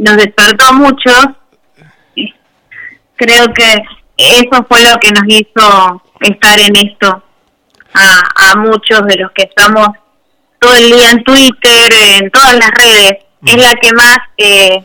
nos 0.00 0.16
despertó 0.16 0.66
a 0.66 0.72
muchos. 0.72 1.26
Creo 3.16 3.52
que 3.52 3.82
eso 4.16 4.66
fue 4.68 4.82
lo 4.82 4.98
que 4.98 5.12
nos 5.12 5.24
hizo 5.26 6.02
estar 6.20 6.58
en 6.58 6.74
esto 6.76 7.22
a, 7.92 8.50
a 8.50 8.56
muchos 8.56 9.06
de 9.06 9.16
los 9.16 9.30
que 9.32 9.42
estamos 9.42 9.88
todo 10.58 10.74
el 10.74 10.90
día 10.90 11.10
en 11.10 11.22
Twitter, 11.22 11.92
en 12.18 12.30
todas 12.30 12.54
las 12.54 12.70
redes. 12.70 13.24
Es 13.46 13.56
la 13.56 13.72
que 13.74 13.92
más 13.92 14.18
eh, 14.38 14.84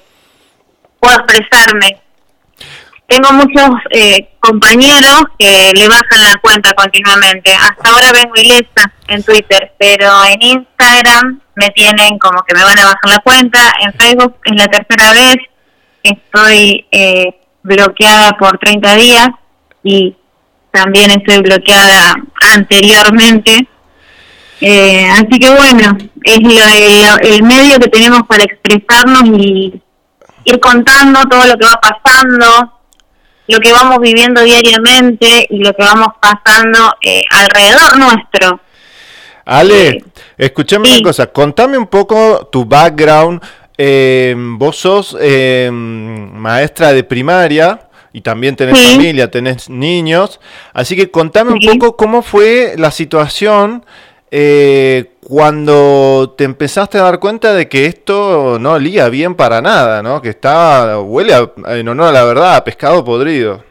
puedo 0.99 1.15
expresarme. 1.15 2.01
tengo 3.07 3.31
muchos 3.33 3.69
eh, 3.91 4.34
compañeros 4.45 5.23
que 5.39 5.71
le 5.73 5.87
bajan 5.87 6.23
la 6.23 6.35
cuenta 6.41 6.73
continuamente. 6.73 7.53
Hasta 7.53 7.89
ahora 7.89 8.11
vengo 8.11 8.33
ilesa 8.35 8.91
en 9.07 9.23
Twitter, 9.23 9.73
pero 9.79 10.07
en 10.25 10.41
Instagram 10.41 11.41
me 11.55 11.69
tienen 11.69 12.19
como 12.19 12.43
que 12.43 12.53
me 12.53 12.63
van 12.63 12.77
a 12.79 12.85
bajar 12.85 13.09
la 13.09 13.19
cuenta. 13.19 13.59
En 13.81 13.93
Facebook 13.93 14.35
es 14.45 14.55
la 14.55 14.67
tercera 14.67 15.13
vez 15.13 15.35
que 16.03 16.11
estoy 16.11 16.85
eh, 16.91 17.41
bloqueada 17.63 18.33
por 18.33 18.57
30 18.59 18.95
días 18.95 19.27
y 19.83 20.15
también 20.71 21.11
estoy 21.11 21.41
bloqueada 21.41 22.15
anteriormente. 22.53 23.67
Eh, 24.61 25.07
así 25.11 25.39
que 25.39 25.49
bueno, 25.49 25.97
es 26.23 26.37
el, 26.37 27.33
el 27.33 27.43
medio 27.43 27.79
que 27.79 27.87
tenemos 27.87 28.23
para 28.27 28.43
expresarnos 28.43 29.23
y 29.39 29.81
ir 30.45 30.59
contando 30.59 31.21
todo 31.23 31.45
lo 31.45 31.57
que 31.57 31.65
va 31.65 31.81
pasando, 31.81 32.74
lo 33.47 33.59
que 33.59 33.71
vamos 33.71 33.99
viviendo 33.99 34.41
diariamente 34.41 35.47
y 35.49 35.57
lo 35.59 35.73
que 35.73 35.83
vamos 35.83 36.09
pasando 36.19 36.95
eh, 37.01 37.23
alrededor 37.29 37.97
nuestro. 37.97 38.59
Ale, 39.45 39.89
eh, 39.89 40.03
escúchame 40.37 40.89
una 40.91 41.03
cosa, 41.03 41.27
contame 41.27 41.77
un 41.77 41.87
poco 41.87 42.47
tu 42.51 42.65
background. 42.65 43.41
Eh, 43.77 44.33
vos 44.37 44.77
sos 44.77 45.15
eh, 45.19 45.69
maestra 45.71 46.93
de 46.93 47.03
primaria 47.03 47.89
y 48.13 48.21
también 48.21 48.55
tenés 48.55 48.81
familia, 48.81 49.29
tenés 49.29 49.69
niños, 49.69 50.39
así 50.73 50.95
que 50.95 51.11
contame 51.11 51.51
un 51.51 51.59
poco 51.59 51.97
cómo 51.97 52.21
fue 52.21 52.75
la 52.77 52.89
situación 52.89 53.85
eh, 54.31 55.13
cuando 55.21 56.33
te 56.37 56.43
empezaste 56.43 56.97
a 56.97 57.03
dar 57.03 57.19
cuenta 57.19 57.53
de 57.53 57.67
que 57.67 57.85
esto 57.85 58.57
no 58.59 58.73
olía 58.73 59.09
bien 59.09 59.35
para 59.35 59.61
nada, 59.61 60.03
¿no? 60.03 60.21
Que 60.21 60.29
estaba, 60.29 60.99
huele, 60.99 61.33
a, 61.33 61.49
en 61.75 61.87
honor 61.87 62.07
a 62.07 62.11
la 62.11 62.23
verdad, 62.23 62.55
a 62.55 62.63
pescado 62.63 63.03
podrido. 63.03 63.63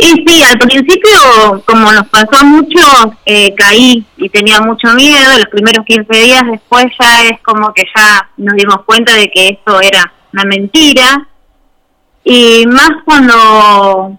Y 0.00 0.06
sí, 0.06 0.42
al 0.44 0.58
principio, 0.58 1.62
como 1.66 1.92
nos 1.92 2.06
pasó 2.08 2.44
mucho, 2.44 3.16
eh, 3.26 3.52
caí 3.56 4.06
y 4.16 4.28
tenía 4.28 4.60
mucho 4.60 4.94
miedo. 4.94 5.38
Los 5.38 5.48
primeros 5.48 5.84
15 5.84 6.16
días 6.16 6.42
después 6.50 6.86
ya 7.00 7.24
es 7.24 7.40
como 7.42 7.72
que 7.74 7.84
ya 7.96 8.30
nos 8.36 8.54
dimos 8.54 8.84
cuenta 8.86 9.14
de 9.14 9.28
que 9.28 9.48
esto 9.48 9.80
era 9.80 10.12
una 10.32 10.44
mentira. 10.44 11.28
Y 12.22 12.64
más 12.68 12.90
cuando 13.04 14.18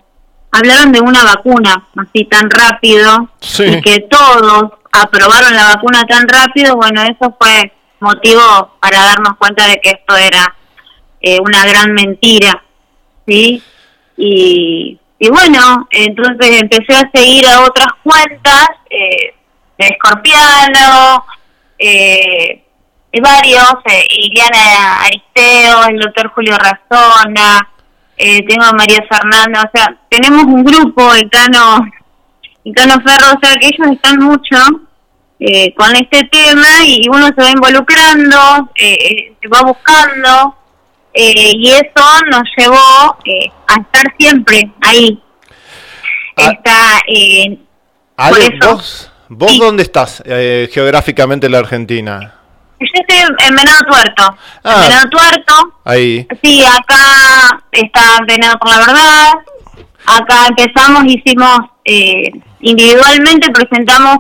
hablaron 0.52 0.92
de 0.92 1.00
una 1.00 1.24
vacuna 1.24 1.88
así 1.96 2.26
tan 2.26 2.50
rápido 2.50 3.30
y 3.60 3.82
que 3.82 4.02
todos 4.10 4.79
aprobaron 4.92 5.56
la 5.56 5.76
vacuna 5.76 6.04
tan 6.06 6.28
rápido, 6.28 6.76
bueno, 6.76 7.02
eso 7.04 7.36
fue 7.40 7.72
motivo 8.00 8.76
para 8.80 9.04
darnos 9.04 9.38
cuenta 9.38 9.68
de 9.68 9.80
que 9.82 9.90
esto 9.90 10.16
era 10.16 10.56
eh, 11.22 11.38
una 11.42 11.66
gran 11.66 11.94
mentira, 11.94 12.64
¿sí? 13.28 13.62
Y, 14.18 15.00
y 15.20 15.30
bueno, 15.30 15.88
entonces 15.92 16.62
empecé 16.62 16.96
a 16.96 17.10
seguir 17.14 17.48
a 17.48 17.62
otras 17.62 17.90
cuentas, 18.04 18.68
eh, 18.90 19.36
de 19.78 19.88
Escorpiano, 19.88 21.26
eh, 21.78 22.64
varios, 23.22 23.74
eh, 23.86 24.04
Iliana 24.12 25.02
Aristeo, 25.02 25.86
el 25.90 26.00
doctor 26.00 26.32
Julio 26.34 26.56
Razona, 26.58 27.70
eh, 28.18 28.46
tengo 28.46 28.66
a 28.66 28.74
María 28.74 29.04
Fernanda, 29.10 29.64
o 29.64 29.78
sea, 29.78 29.96
tenemos 30.10 30.44
un 30.44 30.64
grupo, 30.64 31.14
el 31.14 31.30
el 32.66 32.74
Cano 32.76 32.96
Ferro, 33.06 33.38
o 33.38 33.40
sea, 33.42 33.56
que 33.60 33.68
ellos 33.68 33.88
están 33.94 34.18
mucho 34.20 34.58
eh, 35.40 35.74
con 35.76 35.96
este 35.96 36.24
tema 36.26 36.68
y 36.86 37.08
uno 37.10 37.28
se 37.28 37.42
va 37.42 37.50
involucrando, 37.52 38.70
eh, 38.76 39.34
se 39.42 39.48
va 39.48 39.62
buscando, 39.62 40.56
y 41.14 41.72
eso 41.72 42.26
nos 42.32 42.44
llevó 42.58 43.18
a 43.68 43.74
estar 43.82 44.14
siempre 44.18 44.72
ahí. 44.82 45.22
Ah. 46.38 46.52
Está, 46.52 47.00
Ale, 48.18 48.58
¿vos, 48.62 49.12
vos 49.30 49.58
dónde 49.60 49.84
estás 49.84 50.22
geográficamente 50.26 51.48
en 51.48 51.52
la 51.54 51.60
Argentina? 51.60 52.36
Yo 52.80 52.88
estoy 52.94 53.36
en 53.46 53.56
Venado 53.56 53.80
Tuerto. 53.90 54.24
En 54.64 54.72
Ah. 54.72 54.82
Venado 54.88 55.10
Tuerto. 55.10 55.54
Ahí. 55.84 56.26
Sí, 56.42 56.64
acá 56.64 57.62
está 57.72 58.20
Venado 58.26 58.58
por 58.60 58.70
la 58.72 58.78
Verdad. 58.80 59.32
Acá 60.06 60.48
empezamos, 60.48 61.04
hicimos 61.06 61.60
eh, 61.92 62.32
individualmente, 62.62 63.50
presentamos 63.52 64.18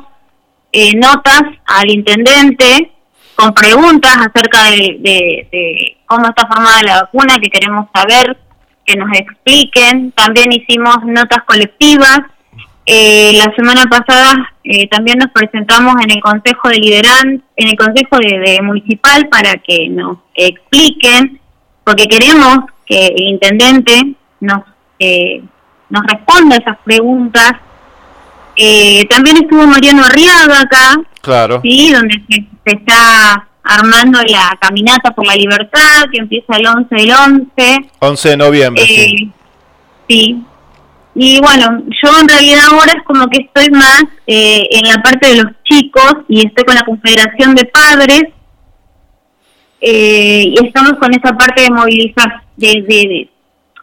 eh, 0.72 0.94
notas 0.96 1.42
al 1.66 1.90
intendente 1.90 2.92
con 3.36 3.54
preguntas 3.54 4.16
acerca 4.18 4.72
de, 4.72 4.98
de- 5.00 5.48
de 5.52 5.98
cómo 6.06 6.28
está 6.28 6.48
formada 6.48 6.82
la 6.84 7.02
vacuna, 7.04 7.40
que 7.42 7.50
queremos 7.50 7.88
saber, 7.94 8.38
que 8.86 8.96
nos 8.96 9.10
expliquen. 9.18 10.12
También 10.12 10.52
hicimos 10.52 10.98
notas 11.06 11.44
colectivas. 11.46 12.20
Eh, 12.86 13.34
la 13.36 13.54
semana 13.56 13.86
pasada 13.86 14.32
eh, 14.64 14.88
también 14.90 15.20
nos 15.20 15.32
presentamos 15.32 15.94
en 16.04 16.10
el 16.12 16.22
Consejo 16.22 16.70
de 16.70 16.78
Lideran, 16.80 17.44
en 17.56 17.68
el 17.68 17.76
Consejo 17.78 18.18
de, 18.18 18.40
de 18.40 18.62
Municipal 18.64 19.28
para 19.30 19.54
que 19.58 19.90
nos 19.90 20.18
expliquen, 20.34 21.40
porque 21.84 22.08
queremos 22.08 22.58
que 22.88 23.08
el 23.08 23.24
intendente 23.36 23.94
nos 24.40 24.64
eh, 24.98 25.44
nos 25.90 26.04
responda 26.06 26.56
esas 26.58 26.78
preguntas. 26.84 27.52
Eh, 28.56 29.06
también 29.10 29.38
estuvo 29.38 29.66
Mariano 29.68 30.04
Arriaga 30.04 30.62
acá, 30.62 31.02
Claro. 31.22 31.62
sí, 31.64 31.92
donde 31.94 32.22
se, 32.30 32.46
se 32.66 32.76
está 32.78 33.48
armando 33.64 34.20
la 34.24 34.58
caminata 34.60 35.12
por 35.12 35.26
la 35.28 35.36
libertad, 35.36 36.06
que 36.12 36.20
empieza 36.20 36.56
el 36.58 36.66
11 36.68 36.96
del 36.96 37.12
11. 37.12 37.78
11 38.00 38.30
de 38.30 38.38
noviembre, 38.38 38.84
sí. 38.86 39.16
Eh, 39.16 39.30
sí. 40.10 40.44
Y 41.16 41.40
bueno, 41.42 41.84
yo 42.04 42.20
en 42.20 42.28
realidad 42.28 42.62
ahora 42.72 42.94
es 42.98 43.04
como 43.04 43.28
que 43.28 43.44
estoy 43.44 43.70
más 43.72 44.04
eh, 44.28 44.64
en 44.72 44.88
la 44.88 45.02
parte 45.02 45.28
de 45.30 45.44
los 45.44 45.52
chicos 45.64 46.14
y 46.28 46.46
estoy 46.46 46.64
con 46.64 46.76
la 46.76 46.84
Confederación 46.84 47.56
de 47.56 47.66
Padres 47.66 48.24
eh, 49.82 50.46
y 50.48 50.66
estamos 50.66 50.94
con 51.00 51.14
esa 51.14 51.36
parte 51.38 51.62
de 51.64 51.70
movilizar, 51.70 52.44
de, 52.58 52.68
de- 52.68 53.08
de 53.08 53.30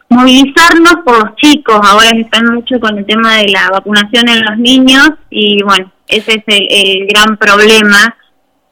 movilizarnos 0.08 0.96
por 1.04 1.18
los 1.24 1.36
chicos. 1.36 1.78
Ahora 1.82 2.10
están 2.10 2.46
mucho 2.54 2.78
con 2.80 2.98
el 2.98 3.06
tema 3.06 3.36
de 3.36 3.48
la 3.48 3.70
vacunación 3.70 4.28
en 4.28 4.44
los 4.44 4.58
niños 4.58 5.10
y 5.30 5.62
bueno, 5.62 5.90
ese 6.08 6.32
es 6.38 6.44
el, 6.46 6.66
el 6.70 7.06
gran 7.08 7.36
problema 7.36 8.16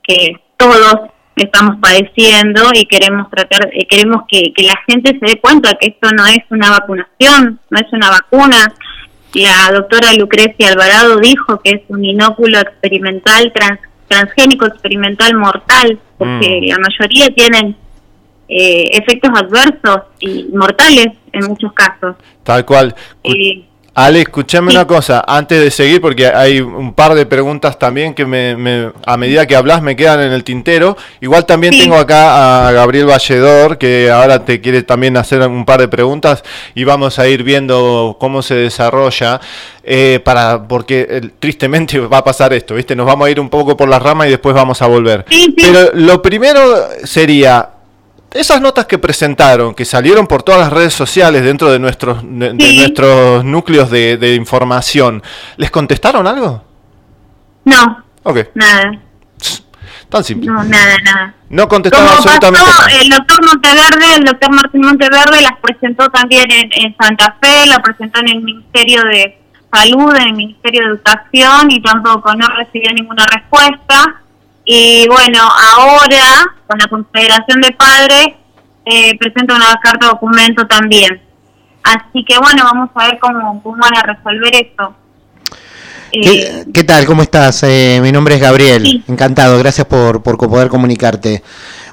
que 0.02 0.40
todos 0.56 1.10
estamos 1.36 1.76
padeciendo 1.80 2.70
y 2.72 2.86
queremos 2.86 3.28
tratar, 3.30 3.68
eh, 3.72 3.86
queremos 3.88 4.22
que, 4.28 4.52
que 4.54 4.62
la 4.64 4.78
gente 4.86 5.18
se 5.18 5.26
dé 5.26 5.40
cuenta 5.40 5.74
que 5.80 5.88
esto 5.88 6.10
no 6.16 6.26
es 6.26 6.38
una 6.50 6.70
vacunación, 6.70 7.58
no 7.70 7.78
es 7.80 7.92
una 7.92 8.10
vacuna. 8.10 8.72
La 9.34 9.72
doctora 9.72 10.12
Lucrecia 10.14 10.68
Alvarado 10.68 11.18
dijo 11.18 11.60
que 11.60 11.70
es 11.70 11.80
un 11.88 12.04
inóculo 12.04 12.60
experimental, 12.60 13.50
trans- 13.52 13.80
transgénico 14.06 14.66
experimental 14.66 15.34
mortal, 15.34 15.98
porque 16.18 16.60
Mm. 16.62 16.68
la 16.68 16.76
mayoría 16.78 17.26
tienen 17.34 17.76
eh, 18.56 18.84
efectos 18.92 19.30
adversos 19.34 20.02
y 20.20 20.44
mortales 20.52 21.08
en 21.32 21.46
muchos 21.46 21.72
casos. 21.72 22.14
Tal 22.44 22.64
cual. 22.64 22.94
Eh, 23.24 23.64
Ale, 23.96 24.22
escúchame 24.22 24.72
una 24.72 24.88
cosa, 24.88 25.22
antes 25.24 25.60
de 25.60 25.70
seguir, 25.70 26.00
porque 26.00 26.26
hay 26.26 26.60
un 26.60 26.94
par 26.94 27.14
de 27.14 27.26
preguntas 27.26 27.78
también 27.78 28.12
que 28.12 28.26
me, 28.26 28.56
me- 28.56 28.90
a 29.06 29.16
medida 29.16 29.46
que 29.46 29.54
hablas 29.54 29.82
me 29.82 29.94
quedan 29.94 30.20
en 30.20 30.32
el 30.32 30.42
tintero. 30.42 30.96
Igual 31.20 31.46
también 31.46 31.78
tengo 31.78 31.94
acá 31.94 32.66
a 32.66 32.72
Gabriel 32.72 33.06
Valledor, 33.06 33.78
que 33.78 34.10
ahora 34.10 34.44
te 34.44 34.60
quiere 34.60 34.82
también 34.82 35.16
hacer 35.16 35.42
un 35.42 35.64
par 35.64 35.78
de 35.78 35.86
preguntas 35.86 36.42
y 36.74 36.82
vamos 36.82 37.20
a 37.20 37.28
ir 37.28 37.44
viendo 37.44 38.16
cómo 38.18 38.42
se 38.42 38.56
desarrolla, 38.56 39.40
eh, 39.84 40.18
para 40.24 40.66
porque 40.66 41.06
eh, 41.08 41.20
tristemente 41.38 42.00
va 42.00 42.18
a 42.18 42.24
pasar 42.24 42.52
esto, 42.52 42.74
¿viste? 42.74 42.96
Nos 42.96 43.06
vamos 43.06 43.28
a 43.28 43.30
ir 43.30 43.38
un 43.38 43.48
poco 43.48 43.76
por 43.76 43.88
las 43.88 44.02
ramas 44.02 44.26
y 44.26 44.30
después 44.30 44.56
vamos 44.56 44.82
a 44.82 44.88
volver. 44.88 45.24
Pero 45.54 45.90
lo 45.94 46.20
primero 46.20 46.60
sería, 47.04 47.68
esas 48.34 48.60
notas 48.60 48.86
que 48.86 48.98
presentaron, 48.98 49.74
que 49.74 49.84
salieron 49.84 50.26
por 50.26 50.42
todas 50.42 50.60
las 50.60 50.72
redes 50.72 50.92
sociales 50.92 51.42
dentro 51.44 51.70
de 51.72 51.78
nuestros, 51.78 52.18
de, 52.22 52.52
de 52.52 52.74
nuestros 52.74 53.44
núcleos 53.44 53.90
de, 53.90 54.16
de 54.18 54.34
información, 54.34 55.22
¿les 55.56 55.70
contestaron 55.70 56.26
algo? 56.26 56.62
no, 57.64 58.04
Ok, 58.24 58.38
nada, 58.54 58.98
tan 60.08 60.24
simple. 60.24 60.50
no, 60.50 60.62
nada, 60.64 60.96
nada. 61.04 61.34
No 61.50 61.68
contestaron 61.68 62.06
Como 62.06 62.16
absolutamente 62.18 62.60
pasó, 62.66 62.88
nada. 62.88 63.00
el 63.02 63.08
doctor 63.10 63.44
Monteverde, 63.46 64.14
el 64.16 64.24
doctor 64.24 64.50
Martín 64.52 64.80
Monteverde 64.82 65.40
las 65.42 65.58
presentó 65.62 66.08
también 66.10 66.50
en, 66.50 66.70
en 66.72 66.96
Santa 67.00 67.36
Fe, 67.40 67.66
la 67.66 67.78
presentó 67.80 68.20
en 68.20 68.28
el 68.30 68.42
Ministerio 68.42 69.02
de 69.04 69.38
Salud, 69.72 70.14
en 70.16 70.22
el 70.28 70.32
Ministerio 70.34 70.82
de 70.82 70.88
Educación 70.88 71.70
y 71.70 71.82
tampoco 71.82 72.34
no 72.34 72.46
recibió 72.56 72.90
ninguna 72.94 73.24
respuesta. 73.26 74.22
Y 74.64 75.06
bueno, 75.08 75.40
ahora 75.76 76.44
con 76.66 76.78
la 76.78 76.86
Confederación 76.88 77.60
de 77.60 77.72
Padres 77.72 78.26
eh, 78.84 79.16
presenta 79.18 79.54
una 79.54 79.78
carta 79.82 80.06
documento 80.06 80.66
también. 80.66 81.20
Así 81.82 82.24
que 82.24 82.38
bueno, 82.38 82.64
vamos 82.64 82.90
a 82.94 83.06
ver 83.06 83.18
cómo, 83.18 83.62
cómo 83.62 83.76
van 83.76 83.96
a 83.96 84.02
resolver 84.02 84.54
esto. 84.56 84.94
Eh, 86.12 86.20
¿Qué, 86.22 86.64
qué 86.72 86.84
tal? 86.84 87.04
¿Cómo 87.04 87.22
estás? 87.22 87.62
Eh, 87.64 87.98
mi 88.02 88.10
nombre 88.12 88.36
es 88.36 88.40
Gabriel. 88.40 89.02
Encantado, 89.06 89.58
gracias 89.58 89.86
por, 89.86 90.22
por 90.22 90.38
poder 90.38 90.68
comunicarte. 90.68 91.42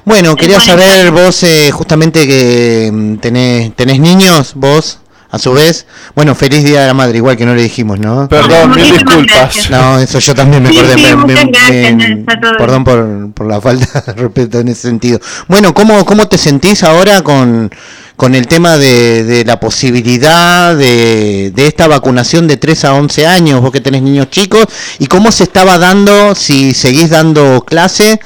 Bueno, 0.06 0.35
quería 0.35 0.60
saber 0.60 1.11
vos, 1.11 1.43
eh, 1.43 1.72
justamente 1.72 2.26
que 2.26 2.89
mm, 2.91 3.15
tenés, 3.18 3.76
tenés 3.76 3.99
niños, 3.99 4.53
vos. 4.56 5.00
A 5.31 5.39
su 5.39 5.53
vez, 5.53 5.85
bueno, 6.13 6.35
feliz 6.35 6.63
Día 6.63 6.81
de 6.81 6.87
la 6.87 6.93
Madre, 6.93 7.17
igual 7.17 7.37
que 7.37 7.45
no 7.45 7.55
le 7.55 7.61
dijimos, 7.63 7.97
¿no? 7.99 8.27
Perdón, 8.27 8.71
mil 8.75 8.91
disculpas. 8.91 9.69
No, 9.69 9.97
eso 9.97 10.19
yo 10.19 10.35
también 10.35 10.61
me 10.61 10.69
Sí, 10.71 10.77
acordé. 10.79 10.95
sí, 10.95 11.01
me- 11.03 11.15
muchas 11.15 11.45
me- 11.45 11.51
gracias, 11.51 11.95
me- 11.95 12.19
está 12.19 12.39
todo 12.41 12.57
perdón 12.57 12.83
por, 12.83 13.33
por 13.33 13.47
la 13.47 13.61
falta 13.61 14.01
de 14.07 14.13
respeto 14.13 14.59
en 14.59 14.67
ese 14.67 14.81
sentido. 14.89 15.19
Bueno, 15.47 15.73
¿cómo, 15.73 16.05
cómo 16.05 16.27
te 16.27 16.37
sentís 16.37 16.83
ahora 16.83 17.21
con, 17.21 17.71
con 18.17 18.35
el 18.35 18.45
tema 18.47 18.77
de, 18.77 19.23
de 19.23 19.45
la 19.45 19.57
posibilidad 19.59 20.75
de, 20.75 21.51
de 21.55 21.67
esta 21.67 21.87
vacunación 21.87 22.47
de 22.47 22.57
3 22.57 22.85
a 22.85 22.93
11 22.95 23.25
años, 23.25 23.61
vos 23.61 23.71
que 23.71 23.79
tenés 23.79 24.01
niños 24.01 24.29
chicos, 24.29 24.65
y 24.99 25.07
cómo 25.07 25.31
se 25.31 25.43
estaba 25.43 25.77
dando, 25.77 26.35
si 26.35 26.73
seguís 26.73 27.09
dando 27.09 27.63
clase, 27.65 28.19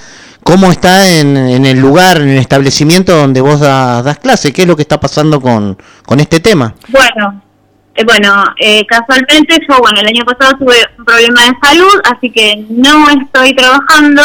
cómo 0.45 0.71
está 0.71 1.09
en, 1.19 1.35
en 1.35 1.65
el 1.65 1.79
lugar, 1.79 2.21
en 2.21 2.29
el 2.29 2.37
establecimiento 2.37 3.15
donde 3.17 3.41
vos 3.41 3.59
da- 3.59 4.03
das 4.03 4.19
clase, 4.19 4.53
qué 4.53 4.61
es 4.61 4.67
lo 4.67 4.75
que 4.75 4.83
está 4.83 4.99
pasando 4.99 5.41
con, 5.41 5.75
con 6.05 6.19
este 6.19 6.39
tema? 6.39 6.75
Bueno, 6.89 7.41
eh, 7.95 8.03
bueno, 8.05 8.43
eh, 8.59 8.85
casualmente 8.85 9.57
yo, 9.67 9.79
bueno, 9.79 9.99
el 10.01 10.05
año 10.07 10.23
pasado 10.23 10.55
tuve 10.59 10.75
un 10.99 11.03
problema 11.05 11.41
de 11.41 11.51
salud, 11.67 11.99
así 12.13 12.29
que 12.29 12.63
no 12.69 13.09
estoy 13.09 13.55
trabajando 13.55 14.21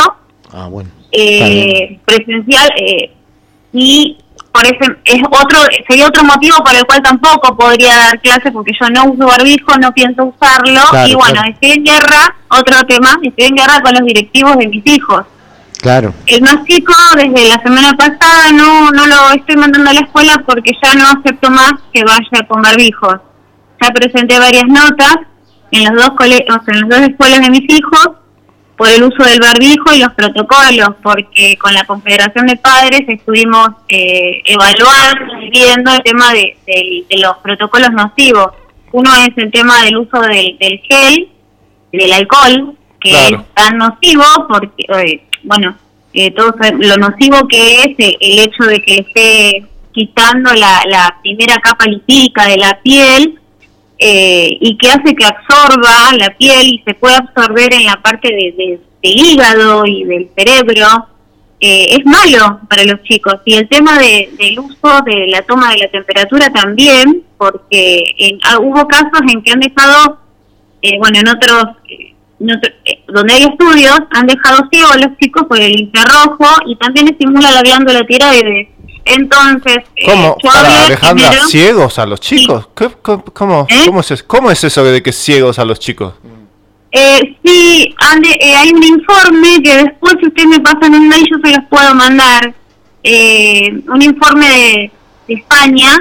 Ah, 0.52 0.66
bueno. 0.68 0.90
eh, 1.10 1.98
presencial 2.04 2.68
eh, 2.78 3.12
y 3.72 4.18
por 4.52 4.64
ese 4.66 4.78
es 5.06 5.22
otro 5.30 5.58
sería 5.88 6.06
otro 6.06 6.22
motivo 6.24 6.56
por 6.62 6.74
el 6.74 6.84
cual 6.84 7.00
tampoco 7.02 7.56
podría 7.56 7.96
dar 7.96 8.20
clase 8.20 8.50
porque 8.52 8.72
yo 8.78 8.90
no 8.90 9.04
uso 9.12 9.26
barbijo, 9.26 9.74
no 9.80 9.90
pienso 9.92 10.24
usarlo 10.24 10.82
Claro, 10.90 11.08
y 11.08 11.14
bueno, 11.14 11.32
claro. 11.40 11.50
estoy 11.54 11.70
en 11.70 11.84
guerra, 11.84 12.36
otro 12.50 12.76
tema, 12.86 13.10
estoy 13.22 13.46
en 13.46 13.54
guerra 13.56 13.80
con 13.80 13.92
los 13.94 14.04
directivos 14.04 14.56
de 14.58 14.66
mis 14.68 14.86
hijos. 14.86 15.24
Claro. 15.80 16.12
El 16.26 16.42
más 16.42 16.64
chico 16.66 16.92
desde 17.16 17.48
la 17.48 17.60
semana 17.62 17.92
pasada 17.94 18.52
no 18.52 18.90
no 18.90 19.06
lo 19.06 19.30
estoy 19.34 19.56
mandando 19.56 19.90
a 19.90 19.94
la 19.94 20.00
escuela 20.00 20.42
porque 20.46 20.72
ya 20.82 20.94
no 20.94 21.06
acepto 21.06 21.50
más 21.50 21.72
que 21.92 22.04
vaya 22.04 22.46
con 22.48 22.60
barbijos. 22.62 23.16
Ya 23.80 23.88
presenté 23.90 24.38
varias 24.38 24.66
notas 24.66 25.16
en 25.70 25.84
los 25.84 26.04
dos 26.04 26.10
cole 26.16 26.44
o 26.48 26.64
sea, 26.64 26.74
en 26.74 26.80
las 26.80 26.88
dos 26.90 27.08
escuelas 27.08 27.40
de 27.40 27.50
mis 27.50 27.64
hijos 27.70 28.10
por 28.76 28.88
el 28.88 29.02
uso 29.02 29.22
del 29.24 29.40
barbijo 29.40 29.92
y 29.94 29.98
los 30.00 30.12
protocolos, 30.14 30.90
porque 31.02 31.56
con 31.58 31.72
la 31.74 31.84
Confederación 31.84 32.46
de 32.46 32.56
Padres 32.56 33.02
estuvimos 33.08 33.68
eh, 33.88 34.40
evaluando 34.46 35.38
y 35.42 35.50
viendo 35.50 35.92
el 35.92 36.02
tema 36.02 36.32
de, 36.32 36.56
del- 36.66 37.06
de 37.08 37.18
los 37.22 37.36
protocolos 37.38 37.90
nocivos. 37.92 38.48
Uno 38.92 39.14
es 39.16 39.30
el 39.36 39.50
tema 39.50 39.82
del 39.82 39.98
uso 39.98 40.20
del, 40.22 40.56
del 40.58 40.80
gel, 40.88 41.28
del 41.92 42.12
alcohol, 42.12 42.74
que 43.00 43.10
Claro. 43.10 43.36
es 43.48 43.54
tan 43.54 43.78
nocivo 43.78 44.24
porque, 44.48 44.84
eh, 44.88 45.22
bueno, 45.42 45.76
eh, 46.12 46.30
todo 46.32 46.54
lo 46.78 46.96
nocivo 46.96 47.46
que 47.48 47.76
es 47.82 47.86
eh, 47.98 48.16
el 48.20 48.38
hecho 48.40 48.64
de 48.64 48.82
que 48.82 48.94
esté 48.96 49.64
quitando 49.92 50.52
la, 50.54 50.82
la 50.88 51.16
primera 51.22 51.58
capa 51.60 51.86
lipídica 51.86 52.46
de 52.46 52.56
la 52.56 52.78
piel 52.82 53.38
eh, 53.98 54.56
y 54.60 54.76
que 54.78 54.88
hace 54.88 55.14
que 55.14 55.24
absorba 55.24 56.12
la 56.18 56.34
piel 56.36 56.66
y 56.68 56.82
se 56.86 56.94
puede 56.94 57.16
absorber 57.16 57.74
en 57.74 57.84
la 57.84 57.96
parte 58.00 58.28
de, 58.28 58.54
de- 58.56 58.80
del 59.02 59.18
hígado 59.18 59.86
y 59.86 60.04
del 60.04 60.28
cerebro, 60.36 61.06
eh, 61.58 61.96
es 61.98 62.04
malo 62.04 62.60
para 62.68 62.84
los 62.84 63.02
chicos. 63.04 63.36
Y 63.46 63.54
el 63.54 63.66
tema 63.68 63.98
de- 63.98 64.30
del 64.38 64.58
uso 64.58 65.00
de 65.06 65.26
la 65.28 65.40
toma 65.42 65.70
de 65.72 65.78
la 65.78 65.88
temperatura 65.88 66.50
también, 66.52 67.22
porque 67.38 68.02
en- 68.18 68.38
ah, 68.44 68.58
hubo 68.58 68.86
casos 68.86 69.20
en 69.32 69.42
que 69.42 69.52
han 69.52 69.60
dejado, 69.60 70.18
eh, 70.82 70.98
bueno, 70.98 71.18
en 71.20 71.28
otros, 71.28 71.64
eh, 71.88 72.14
en 72.40 72.50
donde 73.12 73.34
hay 73.34 73.42
estudios, 73.44 73.98
han 74.10 74.26
dejado 74.26 74.66
ciegos 74.70 74.92
a 74.92 74.98
los 74.98 75.16
chicos 75.18 75.44
por 75.48 75.60
el 75.60 75.78
infrarrojo 75.80 76.46
y 76.66 76.76
también 76.76 77.08
estimula 77.08 77.50
la 77.50 77.62
glándula 77.62 78.02
tiroides. 78.06 78.68
Entonces, 79.04 79.78
eh, 79.96 80.04
¿Cómo? 80.06 80.36
yo 80.42 80.50
Para 80.50 80.60
hablé 80.68 80.84
Alejandra, 80.86 81.28
primero- 81.30 81.48
ciegos 81.48 81.98
a 81.98 82.06
los 82.06 82.20
chicos. 82.20 82.68
¿Qué- 82.76 82.90
cómo, 83.02 83.24
cómo, 83.24 83.66
¿Eh? 83.68 83.82
cómo 83.86 84.00
es 84.00 84.10
eso? 84.10 84.24
¿Cómo 84.26 84.50
es 84.50 84.62
eso 84.62 84.84
de 84.84 85.02
que 85.02 85.12
ciegos 85.12 85.58
a 85.58 85.64
los 85.64 85.78
chicos? 85.80 86.14
Eh, 86.92 87.36
sí, 87.44 87.94
ande- 87.98 88.36
eh, 88.40 88.54
hay 88.56 88.70
un 88.70 88.82
informe 88.82 89.62
que 89.62 89.76
después 89.76 90.14
si 90.20 90.26
ustedes 90.26 90.48
me 90.48 90.60
pasan 90.60 90.94
un 90.94 91.08
mail 91.08 91.24
yo 91.30 91.38
se 91.42 91.56
los 91.56 91.66
puedo 91.70 91.94
mandar. 91.94 92.52
Eh, 93.02 93.82
un 93.88 94.02
informe 94.02 94.46
de, 94.48 94.90
de 95.28 95.34
España 95.34 95.98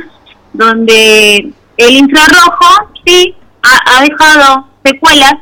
donde 0.53 1.52
el 1.77 1.91
infrarrojo 1.95 2.90
sí 3.06 3.34
ha, 3.64 3.98
ha 3.98 4.02
dejado 4.02 4.68
secuelas. 4.84 5.34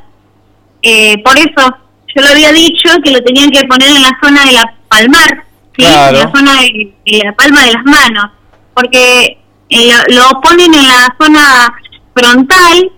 Eh, 0.89 1.17
por 1.23 1.37
eso 1.37 1.63
yo 2.15 2.21
lo 2.23 2.29
había 2.29 2.51
dicho 2.51 2.89
que 3.03 3.11
lo 3.11 3.21
tenían 3.23 3.49
que 3.51 3.67
poner 3.67 3.89
en 3.89 4.01
la 4.03 4.17
zona 4.23 4.45
de 4.45 4.51
la 4.53 4.73
palmar, 4.87 5.43
¿sí? 5.75 5.83
Claro. 5.83 6.17
en 6.17 6.23
la 6.23 6.31
zona 6.31 6.61
de, 6.61 6.93
de 7.05 7.17
la 7.25 7.33
palma 7.35 7.61
de 7.65 7.73
las 7.73 7.83
manos, 7.83 8.25
porque 8.73 9.37
eh, 9.69 9.91
lo, 9.91 10.15
lo 10.15 10.41
ponen 10.41 10.73
en 10.73 10.87
la 10.87 11.15
zona 11.19 11.45
frontal 12.15 12.91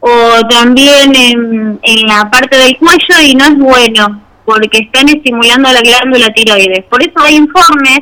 o 0.00 0.40
también 0.48 1.14
en, 1.14 1.78
en 1.82 2.06
la 2.06 2.28
parte 2.30 2.56
del 2.56 2.76
cuello 2.78 3.20
y 3.22 3.34
no 3.34 3.44
es 3.44 3.56
bueno 3.58 4.22
porque 4.44 4.78
están 4.78 5.08
estimulando 5.08 5.70
la 5.70 5.80
glándula 5.82 6.32
tiroides. 6.32 6.84
Por 6.90 7.02
eso 7.02 7.12
hay 7.18 7.36
informes 7.36 8.00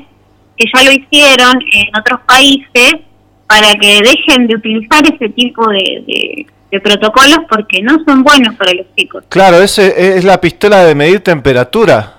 que 0.56 0.64
ya 0.72 0.82
lo 0.84 0.92
hicieron 0.92 1.55
en 1.72 1.86
otros 1.98 2.20
países 2.26 2.94
para 3.46 3.74
que 3.74 4.00
dejen 4.02 4.46
de 4.46 4.55
utilizar 4.55 5.02
ese 5.05 5.28
tipo 5.30 5.68
de, 5.68 6.02
de- 6.06 6.46
de 6.70 6.81
protocolos 6.81 7.39
porque 7.49 7.81
no 7.82 7.97
son 8.07 8.23
buenos 8.23 8.55
para 8.57 8.73
los 8.74 8.86
chicos. 8.97 9.24
Claro, 9.28 9.61
ese 9.62 10.16
es 10.19 10.24
la 10.24 10.40
pistola 10.40 10.85
de 10.85 10.95
medir 10.95 11.20
temperatura. 11.20 12.15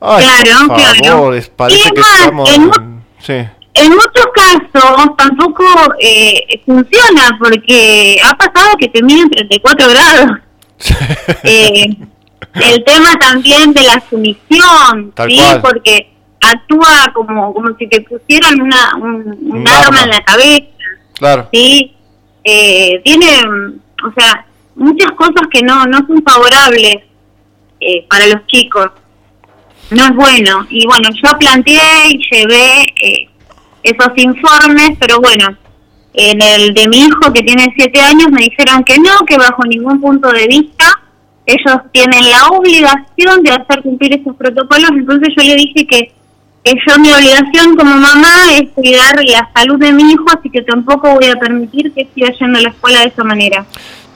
Ay, 0.00 0.24
Claro, 0.24 0.66
por 0.68 0.76
claro. 0.76 1.04
favor, 1.04 1.34
es- 1.34 1.48
parece 1.48 1.88
Y 1.88 1.92
que 1.92 2.00
más, 2.00 2.20
estamos... 2.20 2.50
en 2.54 2.62
mu- 2.66 2.72
en- 2.74 3.00
Sí. 3.18 3.34
En 3.74 3.90
muchos 3.90 4.26
casos 4.34 5.16
tampoco 5.16 5.64
eh, 6.00 6.60
funciona 6.66 7.36
porque 7.38 8.18
ha 8.24 8.34
pasado 8.36 8.76
que 8.78 8.88
te 8.88 9.02
miden 9.02 9.28
34 9.30 9.88
grados. 9.88 10.38
Eh, 11.44 11.86
el 12.54 12.84
tema 12.84 13.14
también 13.20 13.72
de 13.72 13.82
la 13.82 14.02
sumisión, 14.10 15.12
Tal 15.14 15.30
¿sí? 15.30 15.36
cual. 15.36 15.60
Porque 15.62 16.10
actúa 16.40 17.12
como, 17.14 17.52
como 17.54 17.76
si 17.78 17.86
te 17.88 18.00
pusieran 18.00 18.60
una, 18.60 18.94
un, 18.96 19.36
un 19.40 19.58
Un 19.58 19.68
arma 19.68 19.86
arma. 19.86 20.02
en 20.02 20.08
la 20.10 20.20
cabeza, 20.24 20.66
Claro. 21.14 21.48
¿sí? 21.52 21.94
Eh, 22.44 23.00
tiene, 23.04 23.26
o 24.04 24.12
sea, 24.16 24.46
muchas 24.74 25.10
cosas 25.12 25.46
que 25.50 25.62
no, 25.62 25.84
no 25.86 25.98
son 26.06 26.22
favorables 26.22 26.96
eh, 27.80 28.06
para 28.08 28.26
los 28.26 28.46
chicos. 28.46 28.90
No 29.90 30.04
es 30.04 30.14
bueno. 30.14 30.66
Y 30.70 30.86
bueno, 30.86 31.08
yo 31.22 31.38
planteé 31.38 32.08
y 32.10 32.18
llevé 32.30 32.82
eh, 33.02 33.28
esos 33.82 34.12
informes, 34.16 34.92
pero 34.98 35.20
bueno, 35.20 35.48
en 36.12 36.42
el 36.42 36.74
de 36.74 36.88
mi 36.88 37.04
hijo 37.04 37.32
que 37.32 37.42
tiene 37.42 37.72
siete 37.76 38.00
años 38.00 38.30
me 38.30 38.42
dijeron 38.42 38.84
que 38.84 38.98
no, 38.98 39.24
que 39.26 39.36
bajo 39.36 39.62
ningún 39.64 40.00
punto 40.00 40.30
de 40.30 40.46
vista 40.46 40.86
ellos 41.46 41.80
tienen 41.92 42.30
la 42.30 42.46
obligación 42.48 43.42
de 43.42 43.50
hacer 43.50 43.82
cumplir 43.82 44.20
esos 44.20 44.36
protocolos, 44.36 44.90
entonces 44.90 45.34
yo 45.36 45.42
le 45.42 45.54
dije 45.56 45.86
que, 45.86 46.12
que 46.64 46.72
yo 46.86 46.98
mi 46.98 47.12
obligación 47.12 47.76
como 47.76 47.96
mamá 47.96 48.28
es 48.60 48.68
cuidar 48.74 49.16
la 49.24 49.50
salud 49.54 49.78
de 49.78 49.92
mi 49.92 50.12
hijo, 50.12 50.24
así 50.38 50.50
que 50.50 50.62
tampoco 50.62 51.14
voy 51.14 51.26
a 51.26 51.36
permitir 51.36 51.92
que 51.94 52.08
siga 52.14 52.30
yendo 52.38 52.58
a 52.58 52.62
la 52.62 52.68
escuela 52.70 53.00
de 53.00 53.06
esa 53.08 53.24
manera. 53.24 53.64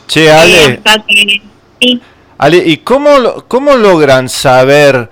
Che, 0.06 0.26
Eh, 0.26 0.30
Ale, 0.32 0.64
hasta 0.84 1.04
que- 1.06 1.42
sí. 1.80 2.00
Ale, 2.36 2.58
¿y 2.58 2.78
cómo, 2.78 3.18
lo- 3.18 3.46
cómo 3.48 3.76
logran 3.76 4.28
saber 4.28 5.08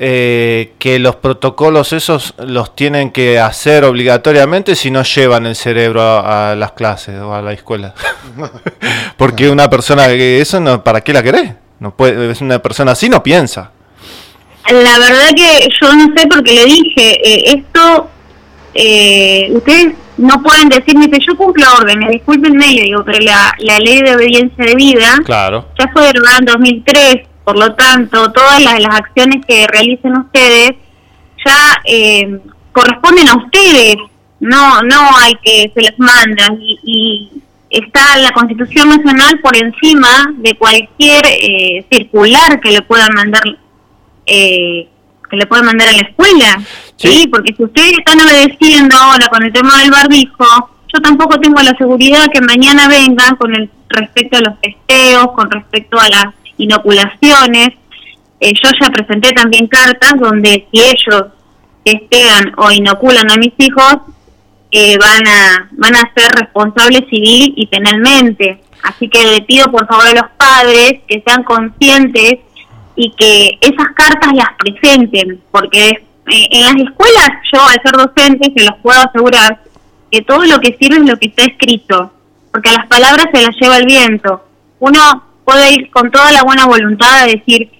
eh, 0.00 0.74
que 0.80 0.98
los 0.98 1.14
protocolos 1.16 1.92
esos 1.92 2.34
los 2.38 2.74
tienen 2.74 3.12
que 3.12 3.38
hacer 3.38 3.84
obligatoriamente 3.84 4.74
si 4.74 4.90
no 4.90 5.04
llevan 5.04 5.46
el 5.46 5.54
cerebro 5.54 6.02
a, 6.02 6.50
a 6.50 6.54
las 6.56 6.72
clases 6.72 7.20
o 7.20 7.32
a 7.34 7.40
la 7.40 7.52
escuela? 7.52 7.94
Porque 9.16 9.48
una 9.48 9.70
persona 9.70 10.06
que 10.08 10.40
eso 10.40 10.60
no, 10.60 10.82
¿para 10.82 11.00
qué 11.00 11.12
la 11.12 11.22
querés? 11.22 11.52
No 11.78 11.94
puede, 11.94 12.30
es 12.30 12.40
una 12.40 12.58
persona 12.60 12.92
así 12.92 13.08
no 13.08 13.22
piensa. 13.22 13.70
La 14.70 14.98
verdad 14.98 15.30
que 15.36 15.68
yo 15.80 15.92
no 15.94 16.06
sé 16.16 16.26
porque 16.26 16.52
le 16.52 16.64
dije, 16.64 17.20
eh, 17.22 17.42
esto, 17.58 18.08
eh, 18.74 19.48
ustedes 19.52 19.94
no 20.16 20.42
pueden 20.42 20.68
decir, 20.68 20.96
me 20.96 21.06
dice, 21.06 21.20
yo 21.26 21.36
cumplo 21.36 21.66
órdenes, 21.76 22.10
discúlpenme, 22.10 22.72
le 22.72 22.82
digo, 22.82 23.04
pero 23.04 23.18
la, 23.20 23.52
la 23.58 23.78
ley 23.78 24.00
de 24.00 24.14
obediencia 24.14 24.64
de 24.64 24.74
vida 24.74 25.20
Claro. 25.24 25.68
ya 25.78 25.88
fue 25.92 26.04
derogada 26.06 26.38
en 26.38 26.44
2003, 26.46 27.16
por 27.44 27.58
lo 27.58 27.74
tanto, 27.74 28.32
todas 28.32 28.62
las, 28.62 28.80
las 28.80 28.94
acciones 28.96 29.44
que 29.46 29.66
realicen 29.66 30.16
ustedes 30.16 30.70
ya 31.44 31.82
eh, 31.84 32.38
corresponden 32.72 33.28
a 33.28 33.36
ustedes, 33.36 33.96
no 34.40 34.82
no 34.82 35.16
hay 35.18 35.34
que 35.42 35.70
se 35.74 35.80
les 35.80 35.98
manda 35.98 36.48
y, 36.58 36.78
y 36.84 37.30
está 37.70 38.16
la 38.18 38.30
Constitución 38.32 38.88
Nacional 38.88 39.40
por 39.40 39.56
encima 39.56 40.32
de 40.36 40.54
cualquier 40.56 41.22
eh, 41.26 41.84
circular 41.90 42.60
que 42.60 42.70
le 42.70 42.82
puedan 42.82 43.12
mandar 43.14 43.42
eh, 44.26 44.88
que 45.28 45.36
le 45.36 45.46
puedan 45.46 45.66
mandar 45.66 45.88
a 45.88 45.92
la 45.92 46.02
escuela, 46.02 46.60
sí. 46.96 47.26
porque 47.30 47.54
si 47.54 47.64
ustedes 47.64 47.92
están 47.98 48.20
obedeciendo 48.20 48.96
ahora 48.96 49.26
con 49.28 49.42
el 49.42 49.52
tema 49.52 49.78
del 49.78 49.90
barbijo, 49.90 50.44
yo 50.94 51.00
tampoco 51.02 51.40
tengo 51.40 51.60
la 51.60 51.76
seguridad 51.76 52.26
que 52.32 52.40
mañana 52.40 52.88
vengan 52.88 53.36
con 53.36 53.54
el 53.54 53.68
respecto 53.88 54.38
a 54.38 54.42
los 54.42 54.60
testeos, 54.60 55.32
con 55.34 55.50
respecto 55.50 55.98
a 55.98 56.08
las 56.08 56.26
inoculaciones. 56.56 57.70
Eh, 58.40 58.52
yo 58.62 58.70
ya 58.80 58.90
presenté 58.90 59.32
también 59.32 59.66
cartas 59.66 60.14
donde 60.20 60.66
si 60.70 60.80
ellos 60.80 61.32
testean 61.84 62.52
o 62.56 62.70
inoculan 62.70 63.30
a 63.30 63.36
mis 63.36 63.52
hijos, 63.58 63.96
eh, 64.70 64.98
van 64.98 65.26
a 65.26 65.68
van 65.72 65.94
a 65.94 66.12
ser 66.14 66.30
responsables 66.32 67.08
civil 67.10 67.54
y 67.56 67.66
penalmente. 67.66 68.60
Así 68.82 69.08
que 69.08 69.24
le 69.24 69.42
pido 69.42 69.70
por 69.70 69.86
favor 69.86 70.06
a 70.06 70.12
los 70.12 70.30
padres 70.36 71.00
que 71.08 71.22
sean 71.26 71.42
conscientes 71.44 72.40
y 72.96 73.10
que 73.12 73.58
esas 73.60 73.88
cartas 73.94 74.32
las 74.34 74.48
presenten, 74.58 75.42
porque 75.50 75.88
eh, 75.90 76.48
en 76.50 76.62
las 76.62 76.74
escuelas 76.76 77.30
yo 77.52 77.62
al 77.62 77.82
ser 77.82 77.92
docente 77.92 78.52
se 78.56 78.64
los 78.64 78.76
puedo 78.82 78.98
asegurar 79.00 79.60
que 80.10 80.22
todo 80.22 80.44
lo 80.44 80.58
que 80.58 80.76
sirve 80.80 80.96
es 80.96 81.10
lo 81.10 81.16
que 81.16 81.28
está 81.28 81.44
escrito, 81.44 82.12
porque 82.52 82.70
a 82.70 82.78
las 82.78 82.86
palabras 82.86 83.26
se 83.32 83.42
las 83.42 83.56
lleva 83.60 83.78
el 83.78 83.86
viento. 83.86 84.44
Uno 84.78 85.24
puede 85.44 85.74
ir 85.74 85.90
con 85.90 86.10
toda 86.10 86.30
la 86.32 86.42
buena 86.42 86.66
voluntad 86.66 87.24
de 87.24 87.36
decir 87.36 87.70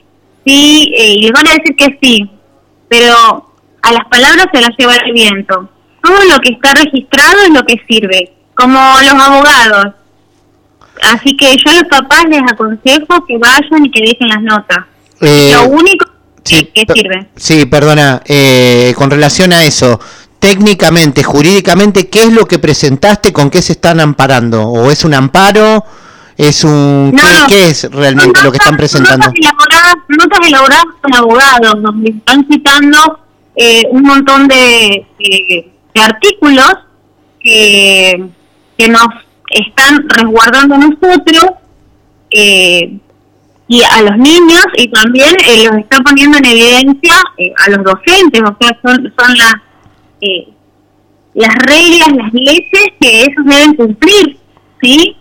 sí, 0.45 0.93
eh, 0.97 1.15
y 1.15 1.23
les 1.23 1.33
van 1.33 1.47
a 1.49 1.55
decir 1.55 1.77
que 1.77 1.99
sí, 2.03 2.29
pero 2.89 3.51
a 3.83 3.93
las 3.93 4.05
palabras 4.07 4.47
se 4.53 4.61
las 4.61 4.77
lleva 4.77 4.97
el 4.97 5.13
viento. 5.13 5.69
Todo 6.03 6.19
lo 6.31 6.39
que 6.41 6.53
está 6.53 6.73
registrado 6.75 7.41
es 7.43 7.51
lo 7.51 7.65
que 7.65 7.81
sirve, 7.89 8.33
como 8.55 8.79
los 8.79 9.15
abogados. 9.15 9.95
Así 11.03 11.37
que 11.37 11.57
yo 11.57 11.71
a 11.71 11.75
los 11.75 11.85
papás 11.85 12.25
les 12.29 12.43
aconsejo 12.43 13.27
que 13.27 13.39
vayan 13.39 13.87
y 13.87 13.91
que 13.91 14.03
dejen 14.03 14.29
las 14.29 14.43
notas. 14.43 14.87
Eh, 15.21 15.53
lo 15.55 15.69
único 15.69 16.07
sí, 16.43 16.71
que 16.75 16.85
sirve. 16.93 17.29
Sí, 17.37 17.67
perdona, 17.67 18.23
eh, 18.27 18.93
con 18.97 19.11
relación 19.11 19.53
a 19.53 19.65
eso, 19.65 20.01
técnicamente, 20.39 21.23
jurídicamente, 21.23 22.09
¿qué 22.09 22.25
es 22.25 22.33
lo 22.33 22.47
que 22.47 22.59
presentaste? 22.59 23.33
¿Con 23.33 23.51
qué 23.51 23.63
se 23.63 23.73
están 23.73 24.01
amparando? 24.01 24.63
¿O 24.69 24.91
es 24.91 25.05
un 25.05 25.15
amparo? 25.15 25.85
¿Es 26.37 26.65
un 26.65 27.13
No, 27.15 27.23
¿qué, 27.49 27.69
es 27.69 27.89
realmente 27.91 28.43
lo 28.43 28.51
que 28.51 28.59
están 28.59 28.77
presentando? 28.77 29.27
Notas 29.29 29.39
elaboradas, 29.41 29.95
notas 30.09 30.39
elaboradas 30.49 30.85
con 31.01 31.15
abogados, 31.15 31.83
donde 31.83 32.11
están 32.11 32.47
citando 32.51 33.21
eh, 33.57 33.83
un 33.91 34.03
montón 34.03 34.49
de, 34.49 35.07
de- 35.19 35.71
de 35.95 36.01
artículos 36.01 36.73
que, 37.41 38.27
que 38.77 38.89
nos 38.89 39.07
están 39.49 40.09
resguardando 40.09 40.77
nosotros 40.77 41.45
eh, 42.33 42.99
y 43.69 43.81
a 43.83 44.03
los 44.03 44.17
niños 44.19 44.65
y 44.77 44.89
también 44.89 45.31
eh, 45.47 45.65
los 45.69 45.79
está 45.79 45.99
poniendo 46.03 46.37
en 46.39 46.45
evidencia 46.47 47.15
eh, 47.39 47.53
a 47.67 47.71
los 47.71 47.85
docentes, 47.85 48.43
o 48.43 48.57
sea, 48.61 48.79
son, 48.83 49.13
son 49.19 49.39
las, 49.39 49.55
eh, 50.21 50.49
las 51.35 51.55
reglas, 51.67 52.09
las 52.17 52.33
leyes 52.33 52.69
que 53.01 53.21
ellos 53.23 53.45
deben 53.45 53.75
cumplir, 53.75 54.39
¿sí? 54.83 55.17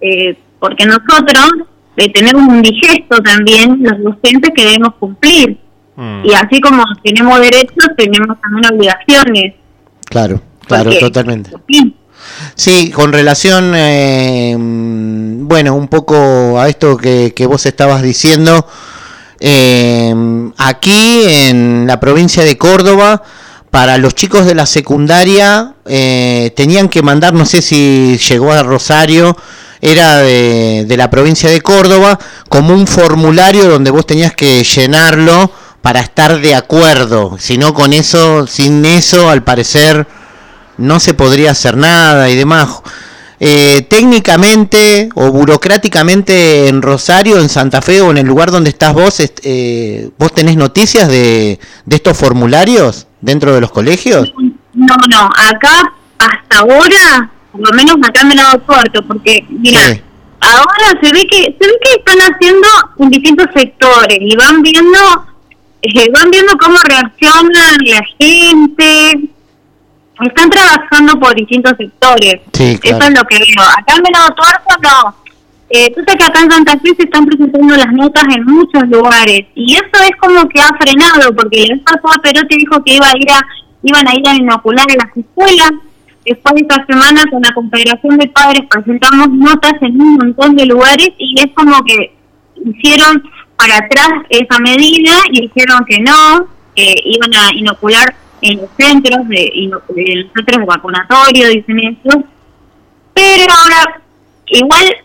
eh, 0.00 0.36
porque 0.58 0.86
nosotros 0.86 1.52
eh, 1.96 2.12
tenemos 2.12 2.42
un 2.48 2.62
digesto 2.62 3.18
también, 3.22 3.78
los 3.82 4.02
docentes 4.02 4.50
que 4.54 4.64
debemos 4.64 4.94
cumplir. 4.98 5.58
Y 6.22 6.32
así 6.32 6.60
como 6.60 6.84
tenemos 7.02 7.40
derechos, 7.40 7.88
tenemos 7.96 8.40
también 8.40 8.72
obligaciones. 8.72 9.54
Claro, 10.04 10.40
claro, 10.66 10.84
Porque- 10.90 11.00
totalmente. 11.00 11.50
Sí. 11.68 11.96
Sí, 12.54 12.90
con 12.90 13.12
relación, 13.12 13.72
eh, 13.76 14.56
bueno, 14.58 15.74
un 15.74 15.88
poco 15.88 16.58
a 16.58 16.68
esto 16.68 16.96
que, 16.96 17.32
que 17.34 17.46
vos 17.46 17.64
estabas 17.66 18.02
diciendo, 18.02 18.66
eh, 19.40 20.14
aquí 20.56 21.22
en 21.26 21.86
la 21.86 22.00
provincia 22.00 22.44
de 22.44 22.58
Córdoba, 22.58 23.22
para 23.70 23.98
los 23.98 24.14
chicos 24.14 24.46
de 24.46 24.54
la 24.54 24.66
secundaria, 24.66 25.74
eh, 25.86 26.52
tenían 26.56 26.88
que 26.88 27.02
mandar, 27.02 27.34
no 27.34 27.46
sé 27.46 27.62
si 27.62 28.18
llegó 28.28 28.52
a 28.52 28.62
Rosario, 28.62 29.36
era 29.80 30.18
de, 30.18 30.84
de 30.86 30.96
la 30.96 31.10
provincia 31.10 31.50
de 31.50 31.60
Córdoba, 31.60 32.18
como 32.48 32.74
un 32.74 32.86
formulario 32.86 33.68
donde 33.68 33.90
vos 33.90 34.06
tenías 34.06 34.34
que 34.34 34.64
llenarlo 34.64 35.50
para 35.82 36.00
estar 36.00 36.40
de 36.40 36.54
acuerdo, 36.54 37.36
si 37.38 37.56
no 37.56 37.72
con 37.72 37.92
eso, 37.92 38.46
sin 38.46 38.84
eso, 38.84 39.30
al 39.30 39.44
parecer 39.44 40.06
no 40.78 41.00
se 41.00 41.14
podría 41.14 41.50
hacer 41.50 41.76
nada 41.76 42.30
y 42.30 42.36
demás. 42.36 42.80
Eh, 43.40 43.86
técnicamente 43.88 45.10
o 45.14 45.30
burocráticamente 45.30 46.66
en 46.66 46.82
Rosario, 46.82 47.38
en 47.38 47.48
Santa 47.48 47.80
Fe 47.80 48.00
o 48.00 48.10
en 48.10 48.18
el 48.18 48.26
lugar 48.26 48.50
donde 48.50 48.70
estás 48.70 48.92
vos, 48.94 49.20
eh, 49.20 50.10
¿vos 50.18 50.34
tenés 50.34 50.56
noticias 50.56 51.06
de, 51.06 51.60
de 51.84 51.96
estos 51.96 52.18
formularios 52.18 53.06
dentro 53.20 53.54
de 53.54 53.60
los 53.60 53.70
colegios? 53.70 54.32
No, 54.74 54.96
no, 55.08 55.30
acá 55.36 55.92
hasta 56.18 56.58
ahora, 56.58 57.30
por 57.52 57.60
lo 57.60 57.76
menos 57.76 57.96
acá 58.08 58.24
me 58.24 58.34
he 58.34 58.36
dado 58.36 58.60
corto, 58.66 59.02
porque 59.06 59.44
mira, 59.48 59.80
ahora 60.40 61.00
se 61.00 61.12
ve 61.12 61.24
que 61.30 61.42
se 61.44 61.66
ve 61.66 61.78
que 61.80 61.92
están 61.96 62.18
haciendo 62.18 62.68
en 62.98 63.10
distintos 63.10 63.46
sectores 63.54 64.18
y 64.20 64.34
van 64.36 64.62
viendo 64.62 64.98
eh, 65.82 66.10
van 66.12 66.30
viendo 66.30 66.56
cómo 66.58 66.76
reacciona 66.88 67.76
la 67.84 68.02
gente, 68.18 69.30
están 70.26 70.50
trabajando 70.50 71.18
por 71.18 71.34
distintos 71.34 71.74
sectores. 71.76 72.40
Sí, 72.52 72.78
Eso 72.82 72.98
es 72.98 73.10
lo 73.10 73.24
que 73.24 73.38
veo. 73.38 73.68
Acá 73.78 73.94
en 73.96 74.02
Venado 74.02 74.28
Tuerto 74.34 74.74
no. 74.82 75.14
Eh, 75.70 75.92
tú 75.94 76.02
sabes 76.06 76.24
que 76.24 76.24
acá 76.24 76.40
en 76.40 76.50
Santa 76.50 76.78
Fe 76.78 76.94
se 76.96 77.02
están 77.02 77.26
presentando 77.26 77.76
las 77.76 77.92
notas 77.92 78.24
en 78.34 78.42
muchos 78.44 78.88
lugares 78.88 79.44
y 79.54 79.74
eso 79.74 80.02
es 80.02 80.16
como 80.18 80.48
que 80.48 80.60
ha 80.60 80.74
frenado 80.80 81.34
porque 81.36 81.64
el 81.64 81.80
pasado 81.80 82.22
Perotti 82.22 82.56
dijo 82.56 82.82
que 82.82 82.94
iba 82.94 83.06
a 83.06 83.16
ir 83.18 83.30
a, 83.30 83.40
iban 83.82 84.08
a 84.08 84.14
ir 84.14 84.26
a 84.26 84.34
inocular 84.34 84.86
a 84.90 85.04
las 85.04 85.16
escuelas. 85.16 85.72
Después 86.24 86.54
de 86.54 86.60
esta 86.62 86.86
semana 86.86 87.22
con 87.30 87.42
la 87.42 87.52
Confederación 87.52 88.16
de 88.16 88.28
Padres 88.28 88.62
presentamos 88.68 89.28
notas 89.28 89.74
en 89.82 90.00
un 90.00 90.14
montón 90.14 90.56
de 90.56 90.66
lugares 90.66 91.10
y 91.18 91.34
es 91.38 91.52
como 91.54 91.84
que 91.84 92.14
hicieron 92.64 93.22
para 93.56 93.76
atrás 93.76 94.08
esa 94.30 94.58
medida 94.60 95.12
y 95.32 95.42
dijeron 95.42 95.84
que 95.86 95.98
no, 95.98 96.48
que 96.74 96.94
iban 97.04 97.34
a 97.34 97.54
inocular 97.54 98.14
en 98.42 98.58
los 98.58 98.68
centros 98.78 99.28
de, 99.28 99.50
en 99.54 99.70
los 99.70 99.82
centros 100.34 100.60
de 100.60 100.64
vacunatorio, 100.66 101.48
dicen 101.48 101.78
eso. 101.80 102.22
Pero 103.14 103.52
ahora, 103.52 104.00
igual, 104.46 104.96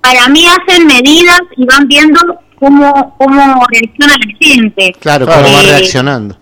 para 0.00 0.28
mí 0.28 0.44
hacen 0.46 0.86
medidas 0.86 1.40
y 1.56 1.64
van 1.64 1.86
viendo 1.86 2.20
cómo, 2.58 3.14
cómo 3.18 3.64
reacciona 3.70 4.14
la 4.18 4.36
gente. 4.46 4.92
Claro, 5.00 5.26
cómo 5.26 5.40
va 5.42 5.62
Eh, 5.62 5.66
reaccionando. 5.70 6.36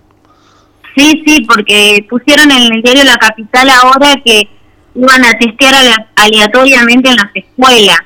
Sí, 0.97 1.23
sí, 1.27 1.47
porque 1.49 2.05
pusieron 2.11 2.51
en 2.51 2.73
el 2.75 2.83
diario 2.83 3.05
La 3.05 3.17
Capital 3.17 3.69
ahora 3.71 4.15
que 4.25 4.49
iban 4.95 5.25
a 5.25 5.31
testear 5.39 5.75
ale- 5.75 6.07
aleatoriamente 6.17 7.11
en 7.11 7.17
las 7.17 7.31
escuelas, 7.35 7.99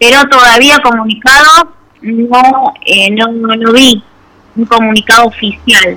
pero 0.00 0.22
todavía 0.24 0.78
comunicado 0.82 1.72
no, 2.02 2.74
eh, 2.84 3.10
no, 3.12 3.28
no 3.28 3.72
vi 3.72 4.02
un 4.56 4.64
comunicado 4.66 5.26
oficial. 5.26 5.96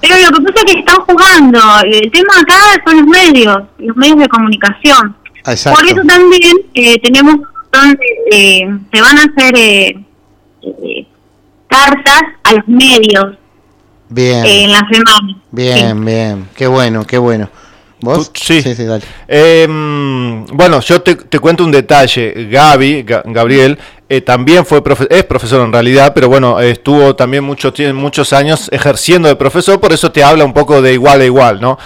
Pero 0.00 0.14
lo 0.16 0.36
que 0.38 0.44
pasa 0.44 0.64
es 0.66 0.72
que 0.72 0.78
están 0.80 0.96
jugando, 1.06 1.58
el 1.84 2.10
tema 2.12 2.34
acá 2.40 2.54
son 2.86 2.98
los 2.98 3.06
medios, 3.06 3.62
los 3.78 3.96
medios 3.96 4.18
de 4.18 4.28
comunicación. 4.28 5.16
Exacto. 5.46 5.78
Por 5.80 5.88
eso 5.88 6.02
también 6.06 6.56
eh, 6.74 7.00
tenemos, 7.00 7.36
son, 7.72 7.98
eh, 8.30 8.68
se 8.92 9.00
van 9.00 9.18
a 9.18 9.22
hacer 9.24 9.54
eh, 9.56 9.98
eh, 10.62 11.06
cartas 11.66 12.22
a 12.44 12.52
los 12.54 12.68
medios 12.68 13.36
Bien, 14.10 14.44
eh, 14.44 14.64
en 14.64 14.72
la 14.72 14.78
semana. 14.90 15.36
bien, 15.50 16.04
bien. 16.04 16.48
Qué 16.54 16.66
bueno, 16.66 17.04
qué 17.04 17.18
bueno. 17.18 17.48
¿Vos? 18.00 18.30
Sí. 18.34 18.62
sí, 18.62 18.84
dale. 18.84 19.02
Em, 19.26 20.44
bueno, 20.46 20.80
yo 20.80 21.02
te, 21.02 21.16
te 21.16 21.38
cuento 21.40 21.64
un 21.64 21.72
detalle. 21.72 22.46
Gaby, 22.48 23.02
Ga- 23.04 23.22
Gabriel, 23.26 23.76
eh, 24.10 24.20
también 24.22 24.64
fue 24.64 24.82
profe- 24.82 25.06
es 25.10 25.24
profesor 25.24 25.60
en 25.64 25.72
realidad, 25.72 26.12
pero 26.14 26.28
bueno, 26.28 26.58
estuvo 26.60 27.14
también 27.14 27.44
mucho, 27.44 27.72
muchos 27.94 28.32
años 28.32 28.68
ejerciendo 28.72 29.28
de 29.28 29.36
profesor, 29.36 29.78
por 29.80 29.92
eso 29.92 30.10
te 30.10 30.24
habla 30.24 30.44
un 30.44 30.54
poco 30.54 30.80
de 30.80 30.94
igual 30.94 31.20
a 31.20 31.24
igual, 31.24 31.60
¿no? 31.60 31.78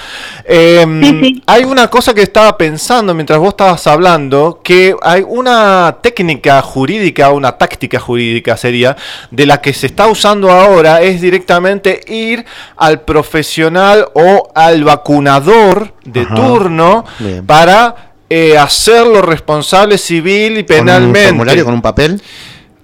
Em, 0.45 1.41
Hay 1.47 1.65
una 1.65 1.89
cosa 1.89 2.15
que 2.15 2.23
estaba 2.23 2.57
pensando 2.57 3.13
mientras 3.15 3.39
vos 3.39 3.49
estabas 3.51 3.87
hablando, 3.87 4.61
que 4.63 4.95
hay 5.03 5.25
una 5.27 5.97
técnica 6.01 6.63
jurídica, 6.63 7.31
una 7.31 7.53
táctica 7.59 7.99
jurídica 7.99 8.57
sería, 8.57 8.97
de 9.31 9.47
la 9.47 9.61
que 9.61 9.73
se 9.73 9.87
está 9.87 10.07
usando 10.07 10.51
ahora, 10.51 11.01
es 11.03 11.21
directamente 11.21 12.01
ir 12.07 12.45
al 12.77 13.01
profesional 13.01 14.07
o 14.15 14.49
al 14.55 14.85
vacunador 14.85 15.93
de 16.05 16.21
Ajá. 16.23 16.35
turno 16.35 17.05
Bien. 17.19 17.47
para 17.47 18.12
eh, 18.31 18.57
hacerlo 18.59 19.23
responsable 19.23 19.99
civil 19.99 20.59
y 20.59 20.65
¿Con 20.65 20.77
un 20.81 20.85
penalmente. 20.87 21.29
formulario, 21.29 21.65
con 21.65 21.75
un 21.75 21.83
papel? 21.83 22.21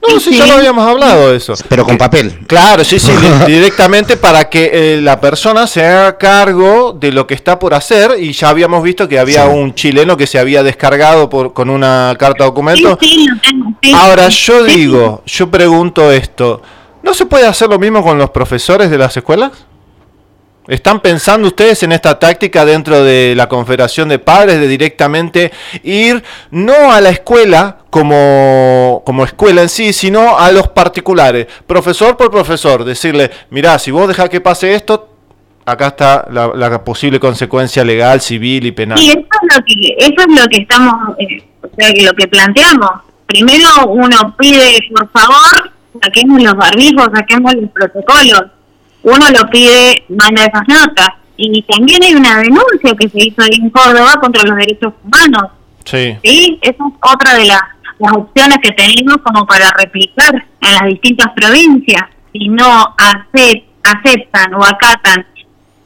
No, 0.08 0.20
sí, 0.20 0.36
ya 0.38 0.46
lo 0.46 0.52
habíamos 0.54 0.88
hablado 0.88 1.30
de 1.32 1.36
eso. 1.36 1.54
Pero 1.68 1.84
con 1.84 1.98
papel. 1.98 2.38
Claro, 2.46 2.84
sí, 2.84 2.98
sí, 3.00 3.10
di- 3.10 3.46
directamente 3.52 4.16
para 4.16 4.48
que 4.48 4.70
eh, 4.72 5.00
la 5.02 5.20
persona 5.20 5.66
se 5.66 5.84
haga 5.84 6.16
cargo 6.16 6.96
de 6.98 7.10
lo 7.12 7.26
que 7.26 7.34
está 7.34 7.58
por 7.58 7.74
hacer 7.74 8.12
y 8.18 8.32
ya 8.32 8.48
habíamos 8.48 8.82
visto 8.82 9.08
que 9.08 9.18
había 9.18 9.44
Sí. 9.44 9.50
un 9.52 9.74
chileno 9.74 10.16
que 10.16 10.26
se 10.28 10.38
había 10.38 10.62
descargado 10.62 11.28
por, 11.28 11.52
con 11.52 11.68
una 11.68 12.14
carta 12.18 12.44
documento. 12.44 12.96
Sí, 13.00 13.08
sí, 13.08 13.26
lo 13.26 13.40
tengo, 13.40 13.72
sí. 13.82 13.92
Ahora 13.92 14.28
yo 14.28 14.66
Sí, 14.66 14.72
digo, 14.76 15.22
yo 15.26 15.50
pregunto 15.50 16.12
esto, 16.12 16.62
¿no 17.02 17.12
se 17.12 17.26
puede 17.26 17.46
hacer 17.46 17.68
lo 17.68 17.78
mismo 17.80 18.02
con 18.02 18.16
los 18.18 18.30
profesores 18.30 18.90
de 18.90 18.98
las 18.98 19.16
escuelas? 19.16 19.50
¿Están 20.68 21.00
pensando 21.00 21.48
ustedes 21.48 21.82
en 21.82 21.92
esta 21.92 22.18
táctica 22.18 22.66
dentro 22.66 23.02
de 23.02 23.32
la 23.34 23.48
Confederación 23.48 24.10
de 24.10 24.18
Padres 24.18 24.60
de 24.60 24.68
directamente 24.68 25.50
ir 25.82 26.22
no 26.50 26.92
a 26.92 27.00
la 27.00 27.08
escuela 27.08 27.78
como, 27.88 29.02
como 29.06 29.24
escuela 29.24 29.62
en 29.62 29.70
sí, 29.70 29.94
sino 29.94 30.38
a 30.38 30.52
los 30.52 30.68
particulares, 30.68 31.46
profesor 31.66 32.18
por 32.18 32.30
profesor, 32.30 32.84
decirle, 32.84 33.30
mirá, 33.48 33.78
si 33.78 33.90
vos 33.90 34.06
dejás 34.08 34.28
que 34.28 34.42
pase 34.42 34.74
esto, 34.74 35.08
acá 35.64 35.86
está 35.86 36.28
la, 36.30 36.84
posible 36.84 37.18
consecuencia 37.18 37.82
legal, 37.82 38.20
civil 38.20 38.66
y 38.66 38.72
penal. 38.72 38.98
Y 38.98 39.08
eso 39.08 39.20
es 39.20 39.56
lo 39.56 39.64
que, 39.64 39.94
eso 39.96 40.14
es 40.28 40.40
lo 40.42 40.46
que 40.48 40.56
estamos, 40.58 40.94
eh, 41.18 41.44
o 41.62 41.68
sea, 41.78 41.88
lo 42.10 42.12
que 42.12 42.28
planteamos. 42.28 42.90
Primero 43.24 43.86
uno 43.86 44.36
pide, 44.36 44.78
por 44.94 45.08
favor, 45.12 45.72
saquemos 46.02 46.42
los 46.42 46.54
barbijos, 46.54 47.08
saquemos 47.14 47.54
los 47.54 47.70
protocolos. 47.70 48.57
Uno 49.02 49.24
lo 49.30 49.48
pide, 49.50 50.04
manda 50.08 50.44
esas 50.44 50.66
notas. 50.68 51.08
Y 51.36 51.62
también 51.62 52.02
hay 52.02 52.14
una 52.14 52.38
denuncia 52.38 52.94
que 52.98 53.08
se 53.08 53.26
hizo 53.26 53.42
ahí 53.42 53.60
en 53.62 53.70
Córdoba 53.70 54.14
contra 54.20 54.42
los 54.42 54.56
derechos 54.56 54.92
humanos. 55.04 55.52
Sí. 55.84 56.16
¿sí? 56.22 56.58
Esa 56.60 56.84
es 56.84 56.94
otra 57.14 57.34
de 57.34 57.44
las, 57.44 57.62
las 58.00 58.12
opciones 58.12 58.58
que 58.62 58.72
tenemos 58.72 59.18
como 59.22 59.46
para 59.46 59.70
replicar 59.78 60.34
en 60.34 60.72
las 60.74 60.86
distintas 60.88 61.28
provincias. 61.36 62.02
Si 62.32 62.48
no 62.48 62.94
acep- 62.96 63.64
aceptan 63.84 64.52
o 64.54 64.64
acatan 64.64 65.26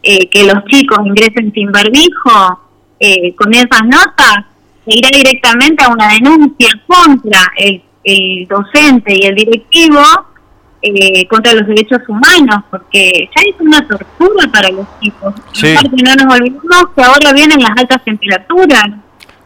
eh, 0.03 0.27
que 0.29 0.45
los 0.45 0.65
chicos 0.65 0.99
ingresen 1.05 1.53
sin 1.53 1.71
barbijo, 1.71 2.61
eh, 2.99 3.35
con 3.37 3.53
esas 3.53 3.83
notas, 3.85 4.47
se 4.85 4.99
irá 4.99 5.11
directamente 5.13 5.85
a 5.85 5.89
una 5.89 6.09
denuncia 6.09 6.69
contra 6.87 7.53
el, 7.57 7.83
el 8.05 8.49
docente 8.49 9.15
y 9.15 9.27
el 9.27 9.35
directivo 9.35 10.01
eh, 10.83 11.27
contra 11.29 11.55
los 11.55 11.67
derechos 11.67 12.01
humanos, 12.09 12.65
porque 12.71 13.29
ya 13.35 13.43
es 13.49 13.55
una 13.61 13.87
tortura 13.87 14.51
para 14.53 14.69
los 14.71 14.87
chicos. 15.01 15.35
Sí. 15.53 15.73
Aparte, 15.73 16.03
no 16.03 16.15
nos 16.15 16.35
olvidemos 16.35 16.85
que 16.95 17.03
ahora 17.03 17.33
vienen 17.33 17.61
las 17.61 17.71
altas 17.77 18.03
temperaturas. 18.05 18.89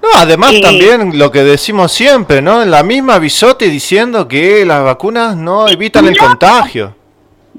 No, 0.02 0.08
además 0.14 0.52
Eh, 0.52 0.60
también 0.60 1.18
lo 1.18 1.30
que 1.30 1.42
decimos 1.42 1.92
siempre, 1.92 2.40
¿no? 2.40 2.62
En 2.62 2.70
la 2.70 2.82
misma 2.82 3.18
bisote 3.18 3.68
diciendo 3.68 4.28
que 4.28 4.64
las 4.64 4.82
vacunas 4.82 5.36
no 5.36 5.68
evitan 5.68 6.06
el 6.06 6.16
contagio. 6.16 6.94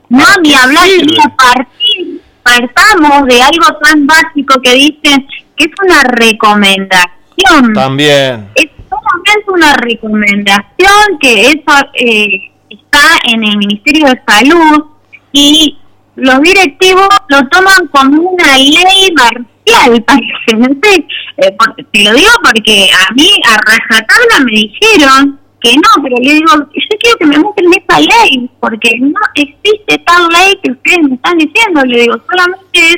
No, 0.09 0.23
ni 0.41 0.53
hablar, 0.53 0.87
ni 1.05 1.17
a 1.19 1.35
partir, 1.35 2.21
partamos 2.41 3.27
de 3.27 3.41
algo 3.41 3.77
tan 3.83 4.07
básico 4.07 4.61
que 4.61 4.73
dicen 4.73 5.27
que 5.55 5.65
es 5.65 5.71
una 5.83 6.03
recomendación. 6.03 7.73
También. 7.73 8.49
Es 8.55 8.69
solamente 8.89 9.51
una 9.51 9.73
recomendación 9.73 11.19
que 11.19 11.41
eso 11.47 11.85
eh, 11.93 12.51
está 12.91 13.07
en 13.25 13.43
el 13.43 13.57
Ministerio 13.57 14.07
de 14.07 14.21
Salud 14.27 14.85
y 15.31 15.77
los 16.15 16.41
directivos 16.41 17.07
lo 17.29 17.47
toman 17.49 17.87
como 17.91 18.21
una 18.31 18.57
ley 18.57 19.09
marcial, 19.15 20.03
parece, 20.07 21.05
eh, 21.37 21.51
por- 21.57 21.75
te 21.91 22.03
lo 22.03 22.13
digo 22.13 22.31
porque 22.43 22.89
a 22.91 23.13
mí 23.13 23.29
a 23.45 23.57
rajatabla 23.57 24.39
me 24.45 24.51
dijeron 24.51 25.39
que 25.59 25.75
no, 25.75 26.03
pero 26.03 26.15
le 26.21 26.33
digo, 26.33 26.51
yo 26.55 26.97
quiero 26.99 27.17
que 27.19 27.25
me 27.25 27.39
muestren 27.39 27.71
esa 27.73 27.99
ley, 27.99 28.49
porque 28.59 28.91
no 28.99 29.19
existe 29.35 29.97
tal 30.05 30.27
ley 30.29 30.57
que 30.63 30.71
ustedes 30.71 30.99
me 31.09 31.15
están 31.15 31.37
diciendo, 31.37 31.83
le 31.83 32.01
digo, 32.01 32.15
solamente 32.29 32.63
es 32.73 32.97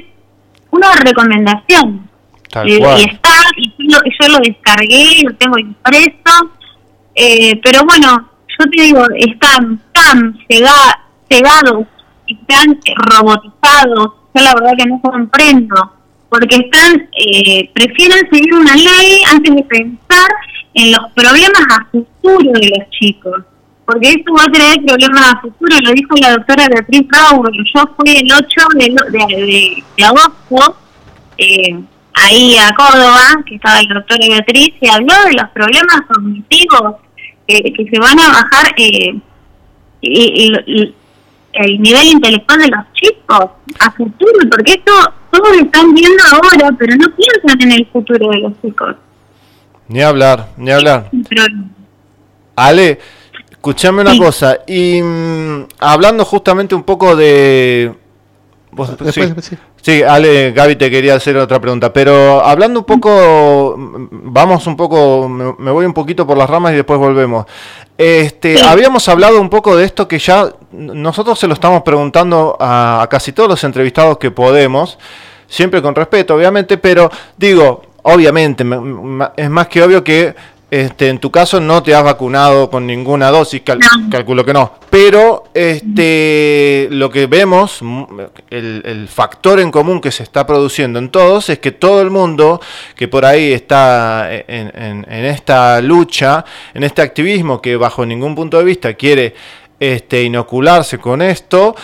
una 0.72 0.92
recomendación. 0.96 2.08
Tal 2.50 2.68
Y, 2.70 2.74
y 2.74 3.04
está, 3.06 3.30
y 3.58 3.70
yo, 3.78 3.98
lo- 4.00 4.04
yo 4.20 4.28
lo 4.30 4.38
descargué, 4.40 5.22
lo 5.24 5.34
tengo 5.36 5.58
impreso, 5.58 6.52
eh, 7.16 7.60
pero 7.64 7.84
bueno, 7.86 8.29
yo 8.60 8.66
te 8.70 8.82
digo, 8.84 9.04
están 9.18 9.82
tan 9.94 10.38
cega- 10.50 11.00
cegados, 11.30 11.86
están 12.28 12.78
robotizados, 12.96 14.14
yo 14.34 14.42
la 14.44 14.54
verdad 14.56 14.72
que 14.78 14.86
no 14.86 15.00
comprendo, 15.02 15.94
porque 16.30 16.56
están, 16.58 17.10
eh, 17.18 17.70
prefieren 17.74 18.30
seguir 18.32 18.54
una 18.54 18.76
ley 18.76 19.22
antes 19.32 19.56
de 19.56 19.64
pensar 19.64 20.28
en 20.74 20.92
los 20.92 21.12
problemas 21.16 21.62
a 21.72 21.86
futuro 21.92 22.52
de 22.60 22.70
los 22.78 22.90
chicos. 22.92 23.42
Porque 23.86 24.10
eso 24.10 24.32
va 24.38 24.44
a 24.44 24.52
traer 24.52 24.78
problemas 24.86 25.34
a 25.34 25.42
futuro, 25.42 25.76
lo 25.82 25.92
dijo 25.94 26.16
la 26.22 26.34
doctora 26.34 26.68
Beatriz 26.68 27.08
Raúl. 27.10 27.50
Yo 27.74 27.82
fui 27.98 28.18
el 28.18 28.28
8 28.32 28.68
de, 28.76 28.86
de, 28.86 29.36
de- 29.46 29.84
de 29.98 30.04
agosto 30.04 30.78
eh, 31.40 31.80
ahí 32.14 32.56
a 32.58 32.72
Córdoba, 32.76 33.44
que 33.48 33.56
estaba 33.56 33.82
la 33.82 33.96
doctora 33.96 34.28
Beatriz, 34.28 34.74
y 34.80 34.88
habló 34.90 35.14
de 35.26 35.34
los 35.34 35.50
problemas 35.50 36.02
cognitivos 36.08 36.96
que 37.76 37.86
se 37.92 38.00
van 38.00 38.20
a 38.20 38.28
bajar 38.30 38.74
eh, 38.78 39.14
y, 40.02 40.10
y- 40.48 40.64
y 40.68 40.96
el 41.54 41.82
nivel 41.82 42.08
intelectual 42.08 42.60
de 42.60 42.68
los 42.68 42.86
chicos 42.94 43.50
a 43.80 43.92
futuro, 43.92 44.40
porque 44.52 44.74
esto 44.74 44.92
todos 45.32 45.58
están 45.58 45.94
viendo 45.94 46.24
ahora, 46.32 46.70
pero 46.78 46.96
no 46.96 47.08
piensan 47.16 47.62
en 47.62 47.72
el 47.72 47.86
futuro 47.88 48.30
de 48.30 48.38
los 48.40 48.54
chicos. 48.62 48.96
Ni 49.88 50.02
hablar, 50.02 50.50
ni 50.58 50.72
hablar. 50.72 51.10
Pero, 51.28 51.44
Ale, 52.56 53.00
escuchame 53.50 54.02
una 54.02 54.18
cosa. 54.18 54.60
Y 54.68 55.02
mm, 55.02 55.66
hablando 55.80 56.24
justamente 56.26 56.76
un 56.76 56.84
poco 56.84 57.16
de. 57.16 57.94
Vos- 58.72 58.90
sí. 58.90 59.22
Después, 59.22 59.46
sí. 59.46 59.58
Sí, 59.82 60.04
Ale, 60.04 60.52
Gaby 60.52 60.76
te 60.76 60.90
quería 60.92 61.16
hacer 61.16 61.38
otra 61.38 61.60
pregunta, 61.60 61.92
pero 61.94 62.44
hablando 62.44 62.80
un 62.80 62.86
poco, 62.86 63.76
mm, 63.78 64.08
vamos 64.12 64.68
un 64.68 64.76
poco, 64.76 65.28
me, 65.30 65.72
voy 65.72 65.86
un 65.86 65.94
poquito 65.94 66.26
por 66.28 66.38
las 66.38 66.50
ramas 66.50 66.74
y 66.74 66.76
después 66.76 67.00
volvemos. 67.00 67.46
Este, 67.98 68.62
habíamos 68.62 69.08
hablado 69.10 69.40
un 69.42 69.50
poco 69.50 69.76
de 69.76 69.86
esto 69.86 70.08
que 70.08 70.20
ya 70.20 70.52
nosotros 70.72 71.38
se 71.40 71.48
lo 71.48 71.54
estamos 71.54 71.84
preguntando 71.84 72.56
a, 72.60 73.02
a 73.02 73.08
casi 73.08 73.32
todos 73.34 73.50
los 73.50 73.64
entrevistados 73.64 74.18
que 74.18 74.32
podemos, 74.32 74.98
siempre 75.48 75.82
con 75.82 75.96
respeto, 75.96 76.36
obviamente, 76.36 76.78
pero 76.78 77.10
digo, 77.38 77.82
obviamente, 78.04 78.66
es 79.36 79.50
más 79.50 79.68
que 79.68 79.84
obvio 79.84 80.04
que 80.04 80.36
este, 80.72 81.10
en 81.10 81.18
tu 81.20 81.32
caso 81.32 81.60
no 81.60 81.82
te 81.82 81.96
has 81.96 82.04
vacunado 82.04 82.70
con 82.70 82.86
ninguna 82.86 83.32
dosis, 83.32 83.62
cal- 83.62 83.80
calculo 84.12 84.46
que 84.46 84.54
no, 84.54 84.74
pero 84.90 85.46
este, 85.54 86.88
lo 86.92 87.10
que 87.10 87.26
vemos, 87.28 87.80
mm, 87.82 88.04
el, 88.50 88.82
el 88.86 89.08
factor 89.08 89.60
en 89.60 89.72
común 89.72 90.00
que 90.02 90.12
se 90.12 90.24
está 90.24 90.46
produciendo 90.46 91.00
en 91.00 91.10
todos 91.10 91.50
es 91.50 91.60
que 91.60 91.72
todo 91.72 92.02
el 92.02 92.10
mundo 92.10 92.62
que 92.96 93.08
por 93.08 93.26
ahí 93.26 93.52
está 93.54 94.32
en, 94.34 94.72
en- 94.76 95.06
en 95.10 95.26
esta 95.26 95.82
lucha, 95.82 96.46
en 96.74 96.84
este 96.84 97.02
activismo 97.02 97.62
que 97.62 97.76
bajo 97.76 98.06
ningún 98.06 98.36
punto 98.36 98.58
de 98.58 98.64
vista 98.64 98.94
quiere 98.94 99.34
este, 99.80 100.24
inocularse 100.24 100.98
con 100.98 101.22
esto, 101.22 101.76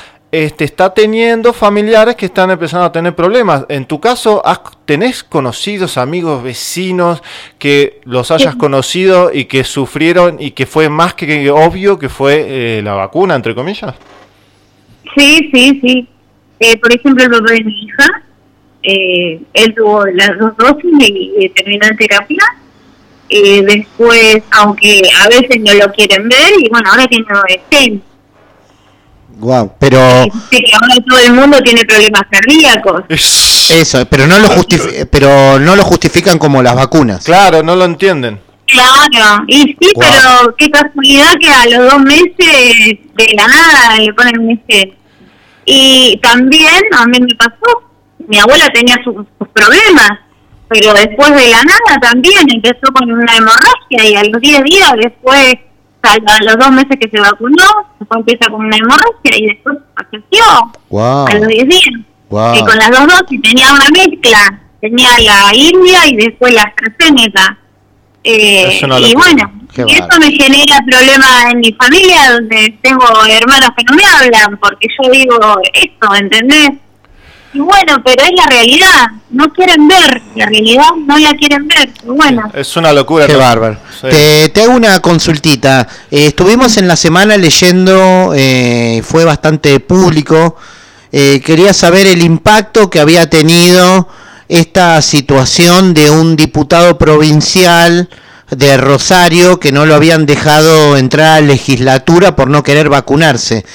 este, 0.44 0.64
está 0.66 0.94
teniendo 0.94 1.54
familiares 1.54 2.16
que 2.16 2.26
están 2.26 2.52
empezando 2.52 2.86
a 2.86 2.92
tener 2.92 3.16
problemas. 3.16 3.66
En 3.70 3.86
tu 3.86 4.00
caso, 4.00 4.42
¿has- 4.46 4.60
¿tenés 4.86 5.24
conocidos, 5.24 5.98
amigos, 5.98 6.44
vecinos 6.44 7.22
que 7.60 8.00
los 8.04 8.32
hayas 8.32 8.56
conocido 8.56 9.32
y 9.34 9.46
que 9.46 9.64
sufrieron 9.64 10.38
y 10.40 10.52
que 10.52 10.66
fue 10.66 10.90
más 10.90 11.14
que 11.14 11.50
obvio 11.52 11.98
que 12.00 12.10
fue 12.10 12.46
eh, 12.48 12.82
la 12.84 12.94
vacuna, 12.94 13.36
entre 13.36 13.54
comillas? 13.56 13.96
sí, 15.16 15.50
sí, 15.54 15.80
sí. 15.82 16.08
Eh, 16.60 16.78
por 16.78 16.94
ejemplo, 16.94 17.24
el 17.26 17.32
papá 17.32 17.52
de 17.54 17.64
mi 17.64 17.84
hija, 17.84 18.24
eh, 18.84 19.40
él 19.54 19.74
tuvo 19.76 20.06
las 20.08 20.38
dos 20.40 20.56
dosis 20.58 20.92
y, 21.00 21.34
y 21.40 21.50
terminó 21.50 21.86
en 21.88 21.98
terapia. 21.98 22.44
Eh, 23.28 23.64
después, 23.64 24.44
aunque 24.52 25.02
a 25.24 25.28
veces 25.28 25.60
no 25.60 25.74
lo 25.74 25.92
quieren 25.94 26.30
ver, 26.30 26.52
y 26.60 26.70
bueno, 26.70 26.90
ahora 26.92 27.08
tiene 27.08 27.26
adolescencia. 27.30 28.00
Guau, 29.38 29.74
pero 29.80 30.00
Dice 30.24 30.64
que 30.64 30.72
ahora 30.74 30.96
todo 31.08 31.20
el 31.20 31.34
mundo 31.34 31.60
tiene 31.62 31.84
problemas 31.86 32.24
cardíacos. 32.32 33.02
eso, 33.10 34.06
pero 34.10 34.28
no 34.28 34.40
lo 34.40 34.48
justifi- 34.50 35.08
pero 35.12 35.60
no 35.60 35.76
lo 35.76 35.84
justifican 35.84 36.38
como 36.40 36.62
las 36.64 36.76
vacunas. 36.76 37.24
Claro, 37.26 37.62
no 37.62 37.76
lo 37.76 37.86
entienden. 37.86 38.40
Claro, 38.68 39.44
y 39.48 39.62
sí, 39.62 39.78
pero 40.00 40.56
qué 40.58 40.70
casualidad 40.72 41.34
que 41.40 41.50
a 41.50 41.66
los 41.78 41.92
dos 41.92 42.02
meses 42.02 42.98
de 43.16 43.34
la 43.36 43.48
nada 43.48 43.98
le 44.00 44.14
ponen 44.14 44.40
un 44.40 44.52
este. 44.52 44.94
Y 45.66 46.20
también 46.22 46.82
a 46.98 47.06
mí 47.06 47.20
me 47.20 47.36
pasó, 47.36 47.84
mi 48.28 48.40
abuela 48.40 48.68
tenía 48.74 48.96
sus, 49.04 49.16
sus 49.38 49.48
problemas, 49.54 50.10
pero 50.68 50.94
después 50.94 51.30
de 51.36 51.48
la 51.50 51.62
nada 51.64 52.00
también 52.02 52.42
empezó 52.52 52.92
con 52.94 53.12
una 53.12 53.36
hemorragia 53.36 54.10
y 54.10 54.16
a 54.16 54.24
los 54.24 54.42
10 54.42 54.64
días 54.64 54.94
después, 54.98 55.56
a 56.06 56.14
a 56.14 56.44
los 56.44 56.58
dos 56.58 56.72
meses 56.72 56.98
que 57.00 57.10
se 57.10 57.20
vacunó, 57.20 57.66
después 58.00 58.20
empieza 58.20 58.50
con 58.50 58.66
una 58.66 58.78
hemorragia 58.78 59.38
y 59.38 59.46
después 59.48 59.78
falleció 59.96 60.74
Wow. 60.90 61.28
a 61.28 61.34
los 61.36 61.48
10 61.48 61.68
días. 61.68 62.06
Wow. 62.30 62.56
Y 62.56 62.60
con 62.66 62.78
las 62.78 62.92
dos 62.92 63.08
dosis 63.08 63.42
tenía 63.42 63.74
una 63.74 63.90
mezcla, 63.90 64.60
tenía 64.82 65.10
la 65.20 65.54
India 65.56 66.08
y 66.08 66.16
después 66.16 66.54
la 66.54 66.64
AstraZeneca. 66.64 67.58
Eh, 68.24 68.80
y 68.82 69.14
bueno, 69.14 69.52
Qué 69.74 69.84
y 69.88 69.94
eso 69.94 70.08
me 70.20 70.32
genera 70.32 70.78
problemas 70.90 71.52
en 71.52 71.60
mi 71.60 71.72
familia, 71.74 72.32
donde 72.32 72.76
tengo 72.82 73.06
hermanos 73.30 73.70
que 73.78 73.84
no 73.84 73.94
me 73.94 74.04
hablan, 74.04 74.58
porque 74.58 74.88
yo 75.00 75.12
digo 75.12 75.38
esto, 75.74 76.16
¿entendés? 76.16 76.70
Y 77.56 77.60
bueno, 77.60 78.02
pero 78.04 78.22
es 78.22 78.32
la 78.36 78.48
realidad, 78.48 79.08
no 79.30 79.46
quieren 79.54 79.88
ver, 79.88 80.22
la 80.36 80.46
realidad 80.46 80.90
no 81.08 81.18
la 81.18 81.34
quieren 81.36 81.66
ver, 81.70 81.90
y 82.04 82.08
bueno. 82.08 82.52
Es 82.54 82.76
una 82.76 82.92
locura. 82.92 83.28
Qué 83.28 83.38
bárbaro. 83.38 83.78
Sí. 84.02 84.10
Te, 84.10 84.50
te 84.50 84.62
hago 84.64 84.74
una 84.74 85.00
consultita. 85.00 85.88
Eh, 86.12 86.28
estuvimos 86.28 86.76
en 86.76 86.90
la 86.90 86.98
semana 86.98 87.38
leyendo, 87.38 88.34
eh, 88.36 89.02
fue 89.06 89.24
bastante 89.24 89.80
público. 89.80 90.58
Eh, 91.14 91.42
quería 91.46 91.74
saber 91.74 92.08
el 92.08 92.22
impacto 92.22 92.90
que 92.90 93.00
había 93.00 93.30
tenido 93.30 94.10
esta 94.50 95.02
situación 95.02 95.94
de 95.94 96.12
un 96.12 96.36
diputado 96.36 96.98
provincial 96.98 98.10
de 98.52 98.78
Rosario 98.78 99.60
que 99.60 99.72
no 99.72 99.86
lo 99.86 99.96
habían 99.96 100.26
dejado 100.26 100.98
entrar 100.98 101.38
a 101.38 101.42
la 101.42 101.48
legislatura 101.48 102.36
por 102.36 102.50
no 102.50 102.64
querer 102.64 102.90
vacunarse. 102.90 103.66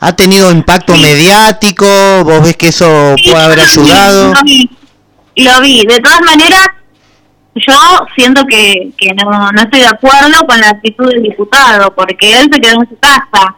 ¿Ha 0.00 0.14
tenido 0.14 0.52
impacto 0.52 0.96
mediático? 0.96 1.86
¿Vos 2.24 2.42
ves 2.42 2.56
que 2.56 2.68
eso 2.68 3.16
puede 3.24 3.42
haber 3.42 3.60
ayudado? 3.60 4.32
Lo 4.34 4.42
vi, 4.44 4.70
lo 5.36 5.60
vi. 5.60 5.84
De 5.86 5.98
todas 6.00 6.20
maneras, 6.22 6.66
yo 7.54 7.74
siento 8.16 8.44
que, 8.46 8.90
que 8.96 9.12
no, 9.14 9.50
no 9.50 9.62
estoy 9.62 9.80
de 9.80 9.86
acuerdo 9.86 10.46
con 10.46 10.60
la 10.60 10.70
actitud 10.70 11.08
del 11.08 11.22
diputado, 11.22 11.94
porque 11.94 12.38
él 12.38 12.48
se 12.52 12.60
quedó 12.60 12.80
en 12.80 12.88
su 12.88 12.98
casa. 12.98 13.56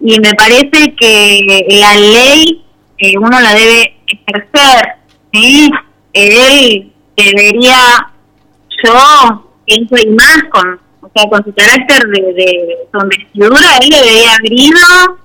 Y 0.00 0.18
me 0.20 0.34
parece 0.34 0.94
que 0.98 1.66
la 1.68 1.94
ley 1.94 2.64
eh, 2.98 3.16
uno 3.16 3.40
la 3.40 3.54
debe 3.54 3.96
ejercer. 4.06 4.96
¿sí? 5.32 5.70
Él 6.12 6.92
debería, 7.16 8.10
yo 8.84 9.49
pienso 9.70 9.94
y 10.02 10.10
más 10.10 10.42
con, 10.50 10.80
o 11.00 11.10
sea, 11.14 11.28
con 11.28 11.44
su 11.44 11.54
carácter 11.54 12.02
de, 12.08 12.32
de 12.32 12.78
su 12.90 12.98
investidura, 12.98 13.78
él 13.82 13.90
debería 13.90 14.34
haber 14.34 14.52
ido 14.52 15.18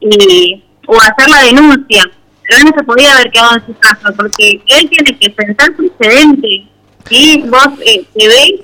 y, 0.00 0.64
o 0.86 0.96
hacer 1.00 1.28
la 1.28 1.42
denuncia. 1.42 2.02
Pero 2.42 2.58
él 2.58 2.64
no 2.64 2.78
se 2.78 2.84
podía 2.84 3.12
haber 3.12 3.30
quedado 3.30 3.56
en 3.56 3.66
su 3.66 3.74
casa, 3.78 4.12
porque 4.16 4.62
él 4.66 4.88
tiene 4.88 5.18
que 5.18 5.34
sentar 5.34 5.74
precedente. 5.74 6.66
¿sí? 7.08 7.44
Vos 7.46 7.68
eh, 7.84 8.04
debéis 8.14 8.60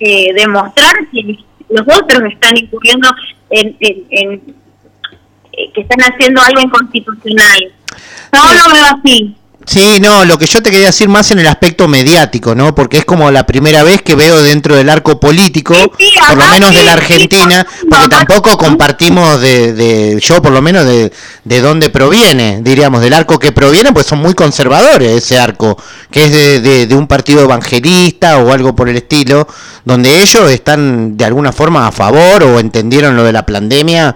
eh, 0.00 0.32
demostrar 0.34 0.94
que 1.12 1.38
los 1.68 1.82
otros 1.82 2.22
están 2.32 2.56
incurriendo 2.56 3.08
en, 3.50 3.76
en, 3.80 4.06
en 4.10 4.54
eh, 5.52 5.70
que 5.72 5.80
están 5.82 6.00
haciendo 6.00 6.40
algo 6.40 6.60
inconstitucional. 6.60 7.72
No 8.32 8.54
lo 8.54 8.74
veo 8.74 8.84
así. 8.98 9.36
Sí, 9.66 9.98
no, 9.98 10.24
lo 10.26 10.36
que 10.36 10.46
yo 10.46 10.62
te 10.62 10.70
quería 10.70 10.88
decir 10.88 11.08
más 11.08 11.30
en 11.30 11.38
el 11.38 11.46
aspecto 11.46 11.88
mediático, 11.88 12.54
¿no? 12.54 12.74
Porque 12.74 12.98
es 12.98 13.04
como 13.04 13.30
la 13.30 13.46
primera 13.46 13.82
vez 13.82 14.02
que 14.02 14.14
veo 14.14 14.42
dentro 14.42 14.76
del 14.76 14.90
arco 14.90 15.18
político, 15.18 15.74
por 15.74 16.36
lo 16.36 16.46
menos 16.48 16.74
de 16.74 16.84
la 16.84 16.92
Argentina, 16.92 17.66
porque 17.88 18.08
tampoco 18.08 18.58
compartimos 18.58 19.40
de, 19.40 19.72
de 19.72 20.20
yo 20.20 20.42
por 20.42 20.52
lo 20.52 20.60
menos 20.60 20.84
de, 20.84 21.10
de 21.44 21.60
dónde 21.62 21.88
proviene, 21.88 22.60
diríamos, 22.62 23.00
del 23.00 23.14
arco 23.14 23.38
que 23.38 23.52
proviene, 23.52 23.92
pues 23.92 24.06
son 24.06 24.18
muy 24.18 24.34
conservadores 24.34 25.10
ese 25.10 25.38
arco, 25.38 25.78
que 26.10 26.24
es 26.24 26.32
de, 26.32 26.60
de, 26.60 26.86
de 26.86 26.94
un 26.94 27.06
partido 27.06 27.42
evangelista 27.42 28.38
o 28.38 28.52
algo 28.52 28.76
por 28.76 28.90
el 28.90 28.96
estilo, 28.96 29.48
donde 29.84 30.20
ellos 30.22 30.50
están 30.50 31.16
de 31.16 31.24
alguna 31.24 31.52
forma 31.52 31.86
a 31.86 31.92
favor 31.92 32.42
o 32.44 32.60
entendieron 32.60 33.16
lo 33.16 33.24
de 33.24 33.32
la 33.32 33.46
pandemia, 33.46 34.14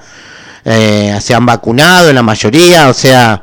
eh, 0.66 1.18
se 1.22 1.34
han 1.34 1.46
vacunado 1.46 2.10
en 2.10 2.16
la 2.16 2.22
mayoría, 2.22 2.88
o 2.90 2.94
sea... 2.94 3.40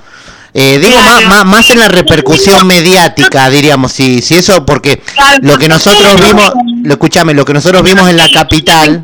Eh, 0.58 0.80
digo 0.80 0.98
más, 1.02 1.26
más, 1.26 1.46
más 1.46 1.70
en 1.70 1.80
la 1.80 1.90
repercusión 1.90 2.66
mediática, 2.66 3.50
diríamos, 3.50 3.92
si, 3.92 4.22
si 4.22 4.36
eso, 4.36 4.66
porque 4.66 5.02
lo 5.42 5.58
que 5.58 5.68
nosotros 5.68 6.16
vimos, 6.26 6.54
lo 6.82 6.94
escuchame, 6.94 7.34
lo 7.34 7.44
que 7.44 7.54
nosotros 7.54 7.84
vimos 7.84 8.10
en 8.10 8.16
la 8.16 8.32
capital, 8.32 9.04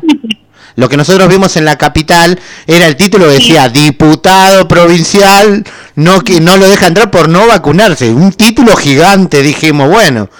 lo 0.76 0.88
que 0.88 0.96
nosotros 0.96 1.28
vimos 1.28 1.54
en 1.58 1.66
la 1.66 1.76
capital 1.76 2.40
era 2.66 2.86
el 2.86 2.96
título 2.96 3.26
que 3.26 3.32
decía 3.32 3.68
diputado 3.68 4.66
provincial 4.66 5.62
no 5.94 6.22
que 6.22 6.40
no 6.40 6.56
lo 6.56 6.66
deja 6.66 6.86
entrar 6.86 7.10
por 7.10 7.28
no 7.28 7.46
vacunarse, 7.46 8.10
un 8.10 8.32
título 8.32 8.74
gigante, 8.74 9.42
dijimos, 9.42 9.90
bueno, 9.90 10.30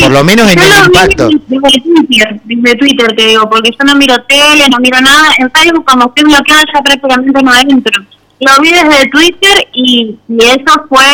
por 0.00 0.10
lo 0.10 0.24
menos 0.24 0.50
en 0.50 0.58
el 0.58 0.86
impacto. 0.86 1.28
Twitter, 1.28 2.40
desde 2.42 2.76
Twitter 2.78 3.14
te 3.16 3.26
digo, 3.28 3.48
porque 3.48 3.70
yo 3.70 3.84
no 3.84 3.94
miro 3.94 4.16
tele, 4.24 4.68
no 4.68 4.78
miro 4.78 5.00
nada. 5.00 5.28
En 5.38 5.48
Facebook, 5.52 5.84
como 5.84 6.06
estoy 6.06 6.24
bloqueada, 6.24 6.64
ya 6.74 6.82
prácticamente 6.82 7.42
no 7.42 7.54
entro. 7.54 8.02
Lo 8.44 8.60
vi 8.62 8.70
desde 8.70 9.08
Twitter 9.10 9.68
y, 9.72 10.18
y 10.28 10.44
eso 10.44 10.86
fue 10.88 11.04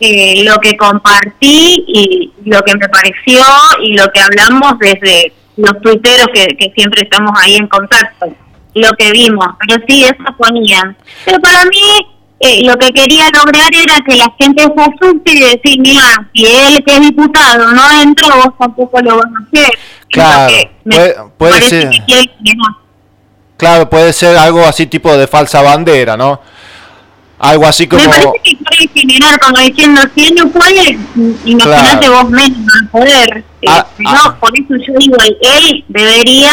eh, 0.00 0.44
lo 0.44 0.56
que 0.58 0.76
compartí 0.76 1.84
y 1.86 2.32
lo 2.44 2.62
que 2.62 2.74
me 2.76 2.88
pareció 2.88 3.40
y 3.82 3.96
lo 3.96 4.06
que 4.12 4.20
hablamos 4.20 4.78
desde 4.78 5.32
los 5.56 5.80
tuiteros 5.80 6.26
que, 6.32 6.46
que 6.56 6.72
siempre 6.76 7.02
estamos 7.02 7.32
ahí 7.40 7.56
en 7.56 7.66
contacto. 7.68 8.26
Lo 8.74 8.90
que 8.98 9.10
vimos, 9.12 9.46
pero 9.60 9.82
sí, 9.88 10.04
eso 10.04 10.36
ponían. 10.36 10.96
Pero 11.24 11.38
para 11.40 11.64
mí, 11.66 12.06
eh, 12.40 12.62
lo 12.64 12.76
que 12.76 12.92
quería 12.92 13.24
lograr 13.32 13.70
era 13.72 13.96
que 14.06 14.16
la 14.16 14.26
gente 14.38 14.62
se 14.64 14.82
asuste 14.82 15.32
y 15.32 15.40
decir, 15.40 15.80
mira, 15.80 16.28
si 16.34 16.44
él 16.44 16.84
que 16.84 16.94
es 16.94 17.00
diputado 17.00 17.70
no 17.72 18.02
entra, 18.02 18.34
vos 18.34 18.54
tampoco 18.58 19.00
lo 19.00 19.16
vas 19.16 19.26
a 19.26 19.46
hacer. 19.46 19.78
Claro, 20.10 20.54
Me 20.84 20.96
puede, 20.96 21.14
puede 21.38 21.60
ser. 21.62 21.90
que. 21.90 22.24
Claro, 23.56 23.88
puede 23.88 24.12
ser 24.12 24.36
algo 24.36 24.64
así 24.64 24.86
tipo 24.86 25.16
de 25.16 25.26
falsa 25.26 25.62
bandera, 25.62 26.16
¿no? 26.16 26.40
Algo 27.38 27.66
así 27.66 27.86
como... 27.86 28.02
Me 28.02 28.08
parece 28.08 28.30
que 28.42 28.56
quiere 28.56 28.90
generar, 28.94 29.38
como 29.40 29.58
diciendo, 29.58 30.00
si 30.14 30.26
él 30.26 30.34
no 30.36 30.50
puede, 30.50 30.98
imagínate 31.44 32.06
Claro. 32.06 32.12
vos 32.22 32.30
menos 32.30 32.58
al 32.80 32.88
poder. 32.88 33.44
Eh, 33.62 33.66
Ah, 33.68 33.86
no, 33.98 34.40
por 34.40 34.50
eso 34.58 34.74
yo 34.86 34.94
digo, 34.98 35.16
él, 35.22 35.84
debería 35.88 36.52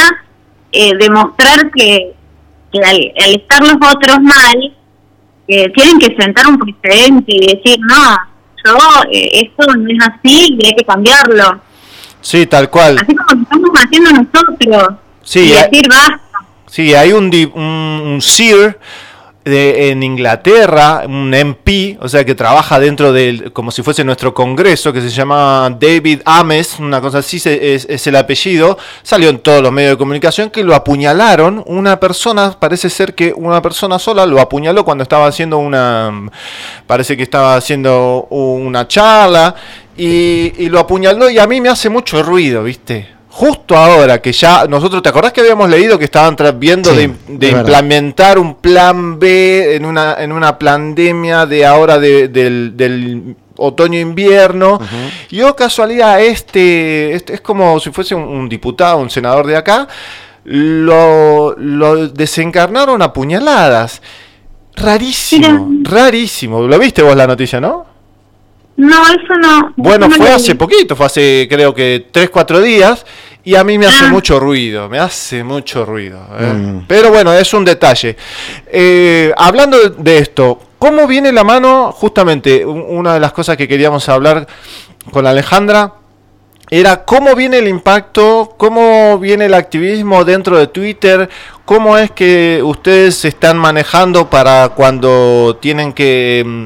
eh, 0.71 0.91
demostrar 0.99 1.71
que, 1.75 2.13
que 2.71 2.79
al, 2.79 3.11
al 3.23 3.35
estar 3.35 3.61
los 3.61 3.75
otros 3.93 4.19
mal, 4.21 4.75
eh, 5.47 5.69
tienen 5.73 5.99
que 5.99 6.15
sentar 6.19 6.47
un 6.47 6.57
precedente 6.57 7.25
y 7.27 7.39
decir, 7.55 7.79
no, 7.81 8.17
yo, 8.63 8.77
eh, 9.11 9.29
esto 9.45 9.73
no 9.75 9.89
es 9.89 10.07
así 10.07 10.55
y 10.59 10.65
hay 10.65 10.75
que 10.75 10.85
cambiarlo. 10.85 11.61
Sí, 12.21 12.45
tal 12.45 12.69
cual. 12.69 12.97
Así 12.99 13.15
como 13.15 13.29
lo 13.35 13.41
estamos 13.43 13.69
haciendo 13.75 14.11
nosotros. 14.11 14.93
Sí, 15.23 15.39
y 15.39 15.49
decir, 15.51 15.87
basta. 15.89 16.19
Sí, 16.71 16.95
hay 16.95 17.11
un, 17.11 17.25
un, 17.53 17.61
un 17.61 18.21
de, 19.43 19.89
en 19.89 20.03
Inglaterra, 20.03 21.03
un 21.05 21.33
MP, 21.33 21.97
o 21.99 22.07
sea, 22.07 22.23
que 22.23 22.33
trabaja 22.33 22.79
dentro 22.79 23.11
del, 23.11 23.51
como 23.51 23.71
si 23.71 23.83
fuese 23.83 24.05
nuestro 24.05 24.33
congreso, 24.33 24.93
que 24.93 25.01
se 25.01 25.09
llama 25.09 25.75
David 25.77 26.21
Ames, 26.23 26.79
una 26.79 27.01
cosa 27.01 27.17
así 27.17 27.41
es 27.43 28.07
el 28.07 28.15
apellido, 28.15 28.77
salió 29.03 29.27
en 29.27 29.39
todos 29.39 29.61
los 29.61 29.73
medios 29.73 29.91
de 29.91 29.97
comunicación 29.97 30.49
que 30.49 30.63
lo 30.63 30.73
apuñalaron, 30.73 31.61
una 31.67 31.99
persona, 31.99 32.57
parece 32.57 32.89
ser 32.89 33.15
que 33.15 33.33
una 33.35 33.61
persona 33.61 33.99
sola 33.99 34.25
lo 34.25 34.39
apuñaló 34.39 34.85
cuando 34.85 35.01
estaba 35.01 35.27
haciendo 35.27 35.57
una, 35.57 36.29
parece 36.87 37.17
que 37.17 37.23
estaba 37.23 37.57
haciendo 37.57 38.27
una 38.29 38.87
charla, 38.87 39.55
y, 39.97 40.53
y 40.57 40.69
lo 40.69 40.79
apuñaló 40.79 41.29
y 41.29 41.37
a 41.37 41.45
mí 41.47 41.59
me 41.59 41.67
hace 41.67 41.89
mucho 41.89 42.23
ruido, 42.23 42.63
¿viste? 42.63 43.20
Justo 43.33 43.77
ahora 43.77 44.21
que 44.21 44.33
ya 44.33 44.65
nosotros, 44.67 45.01
¿te 45.01 45.07
acordás 45.09 45.31
que 45.31 45.39
habíamos 45.39 45.69
leído 45.69 45.97
que 45.97 46.03
estaban 46.05 46.35
viendo 46.59 46.89
Sí, 46.91 46.97
de, 46.97 47.03
es 47.05 47.11
de 47.27 47.47
verdad. 47.47 47.59
implementar 47.61 48.37
un 48.37 48.55
plan 48.55 49.17
B 49.19 49.75
en 49.75 49.85
una, 49.85 50.15
en 50.19 50.33
una 50.33 50.59
pandemia 50.59 51.45
de 51.45 51.65
ahora 51.65 51.97
de- 51.97 52.27
del, 52.27 52.73
del 52.75 53.35
otoño-invierno? 53.55 54.79
Y 55.29 55.41
oh 55.43 55.55
casualidad, 55.55 56.19
este, 56.21 57.13
este 57.15 57.35
es 57.35 57.41
como 57.41 57.79
si 57.79 57.89
fuese 57.91 58.15
un, 58.15 58.23
un 58.23 58.49
diputado, 58.49 58.97
un 58.97 59.09
senador 59.09 59.47
de 59.47 59.55
acá, 59.55 59.87
lo, 60.43 61.55
lo 61.57 62.07
desencarnaron 62.09 63.01
a 63.01 63.13
puñaladas. 63.13 64.01
Rarísimo, 64.75 65.69
rarísimo. 65.83 66.61
¿Lo 66.67 66.77
viste 66.79 67.01
vos 67.01 67.15
la 67.15 67.27
noticia, 67.27 67.61
no? 67.61 67.85
No, 68.77 69.03
eso 69.07 69.35
no. 69.41 69.73
Bueno, 69.75 70.07
eso 70.07 70.17
no 70.17 70.23
fue 70.25 70.33
hace 70.33 70.51
vi. 70.53 70.57
poquito, 70.57 70.95
fue 70.95 71.05
hace 71.05 71.47
creo 71.49 71.73
que 71.73 72.07
3, 72.11 72.29
4 72.29 72.61
días 72.61 73.05
y 73.43 73.55
a 73.55 73.63
mí 73.63 73.77
me 73.77 73.85
hace 73.85 74.05
Ah. 74.05 74.09
mucho 74.09 74.39
ruido, 74.39 74.89
me 74.89 74.99
hace 74.99 75.43
mucho 75.43 75.85
ruido. 75.85 76.19
¿eh? 76.39 76.45
Mm. 76.53 76.85
Pero 76.87 77.09
bueno, 77.11 77.33
es 77.33 77.53
un 77.53 77.65
detalle. 77.65 78.15
Eh, 78.67 79.31
hablando 79.37 79.77
de- 79.89 80.17
esto, 80.17 80.59
¿cómo 80.79 81.05
viene 81.07 81.31
la 81.31 81.43
mano? 81.43 81.91
Justamente, 81.91 82.65
un- 82.65 82.85
una 82.87 83.13
de 83.15 83.19
las 83.19 83.33
cosas 83.33 83.57
que 83.57 83.67
queríamos 83.67 84.07
hablar 84.09 84.47
con 85.11 85.27
Alejandra 85.27 85.93
era 86.69 87.03
cómo 87.03 87.35
viene 87.35 87.57
el 87.57 87.67
impacto, 87.67 88.53
cómo 88.57 89.19
viene 89.19 89.45
el 89.45 89.53
activismo 89.53 90.23
dentro 90.23 90.57
de 90.57 90.67
Twitter, 90.67 91.29
cómo 91.65 91.97
es 91.97 92.11
que 92.11 92.61
ustedes 92.63 93.15
se 93.15 93.27
están 93.27 93.57
manejando 93.57 94.29
para 94.29 94.69
cuando 94.69 95.57
tienen 95.61 95.91
que, 95.93 96.43
mm, 96.45 96.65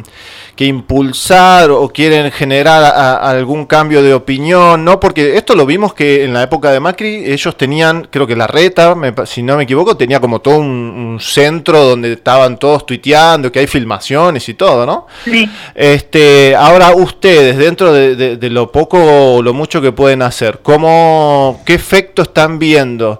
que 0.56 0.65
impulsar 0.65 1.69
o 1.69 1.90
quieren 1.90 2.32
generar 2.32 2.84
a- 2.84 3.15
a 3.18 3.30
algún 3.32 3.65
cambio 3.65 4.02
de 4.02 4.14
opinión, 4.14 4.86
¿no? 4.86 4.99
Porque 4.99 5.36
esto 5.38 5.53
lo 5.56 5.65
vimos 5.65 5.94
que 5.94 6.23
en 6.23 6.34
la 6.34 6.44
época 6.44 6.72
de 6.72 6.80
Macri 6.80 7.26
ellos 7.26 7.57
tenían, 7.57 8.07
creo 8.10 8.26
que 8.26 8.36
la 8.36 8.48
reta, 8.48 8.95
me 8.95 9.14
si 9.26 9.44
no 9.44 9.57
me 9.57 9.64
equivoco, 9.64 9.98
tenía 9.98 10.19
como 10.22 10.40
todo 10.40 10.57
un, 10.57 10.65
un 10.68 11.19
centro 11.19 11.84
donde 11.84 12.14
estaban 12.14 12.57
todos 12.57 12.86
tuiteando, 12.86 13.52
que 13.52 13.60
hay 13.60 13.68
filmaciones 13.68 14.48
y 14.48 14.53
todo, 14.53 14.86
¿no? 14.86 15.07
Sí. 15.26 15.49
Este, 15.76 16.56
ahora 16.56 16.95
ustedes, 16.95 17.57
dentro 17.57 17.91
de, 17.91 18.15
de- 18.15 18.38
de 18.38 18.49
lo 18.49 18.72
poco 18.72 18.98
o 19.36 19.41
lo 19.41 19.53
mucho 19.53 19.82
que 19.82 19.91
pueden 19.91 20.22
hacer, 20.22 20.60
¿cómo, 20.64 21.61
¿qué 21.65 21.73
efecto 21.73 22.22
están 22.22 22.60
viendo? 22.60 23.19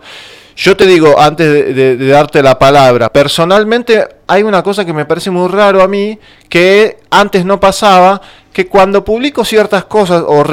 Yo 0.58 0.78
te 0.78 0.86
digo, 0.86 1.20
antes 1.20 1.52
de, 1.76 1.98
de- 1.98 2.08
darte 2.08 2.42
la 2.42 2.58
palabra, 2.58 3.10
personalmente 3.10 4.08
hay 4.28 4.42
una 4.44 4.64
cosa 4.64 4.86
que 4.86 4.94
me 4.94 5.04
parece 5.06 5.30
muy 5.30 5.50
raro 5.50 5.82
a 5.84 5.88
mí, 5.88 6.18
que 6.48 6.98
antes 7.10 7.44
no 7.44 7.60
pasaba, 7.60 8.22
que 8.54 8.68
cuando 8.68 9.04
publico 9.04 9.44
ciertas 9.44 9.84
cosas 9.84 10.24
o 10.26 10.44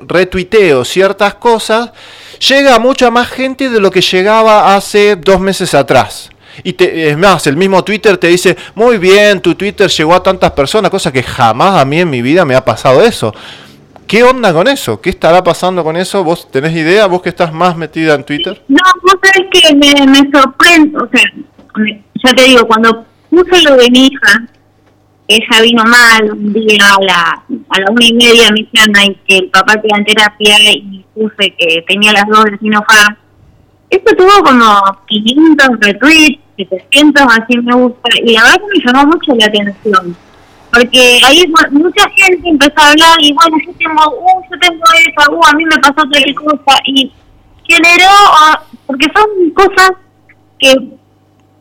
retuiteo 0.00 0.84
ciertas 0.84 1.34
cosas, 1.34 1.90
llega 2.48 2.74
a 2.74 2.78
mucha 2.78 3.10
más 3.10 3.28
gente 3.28 3.68
de 3.68 3.80
lo 3.80 3.90
que 3.90 4.00
llegaba 4.00 4.74
hace 4.74 5.16
dos 5.16 5.40
meses 5.40 5.74
atrás. 5.74 6.30
Y 6.64 6.72
te- 6.72 7.10
es 7.10 7.16
más, 7.18 7.46
el 7.46 7.56
mismo 7.56 7.84
Twitter 7.84 8.16
te 8.18 8.26
dice, 8.28 8.56
muy 8.74 8.98
bien, 8.98 9.40
tu 9.40 9.54
Twitter 9.54 9.88
llegó 9.90 10.14
a 10.14 10.22
tantas 10.22 10.52
personas, 10.52 10.90
cosa 10.90 11.12
que 11.12 11.22
jamás 11.22 11.80
a 11.80 11.84
mí 11.84 12.00
en 12.00 12.10
mi 12.10 12.22
vida 12.22 12.44
me 12.44 12.54
ha 12.54 12.64
pasado 12.64 13.02
eso. 13.02 13.34
¿Qué 14.10 14.24
onda 14.24 14.52
con 14.52 14.66
eso? 14.66 15.00
¿Qué 15.00 15.10
estará 15.10 15.44
pasando 15.44 15.84
con 15.84 15.96
eso? 15.96 16.24
¿Vos 16.24 16.50
tenés 16.50 16.72
idea? 16.74 17.06
¿Vos 17.06 17.22
que 17.22 17.28
estás 17.28 17.52
más 17.52 17.76
metida 17.76 18.14
en 18.14 18.24
Twitter? 18.24 18.60
No, 18.66 18.80
vos 19.02 19.14
sabés 19.22 19.48
que 19.52 19.72
me, 19.76 20.04
me 20.06 20.30
sorprende, 20.32 20.98
o 20.98 21.08
sea, 21.12 21.22
me- 21.76 22.02
ya 22.24 22.32
te 22.34 22.42
digo, 22.42 22.66
cuando 22.66 23.04
puse 23.30 23.62
lo 23.62 23.76
de 23.76 23.88
mi 23.92 24.06
hija, 24.08 24.42
ella 25.28 25.62
vino 25.62 25.84
mal 25.84 26.32
un 26.32 26.52
día 26.52 26.86
a 26.98 27.00
la, 27.04 27.42
a 27.68 27.80
la 27.80 27.86
una 27.92 28.04
y 28.04 28.12
media, 28.14 28.50
me 28.50 28.66
"Ay, 28.98 29.16
que 29.28 29.36
el 29.38 29.50
papá 29.50 29.74
en 29.80 30.04
terapia 30.04 30.56
y 30.72 31.04
puse 31.14 31.54
que 31.56 31.84
tenía 31.86 32.12
las 32.12 32.24
dos 32.28 32.46
de 32.46 32.58
Sinopharm. 32.58 33.16
Esto 33.90 34.16
tuvo 34.16 34.42
como 34.42 34.64
500 35.06 35.68
retweets, 35.80 36.40
700 36.56 37.22
así 37.28 37.58
me 37.58 37.74
gusta, 37.76 38.08
y 38.24 38.32
la 38.32 38.42
verdad 38.42 38.56
que 38.56 38.78
me 38.78 38.84
llamó 38.92 39.06
mucho 39.12 39.34
la 39.36 39.46
atención. 39.46 40.16
Porque 40.72 41.18
ahí 41.26 41.42
mu- 41.48 41.80
mucha 41.82 42.08
gente 42.16 42.48
empezó 42.48 42.72
a 42.76 42.90
hablar 42.90 43.16
y 43.20 43.32
bueno, 43.32 43.56
yo 43.66 43.72
tengo, 43.78 44.10
uh, 44.16 44.42
yo 44.50 44.58
tengo 44.60 44.82
esa, 45.06 45.30
uh, 45.32 45.40
a 45.46 45.52
mí 45.56 45.64
me 45.64 45.78
pasó 45.78 45.94
tal 46.08 46.34
cosa, 46.34 46.78
y 46.86 47.12
generó, 47.68 48.08
ah, 48.08 48.62
porque 48.86 49.06
son 49.14 49.50
cosas 49.50 49.90
que 50.58 50.72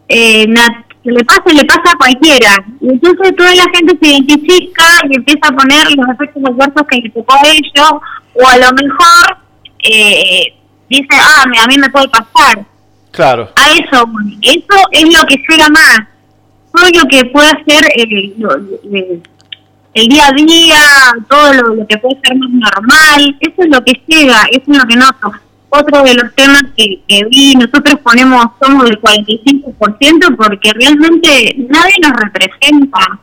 eh, 0.10 0.46
nat- 0.48 0.86
que 1.04 1.12
le 1.12 1.24
pasa, 1.24 1.42
le 1.54 1.64
pasa 1.66 1.92
a 1.94 1.98
cualquiera. 1.98 2.56
Y 2.82 2.90
entonces 2.90 3.36
toda 3.36 3.54
la 3.56 3.64
gente 3.74 3.98
se 4.02 4.08
identifica 4.12 4.84
y 5.10 5.16
empieza 5.16 5.48
a 5.48 5.52
poner 5.56 5.86
los 5.96 6.10
efectos 6.10 6.44
adversos 6.46 6.84
que 6.90 6.98
le 6.98 7.10
tocó 7.10 7.34
a 7.36 7.48
ellos, 7.48 7.92
o 8.34 8.48
a 8.48 8.58
lo 8.58 8.72
mejor 8.74 9.38
eh, 9.90 10.54
dice, 10.90 11.08
ah, 11.14 11.44
a 11.64 11.68
mí 11.68 11.78
me 11.78 11.90
puede 11.90 12.10
pasar. 12.10 12.66
Claro. 13.12 13.50
A 13.56 13.70
eso, 13.72 14.06
eso 14.42 14.88
es 14.92 15.04
lo 15.20 15.26
que 15.26 15.36
llega 15.48 15.68
más. 15.70 16.00
Todo 16.72 16.86
lo 17.02 17.08
que 17.10 17.26
puede 17.26 17.48
hacer 17.48 17.86
el, 17.96 18.34
lo- 18.38 18.56
el- 18.56 19.22
el 19.96 20.08
día 20.08 20.28
a 20.28 20.32
día, 20.34 20.78
todo 21.28 21.52
lo, 21.76 21.88
que 21.88 21.98
puede 21.98 22.20
ser 22.24 22.38
más 22.38 22.50
normal, 22.52 23.36
eso 23.40 23.54
es 23.58 23.70
lo 23.70 23.84
que 23.84 23.94
llega, 24.08 24.44
eso 24.52 24.72
es 24.72 24.78
lo 24.78 24.86
que 24.88 24.96
noto. 24.96 25.32
Otro 25.70 26.04
de 26.04 26.14
los 26.14 26.34
temas 26.36 26.64
que, 26.78 27.02
vi, 27.30 27.54
nosotros 27.56 27.96
ponemos, 28.04 28.46
somos 28.62 28.86
del 28.86 29.00
45% 29.02 30.36
porque 30.38 30.72
realmente 30.74 31.56
nadie 31.70 31.94
nos 32.02 32.12
representa. 32.22 33.20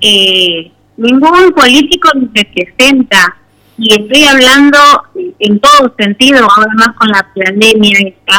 Eh, 0.00 0.70
ningún 0.96 1.52
político 1.52 2.10
nos 2.14 2.28
representa. 2.34 3.36
Y 3.76 3.92
estoy 3.94 4.24
hablando 4.24 4.78
en 5.38 5.60
todo 5.60 5.94
sentido, 5.98 6.38
ahora 6.50 6.72
más 6.74 6.88
con 6.96 7.08
la 7.08 7.26
pandemia 7.34 7.98
esta. 8.00 8.38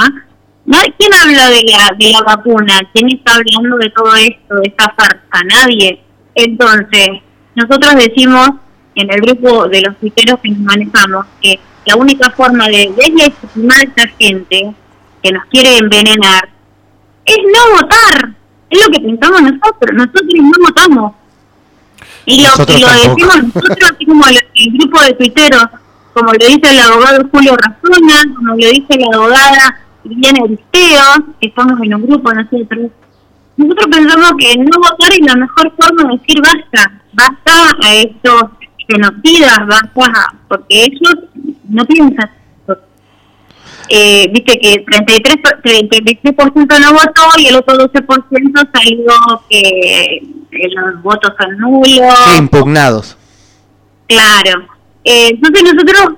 ¿No? 0.69 0.77
¿Quién 0.99 1.11
habla 1.19 1.49
de 1.49 1.63
la, 1.63 1.95
de 1.97 2.11
la 2.11 2.21
vacuna? 2.21 2.79
¿Quién 2.93 3.07
está 3.09 3.33
hablando 3.37 3.77
de 3.77 3.89
todo 3.89 4.15
esto, 4.15 4.53
de 4.53 4.67
esta 4.67 4.93
farsa? 4.95 5.43
Nadie. 5.45 5.99
Entonces, 6.35 7.09
nosotros 7.55 7.95
decimos 7.95 8.51
en 8.93 9.11
el 9.11 9.19
grupo 9.19 9.67
de 9.67 9.81
los 9.81 9.97
tuiteros 9.97 10.39
que 10.43 10.49
nos 10.49 10.59
manejamos 10.59 11.25
que 11.41 11.59
la 11.87 11.95
única 11.95 12.29
forma 12.29 12.67
de 12.67 12.93
deslegitimar 12.95 13.77
a 13.79 13.81
esta 13.81 14.07
gente 14.19 14.75
que 15.23 15.31
nos 15.31 15.43
quiere 15.45 15.75
envenenar 15.77 16.49
es 17.25 17.37
no 17.51 17.81
votar. 17.81 18.29
Es 18.69 18.79
lo 18.85 18.91
que 18.91 18.99
pensamos 18.99 19.41
nosotros. 19.41 19.91
Nosotros 19.95 20.25
no 20.35 20.65
votamos. 20.67 21.13
Y 22.27 22.43
lo, 22.43 22.49
Nosotros 22.49 22.77
y 22.77 22.81
lo 22.81 22.87
tampoco. 22.89 23.15
decimos 23.15 23.43
nosotros, 23.55 23.91
así 23.91 24.05
como 24.05 24.27
el, 24.27 24.37
el 24.53 24.77
grupo 24.77 25.01
de 25.01 25.13
tuiteros, 25.13 25.65
como 26.13 26.31
lo 26.31 26.45
dice 26.45 26.69
el 26.69 26.79
abogado 26.79 27.27
Julio 27.31 27.57
Razona, 27.57 28.35
como 28.35 28.49
lo 28.49 28.67
dice 28.69 28.99
la 28.99 29.17
abogada 29.17 29.79
Aristeo, 30.05 31.25
que 31.39 31.47
estamos 31.47 31.79
en 31.81 31.93
un 31.95 32.05
grupo 32.07 32.31
nosotros. 32.33 32.91
Nosotros 33.57 33.87
pensamos 33.91 34.31
que 34.39 34.55
no 34.57 34.77
votar 34.77 35.11
es 35.11 35.19
la 35.25 35.35
mejor 35.35 35.73
forma 35.77 36.09
de 36.11 36.17
decir 36.17 36.41
basta, 36.41 37.01
basta 37.13 37.77
a 37.83 37.95
estos 37.95 38.43
genocidas, 38.87 39.57
basta, 39.67 40.33
porque 40.47 40.83
ellos 40.85 41.15
no 41.67 41.83
piensan. 41.85 42.31
Eh, 43.91 44.29
Viste 44.31 44.59
que 44.59 44.83
33, 44.85 45.37
por- 45.37 45.61
33% 45.63 46.79
no 46.79 46.93
votó 46.93 47.23
y 47.39 47.47
el 47.47 47.55
otro 47.55 47.75
12% 47.75 48.69
salió 48.71 49.43
que 49.49 50.21
los 50.51 51.01
votos 51.01 51.33
son 51.39 51.57
nulos. 51.57 51.83
Sí, 51.87 52.37
impugnados. 52.37 53.17
Claro. 54.07 54.67
Eh, 55.03 55.29
entonces 55.31 55.73
nosotros 55.73 56.17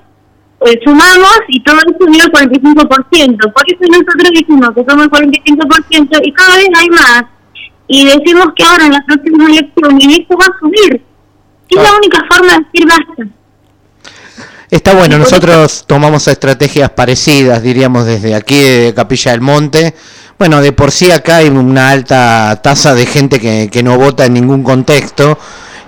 eh, 0.65 0.79
sumamos 0.83 1.39
y 1.47 1.61
todo 1.63 1.77
eso 1.77 2.11
dio 2.11 2.23
el 2.23 2.31
45%. 2.31 3.53
Por 3.53 3.63
eso 3.67 3.79
nosotros 3.89 4.31
decimos 4.33 4.69
que 4.75 4.85
somos 4.87 5.05
el 5.05 5.11
45% 5.11 6.21
y 6.23 6.33
cada 6.33 6.57
vez 6.57 6.69
hay 6.75 6.89
más. 6.89 7.23
Y 7.87 8.05
decimos 8.05 8.47
que 8.55 8.63
ahora 8.63 8.85
en 8.85 8.93
las 8.93 9.03
próximas 9.05 9.49
elecciones 9.49 10.19
esto 10.19 10.37
va 10.37 10.45
a 10.45 10.59
subir. 10.59 11.01
Es 11.69 11.83
la 11.83 11.93
única 11.95 12.19
forma 12.29 12.53
de 12.53 12.65
decir 12.65 12.87
basta. 12.87 13.35
Está 14.69 14.93
bueno, 14.93 15.17
nosotros 15.17 15.83
tomamos 15.85 16.27
estrategias 16.29 16.91
parecidas, 16.91 17.61
diríamos, 17.61 18.05
desde 18.05 18.35
aquí 18.35 18.57
de 18.57 18.93
Capilla 18.95 19.31
del 19.31 19.41
Monte. 19.41 19.93
Bueno, 20.39 20.61
de 20.61 20.71
por 20.71 20.91
sí 20.91 21.11
acá 21.11 21.37
hay 21.37 21.49
una 21.49 21.89
alta 21.89 22.61
tasa 22.63 22.95
de 22.95 23.05
gente 23.05 23.39
que, 23.39 23.69
que 23.69 23.83
no 23.83 23.97
vota 23.97 24.25
en 24.25 24.33
ningún 24.33 24.63
contexto. 24.63 25.37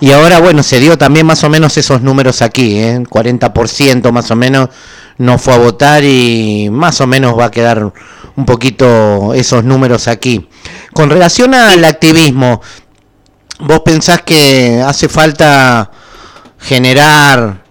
Y 0.04 0.12
ahora, 0.12 0.42
bueno, 0.42 0.64
se 0.64 0.82
dio 0.82 0.98
también 0.98 1.26
más 1.26 1.46
o 1.46 1.50
menos 1.50 1.78
esos 1.78 2.02
números 2.02 2.42
aquí, 2.42 2.78
¿eh? 2.78 3.02
40% 3.10 4.12
más 4.12 4.32
o 4.32 4.36
menos 4.36 4.68
no 5.18 5.38
fue 5.38 5.54
a 5.54 5.58
votar 5.58 6.04
y 6.04 6.68
más 6.70 7.00
o 7.00 7.08
menos 7.08 7.40
va 7.40 7.46
a 7.46 7.52
quedar 7.52 7.94
un 8.36 8.46
poquito 8.46 9.34
esos 9.34 9.64
números 9.64 10.10
aquí. 10.10 10.50
Con 10.94 11.10
relación 11.10 11.54
al 11.54 11.86
activismo, 11.86 12.62
¿vos 13.60 13.80
pensás 13.86 14.24
que 14.24 14.84
hace 14.86 15.08
falta 15.08 15.90
generar 16.60 17.64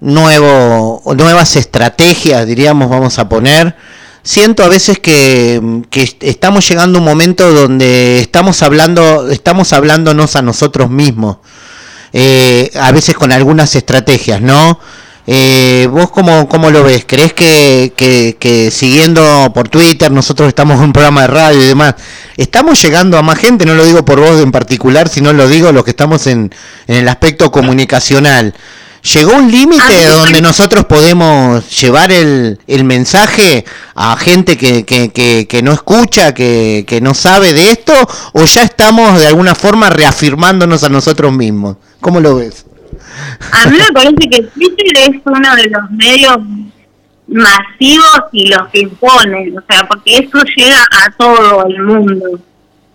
nuevo, 0.00 1.04
nuevas 1.16 1.54
estrategias, 1.54 2.48
diríamos, 2.48 2.90
vamos 2.90 3.16
a 3.20 3.28
poner. 3.28 3.76
Siento 4.22 4.64
a 4.64 4.68
veces 4.68 4.98
que, 4.98 5.82
que 5.88 6.16
estamos 6.20 6.68
llegando 6.68 6.98
a 6.98 7.00
un 7.00 7.06
momento 7.06 7.50
donde 7.52 8.20
estamos 8.20 8.62
hablando, 8.62 9.30
estamos 9.30 9.72
hablándonos 9.72 10.36
a 10.36 10.42
nosotros 10.42 10.90
mismos, 10.90 11.38
eh, 12.12 12.70
a 12.74 12.92
veces 12.92 13.14
con 13.14 13.32
algunas 13.32 13.74
estrategias, 13.76 14.42
¿no? 14.42 14.78
Eh, 15.26 15.88
¿Vos 15.90 16.10
cómo, 16.10 16.48
cómo 16.48 16.70
lo 16.70 16.82
ves? 16.82 17.04
¿Crees 17.06 17.32
que, 17.32 17.92
que, 17.96 18.70
siguiendo 18.70 19.52
por 19.54 19.68
Twitter, 19.68 20.10
nosotros 20.10 20.48
estamos 20.48 20.78
en 20.78 20.84
un 20.84 20.92
programa 20.92 21.22
de 21.22 21.26
radio 21.28 21.62
y 21.62 21.66
demás, 21.66 21.94
estamos 22.36 22.82
llegando 22.82 23.16
a 23.16 23.22
más 23.22 23.38
gente? 23.38 23.64
No 23.64 23.74
lo 23.74 23.84
digo 23.84 24.04
por 24.04 24.20
vos 24.20 24.40
en 24.40 24.50
particular, 24.50 25.08
sino 25.08 25.32
lo 25.32 25.48
digo 25.48 25.72
los 25.72 25.84
que 25.84 25.90
estamos 25.90 26.26
en, 26.26 26.52
en 26.86 26.96
el 26.96 27.08
aspecto 27.08 27.50
comunicacional. 27.50 28.54
¿Llegó 29.02 29.34
un 29.34 29.50
límite 29.50 30.06
donde 30.08 30.42
nosotros 30.42 30.84
podemos 30.84 31.80
llevar 31.80 32.12
el, 32.12 32.58
el 32.66 32.84
mensaje 32.84 33.64
a 33.94 34.16
gente 34.16 34.58
que, 34.58 34.84
que, 34.84 35.10
que, 35.10 35.46
que 35.48 35.62
no 35.62 35.72
escucha, 35.72 36.34
que, 36.34 36.84
que 36.86 37.00
no 37.00 37.14
sabe 37.14 37.54
de 37.54 37.70
esto? 37.70 37.94
¿O 38.34 38.44
ya 38.44 38.62
estamos 38.62 39.18
de 39.18 39.26
alguna 39.26 39.54
forma 39.54 39.88
reafirmándonos 39.88 40.84
a 40.84 40.90
nosotros 40.90 41.32
mismos? 41.32 41.76
¿Cómo 42.00 42.20
lo 42.20 42.36
ves? 42.36 42.66
A 43.52 43.66
mí 43.70 43.78
me 43.78 43.92
parece 43.92 44.28
que 44.30 44.42
Twitter 44.42 44.96
es 44.96 45.20
uno 45.24 45.56
de 45.56 45.70
los 45.70 45.90
medios 45.92 46.38
masivos 47.26 48.22
y 48.32 48.48
los 48.48 48.68
que 48.68 48.80
imponen, 48.80 49.56
o 49.56 49.62
sea, 49.68 49.86
porque 49.88 50.18
eso 50.18 50.38
llega 50.56 50.86
a 50.90 51.10
todo 51.12 51.64
el 51.66 51.82
mundo, 51.82 52.40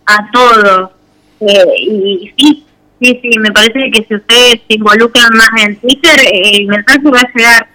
a 0.06 0.18
todo. 0.32 0.92
Eh, 1.40 1.66
y 1.80 2.34
sí, 2.38 2.65
sí, 3.02 3.20
sí, 3.22 3.40
me 3.40 3.52
parece 3.52 3.92
que 3.92 4.06
si 4.08 4.16
ustedes 4.16 4.62
se 4.68 4.76
involucran 4.76 5.30
más 5.34 5.50
en 5.66 5.76
Twitter, 5.78 6.20
eh, 6.20 6.58
el 6.58 6.68
mensaje 6.68 7.00
va 7.04 7.20
a 7.20 7.32
llegar, 7.34 7.68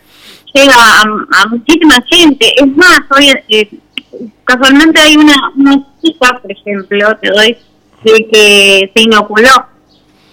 llega 0.55 1.01
a, 1.03 1.47
muchísima 1.49 1.97
gente. 2.09 2.53
Es 2.57 2.77
más, 2.77 3.01
hoy 3.11 3.33
eh, 3.49 3.69
casualmente 4.45 5.01
hay 5.01 5.17
una, 5.17 5.35
una 5.57 5.87
chica, 6.03 6.39
por 6.41 6.51
ejemplo, 6.51 7.17
te 7.21 7.31
doy, 7.31 7.57
de 8.05 8.29
que 8.33 8.93
se 8.95 9.03
inoculó 9.03 9.67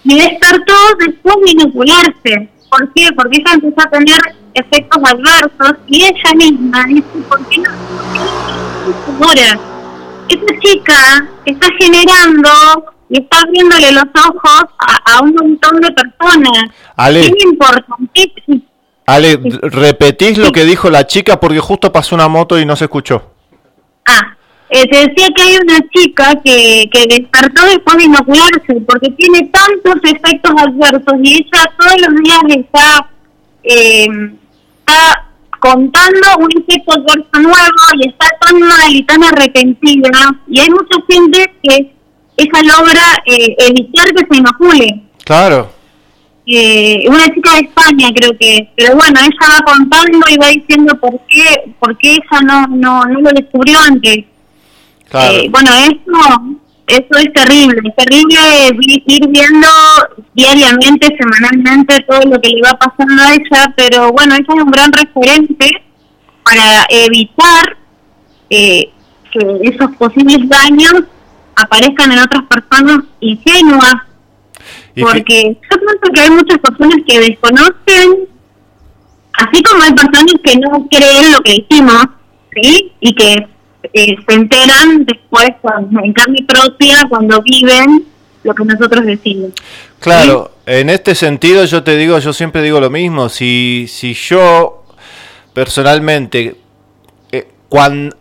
y 0.04 0.18
despertó 0.18 0.74
después 0.98 1.36
de 1.44 1.50
inocularse. 1.50 2.48
¿Por 2.70 2.92
qué? 2.94 3.08
Porque 3.14 3.38
ella 3.38 3.54
empezó 3.54 3.86
a 3.86 3.90
tener 3.90 4.20
efectos 4.54 5.02
adversos 5.04 5.78
y 5.86 6.04
ella 6.04 6.34
misma 6.36 6.84
dice, 6.86 7.02
¿por 7.28 7.46
qué 7.48 7.58
no? 7.58 7.70
Ahora, 9.24 9.58
esta 10.28 10.60
chica 10.60 11.28
está 11.46 11.68
generando 11.78 12.50
y 13.10 13.20
está 13.20 13.40
abriéndole 13.40 13.92
los 13.92 14.04
ojos 14.14 14.64
a, 14.78 15.16
a 15.16 15.22
un 15.22 15.34
montón 15.34 15.80
de 15.80 15.90
personas. 15.92 16.62
Ale. 16.96 17.20
Es. 18.14 18.32
Ale, 19.06 19.40
repetís 19.62 20.36
lo 20.36 20.52
que 20.52 20.64
dijo 20.64 20.90
la 20.90 21.06
chica 21.06 21.40
porque 21.40 21.60
justo 21.60 21.90
pasó 21.90 22.14
una 22.14 22.28
moto 22.28 22.58
y 22.58 22.66
no 22.66 22.76
se 22.76 22.84
escuchó. 22.84 23.30
Ah, 24.04 24.36
eh, 24.68 24.86
te 24.86 24.98
decía 24.98 25.28
que 25.34 25.42
hay 25.42 25.56
una 25.56 25.78
chica 25.94 26.34
que, 26.44 26.90
que 26.92 27.06
despertó 27.08 27.64
después 27.64 27.96
de 27.96 28.04
inocularse 28.04 28.80
porque 28.86 29.10
tiene 29.12 29.50
tantos 29.50 29.94
efectos 30.04 30.52
adversos 30.58 31.14
y 31.22 31.36
ella 31.36 31.72
todos 31.78 32.00
los 32.06 32.22
días 32.22 32.42
está, 32.48 33.10
eh, 33.62 34.08
está 34.80 35.24
contando 35.58 36.26
un 36.40 36.50
efecto 36.62 36.92
adverso 36.92 37.40
nuevo 37.40 37.82
y 37.96 38.08
está 38.08 38.26
tan 38.40 38.60
mal 38.60 38.94
y 38.94 39.02
tan 39.04 39.24
arrepentida 39.24 40.10
y 40.48 40.60
hay 40.60 40.68
mucha 40.68 40.98
gente 41.08 41.50
que 41.62 41.97
ella 42.38 42.60
logra 42.62 43.22
eh, 43.26 43.54
evitar 43.58 44.14
que 44.14 44.26
se 44.30 44.38
inocule. 44.38 45.02
Claro. 45.24 45.70
eh, 46.50 47.04
una 47.06 47.24
chica 47.34 47.52
de 47.54 47.60
España 47.66 48.08
creo 48.14 48.30
que, 48.38 48.70
pero 48.74 48.96
bueno, 48.96 49.20
ella 49.20 49.52
va 49.52 49.60
contando 49.70 50.26
y 50.30 50.38
va 50.38 50.48
diciendo 50.48 50.98
por 50.98 51.20
qué, 51.28 51.74
por 51.78 51.98
qué 51.98 52.12
ella 52.12 52.40
no, 52.42 52.66
no, 52.68 53.04
no 53.04 53.20
lo 53.20 53.30
descubrió 53.30 53.78
antes. 53.80 54.24
Eh, 55.12 55.48
bueno, 55.50 55.70
eso, 55.74 56.56
eso 56.86 57.18
es 57.18 57.32
terrible, 57.34 57.80
es 57.84 57.96
terrible 57.96 58.40
ir 59.06 59.28
viendo 59.28 59.68
diariamente, 60.32 61.08
semanalmente 61.18 62.02
todo 62.08 62.20
lo 62.20 62.40
que 62.40 62.48
le 62.48 62.62
va 62.62 62.78
pasando 62.78 63.22
a 63.22 63.34
ella, 63.34 63.74
pero 63.76 64.10
bueno, 64.12 64.34
ella 64.34 64.44
es 64.48 64.62
un 64.62 64.70
gran 64.70 64.90
referente 64.92 65.70
para 66.44 66.86
evitar 66.88 67.76
eh, 68.48 68.90
que 69.32 69.60
esos 69.64 69.96
posibles 69.96 70.48
daños 70.48 71.04
aparezcan 71.58 72.12
en 72.12 72.20
otras 72.20 72.44
personas 72.44 73.04
ingenuas, 73.20 73.94
Y 74.94 75.02
porque 75.02 75.56
yo 75.70 75.76
pienso 75.78 76.12
que 76.14 76.20
hay 76.20 76.30
muchas 76.30 76.58
personas 76.58 76.96
que 77.06 77.20
desconocen, 77.20 78.28
así 79.32 79.62
como 79.62 79.82
hay 79.82 79.92
personas 79.92 80.34
que 80.42 80.56
no 80.56 80.86
creen 80.88 81.32
lo 81.32 81.40
que 81.40 81.66
decimos, 81.68 82.04
¿sí? 82.54 82.92
Y 83.00 83.14
que 83.14 83.46
eh, 83.92 84.16
se 84.26 84.34
enteran 84.34 85.04
después 85.04 85.50
cuando, 85.60 86.00
en 86.02 86.12
carne 86.12 86.44
propia 86.46 86.96
cuando 87.08 87.42
viven 87.42 88.04
lo 88.44 88.54
que 88.54 88.64
nosotros 88.64 89.04
decimos. 89.04 89.50
Claro, 90.00 90.52
en 90.64 90.90
este 90.90 91.14
sentido 91.14 91.64
yo 91.64 91.82
te 91.82 91.96
digo, 91.96 92.18
yo 92.18 92.32
siempre 92.32 92.62
digo 92.62 92.80
lo 92.80 92.90
mismo, 92.90 93.28
si, 93.28 93.86
si 93.88 94.14
yo 94.14 94.84
personalmente, 95.52 96.56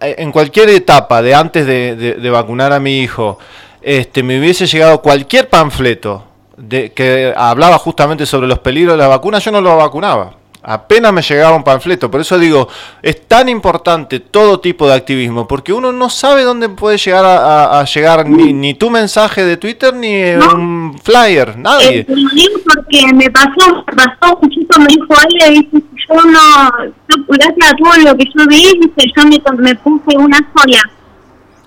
eh, 0.01 0.15
en 0.19 0.31
cualquier 0.31 0.69
etapa 0.69 1.21
de 1.21 1.33
antes 1.35 1.65
de, 1.65 1.95
de- 1.95 2.13
de 2.15 2.29
vacunar 2.29 2.73
a 2.73 2.79
mi 2.79 2.99
hijo, 2.99 3.37
este, 3.81 4.23
me 4.23 4.39
hubiese 4.39 4.65
llegado 4.67 5.01
cualquier 5.01 5.49
panfleto 5.49 6.23
de, 6.57 6.91
que 6.91 7.33
hablaba 7.35 7.77
justamente 7.77 8.25
sobre 8.25 8.47
los 8.47 8.59
peligros 8.59 8.93
de 8.95 9.03
la 9.03 9.07
vacuna, 9.07 9.39
yo 9.39 9.51
no 9.51 9.61
lo 9.61 9.77
vacunaba. 9.77 10.33
Apenas 10.69 11.13
me 11.13 11.21
llegaba 11.21 11.55
un 11.55 11.63
panfleto, 11.63 12.11
por 12.11 12.19
eso 12.19 12.37
digo, 12.37 12.67
es 13.01 13.25
tan 13.25 13.47
importante 13.47 14.19
todo 14.19 14.59
tipo 14.59 14.85
de 14.85 14.95
activismo, 14.95 15.47
porque 15.47 15.71
uno 15.71 15.93
no 15.93 16.09
sabe 16.09 16.43
dónde 16.43 16.67
puede 16.67 16.97
llegar 16.97 17.23
a, 17.23 17.37
a- 17.37 17.79
a 17.79 17.85
llegar 17.85 18.27
ni, 18.27 18.51
ni 18.51 18.73
tu 18.73 18.89
mensaje 18.89 19.45
de 19.45 19.55
Twitter 19.55 19.93
ni 19.93 20.07
eh, 20.13 20.37
un 20.37 20.99
flyer, 21.01 21.57
nadie. 21.57 21.99
Eh, 21.99 22.03
te 22.03 22.15
lo 22.17 22.29
digo 22.31 22.59
porque 22.65 23.13
me 23.13 23.29
pasó, 23.31 23.85
me 23.87 24.03
pasó, 24.19 24.37
un 24.41 24.49
chico 24.49 24.77
me 24.81 24.87
dijo, 24.87 25.07
Ale, 25.15 25.51
dice, 25.53 25.83
yo 26.09 26.15
no, 26.15 26.69
yo, 27.07 27.23
gracias 27.29 27.71
a 27.71 27.75
todo 27.77 27.97
lo 28.03 28.17
que 28.17 28.25
yo 28.25 28.45
vi, 28.49 28.63
dice, 28.81 29.09
yo 29.15 29.23
me, 29.25 29.41
me 29.63 29.75
puse 29.75 30.17
una 30.17 30.37
sola. 30.53 30.81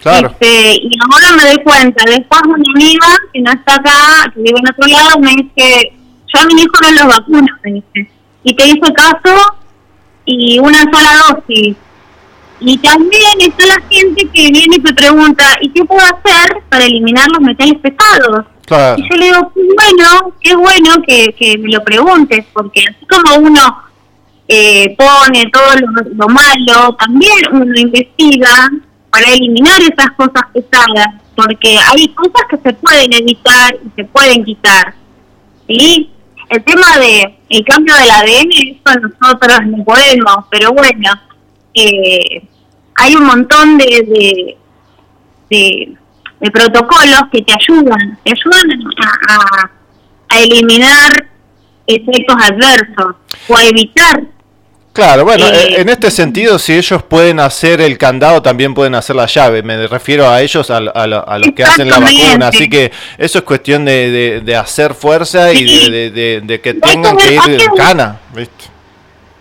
Claro. 0.03 0.29
Este, 0.29 0.75
y 0.75 0.91
ahora 1.11 1.37
me 1.43 1.49
doy 1.51 1.65
cuenta, 1.65 2.05
después 2.07 2.41
una 2.45 2.65
amiga 2.75 3.07
que 3.33 3.41
no 3.41 3.51
está 3.51 3.77
acá, 3.77 4.31
que 4.35 4.41
vive 4.43 4.59
en 4.59 4.69
otro 4.69 4.87
lado, 4.89 5.19
me 5.21 5.31
dice, 5.31 5.93
yo 6.35 6.41
a 6.41 6.45
mi 6.45 6.61
hijo 6.63 6.73
no 6.83 7.03
lo 7.03 7.09
vacuno, 7.09 7.47
me 7.65 7.73
dice. 7.73 8.11
Y 8.43 8.55
te 8.55 8.67
hice 8.67 8.93
caso 8.95 9.57
y 10.25 10.59
una 10.59 10.81
sola 10.81 11.11
dosis. 11.29 11.77
Y 12.61 12.77
también 12.79 13.41
está 13.41 13.67
la 13.67 13.81
gente 13.89 14.29
que 14.29 14.51
viene 14.51 14.77
y 14.77 14.81
te 14.81 14.93
pregunta, 14.93 15.45
¿y 15.63 15.71
qué 15.71 15.85
puedo 15.85 16.03
hacer 16.03 16.63
para 16.69 16.85
eliminar 16.85 17.29
los 17.31 17.41
metales 17.41 17.79
pesados? 17.81 18.47
Claro. 18.67 18.97
Y 18.99 19.09
yo 19.09 19.17
le 19.17 19.25
digo, 19.27 19.53
bueno, 19.55 20.35
qué 20.41 20.55
bueno 20.55 21.03
que, 21.07 21.35
que 21.39 21.59
me 21.59 21.71
lo 21.71 21.83
preguntes, 21.83 22.45
porque 22.53 22.85
así 22.89 23.07
como 23.07 23.47
uno 23.47 23.83
eh, 24.47 24.95
pone 24.97 25.51
todo 25.51 25.75
lo, 25.81 26.11
lo 26.15 26.29
malo, 26.29 26.95
también 26.99 27.39
uno 27.51 27.81
investiga 27.81 28.69
para 29.11 29.33
eliminar 29.33 29.81
esas 29.81 30.11
cosas 30.17 30.43
pesadas, 30.53 31.09
porque 31.35 31.79
hay 31.79 32.09
cosas 32.09 32.43
que 32.51 32.59
se 32.59 32.73
pueden 32.75 33.13
evitar 33.15 33.75
y 33.75 33.91
se 33.97 34.05
pueden 34.05 34.45
quitar. 34.45 34.95
¿sí? 35.67 36.11
El 36.51 36.65
tema 36.65 36.99
de 36.99 37.39
el 37.49 37.65
cambio 37.65 37.95
del 37.95 38.11
ADN, 38.11 38.51
eso 38.53 39.09
nosotros 39.21 39.59
no 39.67 39.85
podemos, 39.85 40.45
pero 40.51 40.73
bueno, 40.73 41.13
eh, 41.75 42.43
hay 42.97 43.15
un 43.15 43.25
montón 43.25 43.79
de, 43.79 44.57
de, 45.49 45.97
de, 46.41 46.51
protocolos 46.51 47.23
que 47.33 47.43
te 47.43 47.53
ayudan, 47.53 48.19
te 48.25 48.33
ayudan 48.33 48.69
a, 49.29 49.35
a, 49.35 49.71
a 50.29 50.41
eliminar 50.41 51.29
efectos 51.87 52.37
adversos 52.37 53.15
o 53.49 53.57
a 53.57 53.65
evitar 53.65 54.21
Claro, 55.01 55.25
bueno, 55.25 55.47
Eh, 55.47 55.81
en 55.81 55.89
este 55.89 56.11
sentido, 56.11 56.59
si 56.59 56.75
ellos 56.75 57.03
pueden 57.03 57.41
hacer 57.41 57.81
el 57.81 57.97
candado, 57.97 58.43
también 58.43 58.75
pueden 58.75 58.95
hacer 58.95 59.17
la 59.17 59.25
llave. 59.27 59.63
Me 59.63 59.87
refiero 59.87 60.29
a 60.29 60.43
ellos, 60.43 60.71
a, 60.71 60.77
a 60.77 61.03
a 61.05 61.39
los 61.39 61.53
que 61.57 61.65
hacen 61.65 61.89
la 61.89 61.99
vacuna. 62.01 62.49
Así 62.49 62.69
que 62.69 62.93
eso 63.17 63.39
es 63.39 63.45
cuestión 63.45 63.85
de, 63.87 64.11
de- 64.11 64.41
de 64.43 64.57
hacer 64.57 64.93
fuerza 64.95 65.53
y 65.55 65.65
de, 65.65 65.91
de- 65.91 66.11
de- 66.11 66.41
de 66.43 66.61
que 66.61 66.75
tengan 66.75 67.17
que 67.17 67.29
que 67.29 67.39
ver- 67.41 67.51
ir 67.61 67.63
en 67.63 67.75
cana. 67.77 68.21
¿viste? 68.35 68.65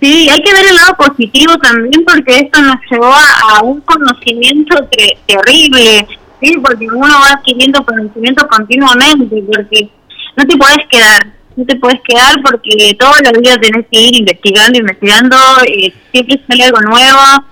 Sí, 0.01 0.29
hay 0.29 0.41
que 0.41 0.53
ver 0.53 0.65
el 0.65 0.75
lado 0.75 0.93
positivo 0.97 1.57
también 1.57 2.05
porque 2.05 2.37
esto 2.37 2.61
nos 2.61 2.75
llevó 2.89 3.07
a, 3.13 3.57
a 3.57 3.63
un 3.63 3.81
conocimiento 3.81 4.77
terrible, 5.27 6.07
¿sí? 6.41 6.55
Porque 6.63 6.85
uno 6.87 7.13
va 7.19 7.33
adquiriendo 7.33 7.85
conocimiento 7.85 8.47
continuamente, 8.47 9.43
porque 9.53 9.89
no 10.37 10.47
te 10.47 10.55
puedes 10.55 10.87
quedar, 10.89 11.33
no 11.59 11.65
te 11.65 11.75
puedes 11.75 11.99
quedar 12.07 12.41
porque 12.41 12.95
todos 12.97 13.17
los 13.21 13.43
días 13.43 13.59
tenés 13.61 13.85
que 13.91 13.99
ir 13.99 14.15
investigando, 14.15 14.79
investigando, 14.79 15.35
eh, 15.67 15.93
siempre 16.11 16.41
sale 16.47 16.63
algo 16.63 16.81
nuevo. 16.81 17.45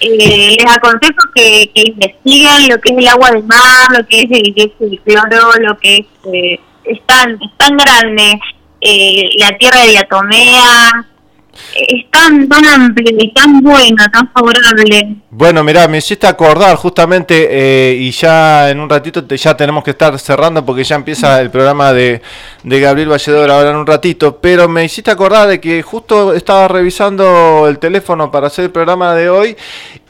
Eh, 0.00 0.56
les 0.56 0.76
aconsejo 0.76 1.28
que, 1.34 1.70
que 1.74 1.82
investiguen 1.88 2.68
lo 2.68 2.80
que 2.80 2.92
es 2.92 2.98
el 2.98 3.08
agua 3.08 3.30
del 3.32 3.44
mar, 3.44 3.88
lo 3.90 4.06
que 4.06 4.20
es 4.20 4.30
el 4.30 4.54
de 4.54 5.00
cloro, 5.04 5.52
lo 5.60 5.76
que 5.78 5.96
es, 5.96 6.06
eh, 6.32 6.60
es, 6.84 7.06
tan, 7.06 7.32
es 7.32 7.56
tan 7.58 7.76
grande, 7.76 8.40
eh, 8.80 9.24
la 9.36 9.58
tierra 9.58 9.82
de 9.82 9.90
diatomea, 9.90 11.06
es 11.76 12.10
tan, 12.10 12.48
tan 12.48 12.64
amplio 12.64 13.10
tan 13.34 13.60
bueno, 13.60 14.04
tan 14.12 14.30
favorable. 14.32 15.16
Bueno, 15.30 15.62
mirá, 15.64 15.88
me 15.88 15.98
hiciste 15.98 16.26
acordar 16.26 16.76
justamente, 16.76 17.48
eh, 17.50 17.96
y 17.96 18.10
ya 18.10 18.70
en 18.70 18.80
un 18.80 18.88
ratito 18.88 19.26
ya 19.26 19.56
tenemos 19.56 19.84
que 19.84 19.92
estar 19.92 20.18
cerrando 20.18 20.64
porque 20.64 20.84
ya 20.84 20.96
empieza 20.96 21.40
el 21.40 21.50
programa 21.50 21.92
de, 21.92 22.20
de 22.62 22.80
Gabriel 22.80 23.08
Valledor 23.08 23.50
ahora 23.50 23.70
en 23.70 23.76
un 23.76 23.86
ratito, 23.86 24.38
pero 24.40 24.68
me 24.68 24.84
hiciste 24.84 25.10
acordar 25.10 25.48
de 25.48 25.60
que 25.60 25.82
justo 25.82 26.34
estaba 26.34 26.68
revisando 26.68 27.66
el 27.68 27.78
teléfono 27.78 28.30
para 28.30 28.48
hacer 28.48 28.66
el 28.66 28.70
programa 28.70 29.14
de 29.14 29.30
hoy 29.30 29.56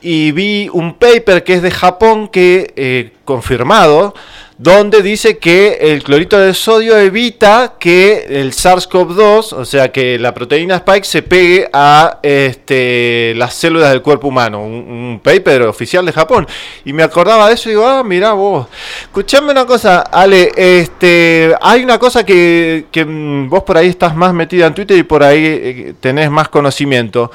y 0.01 0.33
vi 0.33 0.69
un 0.73 0.95
paper 0.95 1.45
que 1.45 1.55
es 1.55 1.63
de 1.63 1.71
Japón 1.71 2.29
que, 2.29 2.73
eh, 2.77 3.13
confirmado, 3.25 4.15
donde 4.63 5.01
dice 5.01 5.39
que 5.39 5.79
el 5.81 6.03
clorito 6.03 6.39
de 6.39 6.53
sodio 6.53 6.99
evita 6.99 7.77
que 7.81 8.27
el 8.29 8.53
SARS-CoV-2, 8.53 9.55
o 9.55 9.65
sea 9.65 9.91
que 9.91 10.19
la 10.19 10.35
proteína 10.35 10.77
Spike 10.77 11.07
se 11.07 11.23
pegue 11.23 11.67
a 11.73 12.19
este, 12.23 13.33
las 13.37 13.55
células 13.55 13.89
del 13.89 14.03
cuerpo 14.03 14.29
humano. 14.29 14.63
Un, 14.63 15.19
paper 15.25 15.63
oficial 15.63 16.05
de 16.05 16.13
Japón. 16.13 16.47
Y 16.85 16.93
me 16.93 17.03
acordaba 17.03 17.49
de 17.49 17.55
eso 17.55 17.71
y 17.71 17.73
digo, 17.73 17.87
ah, 17.87 18.05
mirá 18.05 18.33
vos. 18.33 18.67
Escuchame 19.01 19.51
una 19.51 19.65
cosa, 19.65 20.01
Ale, 20.01 20.53
este, 20.55 21.55
hay 21.63 21.83
una 21.83 21.99
cosa 21.99 22.27
que, 22.27 22.85
que 22.93 23.07
mm, 23.07 23.49
vos 23.49 23.63
por 23.63 23.79
ahí 23.79 23.89
estás 23.89 24.15
más 24.15 24.35
metida 24.35 24.67
en 24.67 24.75
Twitter 24.75 24.99
y 24.99 25.05
por 25.05 25.23
ahí 25.23 25.43
eh, 25.43 25.95
tenés 26.01 26.31
más 26.31 26.51
conocimiento. 26.51 27.31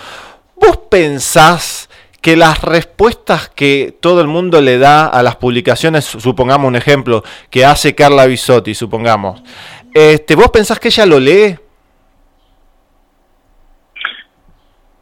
¿Vos 0.58 0.78
pensás 0.92 1.90
que 2.26 2.36
las 2.36 2.64
respuestas 2.64 3.50
que 3.50 3.96
todo 4.02 4.20
el 4.20 4.26
mundo 4.26 4.60
le 4.60 4.80
da 4.80 5.06
a 5.06 5.22
las 5.22 5.36
publicaciones, 5.36 6.06
supongamos 6.06 6.68
un 6.68 6.76
ejemplo, 6.76 7.22
que 7.52 7.64
hace 7.64 7.94
Carla 7.94 8.26
Bisotti, 8.26 8.74
supongamos, 8.74 9.44
este, 9.94 10.34
¿vos 10.34 10.50
pensás 10.50 10.80
que 10.80 10.88
ella 10.88 11.06
lo 11.06 11.20
lee? 11.20 11.56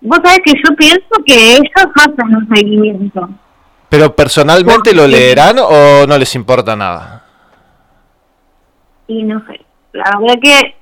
Vos 0.02 0.20
sabés 0.22 0.42
que 0.44 0.52
yo 0.52 0.76
pienso 0.76 1.24
que 1.26 1.54
ellos 1.54 1.94
hacen 1.96 2.36
un 2.36 2.50
seguimiento. 2.54 3.30
¿Pero 3.88 4.14
personalmente 4.14 4.94
lo 4.94 5.08
leerán 5.08 5.60
o 5.60 6.06
no 6.06 6.18
les 6.18 6.36
importa 6.36 6.76
nada? 6.76 7.24
Y 9.08 9.24
no 9.24 9.42
sé, 9.48 9.62
la 9.94 10.20
verdad 10.20 10.42
que 10.42 10.76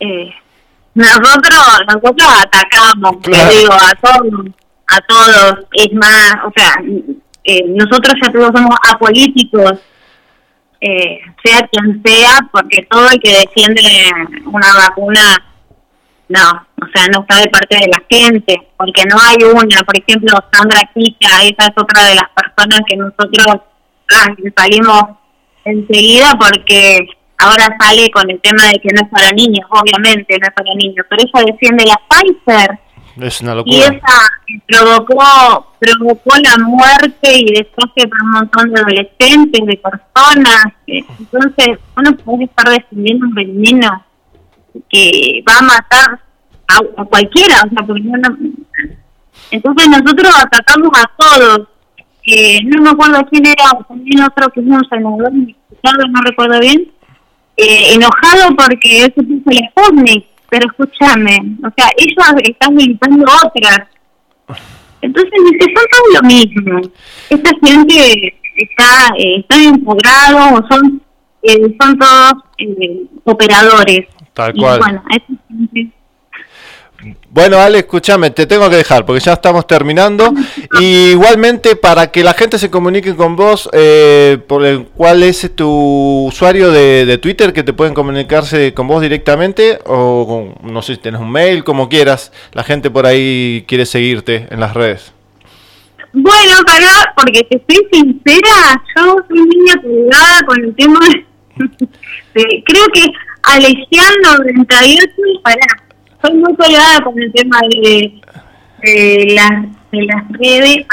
eh, 0.00 0.34
nosotros 0.96 1.60
nosotros 1.86 2.28
atacamos, 2.42 3.20
te 3.20 3.30
Claro. 3.30 3.50
digo, 3.50 3.72
a 3.74 3.94
todos, 3.96 4.46
a 4.88 5.00
todos. 5.06 5.66
Es 5.72 5.92
más, 5.92 6.34
o 6.46 6.52
sea, 6.56 6.72
eh, 7.44 7.64
nosotros 7.68 8.14
ya 8.22 8.32
todos 8.32 8.50
somos 8.54 8.74
apolíticos, 8.90 9.74
eh, 10.80 11.20
sea 11.44 11.68
quien 11.70 12.02
sea, 12.02 12.38
porque 12.50 12.86
todo 12.90 13.10
el 13.10 13.20
que 13.20 13.30
defiende 13.30 13.82
una 14.46 14.74
vacuna, 14.74 15.20
no, 16.28 16.66
o 16.82 16.86
sea, 16.94 17.06
no 17.12 17.20
está 17.20 17.40
de 17.40 17.50
parte 17.50 17.76
de 17.76 17.88
la 17.88 18.02
gente, 18.10 18.68
porque 18.78 19.04
no 19.04 19.16
hay 19.20 19.36
una, 19.44 19.80
por 19.82 19.98
ejemplo, 19.98 20.38
Sandra 20.50 20.80
Quita, 20.94 21.28
esa 21.44 21.66
es 21.68 21.72
otra 21.76 22.04
de 22.08 22.14
las 22.14 22.30
personas 22.34 22.80
que 22.88 22.96
nosotros 22.96 23.60
ah, 24.12 24.26
salimos 24.56 25.02
enseguida 25.64 26.32
porque 26.38 27.06
ahora 27.38 27.76
sale 27.78 28.10
con 28.10 28.30
el 28.30 28.40
tema 28.40 28.64
de 28.64 28.78
que 28.78 28.88
no 28.94 29.02
es 29.02 29.08
para 29.10 29.30
niños, 29.32 29.66
obviamente 29.70 30.38
no 30.38 30.46
es 30.46 30.54
para 30.54 30.74
niños, 30.74 31.06
pero 31.08 31.22
ella 31.22 31.52
defiende 31.52 31.84
la 31.84 32.00
Pfizer 32.08 32.78
Es 33.20 33.40
una 33.40 33.62
y 33.64 33.80
esa 33.80 34.18
provocó 34.66 35.74
provocó 35.78 36.34
la 36.42 36.64
muerte 36.64 37.38
y 37.38 37.52
desastre 37.52 38.08
para 38.08 38.24
un 38.24 38.30
montón 38.30 38.72
de 38.72 38.80
adolescentes, 38.80 39.66
de 39.66 39.76
personas. 39.76 40.64
Entonces, 40.86 41.78
uno 41.96 42.16
puede 42.16 42.44
estar 42.44 42.68
defendiendo 42.70 43.26
un 43.26 43.34
veneno 43.34 44.04
que 44.88 45.44
va 45.48 45.58
a 45.58 45.62
matar 45.62 46.20
a, 46.68 47.02
a 47.02 47.04
cualquiera, 47.04 47.62
o 47.64 47.74
sea, 47.74 47.86
porque 47.86 48.02
no, 48.02 48.36
entonces 49.50 49.88
nosotros 49.88 50.32
atacamos 50.42 50.90
a 50.94 51.10
todos. 51.16 51.68
Eh, 52.26 52.58
no 52.64 52.82
me 52.82 52.90
acuerdo 52.90 53.24
quién 53.30 53.46
era, 53.46 53.70
también 53.86 54.22
otro 54.22 54.48
que 54.50 54.60
es 54.60 54.66
un 54.66 54.84
senador 54.88 55.32
no 55.32 56.20
recuerdo 56.22 56.58
bien, 56.58 56.90
eh, 57.56 57.94
enojado 57.94 58.54
porque 58.56 59.02
se 59.02 59.22
puso 59.22 59.42
el 59.46 59.60
Sputnik, 59.70 60.26
pero 60.50 60.66
escúchame, 60.68 61.36
o 61.64 61.70
sea, 61.76 61.88
ellos 61.96 62.42
están 62.44 62.74
militando 62.74 63.24
otras. 63.44 63.88
Entonces, 65.02 65.32
dice, 65.50 65.72
son 65.74 65.84
todos 65.90 66.14
lo 66.14 66.28
mismo. 66.28 66.80
Esta 67.30 67.50
gente 67.64 68.34
está, 68.56 69.14
eh, 69.18 69.40
están 69.40 69.62
integrados 69.62 70.60
o 70.60 70.66
son, 70.74 71.02
eh, 71.42 71.76
son 71.80 71.98
todos 71.98 72.32
eh, 72.58 73.02
operadores. 73.24 74.06
Tal 74.32 74.52
Y 74.56 74.60
cual. 74.60 74.78
bueno, 74.80 75.02
esta 75.10 75.32
gente- 75.48 75.90
Bueno, 77.30 77.58
Ale, 77.58 77.78
escúchame, 77.78 78.30
te 78.30 78.46
tengo 78.46 78.68
que 78.70 78.76
dejar 78.76 79.04
porque 79.04 79.20
ya 79.20 79.34
estamos 79.34 79.66
terminando. 79.66 80.32
Y 80.80 81.10
igualmente, 81.10 81.76
para 81.76 82.10
que 82.10 82.22
la 82.24 82.34
gente 82.34 82.58
se 82.58 82.70
comunique 82.70 83.14
con 83.14 83.36
vos, 83.36 83.68
eh, 83.72 84.38
por 84.46 84.64
el 84.64 84.84
cuál 84.86 85.22
es 85.22 85.54
tu 85.54 86.26
usuario 86.26 86.70
de, 86.70 87.06
de 87.06 87.18
Twitter, 87.18 87.52
que 87.52 87.62
te 87.62 87.72
pueden 87.72 87.94
comunicarse 87.94 88.74
con 88.74 88.88
vos 88.88 89.00
directamente, 89.00 89.78
o 89.86 90.54
con- 90.62 90.72
no 90.72 90.82
sé 90.82 90.94
si 90.96 91.00
tenés 91.00 91.20
un 91.20 91.30
mail, 91.30 91.62
como 91.64 91.88
quieras. 91.88 92.32
La 92.52 92.64
gente 92.64 92.90
por 92.90 93.06
ahí 93.06 93.64
quiere 93.68 93.86
seguirte 93.86 94.46
en 94.50 94.60
las 94.60 94.74
redes. 94.74 95.12
Bueno, 96.12 96.54
para, 96.66 97.12
porque 97.16 97.42
te 97.44 97.62
soy 97.68 97.86
sincera, 97.92 98.82
yo 98.96 99.16
soy 99.28 99.40
niña 99.40 99.74
colgada 99.82 100.40
con 100.46 100.64
el 100.64 100.74
tema 100.74 100.98
de, 101.08 101.26
de- 102.34 102.62
creo 102.66 102.86
que 102.92 103.02
Alexian 103.42 104.14
98, 104.22 105.06
para, 105.42 105.56
soy 106.22 106.34
muy 106.34 106.54
colgada 106.56 107.00
con 107.04 107.20
el 107.20 107.32
tema 107.32 107.58
de, 107.70 108.20
de, 108.82 109.26
las, 109.34 109.50
de 109.92 110.02
las 110.04 110.22
redes, 110.30 110.86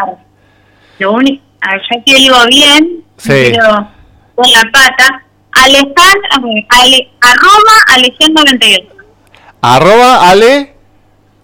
lo 1.00 1.14
único, 1.14 1.44
ah, 1.62 1.76
ya 1.92 2.04
te 2.04 2.14
digo 2.16 2.36
bien, 2.50 3.04
Sí. 3.18 3.30
pero 3.52 3.88
con 4.36 4.52
la 4.52 4.62
pata, 4.72 5.24
Alejan, 5.52 6.18
a 6.32 6.40
ver, 6.42 6.66
ale, 6.70 7.10
arroba 7.22 7.74
Alexian 7.96 8.34
98, 8.34 8.88
Arroba 9.62 10.30
Ale, 10.30 10.74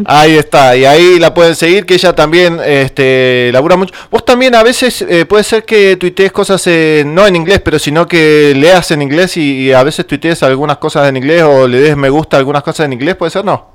Ahí 0.05 0.33
está, 0.37 0.77
y 0.77 0.85
ahí 0.85 1.19
la 1.19 1.33
pueden 1.35 1.55
seguir, 1.55 1.87
que 1.87 1.95
ella 1.95 2.13
también 2.15 2.59
este, 2.65 3.51
labura 3.53 3.77
mucho. 3.77 3.95
Vos 4.11 4.25
también 4.25 4.55
a 4.55 4.63
veces 4.63 5.03
eh, 5.03 5.25
puede 5.27 5.45
ser 5.45 5.65
que 5.65 5.97
tuitees 5.97 6.33
cosas 6.33 6.67
eh, 6.67 7.05
no 7.07 7.27
en 7.27 7.37
inglés, 7.37 7.61
pero 7.65 7.79
sino 7.79 8.07
que 8.07 8.53
leas 8.57 8.91
en 8.91 9.03
inglés 9.03 9.37
y, 9.37 9.67
y 9.67 9.73
a 9.73 9.83
veces 9.83 10.07
tuitees 10.07 10.43
algunas 10.43 10.79
cosas 10.79 11.09
en 11.09 11.17
inglés 11.17 11.43
o 11.43 11.67
le 11.69 11.81
des 11.81 11.97
me 11.97 12.09
gusta 12.11 12.37
a 12.37 12.41
algunas 12.41 12.63
cosas 12.63 12.87
en 12.87 12.93
inglés, 12.95 13.17
¿puede 13.17 13.31
ser 13.31 13.45
no? 13.45 13.73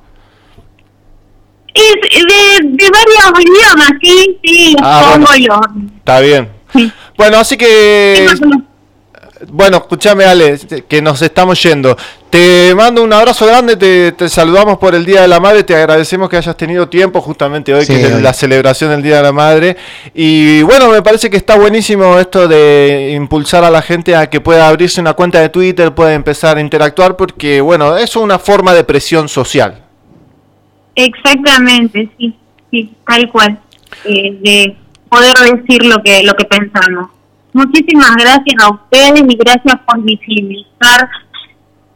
Es 1.74 1.94
de, 2.26 2.68
de 2.68 2.90
varios 2.90 3.40
idiomas, 3.40 3.91
sí, 4.02 4.40
sí, 4.44 4.76
Ah, 4.82 5.12
pongo 5.14 5.28
bueno. 5.28 5.46
yo. 5.46 5.62
Está 5.98 6.20
bien. 6.20 6.50
Bueno, 7.18 7.38
así 7.38 7.58
que... 7.58 8.28
Bueno, 9.48 9.78
escúchame 9.78 10.26
Ale, 10.26 10.60
que 10.88 11.02
nos 11.02 11.22
estamos 11.22 11.61
yendo. 11.64 11.95
Te 12.30 12.76
mando 12.76 13.02
un 13.03 13.14
abrazo 13.14 13.45
grande, 13.48 13.78
te, 13.78 14.11
te 14.11 14.28
saludamos 14.28 14.78
por 14.78 14.94
el 14.94 15.06
Día 15.06 15.22
de 15.22 15.28
la 15.30 15.40
Madre, 15.40 15.64
te 15.64 15.76
agradecemos 15.76 16.30
que 16.30 16.36
hayas 16.38 16.57
tenido 16.57 16.90
tiempo 16.90 17.22
justamente 17.22 17.74
hoy, 17.74 17.86
Sí, 17.86 17.94
que 17.94 18.02
es 18.02 18.14
hoy. 18.16 18.22
la 18.22 18.34
celebración 18.34 18.90
del 18.91 19.02
Día 19.02 19.18
de 19.18 19.24
la 19.24 19.32
Madre. 19.32 19.78
Y 20.14 20.61
bueno, 20.64 20.90
me 20.90 21.02
parece 21.02 21.30
que 21.30 21.38
está 21.38 21.57
buenísimo 21.57 22.20
esto 22.20 22.48
de 22.49 23.14
impulsar 23.16 23.64
a 23.64 23.70
la 23.72 23.82
gente 23.82 24.16
a 24.16 24.30
que 24.30 24.41
pueda 24.41 24.68
abrirse 24.68 24.99
una 24.99 25.14
cuenta 25.14 25.40
de 25.40 25.49
Twitter, 25.49 25.94
pueda 25.94 26.14
empezar 26.14 26.57
a 26.57 26.61
interactuar, 26.61 27.16
porque 27.16 27.61
bueno, 27.61 27.98
es 27.98 28.16
una 28.18 28.40
forma 28.40 28.74
de 28.74 28.84
presión 28.84 29.30
social. 29.30 29.84
Exactamente, 30.95 32.10
sí, 32.18 32.36
sí, 32.72 32.94
tal 33.07 33.30
cual. 33.32 33.57
Eh, 34.06 34.38
de 34.41 34.76
poder 35.10 35.34
decir 35.56 35.86
lo 35.86 36.02
que 36.03 36.24
lo 36.24 36.34
que 36.34 36.45
pensamos. 36.45 37.10
Muchísimas 37.54 38.12
gracias 38.16 38.56
a 38.64 38.70
ustedes 38.70 39.24
y 39.28 39.36
gracias 39.36 39.76
por 39.86 40.02
visibilizar 40.04 41.10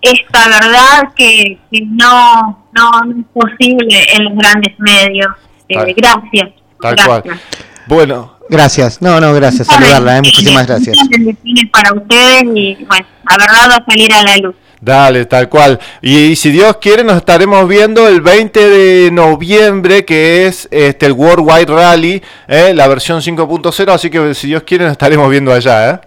esta 0.01 0.47
verdad 0.47 1.13
que, 1.15 1.59
que 1.71 1.81
no, 1.85 2.65
no 2.73 2.91
es 3.19 3.25
posible 3.33 4.05
en 4.13 4.23
los 4.25 4.35
grandes 4.35 4.77
medios. 4.79 5.27
Eh, 5.69 5.75
Tal- 5.75 5.93
gracias. 5.95 6.49
Tal 6.81 6.95
gracias. 6.95 7.05
cual. 7.07 7.39
Bueno, 7.87 8.33
Gracias. 8.49 9.01
No, 9.01 9.19
no, 9.21 9.33
gracias. 9.33 9.67
Saludarla, 9.67 10.17
¿eh? 10.17 10.21
Muchísimas 10.21 10.67
gracias. 10.67 10.97
Muchas 10.97 11.09
bendiciones 11.09 11.71
para 11.71 11.93
ustedes 11.93 12.43
y 12.53 12.75
bueno, 12.85 13.05
la 13.29 13.37
verdad 13.37 13.69
va 13.71 13.75
a 13.77 13.85
salir 13.85 14.13
a 14.13 14.23
la 14.23 14.37
luz. 14.37 14.55
Dale, 14.83 15.25
tal 15.27 15.47
cual. 15.47 15.79
Y, 16.01 16.35
si 16.35 16.51
Dios 16.51 16.75
quiere, 16.81 17.05
nos 17.05 17.15
estaremos 17.15 17.65
viendo 17.69 18.05
el 18.05 18.19
20 18.19 18.69
de 18.69 19.11
noviembre, 19.11 20.03
que 20.03 20.45
es 20.45 20.67
este 20.71 21.05
el 21.05 21.13
World 21.13 21.47
Wide 21.49 21.73
Rally, 21.73 22.21
¿eh? 22.49 22.73
la 22.73 22.89
versión 22.89 23.21
5.0. 23.21 23.93
Así 23.93 24.09
que 24.09 24.33
si 24.33 24.47
Dios 24.47 24.63
quiere, 24.63 24.83
nos 24.83 24.91
estaremos 24.91 25.29
viendo 25.29 25.53
allá. 25.53 25.89
¿eh? 25.89 26.01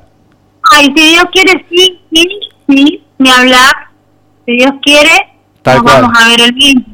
Ay, 0.70 0.92
si 0.94 1.08
Dios 1.08 1.24
quiere, 1.32 1.64
sí, 1.70 2.02
sí, 2.12 2.28
sí, 2.68 3.04
ni 3.16 3.30
hablar. 3.30 3.72
Si 4.44 4.52
Dios 4.52 4.72
quiere, 4.82 5.32
Tal 5.62 5.76
nos 5.76 5.84
cual. 5.84 6.02
vamos 6.02 6.18
a 6.22 6.28
ver 6.28 6.40
el 6.42 6.52
20. 6.52 6.90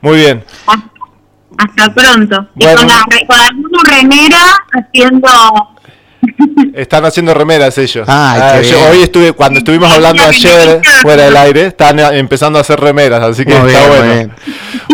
Muy 0.00 0.16
bien. 0.16 0.44
Hasta 1.58 1.94
pronto. 1.94 2.48
Bueno. 2.54 2.72
Y 2.72 2.76
con, 2.76 2.88
la, 2.88 3.26
con 3.26 3.38
alguna 3.38 3.82
remera 3.84 4.38
haciendo... 4.72 5.28
Están 6.74 7.04
haciendo 7.04 7.32
remeras 7.34 7.76
ellos. 7.78 8.06
Ay, 8.08 8.40
Ah, 8.42 8.58
qué 8.60 8.68
yo 8.68 8.76
bien. 8.78 8.90
hoy 8.90 9.02
estuve, 9.02 9.32
cuando 9.32 9.58
estuvimos 9.58 9.90
hablando 9.92 10.22
ayer 10.24 10.80
fuera 11.02 11.24
del 11.24 11.36
aire, 11.36 11.66
están 11.66 11.98
eh, 11.98 12.18
empezando 12.18 12.58
a 12.58 12.62
hacer 12.62 12.78
remeras, 12.80 13.22
así 13.22 13.44
que 13.44 13.54
Muy 13.54 13.70
está 13.70 13.88
bien, 13.88 14.28
bueno. 14.28 14.34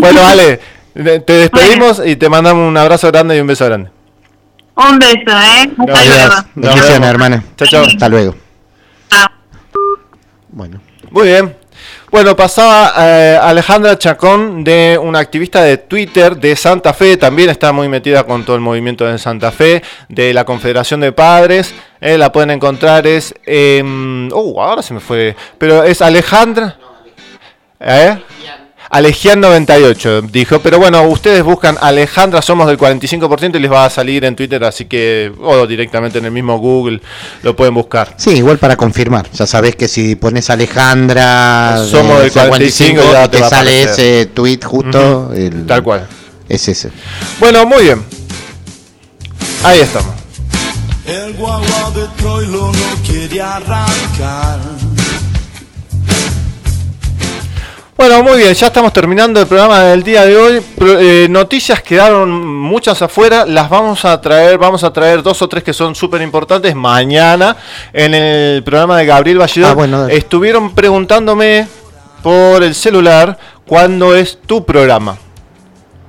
Bueno, 0.01 0.27
Ale, 0.27 0.61
te 0.95 1.33
despedimos 1.33 2.03
y 2.05 2.17
te 2.17 2.29
mandamos 2.29 2.69
un 2.69 2.77
abrazo 2.77 3.09
grande 3.11 3.37
y 3.37 3.41
un 3.41 3.47
beso 3.47 3.65
grande. 3.67 3.91
Un 4.75 4.99
beso, 4.99 5.15
¿eh? 5.17 5.71
Hasta 5.79 6.05
luego. 6.05 6.35
Bendiciones, 6.55 7.09
hermana. 7.11 7.45
Chao, 7.57 7.69
chao. 7.69 7.85
Hasta 7.87 8.09
luego. 8.09 8.35
Chao. 9.11 9.29
Bueno. 10.49 10.81
Muy 11.11 11.27
bien. 11.29 11.57
Bueno, 12.13 12.37
pasaba 12.37 12.93
eh, 12.99 13.39
Alejandra 13.41 13.97
Chacón, 13.97 14.65
de 14.65 14.99
una 15.03 15.19
activista 15.19 15.63
de 15.63 15.79
Twitter 15.79 16.37
de 16.37 16.55
Santa 16.57 16.93
Fe, 16.93 17.17
también 17.17 17.49
está 17.49 17.73
muy 17.73 17.89
metida 17.89 18.25
con 18.25 18.45
todo 18.45 18.55
el 18.55 18.61
movimiento 18.61 19.07
de 19.07 19.17
Santa 19.17 19.51
Fe, 19.51 19.83
de 20.11 20.35
la 20.35 20.45
Confederación 20.45 21.01
de 21.01 21.13
Padres, 21.13 21.75
eh, 22.03 22.19
la 22.19 22.31
pueden 22.31 22.51
encontrar, 22.51 23.07
es... 23.07 23.35
em, 23.47 24.31
uh, 24.31 24.61
ahora 24.61 24.83
se 24.83 24.93
me 24.93 25.01
fue, 25.01 25.35
pero 25.57 25.85
es 25.85 26.03
Alejandra... 26.03 26.77
¿Eh? 27.81 28.19
Alegian 28.95 29.41
98, 29.41 30.21
dijo, 30.31 30.59
pero 30.61 30.79
bueno, 30.79 31.03
ustedes 31.09 31.43
buscan 31.43 31.79
Alejandra, 31.81 32.43
somos 32.43 32.67
del 32.67 32.77
45% 32.77 33.57
y 33.57 33.59
les 33.59 33.73
va 33.73 33.87
a 33.87 33.91
salir 33.91 34.23
en 34.27 34.37
Twitter, 34.37 34.63
así 34.65 34.85
que, 34.85 35.33
o 35.41 35.67
directamente 35.67 36.19
en 36.19 36.27
el 36.27 36.31
mismo 36.31 36.59
Google, 36.59 37.01
lo 37.43 37.57
pueden 37.57 37.73
buscar. 37.73 38.13
Sí, 38.19 38.33
igual 38.33 38.59
para 38.59 38.77
confirmar. 38.77 39.27
Ya 39.33 39.47
sabés 39.47 39.77
que 39.77 39.89
si 39.89 40.15
pones 40.15 40.51
Alejandra, 40.51 41.83
Somos 41.91 42.19
de 42.19 42.25
del 42.25 42.33
45, 42.33 43.01
ya 43.13 43.25
y 43.25 43.29
te 43.29 43.39
sale 43.39 43.83
ese 43.85 44.27
tweet 44.27 44.61
justo. 44.63 45.33
El- 45.33 45.65
Tal 45.65 45.83
cual. 45.83 46.07
Es 46.47 46.69
ese. 46.69 46.91
Bueno, 47.41 47.65
muy 47.65 47.85
bien. 47.85 48.05
Ahí 49.65 49.81
estamos. 49.81 50.13
El 51.07 51.33
guagua 51.33 51.91
de 51.95 52.07
Troilo 52.23 52.71
no 52.73 53.03
quiere 53.11 53.41
arrancar. 53.41 54.61
Bueno, 58.03 58.21
muy 58.25 58.39
bien, 58.39 58.53
ya 58.53 58.67
estamos 58.67 58.93
terminando 58.93 59.41
el 59.41 59.47
programa 59.47 59.79
del 59.85 60.03
día 60.03 60.27
de 60.27 60.37
hoy. 60.37 60.61
Pro- 60.61 60.99
eh, 60.99 61.29
noticias 61.31 61.81
quedaron 61.83 62.33
muchas 62.45 63.01
afuera, 63.01 63.47
las 63.47 63.71
vamos 63.71 64.05
a 64.05 64.21
traer, 64.21 64.59
vamos 64.59 64.83
a 64.83 64.93
traer 64.93 65.23
dos 65.23 65.41
o 65.41 65.49
tres 65.49 65.63
que 65.63 65.73
son 65.73 65.95
súper 65.95 66.21
importantes 66.21 66.75
mañana 66.75 67.57
en 67.93 68.13
el 68.13 68.65
programa 68.65 68.99
de 68.99 69.07
Gabriel 69.07 69.39
Ballidor. 69.39 69.71
Ah, 69.71 69.75
bueno. 69.75 70.09
Estuvieron 70.09 70.75
preguntándome 70.75 71.69
por 72.25 72.65
el 72.65 72.75
celular 72.75 73.39
cuándo 73.69 74.17
es 74.17 74.37
tu 74.47 74.67
programa. 74.67 75.17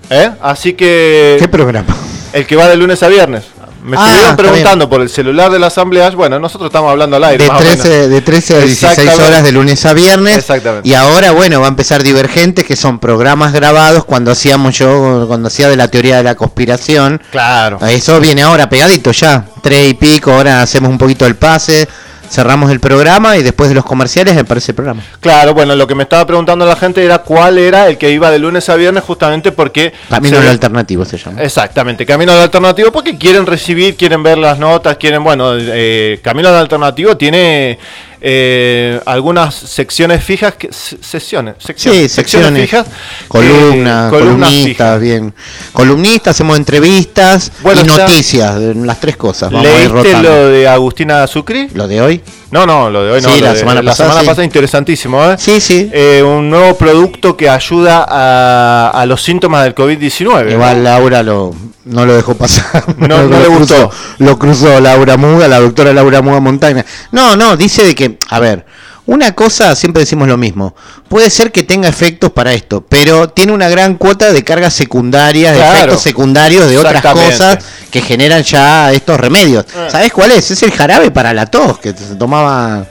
¿Eh? 0.09 0.31
Así 0.41 0.73
que... 0.73 1.35
¿Qué 1.39 1.47
programa? 1.47 1.95
El 2.33 2.47
que 2.47 2.55
va 2.55 2.69
de 2.69 2.75
lunes 2.75 3.03
a 3.03 3.07
viernes. 3.07 3.43
Me 3.83 3.97
Ah, 3.97 4.05
estuvieron 4.07 4.35
preguntando 4.37 4.89
por 4.89 5.01
el 5.01 5.09
celular 5.09 5.51
de 5.51 5.59
la 5.59 5.67
asamblea. 5.67 6.09
Bueno, 6.11 6.39
nosotros 6.39 6.69
estamos 6.69 6.89
hablando 6.89 7.17
al 7.17 7.23
aire. 7.25 7.43
De 7.43 7.49
más 7.51 7.59
o 7.61 7.63
13, 7.63 7.89
menos. 7.89 8.09
de 8.09 8.21
13 8.21 8.53
a 8.55 8.59
16 8.59 8.83
Exactamente. 8.91 9.23
horas 9.27 9.43
de 9.43 9.51
lunes 9.51 9.85
a 9.85 9.93
viernes. 9.93 10.37
Exactamente. 10.37 10.87
Y 10.87 10.93
ahora, 10.93 11.31
bueno, 11.31 11.59
va 11.59 11.65
a 11.67 11.69
empezar 11.69 12.01
Divergentes, 12.03 12.65
que 12.65 12.75
son 12.75 12.99
programas 12.99 13.53
grabados 13.53 14.05
cuando 14.05 14.31
hacíamos 14.31 14.77
yo, 14.77 15.25
cuando 15.27 15.47
hacía 15.47 15.67
de 15.69 15.75
la 15.75 15.87
teoría 15.89 16.17
de 16.17 16.23
la 16.23 16.35
conspiración. 16.35 17.21
Claro. 17.31 17.79
Eso 17.87 18.19
viene 18.19 18.41
ahora 18.43 18.69
pegadito 18.69 19.11
ya. 19.11 19.45
Tres 19.61 19.91
y 19.91 19.93
pico, 19.93 20.31
ahora 20.31 20.61
hacemos 20.61 20.89
un 20.89 20.97
poquito 20.97 21.25
el 21.25 21.35
pase, 21.35 21.87
cerramos 22.33 22.71
el 22.71 22.79
programa 22.79 23.37
y 23.37 23.43
después 23.43 23.69
de 23.69 23.75
los 23.75 23.85
comerciales 23.85 24.35
aparece 24.35 24.71
el 24.71 24.75
programa. 24.75 25.03
Claro, 25.19 25.53
bueno, 25.53 25.75
lo 25.75 25.85
que 25.85 25.93
me 25.93 26.03
estaba 26.03 26.25
preguntando 26.25 26.65
la 26.65 26.75
gente 26.75 27.03
era 27.03 27.19
cuál 27.19 27.59
era 27.59 27.87
el 27.87 27.97
que 27.97 28.09
iba 28.11 28.31
de 28.31 28.39
lunes 28.39 28.67
a 28.69 28.75
viernes, 28.75 29.03
justamente 29.03 29.51
porque. 29.51 29.93
Camino 30.09 30.39
al 30.39 30.47
alternativo 30.47 31.05
se 31.05 31.17
llama. 31.17 31.41
Exactamente, 31.41 32.05
Camino 32.05 32.31
al 32.31 32.39
Alternativo, 32.39 32.91
porque 32.91 33.17
quieren 33.17 33.45
recibir, 33.45 33.95
quieren 33.95 34.23
ver 34.23 34.39
las 34.39 34.57
notas, 34.57 34.97
quieren, 34.97 35.23
bueno, 35.23 35.53
eh, 35.55 36.19
Camino 36.23 36.49
al 36.49 36.55
Alternativo 36.55 37.15
tiene 37.15 37.77
eh, 38.25 39.01
algunas 39.05 39.53
secciones 39.53 40.23
fijas, 40.23 40.53
que, 40.55 40.71
se- 40.71 40.97
sesiones, 41.03 41.55
secciones, 41.59 42.03
Sí, 42.03 42.07
secciones, 42.09 42.61
fijas, 42.61 42.87
columnas, 43.27 44.07
eh, 44.07 44.09
columnas 44.09 44.49
columnistas, 44.49 45.01
bien. 45.01 45.33
Columnistas, 45.73 46.35
hacemos 46.35 46.57
entrevistas 46.57 47.51
Bueno, 47.61 47.81
y 47.81 47.85
noticias, 47.85 48.55
las 48.59 48.99
tres 49.01 49.17
cosas. 49.17 49.51
Vamos 49.51 49.67
a 49.67 49.71
ir 49.71 49.91
¿Leíste 49.91 49.93
rotando. 50.13 50.29
lo 50.29 50.47
de 50.49 50.67
Agustina 50.69 51.27
Sucri? 51.27 51.67
¿Lo 51.73 51.85
de 51.87 52.01
hoy? 52.01 52.21
No, 52.53 52.65
no, 52.67 52.89
lo 52.89 53.03
de 53.03 53.11
hoy 53.13 53.21
no. 53.21 53.29
Sí, 53.29 53.41
la 53.41 53.53
de- 53.53 53.59
semana 53.59 53.81
pasada, 53.81 54.09
semana 54.09 54.21
sí. 54.21 54.27
pasada 54.27 54.45
interesantísimo, 54.45 55.23
¿eh? 55.25 55.35
Sí, 55.39 55.59
sí. 55.59 55.89
Eh, 55.91 56.21
un 56.23 56.49
nuevo 56.49 56.77
producto 56.77 57.35
que 57.35 57.49
ayuda 57.49 58.05
a, 58.07 58.91
a 58.93 59.05
los 59.05 59.21
síntomas 59.23 59.63
del 59.63 59.73
COVID-19. 59.73 60.51
Igual 60.51 60.83
Laura 60.83 61.23
lo, 61.23 61.53
no 61.85 62.05
lo 62.05 62.13
dejó 62.13 62.35
pasar. 62.35 62.83
No- 62.97 63.23
no 63.23 63.39
le 63.39 63.45
cruzó- 63.47 63.57
gustó. 63.87 63.91
Lo 64.19 64.37
cruzó 64.37 64.79
Laura 64.79 65.17
Muga, 65.17 65.47
la 65.47 65.59
doctora 65.59 65.91
Laura 65.93 66.21
Muga 66.21 66.39
Montaña. 66.39 66.85
No, 67.11 67.35
no, 67.35 67.57
dice 67.57 67.83
de 67.83 67.95
que, 67.95 68.17
a 68.29 68.39
ver, 68.39 68.65
una 69.05 69.33
cosa, 69.33 69.75
siempre 69.75 70.01
decimos 70.01 70.27
lo 70.27 70.37
mismo, 70.37 70.73
puede 71.09 71.29
ser 71.29 71.51
que 71.51 71.63
tenga 71.63 71.89
efectos 71.89 72.31
para 72.31 72.53
esto, 72.53 72.85
pero 72.87 73.29
tiene 73.29 73.51
una 73.51 73.67
gran 73.69 73.95
cuota 73.95 74.31
de 74.31 74.43
cargas 74.43 74.73
secundarias, 74.73 75.55
de 75.55 75.61
efectos 75.61 76.01
secundarios 76.01 76.69
de 76.69 76.77
otras 76.77 77.01
cosas 77.01 77.57
que 77.91 78.01
generan 78.01 78.43
ya 78.43 78.91
estos 78.93 79.19
remedios. 79.19 79.65
Ah. 79.75 79.87
¿Sabes 79.91 80.13
cuál 80.13 80.31
es? 80.31 80.49
Es 80.51 80.63
el 80.63 80.71
jarabe 80.71 81.11
para 81.11 81.33
la 81.33 81.45
tos 81.45 81.79
que 81.79 81.89
se 81.93 82.15
tomaba... 82.15 82.85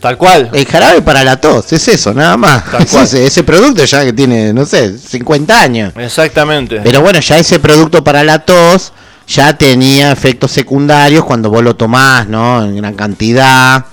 Tal 0.00 0.16
cual. 0.18 0.50
El 0.52 0.66
jarabe 0.66 1.00
para 1.00 1.22
la 1.22 1.40
tos, 1.40 1.72
es 1.72 1.86
eso, 1.86 2.12
nada 2.12 2.36
más. 2.36 2.64
Tal 2.70 2.82
Es 2.82 2.90
cual. 2.90 3.04
ese, 3.04 3.24
ese 3.24 3.44
producto 3.44 3.84
ya 3.84 4.04
que 4.04 4.12
tiene, 4.12 4.52
no 4.52 4.66
sé, 4.66 4.98
50 4.98 5.60
años. 5.60 5.92
Exactamente. 5.96 6.80
Pero 6.82 7.02
bueno, 7.02 7.20
ya 7.20 7.38
ese 7.38 7.60
producto 7.60 8.02
para 8.02 8.24
la 8.24 8.40
tos 8.40 8.92
ya 9.28 9.56
tenía 9.56 10.10
efectos 10.10 10.50
secundarios 10.50 11.24
cuando 11.24 11.50
vos 11.50 11.62
lo 11.62 11.76
tomás, 11.76 12.26
¿no? 12.26 12.64
En 12.64 12.76
gran 12.76 12.94
cantidad. 12.94 13.84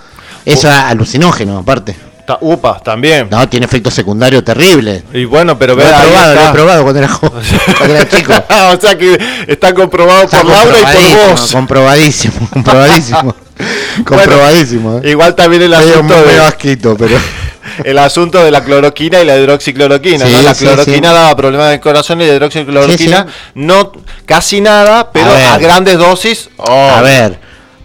Eso 0.45 0.67
es 0.69 0.73
alucinógeno, 0.75 1.57
aparte. 1.59 1.95
Upa, 2.41 2.79
también. 2.79 3.27
No, 3.31 3.49
tiene 3.49 3.65
efectos 3.65 3.91
secundarios 3.93 4.43
terribles. 4.43 5.01
Y 5.13 5.25
bueno, 5.25 5.57
pero 5.57 5.73
Lo 5.73 5.81
he 5.81 5.85
probado, 5.87 6.35
lo 6.35 6.41
he 6.41 6.51
probado 6.51 6.83
cuando 6.83 6.99
era, 6.99 7.09
joven, 7.09 7.43
cuando 7.77 7.95
era 7.95 8.07
chico. 8.07 8.33
o 8.77 8.79
sea 8.79 8.95
que 8.97 9.19
está 9.47 9.73
comprobado 9.73 10.23
Está 10.25 10.41
por 10.43 10.51
Laura 10.51 10.77
y 10.79 10.83
por 11.15 11.31
vos. 11.31 11.51
Comprobadísimo, 11.51 12.49
comprobadísimo. 12.53 13.35
comprobadísimo. 14.05 14.99
¿eh? 15.03 15.09
Igual 15.11 15.35
también 15.35 15.63
el 15.63 15.69
Medio- 15.71 15.93
asunto, 15.95 16.13
medio 16.17 16.41
de, 16.41 16.45
asquito, 16.45 16.95
pero... 16.97 17.17
el 17.83 17.97
asunto 17.97 18.43
de 18.43 18.51
la 18.51 18.63
cloroquina 18.63 19.21
y 19.21 19.25
la 19.25 19.35
hidroxicloroquina. 19.37 20.25
Sí, 20.25 20.31
¿no? 20.31 20.41
La 20.43 20.53
cloroquina 20.53 21.09
sí. 21.09 21.13
daba 21.15 21.35
problemas 21.35 21.69
del 21.71 21.79
corazón 21.79 22.21
y 22.21 22.27
la 22.27 22.35
hidroxicloroquina 22.35 23.25
no 23.55 23.91
casi 24.25 24.61
nada, 24.61 25.11
pero 25.11 25.31
A 25.31 25.55
a, 25.55 25.57
grandes 25.57 25.97
dosis. 25.97 26.49
oh. 26.57 26.91
A 26.95 27.01
ver, 27.01 27.39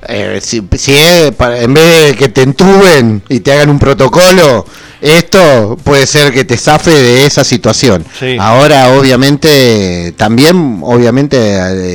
eh, 0.08 0.40
si, 0.42 0.62
si 0.78 0.94
es 0.96 1.32
para- 1.32 1.60
en 1.60 1.74
vez 1.74 2.08
de 2.10 2.16
que 2.16 2.28
te 2.28 2.42
entuben 2.42 3.22
y 3.28 3.40
te 3.40 3.52
hagan 3.52 3.70
un 3.70 3.78
protocolo, 3.78 4.64
esto 5.00 5.76
puede 5.84 6.06
ser 6.06 6.32
que 6.32 6.44
te 6.44 6.56
zafe 6.56 6.90
de 6.90 7.26
esa 7.26 7.44
situación. 7.44 8.04
Sí. 8.18 8.36
Ahora, 8.40 8.88
obviamente, 8.96 10.14
también, 10.16 10.80
obviamente, 10.82 11.36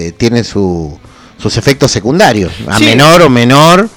eh, 0.08 0.12
tiene 0.18 0.44
su, 0.44 0.98
sus 1.42 1.58
efectos 1.58 1.92
secundarios. 1.92 2.52
A 2.68 2.78
Sí. 2.78 2.86
menor 2.86 3.22
o 3.24 3.30
menor. 3.30 3.90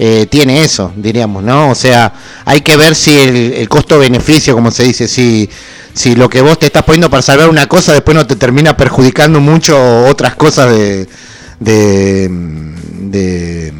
eh, 0.00 0.26
tiene 0.30 0.62
eso, 0.62 0.92
diríamos, 0.94 1.42
¿no? 1.42 1.70
O 1.70 1.74
sea, 1.74 2.12
hay 2.44 2.60
que 2.60 2.76
ver 2.76 2.94
si 2.94 3.18
el, 3.18 3.52
el 3.54 3.68
costo-beneficio, 3.68 4.54
como 4.54 4.70
se 4.70 4.84
dice, 4.84 5.08
si, 5.08 5.50
si 5.92 6.14
lo 6.14 6.28
que 6.30 6.40
vos 6.40 6.56
te 6.56 6.66
estás 6.66 6.84
poniendo 6.84 7.10
para 7.10 7.20
salvar 7.20 7.48
una 7.48 7.66
cosa 7.66 7.94
después 7.94 8.14
no 8.14 8.24
te 8.24 8.36
termina 8.36 8.76
perjudicando 8.76 9.40
mucho 9.40 9.76
otras 10.06 10.36
cosas 10.36 10.70
de, 10.70 11.08
de, 11.58 12.28
de, 12.30 13.72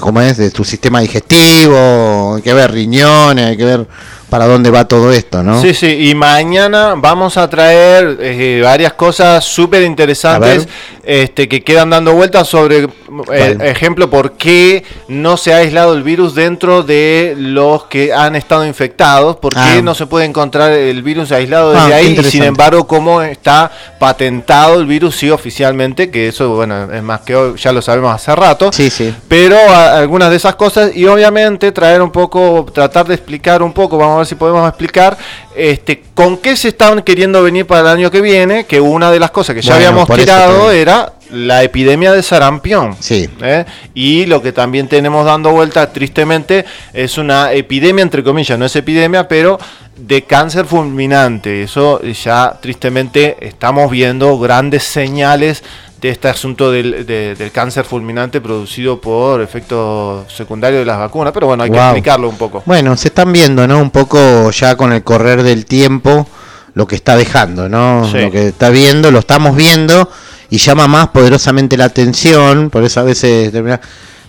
¿cómo 0.00 0.20
es? 0.20 0.36
De 0.36 0.50
tu 0.50 0.64
sistema 0.64 1.00
digestivo, 1.00 2.34
hay 2.36 2.42
que 2.42 2.54
ver 2.54 2.72
riñones, 2.72 3.46
hay 3.46 3.56
que 3.56 3.64
ver 3.64 3.86
para 4.28 4.46
dónde 4.46 4.70
va 4.70 4.86
todo 4.86 5.12
esto, 5.12 5.42
¿no? 5.42 5.60
Sí, 5.62 5.72
sí, 5.74 6.08
y 6.10 6.14
mañana 6.14 6.94
vamos 6.96 7.36
a 7.36 7.48
traer 7.48 8.18
eh, 8.20 8.60
varias 8.62 8.92
cosas 8.92 9.44
súper 9.44 9.82
interesantes 9.82 10.68
este, 11.04 11.48
que 11.48 11.62
quedan 11.64 11.88
dando 11.88 12.12
vueltas 12.12 12.46
sobre, 12.48 12.86
eh, 13.32 13.56
ejemplo, 13.62 14.10
por 14.10 14.32
qué 14.32 14.84
no 15.08 15.38
se 15.38 15.54
ha 15.54 15.58
aislado 15.58 15.94
el 15.94 16.02
virus 16.02 16.34
dentro 16.34 16.82
de 16.82 17.34
los 17.38 17.84
que 17.84 18.12
han 18.12 18.36
estado 18.36 18.66
infectados, 18.66 19.36
por 19.36 19.54
qué 19.54 19.60
Ah. 19.60 19.80
no 19.82 19.94
se 19.94 20.04
puede 20.06 20.26
encontrar 20.26 20.70
el 20.72 21.02
virus 21.02 21.32
aislado 21.32 21.70
Ah, 21.70 21.86
desde 21.86 21.88
qué 21.88 21.94
ahí, 21.94 22.18
y 22.20 22.24
sin 22.24 22.42
embargo, 22.42 22.86
cómo 22.86 23.22
está 23.22 23.70
patentado 23.98 24.78
el 24.78 24.86
virus, 24.86 25.16
sí, 25.16 25.30
oficialmente, 25.30 26.10
que 26.10 26.28
eso, 26.28 26.50
bueno, 26.54 26.92
es 26.92 27.02
más 27.02 27.20
que 27.22 27.34
hoy, 27.34 27.56
ya 27.56 27.72
lo 27.72 27.80
sabemos 27.80 28.14
hace 28.14 28.34
rato. 28.36 28.70
Sí, 28.72 28.90
sí. 28.90 29.14
Pero 29.28 29.56
a- 29.56 29.96
algunas 29.98 30.28
de 30.30 30.36
esas 30.36 30.54
cosas 30.56 30.94
y 30.94 31.06
obviamente 31.06 31.72
traer 31.72 32.02
un 32.02 32.10
poco, 32.10 32.66
tratar 32.74 33.06
de 33.06 33.14
explicar 33.14 33.62
un 33.62 33.72
poco, 33.72 33.96
vamos 33.96 34.17
ver 34.18 34.26
si 34.26 34.34
podemos 34.34 34.68
explicar 34.68 35.16
este 35.54 36.02
con 36.14 36.38
qué 36.38 36.56
se 36.56 36.68
están 36.68 37.02
queriendo 37.02 37.42
venir 37.42 37.66
para 37.66 37.80
el 37.80 37.86
año 37.98 38.10
que 38.10 38.20
viene, 38.20 38.64
que 38.64 38.80
una 38.80 39.10
de 39.10 39.20
las 39.20 39.30
cosas 39.30 39.54
que 39.54 39.62
ya 39.62 39.74
Bueno, 39.74 39.88
habíamos 39.88 40.18
tirado 40.18 40.70
era 40.70 41.12
la 41.30 41.62
epidemia 41.62 42.12
de 42.12 42.22
sarampión. 42.22 42.96
Sí. 43.00 43.28
¿eh? 43.42 43.64
Y 43.94 44.26
lo 44.26 44.42
que 44.42 44.52
también 44.52 44.88
tenemos 44.88 45.24
dando 45.24 45.50
vuelta, 45.52 45.92
tristemente, 45.92 46.64
es 46.92 47.18
una 47.18 47.52
epidemia, 47.52 48.02
entre 48.02 48.22
comillas, 48.22 48.58
no 48.58 48.64
es 48.64 48.76
epidemia, 48.76 49.28
pero 49.28 49.58
de 49.96 50.22
cáncer 50.22 50.64
fulminante. 50.64 51.62
Eso 51.62 52.00
ya 52.02 52.58
tristemente 52.60 53.36
estamos 53.40 53.90
viendo 53.90 54.38
grandes 54.38 54.84
señales 54.84 55.62
de 56.00 56.10
este 56.10 56.28
asunto 56.28 56.70
del, 56.70 57.04
de- 57.06 57.34
del 57.34 57.50
cáncer 57.50 57.84
fulminante 57.84 58.40
producido 58.40 59.00
por 59.00 59.40
efectos 59.40 60.32
secundarios 60.32 60.80
de 60.80 60.86
las 60.86 60.98
vacunas. 60.98 61.32
Pero 61.32 61.46
bueno, 61.48 61.64
hay 61.64 61.70
que 61.70 61.76
explicarlo 61.92 62.28
un 62.28 62.36
poco. 62.36 62.62
Bueno, 62.66 62.96
se 62.96 63.08
están 63.08 63.32
viendo, 63.32 63.66
¿no? 63.66 63.78
Un 63.80 63.90
poco 63.90 64.50
ya 64.50 64.76
con 64.76 64.92
el 64.92 65.02
correr 65.02 65.42
del 65.42 65.66
tiempo 65.66 66.26
lo 66.74 66.86
que 66.86 66.94
está 66.94 67.16
dejando, 67.16 67.68
¿no? 67.68 68.08
Sí. 68.10 68.18
Lo 68.18 68.30
que 68.30 68.48
está 68.48 68.70
viendo, 68.70 69.10
lo 69.10 69.18
estamos 69.18 69.56
viendo 69.56 70.08
y 70.50 70.58
llama 70.58 70.86
más 70.86 71.08
poderosamente 71.08 71.76
la 71.76 71.86
atención, 71.86 72.70
por 72.70 72.84
eso 72.84 73.00
a 73.00 73.02
veces 73.02 73.50
termina- 73.50 73.80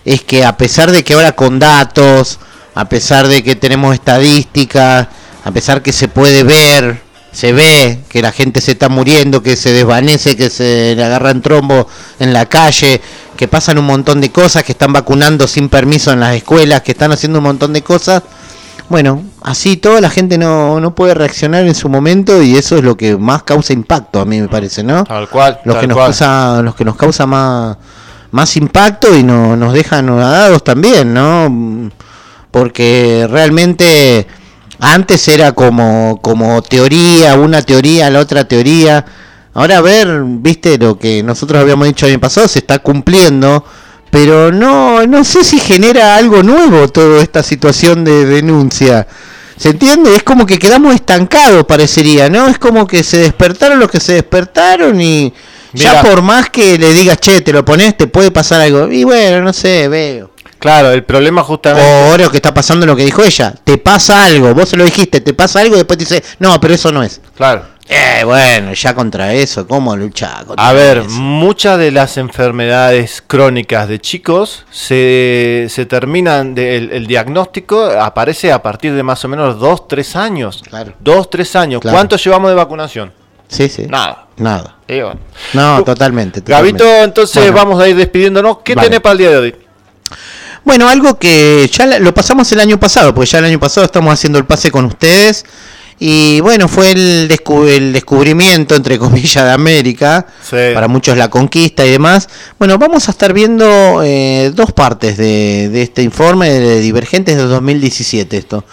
es 0.04 0.22
que 0.22 0.44
a 0.44 0.56
pesar 0.56 0.90
de 0.90 1.04
que 1.04 1.14
ahora 1.14 1.32
con 1.32 1.58
datos, 1.60 2.40
a 2.74 2.88
pesar 2.88 3.28
de 3.28 3.44
que 3.44 3.54
tenemos 3.54 3.94
estadísticas, 3.94 5.06
a 5.44 5.50
pesar 5.52 5.82
que 5.82 5.92
se 5.92 6.08
puede 6.08 6.42
ver, 6.42 7.00
se 7.32 7.52
ve 7.52 8.00
que 8.08 8.22
la 8.22 8.32
gente 8.32 8.60
se 8.60 8.72
está 8.72 8.88
muriendo, 8.88 9.42
que 9.42 9.56
se 9.56 9.72
desvanece, 9.72 10.36
que 10.36 10.50
se 10.50 10.94
le 10.96 11.04
agarran 11.04 11.42
trombo 11.42 11.86
en 12.18 12.32
la 12.32 12.46
calle, 12.46 13.00
que 13.36 13.48
pasan 13.48 13.78
un 13.78 13.86
montón 13.86 14.20
de 14.20 14.30
cosas, 14.30 14.64
que 14.64 14.72
están 14.72 14.92
vacunando 14.92 15.46
sin 15.46 15.68
permiso 15.68 16.12
en 16.12 16.20
las 16.20 16.34
escuelas, 16.34 16.82
que 16.82 16.92
están 16.92 17.12
haciendo 17.12 17.38
un 17.38 17.44
montón 17.44 17.72
de 17.72 17.82
cosas. 17.82 18.22
Bueno, 18.88 19.22
así 19.42 19.76
toda 19.76 20.00
la 20.00 20.10
gente 20.10 20.36
no, 20.36 20.80
no 20.80 20.94
puede 20.96 21.14
reaccionar 21.14 21.64
en 21.64 21.76
su 21.76 21.88
momento 21.88 22.42
y 22.42 22.56
eso 22.56 22.76
es 22.76 22.82
lo 22.82 22.96
que 22.96 23.16
más 23.16 23.44
causa 23.44 23.72
impacto 23.72 24.20
a 24.20 24.24
mí 24.24 24.40
me 24.40 24.48
parece, 24.48 24.82
¿no? 24.82 25.04
Tal 25.04 25.28
cual. 25.28 25.60
Los 25.64 25.76
que 25.76 25.86
nos 25.86 25.96
cual. 25.96 26.06
causa, 26.08 26.60
los 26.62 26.74
que 26.74 26.84
nos 26.84 26.96
causa 26.96 27.24
más, 27.24 27.76
más 28.32 28.56
impacto 28.56 29.16
y 29.16 29.22
no, 29.22 29.56
nos 29.56 29.72
dejan 29.72 30.00
anonadados 30.08 30.64
también, 30.64 31.14
¿no? 31.14 31.90
Porque 32.50 33.28
realmente 33.30 34.26
antes 34.80 35.28
era 35.28 35.52
como, 35.52 36.18
como 36.22 36.62
teoría, 36.62 37.36
una 37.36 37.62
teoría, 37.62 38.10
la 38.10 38.20
otra 38.20 38.46
teoría. 38.46 39.04
Ahora 39.54 39.78
a 39.78 39.80
ver, 39.80 40.22
viste 40.24 40.78
lo 40.78 40.98
que 40.98 41.22
nosotros 41.22 41.60
habíamos 41.60 41.86
dicho 41.86 42.06
el 42.06 42.12
año 42.12 42.20
pasado, 42.20 42.48
se 42.48 42.60
está 42.60 42.78
cumpliendo, 42.78 43.64
pero 44.10 44.52
no, 44.52 45.06
no 45.06 45.24
sé 45.24 45.44
si 45.44 45.58
genera 45.58 46.16
algo 46.16 46.42
nuevo 46.42 46.88
toda 46.88 47.22
esta 47.22 47.42
situación 47.42 48.04
de 48.04 48.24
denuncia. 48.26 49.06
¿Se 49.56 49.70
entiende? 49.70 50.16
Es 50.16 50.22
como 50.22 50.46
que 50.46 50.58
quedamos 50.58 50.94
estancados, 50.94 51.64
parecería, 51.66 52.30
¿no? 52.30 52.48
Es 52.48 52.58
como 52.58 52.86
que 52.86 53.02
se 53.02 53.18
despertaron 53.18 53.78
los 53.78 53.90
que 53.90 54.00
se 54.00 54.14
despertaron 54.14 54.98
y 55.00 55.34
ya 55.74 56.02
por 56.02 56.22
más 56.22 56.48
que 56.48 56.78
le 56.78 56.92
digas, 56.94 57.18
che, 57.20 57.42
te 57.42 57.52
lo 57.52 57.64
pones, 57.64 57.96
te 57.96 58.06
puede 58.06 58.30
pasar 58.30 58.62
algo. 58.62 58.90
Y 58.90 59.04
bueno, 59.04 59.42
no 59.42 59.52
sé, 59.52 59.88
veo. 59.88 60.29
Claro, 60.60 60.92
el 60.92 61.02
problema 61.02 61.40
O 61.40 61.44
justamente... 61.44 61.90
ahora 62.08 62.24
lo 62.24 62.30
que 62.30 62.36
está 62.36 62.54
pasando 62.54 62.86
lo 62.86 62.94
que 62.94 63.04
dijo 63.04 63.24
ella, 63.24 63.52
te 63.64 63.76
pasa 63.78 64.24
algo, 64.26 64.54
vos 64.54 64.68
se 64.68 64.76
lo 64.76 64.84
dijiste, 64.84 65.20
te 65.20 65.34
pasa 65.34 65.60
algo 65.60 65.74
y 65.74 65.78
después 65.78 65.98
te 65.98 66.04
dice, 66.04 66.22
no, 66.38 66.60
pero 66.60 66.74
eso 66.74 66.92
no 66.92 67.02
es. 67.02 67.20
Claro. 67.36 67.64
Eh, 67.92 68.22
bueno, 68.24 68.72
ya 68.72 68.94
contra 68.94 69.34
eso, 69.34 69.66
¿cómo 69.66 69.96
luchar? 69.96 70.44
contra 70.44 70.68
A 70.68 70.72
ver, 70.72 70.98
eso? 70.98 71.08
muchas 71.10 71.76
de 71.76 71.90
las 71.90 72.18
enfermedades 72.18 73.20
crónicas 73.26 73.88
de 73.88 73.98
chicos 74.00 74.64
se, 74.70 75.66
se 75.68 75.86
terminan, 75.86 76.54
de- 76.54 76.76
el, 76.76 76.92
el 76.92 77.06
diagnóstico 77.08 77.82
aparece 77.82 78.52
a 78.52 78.62
partir 78.62 78.92
de 78.94 79.02
más 79.02 79.24
o 79.24 79.28
menos 79.28 79.58
2, 79.58 79.88
3 79.88 80.14
años. 80.16 80.62
Claro. 80.68 80.92
2, 81.00 81.30
3 81.30 81.56
años. 81.56 81.80
Claro. 81.80 81.96
¿Cuánto 81.96 82.16
llevamos 82.16 82.50
de 82.50 82.54
vacunación? 82.54 83.12
Sí, 83.48 83.68
sí. 83.68 83.86
Nada. 83.88 84.26
Nada. 84.36 84.76
Bueno. 84.86 85.18
No, 85.54 85.82
totalmente. 85.82 86.42
totalmente. 86.42 86.84
Gabito, 86.84 87.04
entonces 87.04 87.42
Bueno. 87.42 87.56
vamos 87.56 87.82
a 87.82 87.88
ir 87.88 87.96
despidiéndonos. 87.96 88.58
¿Qué 88.62 88.76
Vale. 88.76 88.86
tenés 88.86 89.00
para 89.00 89.12
el 89.14 89.18
día 89.18 89.30
de 89.30 89.36
hoy? 89.38 89.54
Bueno, 90.64 90.88
algo 90.88 91.18
que 91.18 91.68
ya 91.72 91.98
lo 91.98 92.12
pasamos 92.14 92.50
el 92.52 92.60
año 92.60 92.78
pasado, 92.78 93.14
porque 93.14 93.30
ya 93.30 93.38
el 93.38 93.46
año 93.46 93.60
pasado 93.60 93.84
estamos 93.84 94.12
haciendo 94.12 94.38
el 94.38 94.44
pase 94.44 94.70
con 94.70 94.84
ustedes. 94.84 95.44
Y 96.02 96.40
bueno, 96.40 96.66
fue 96.66 96.92
el, 96.92 97.30
el 97.30 97.92
descubrimiento, 97.92 98.74
entre 98.74 98.98
comillas, 98.98 99.44
de 99.44 99.52
América. 99.52 100.26
Para 100.74 100.88
muchos 100.88 101.16
la 101.16 101.28
conquista 101.28 101.84
y 101.84 101.90
demás. 101.90 102.28
Bueno, 102.58 102.78
vamos 102.78 103.08
a 103.08 103.10
estar 103.10 103.32
viendo 103.34 104.02
eh, 104.02 104.50
dos 104.54 104.72
partes 104.72 105.18
de, 105.18 105.68
de 105.68 105.82
este 105.82 106.02
informe 106.02 106.50
de 106.50 106.80
Divergentes 106.80 107.36
de 107.36 107.42
2017. 107.42 108.36
Esto. 108.36 108.64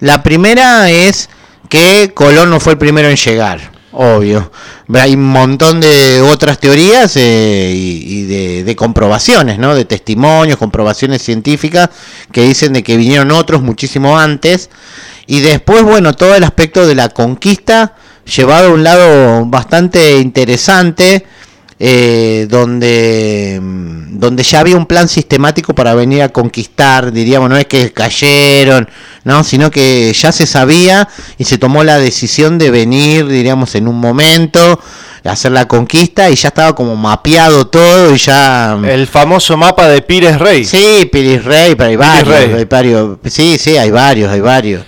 La 0.00 0.22
primera 0.24 0.90
es 0.90 1.28
que 1.68 2.12
Colón 2.14 2.50
no 2.50 2.58
fue 2.58 2.72
el 2.72 2.78
primero 2.78 3.08
en 3.08 3.16
llegar. 3.16 3.71
Obvio. 3.92 4.50
Hay 4.94 5.14
un 5.14 5.28
montón 5.28 5.80
de 5.80 6.22
otras 6.22 6.58
teorías 6.58 7.14
eh, 7.16 7.72
y, 7.74 8.04
y 8.06 8.22
de, 8.24 8.64
de 8.64 8.76
comprobaciones, 8.76 9.58
¿no? 9.58 9.74
De 9.74 9.84
testimonios, 9.84 10.56
comprobaciones 10.56 11.22
científicas 11.22 11.90
que 12.32 12.42
dicen 12.42 12.72
de 12.72 12.82
que 12.82 12.96
vinieron 12.96 13.30
otros 13.30 13.62
muchísimo 13.62 14.18
antes. 14.18 14.70
Y 15.26 15.40
después, 15.40 15.82
bueno, 15.82 16.14
todo 16.14 16.34
el 16.34 16.44
aspecto 16.44 16.86
de 16.86 16.94
la 16.94 17.10
conquista 17.10 17.94
llevado 18.24 18.68
a 18.68 18.72
un 18.72 18.84
lado 18.84 19.46
bastante 19.46 20.18
interesante, 20.18 21.26
eh, 21.84 22.46
donde, 22.48 23.58
mm, 23.60 24.20
donde 24.20 24.44
ya 24.44 24.60
había 24.60 24.76
un 24.76 24.86
plan 24.86 25.08
sistemático 25.08 25.74
para 25.74 25.96
venir 25.96 26.22
a 26.22 26.28
conquistar, 26.28 27.10
diríamos, 27.10 27.50
no 27.50 27.56
es 27.56 27.66
que 27.66 27.92
cayeron, 27.92 28.88
no, 29.24 29.42
sino 29.42 29.68
que 29.68 30.12
ya 30.12 30.30
se 30.30 30.46
sabía 30.46 31.08
y 31.38 31.44
se 31.44 31.58
tomó 31.58 31.82
la 31.82 31.98
decisión 31.98 32.56
de 32.56 32.70
venir, 32.70 33.26
diríamos, 33.26 33.74
en 33.74 33.88
un 33.88 33.98
momento, 33.98 34.78
hacer 35.24 35.50
la 35.50 35.66
conquista 35.66 36.30
y 36.30 36.36
ya 36.36 36.50
estaba 36.50 36.72
como 36.72 36.94
mapeado 36.94 37.66
todo 37.66 38.14
y 38.14 38.18
ya... 38.18 38.78
El 38.84 39.08
famoso 39.08 39.56
mapa 39.56 39.88
de 39.88 40.02
Pires 40.02 40.38
Rey. 40.38 40.64
Sí, 40.64 41.08
Piris 41.10 41.44
Rey, 41.44 41.74
pero 41.74 41.90
hay 41.90 41.96
varios, 41.96 42.28
Rey. 42.28 42.52
hay 42.58 42.64
varios. 42.64 43.18
Sí, 43.24 43.58
sí, 43.58 43.76
hay 43.76 43.90
varios, 43.90 44.30
hay 44.30 44.40
varios. 44.40 44.84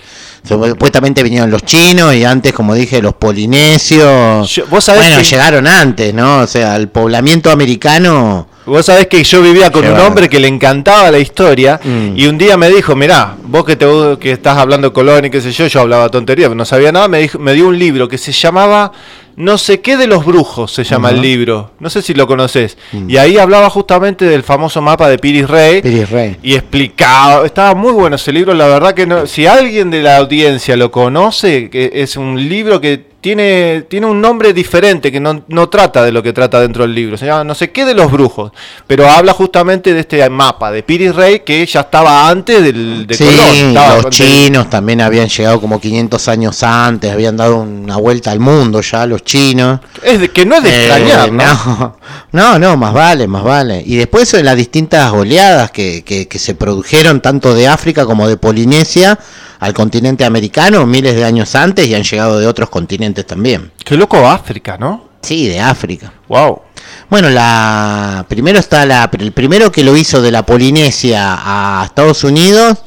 Supuestamente 0.47 1.23
vinieron 1.23 1.49
los 1.49 1.63
chinos 1.63 2.13
y 2.13 2.23
antes, 2.23 2.53
como 2.53 2.73
dije, 2.75 3.01
los 3.01 3.13
polinesios. 3.15 4.61
vos 4.69 4.83
sabés 4.83 5.01
bueno, 5.03 5.17
que- 5.17 5.23
llegaron 5.23 5.67
antes, 5.67 6.13
¿no? 6.13 6.39
O 6.39 6.47
sea, 6.47 6.75
el 6.75 6.87
poblamiento 6.89 7.51
americano. 7.51 8.47
Vos 8.65 8.85
sabés 8.85 9.07
que 9.07 9.23
yo 9.23 9.41
vivía 9.41 9.71
con 9.71 9.85
un 9.87 9.99
hombre 9.99 10.27
que 10.27 10.39
le 10.39 10.47
encantaba 10.47 11.11
la 11.11 11.19
historia 11.19 11.79
Mm. 11.83 12.17
y 12.17 12.25
un 12.27 12.37
día 12.37 12.57
me 12.57 12.69
dijo, 12.69 12.95
mirá, 12.95 13.35
vos 13.43 13.63
que, 13.63 13.75
te, 13.75 13.85
que 14.19 14.31
estás 14.31 14.57
hablando 14.57 14.89
de 14.89 14.93
Colón 14.93 15.25
y 15.25 15.29
qué 15.29 15.39
sé 15.41 15.51
yo, 15.51 15.67
yo 15.67 15.81
hablaba 15.81 16.09
tontería, 16.09 16.45
pero 16.47 16.55
no 16.55 16.65
sabía 16.65 16.91
nada, 16.91 17.07
me, 17.07 17.19
dijo, 17.19 17.37
me 17.39 17.53
dio 17.53 17.67
un 17.67 17.77
libro 17.77 18.07
que 18.07 18.17
se 18.17 18.31
llamaba 18.31 18.91
No 19.37 19.57
sé 19.57 19.81
qué 19.81 19.97
de 19.97 20.07
los 20.07 20.25
brujos, 20.25 20.71
se 20.73 20.83
llama 20.85 21.09
el 21.09 21.21
libro, 21.21 21.71
no 21.79 21.89
sé 21.89 22.01
si 22.01 22.13
lo 22.13 22.25
conoces, 22.25 22.77
Mm. 22.93 23.09
y 23.09 23.17
ahí 23.17 23.37
hablaba 23.37 23.69
justamente 23.69 24.23
del 24.25 24.43
famoso 24.43 24.81
mapa 24.81 25.09
de 25.09 25.17
Piris 25.19 25.47
Rey 25.49 25.81
Piris 25.81 26.09
Rey. 26.09 26.37
y 26.41 26.55
explicaba, 26.55 27.45
estaba 27.45 27.75
muy 27.75 27.91
bueno 27.91 28.15
ese 28.15 28.31
libro, 28.31 28.53
la 28.53 28.67
verdad 28.67 28.93
que 28.93 29.05
no, 29.05 29.27
si 29.27 29.45
alguien 29.45 29.91
de 29.91 30.01
la 30.01 30.17
audiencia 30.17 30.75
lo 30.77 30.89
conoce, 30.89 31.69
que 31.69 31.91
es 31.93 32.15
un 32.17 32.47
libro 32.49 32.79
que 32.81 33.14
tiene, 33.25 33.85
tiene 33.89 34.05
un 34.05 34.21
nombre 34.21 34.53
diferente, 34.53 35.11
que 35.11 35.19
no, 35.19 35.41
no 35.47 35.67
trata 35.67 36.03
de 36.03 36.11
lo 36.11 36.21
que 36.21 36.31
trata 36.31 36.59
dentro 36.61 36.83
del 36.83 36.93
libro, 36.93 37.17
se 37.17 37.25
llama 37.25 37.43
no 37.43 37.55
sé 37.55 37.71
qué 37.71 37.83
de 37.83 37.95
los 37.95 38.11
brujos, 38.11 38.51
pero 38.85 39.09
habla 39.09 39.33
justamente 39.33 39.95
de 39.95 40.01
este 40.01 40.29
mapa 40.29 40.69
de 40.69 40.83
Piris 40.83 41.15
Rey 41.15 41.39
que 41.39 41.65
ya 41.65 41.79
estaba 41.79 42.29
antes 42.29 42.61
del, 42.61 43.07
de 43.07 43.15
sí, 43.15 43.23
Colón. 43.25 43.73
los 43.73 43.83
antes- 44.05 44.09
chinos 44.11 44.69
también 44.69 45.01
habían 45.01 45.27
llegado 45.27 45.59
como 45.59 45.81
500 45.81 46.27
años 46.27 46.61
antes, 46.61 47.11
habían 47.11 47.35
dado 47.35 47.55
una 47.61 47.97
vuelta 47.97 48.29
al 48.29 48.39
mundo 48.39 48.79
ya, 48.81 49.07
los 49.07 49.23
chinos. 49.23 49.79
Es 50.03 50.19
de, 50.19 50.29
que 50.29 50.45
no 50.45 50.57
es 50.57 50.63
de 50.63 50.69
Eh, 50.69 50.85
extrañar, 50.85 51.31
¿no? 51.31 51.97
no, 52.31 52.53
no, 52.53 52.59
no, 52.59 52.77
más 52.77 52.93
vale, 52.93 53.27
más 53.27 53.43
vale. 53.43 53.81
Y 53.83 53.95
después 53.95 54.31
de 54.33 54.43
las 54.43 54.55
distintas 54.55 55.11
oleadas 55.11 55.71
que, 55.71 56.03
que, 56.03 56.27
que 56.27 56.37
se 56.37 56.53
produjeron 56.53 57.21
tanto 57.21 57.55
de 57.55 57.67
África 57.67 58.05
como 58.05 58.27
de 58.27 58.37
Polinesia 58.37 59.17
al 59.59 59.73
continente 59.73 60.25
americano 60.25 60.85
miles 60.85 61.15
de 61.15 61.23
años 61.23 61.55
antes 61.55 61.87
y 61.87 61.95
han 61.95 62.03
llegado 62.03 62.39
de 62.39 62.47
otros 62.47 62.69
continentes 62.69 63.25
también. 63.25 63.71
Qué 63.83 63.95
loco 63.95 64.27
África, 64.27 64.77
¿no? 64.77 65.09
Sí, 65.21 65.47
de 65.47 65.59
África. 65.59 66.13
Wow. 66.27 66.61
Bueno, 67.09 67.29
la 67.29 68.25
primero 68.27 68.59
está 68.59 68.85
la 68.85 69.09
el 69.19 69.31
primero 69.31 69.71
que 69.71 69.83
lo 69.83 69.97
hizo 69.97 70.21
de 70.21 70.31
la 70.31 70.45
Polinesia 70.45 71.39
a 71.39 71.83
Estados 71.85 72.23
Unidos, 72.23 72.79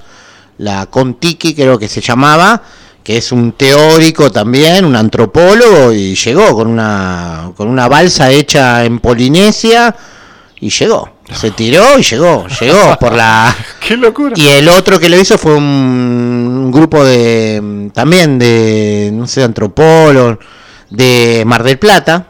la 0.58 0.86
Contiki 0.86 1.54
creo 1.54 1.78
que 1.78 1.88
se 1.88 2.00
llamaba, 2.00 2.62
que 3.02 3.16
es 3.16 3.32
un 3.32 3.52
teórico 3.52 4.30
también, 4.30 4.84
un 4.84 4.96
antropólogo 4.96 5.92
y 5.92 6.14
llegó 6.14 6.54
con 6.54 6.68
una 6.68 7.52
con 7.56 7.68
una 7.68 7.88
balsa 7.88 8.30
hecha 8.30 8.84
en 8.84 9.00
Polinesia 9.00 9.94
y 10.60 10.70
llegó. 10.70 11.17
Se 11.34 11.50
tiró 11.50 11.98
y 11.98 12.02
llegó, 12.02 12.46
llegó 12.60 12.96
por 12.98 13.12
la 13.12 13.54
Qué 13.80 13.96
locura. 13.96 14.34
y 14.36 14.48
el 14.48 14.68
otro 14.68 14.98
que 14.98 15.08
lo 15.08 15.20
hizo 15.20 15.36
fue 15.36 15.54
un, 15.54 16.70
grupo 16.72 17.04
de 17.04 17.90
también 17.92 18.38
de 18.38 19.10
no 19.12 19.26
sé, 19.26 19.42
antropólogos 19.42 20.38
de 20.90 21.42
Mar 21.46 21.62
del 21.62 21.78
Plata. 21.78 22.28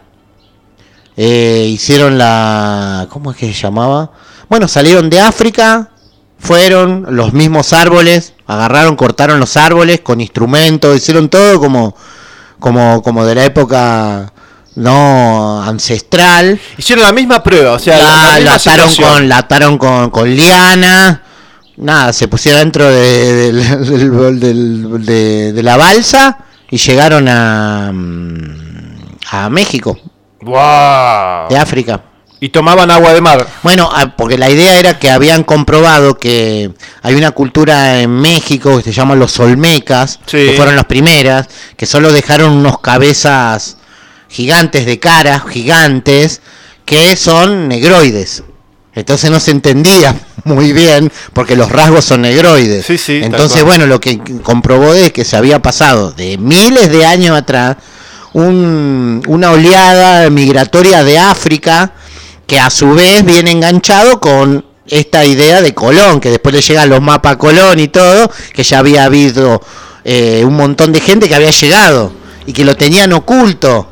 Eh, 1.17 1.69
hicieron 1.73 2.19
la 2.19 3.07
¿cómo 3.11 3.33
es 3.33 3.37
que 3.37 3.47
se 3.47 3.53
llamaba? 3.53 4.13
Bueno, 4.49 4.69
salieron 4.69 5.11
de 5.11 5.21
África, 5.21 5.91
fueron 6.39 7.07
los 7.11 7.33
mismos 7.33 7.73
árboles, 7.73 8.35
agarraron, 8.47 8.97
cortaron 8.97 9.41
los 9.41 9.57
árboles 9.57 10.01
con 10.01 10.21
instrumentos, 10.21 10.97
hicieron 10.97 11.29
todo 11.29 11.59
como 11.61 11.95
como 12.59 13.03
como 13.03 13.25
de 13.25 13.35
la 13.35 13.45
época 13.45 14.33
no 14.79 15.63
ancestral. 15.63 16.59
Hicieron 16.77 17.05
la 17.05 17.13
misma 17.13 17.43
prueba, 17.43 17.73
o 17.73 17.79
sea, 17.79 18.39
la- 18.41 18.55
ataron 18.55 18.95
con, 18.95 19.29
la 19.29 19.39
ataron 19.39 19.79
con, 19.79 20.11
con 20.11 20.35
liana. 20.35 21.23
Nada, 21.77 22.13
se 22.13 22.27
pusieron 22.29 22.61
dentro 22.63 22.89
de, 22.91 23.53
de- 23.53 25.53
de 25.53 25.63
la 25.63 25.77
balsa 25.77 26.39
y 26.71 26.77
llegaron 26.77 27.29
a, 27.29 27.91
mm, 27.93 29.17
a 29.31 29.49
México, 29.51 29.99
Wow. 30.41 31.49
de 31.51 31.57
África. 31.59 32.03
Y 32.41 32.51
tomaban 32.51 32.89
agua 32.93 33.13
de 33.15 33.21
mar. 33.21 33.45
Bueno, 33.65 33.91
ah, 33.93 34.15
porque 34.17 34.39
la 34.39 34.49
idea 34.49 34.79
era 34.79 34.97
que 35.01 35.11
habían 35.11 35.43
comprobado 35.43 36.19
que 36.19 36.71
hay 37.03 37.15
una 37.17 37.33
cultura 37.33 38.01
en 38.01 38.11
México 38.13 38.77
que 38.77 38.85
se 38.85 38.93
llama 38.93 39.17
los 39.17 39.41
Olmecas, 39.41 40.21
Sí. 40.27 40.37
que 40.37 40.53
fueron 40.57 40.77
las 40.77 40.85
primeras, 40.85 41.49
que 41.77 41.85
solo 41.85 42.13
dejaron 42.13 42.53
unos 42.53 42.79
cabezas 42.79 43.78
gigantes 44.29 44.87
de 44.87 44.99
cara, 44.99 45.41
gigantes, 45.49 46.41
que 46.85 47.17
son 47.17 47.69
negroides. 47.69 48.45
Entonces 48.95 49.31
no 49.31 49.39
se 49.41 49.51
entendía 49.53 50.15
muy 50.45 50.73
bien 50.73 51.11
porque 51.33 51.57
los 51.57 51.71
rasgos 51.71 52.05
son 52.05 52.23
negroides. 52.23 52.85
Sí, 52.87 52.99
sí, 52.99 53.21
Entonces, 53.23 53.63
bueno, 53.65 53.87
lo 53.87 54.01
que 54.01 54.19
comprobó 54.43 54.95
es 54.95 55.13
que 55.13 55.25
se 55.25 55.37
había 55.37 55.61
pasado 55.61 56.13
de 56.13 56.37
miles 56.39 56.91
de 56.91 57.05
años 57.07 57.37
atrás 57.37 57.77
un- 58.33 59.23
una 59.27 59.51
oleada 59.53 60.29
migratoria 60.31 61.05
de 61.05 61.19
África 61.19 61.93
que 62.47 62.59
a 62.59 62.71
su 62.71 62.95
vez 62.95 63.25
viene 63.25 63.51
enganchado 63.51 64.21
con 64.21 64.65
esta 64.87 65.25
idea 65.25 65.61
de 65.61 65.75
Colón, 65.75 66.19
que 66.19 66.31
después 66.31 66.55
le 66.55 66.63
llegan 66.63 66.89
los 66.89 67.03
mapas 67.03 67.35
a 67.35 67.39
Colón 67.39 67.79
y 67.79 67.89
todo, 67.89 68.31
que 68.55 68.63
ya 68.63 68.79
había 68.79 69.05
habido 69.05 69.61
eh, 70.05 70.43
un 70.47 70.55
montón 70.57 70.93
de 70.93 71.01
gente 71.01 71.29
que 71.29 71.35
había 71.35 71.51
llegado 71.51 72.11
y 72.47 72.53
que 72.55 72.65
lo 72.65 72.75
tenían 72.75 73.13
oculto. 73.13 73.87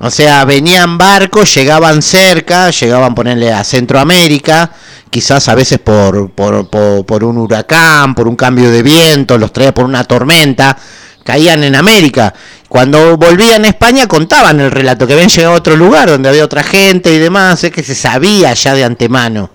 O 0.00 0.10
sea, 0.10 0.44
venían 0.44 0.96
barcos, 0.96 1.52
llegaban 1.54 2.02
cerca, 2.02 2.70
llegaban 2.70 3.14
ponerle 3.14 3.52
a 3.52 3.64
Centroamérica, 3.64 4.70
quizás 5.10 5.48
a 5.48 5.56
veces 5.56 5.78
por, 5.78 6.30
por, 6.30 6.70
por, 6.70 7.04
por 7.04 7.24
un 7.24 7.38
huracán, 7.38 8.14
por 8.14 8.28
un 8.28 8.36
cambio 8.36 8.70
de 8.70 8.82
viento, 8.82 9.36
los 9.38 9.52
traía 9.52 9.74
por 9.74 9.84
una 9.84 10.04
tormenta, 10.04 10.76
caían 11.24 11.64
en 11.64 11.74
América. 11.74 12.32
Cuando 12.68 13.16
volvían 13.16 13.64
a 13.64 13.68
España 13.68 14.06
contaban 14.06 14.60
el 14.60 14.70
relato, 14.70 15.06
que 15.06 15.14
habían 15.14 15.30
llegado 15.30 15.54
a 15.54 15.58
otro 15.58 15.76
lugar 15.76 16.08
donde 16.08 16.28
había 16.28 16.44
otra 16.44 16.62
gente 16.62 17.12
y 17.12 17.18
demás, 17.18 17.64
es 17.64 17.72
que 17.72 17.82
se 17.82 17.96
sabía 17.96 18.54
ya 18.54 18.74
de 18.74 18.84
antemano. 18.84 19.50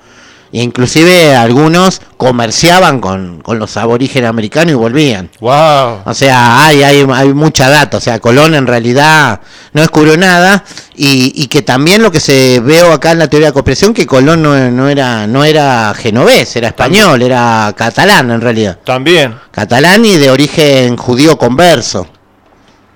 E 0.53 0.61
inclusive 0.61 1.35
algunos 1.35 1.99
comerciaban 2.15 3.01
con, 3.01 3.41
con 3.41 3.57
los 3.57 3.75
aborígenes 3.75 4.30
americanos 4.30 4.71
y 4.71 4.75
volvían. 4.75 5.31
Wow. 5.39 6.03
O 6.05 6.13
sea, 6.13 6.67
hay, 6.67 6.84
hay, 6.84 7.05
hay 7.11 7.34
mucha 7.34 7.69
data. 7.69 7.97
O 7.97 7.99
sea, 7.99 8.19
Colón 8.19 8.53
en 8.53 8.67
realidad 8.67 9.41
no 9.73 9.81
descubrió 9.81 10.15
nada. 10.15 10.63
Y, 10.95 11.34
y 11.35 11.47
que 11.47 11.63
también 11.63 12.03
lo 12.03 12.11
que 12.11 12.19
se 12.19 12.59
veo 12.59 12.93
acá 12.93 13.11
en 13.11 13.19
la 13.19 13.27
teoría 13.27 13.47
de 13.47 13.53
conspiración, 13.53 13.95
que 13.95 14.05
Colón 14.05 14.43
no, 14.43 14.69
no 14.69 14.89
era 14.89 15.25
no 15.25 15.43
era 15.43 15.91
genovés, 15.95 16.55
era 16.55 16.67
español, 16.67 17.23
era 17.23 17.73
catalán 17.75 18.30
en 18.30 18.39
realidad. 18.39 18.77
También. 18.84 19.35
Catalán 19.49 20.05
y 20.05 20.17
de 20.17 20.30
origen 20.30 20.97
judío 20.97 21.38
converso. 21.39 22.07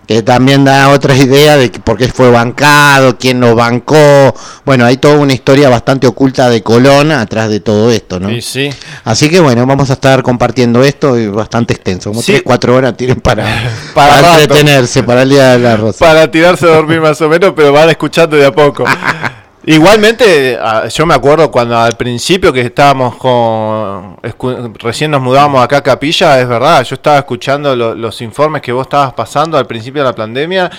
Que 0.07 0.23
también 0.23 0.63
da 0.63 0.89
otra 0.89 1.15
idea 1.15 1.57
de 1.57 1.69
que 1.69 1.79
por 1.79 1.97
qué 1.97 2.07
fue 2.07 2.31
bancado, 2.31 3.17
quién 3.17 3.41
lo 3.41 3.55
bancó. 3.55 4.33
Bueno, 4.65 4.85
hay 4.85 4.97
toda 4.97 5.17
una 5.17 5.33
historia 5.33 5.67
bastante 5.67 6.07
oculta 6.07 6.49
de 6.49 6.63
Colón 6.63 7.11
atrás 7.11 7.49
de 7.49 7.59
todo 7.59 7.91
esto, 7.91 8.19
¿no? 8.19 8.29
Sí, 8.29 8.41
sí. 8.41 8.69
Así 9.03 9.29
que 9.29 9.41
bueno, 9.41 9.65
vamos 9.67 9.89
a 9.89 9.93
estar 9.93 10.23
compartiendo 10.23 10.81
esto 10.83 11.19
y 11.19 11.27
bastante 11.27 11.73
extenso, 11.73 12.11
como 12.11 12.21
Sí. 12.21 12.31
3, 12.31 12.43
4 12.45 12.75
horas 12.75 12.95
tienen 12.95 13.19
para, 13.19 13.45
Para 13.93 14.41
entretenerse, 14.41 15.03
para 15.03 15.23
el 15.23 15.29
Día 15.29 15.51
de 15.51 15.59
la 15.59 15.75
Rosa. 15.75 16.05
Para 16.05 16.31
tirarse 16.31 16.65
a 16.65 16.69
dormir 16.75 17.01
más 17.01 17.19
o 17.21 17.27
menos, 17.27 17.53
pero 17.55 17.73
van 17.73 17.89
escuchando 17.89 18.37
de 18.37 18.45
a 18.45 18.51
poco. 18.51 18.85
Igualmente, 19.69 20.57
ah, 20.61 20.87
yo 20.87 21.05
me 21.05 21.13
acuerdo 21.13 21.51
cuando 21.51 21.77
al 21.77 21.97
principio 21.97 22.53
que 22.53 22.61
estábamos 22.61 23.17
con. 23.17 24.15
recién 24.79 25.11
nos 25.11 25.21
mudamos 25.21 25.61
acá 25.61 25.77
a 25.77 25.83
Capilla, 25.83 26.39
es 26.39 26.47
verdad, 26.47 26.83
yo 26.85 26.95
estaba 26.95 27.17
escuchando 27.17 27.75
lo- 27.75 27.93
los 27.93 28.21
informes 28.21 28.61
que 28.61 28.71
vos 28.71 28.87
estabas 28.87 29.11
pasando 29.13 29.57
al 29.57 29.65
principio 29.67 30.03
de 30.03 30.07
la 30.09 30.15
pandemia 30.15 30.71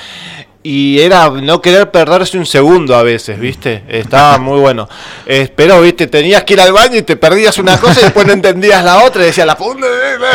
y 0.62 1.00
era 1.00 1.28
no 1.28 1.60
querer 1.60 1.90
perderse 1.90 2.38
un 2.38 2.46
segundo 2.46 2.96
a 2.96 3.02
veces, 3.02 3.38
¿viste? 3.38 3.84
Estaba 3.88 4.38
muy 4.38 4.58
bueno. 4.58 4.88
Eh, 5.26 5.52
pero, 5.54 5.82
¿viste? 5.82 6.06
Tenías 6.06 6.44
que 6.44 6.54
ir 6.54 6.60
al 6.62 6.72
baño 6.72 6.96
y 6.96 7.02
te 7.02 7.16
perdías 7.16 7.58
una 7.58 7.76
cosa 7.78 8.00
y 8.00 8.04
después 8.04 8.26
no 8.26 8.32
entendías 8.32 8.82
la 8.82 9.04
otra 9.04 9.22
y 9.22 9.26
decías 9.26 9.46
la 9.46 9.54
punta. 9.56 9.86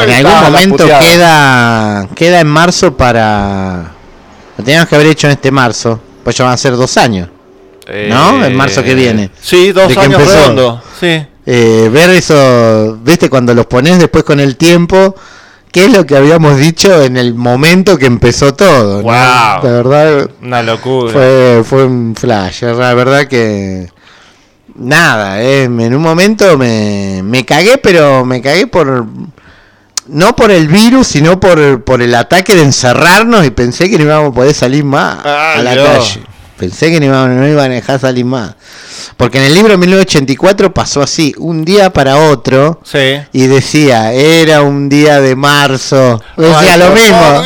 En 0.04 0.12
algún 0.28 0.32
momento 0.52 0.86
queda, 1.00 2.08
queda 2.16 2.40
en 2.40 2.48
marzo 2.48 2.96
para... 2.96 3.94
Lo 4.60 4.64
teníamos 4.64 4.88
que 4.88 4.94
haber 4.96 5.08
hecho 5.08 5.26
en 5.26 5.32
este 5.34 5.50
marzo, 5.50 6.00
pues 6.24 6.38
ya 6.38 6.46
van 6.46 6.54
a 6.54 6.58
ser 6.58 6.76
dos 6.78 6.98
años. 6.98 7.30
¿No? 8.10 8.44
En 8.46 8.56
marzo 8.56 8.84
que 8.84 8.96
viene. 8.96 9.24
Eh, 9.26 9.30
Sí, 9.42 9.72
dos 9.72 9.88
De 9.90 9.94
que 9.96 10.00
años 10.00 10.20
empezó. 10.22 10.38
redondos. 10.40 10.80
Sí. 11.00 11.26
Eh, 11.46 11.90
ver 11.92 12.10
eso, 12.12 12.98
viste, 13.04 13.30
cuando 13.30 13.54
los 13.54 13.66
pones 13.66 14.00
después 14.00 14.24
con 14.24 14.40
el 14.40 14.56
tiempo, 14.56 15.16
¿qué 15.72 15.86
es 15.86 15.92
lo 15.92 16.06
que 16.06 16.16
habíamos 16.16 16.58
dicho 16.58 17.04
en 17.04 17.18
el 17.18 17.34
momento 17.34 17.98
que 17.98 18.06
empezó 18.06 18.54
todo? 18.54 18.98
¿no? 18.98 19.04
Wow. 19.04 19.12
La 19.12 19.60
verdad, 19.64 20.30
Una 20.42 20.64
locura. 20.64 21.12
fue, 21.12 21.62
fue 21.66 21.86
un 21.86 22.16
flash, 22.16 22.64
la 22.64 22.94
verdad 22.94 23.28
que... 23.28 23.90
Nada, 24.76 25.42
eh, 25.44 25.64
en 25.66 25.94
un 25.94 26.02
momento 26.02 26.58
me, 26.58 27.22
me 27.24 27.46
cagué, 27.46 27.78
pero 27.78 28.26
me 28.26 28.42
cagué 28.42 28.66
por... 28.68 29.06
No 30.08 30.36
por 30.36 30.52
el 30.52 30.68
virus, 30.68 31.08
sino 31.08 31.40
por, 31.40 31.84
por 31.84 32.02
el 32.02 32.14
ataque 32.16 32.56
de 32.56 32.64
encerrarnos 32.64 33.46
y 33.46 33.52
pensé 33.52 33.90
que 33.90 33.98
no 33.98 34.04
íbamos 34.04 34.32
a 34.32 34.34
poder 34.36 34.54
salir 34.54 34.84
más 34.84 35.26
a 35.26 35.62
la 35.62 35.74
Dios. 35.74 35.88
calle. 35.88 36.26
Pensé 36.64 36.90
que 36.92 37.00
no 37.02 37.08
iban, 37.08 37.38
no 37.38 37.46
iban 37.46 37.72
a 37.72 37.74
dejar 37.76 38.00
salir 38.00 38.24
más. 38.24 38.56
Porque 39.18 39.38
en 39.38 39.44
el 39.44 39.54
libro 39.54 39.78
1984 39.78 40.74
pasó 40.74 41.02
así, 41.02 41.36
un 41.38 41.66
día 41.66 41.92
para 41.92 42.16
otro, 42.30 42.80
Sí. 42.86 43.18
y 43.34 43.48
decía, 43.48 44.14
era 44.14 44.62
un 44.62 44.88
día 44.88 45.20
de 45.20 45.36
marzo. 45.36 46.22
Decía 46.38 46.74
Ay, 46.74 46.80
lo 46.80 46.92
mismo. 46.92 47.44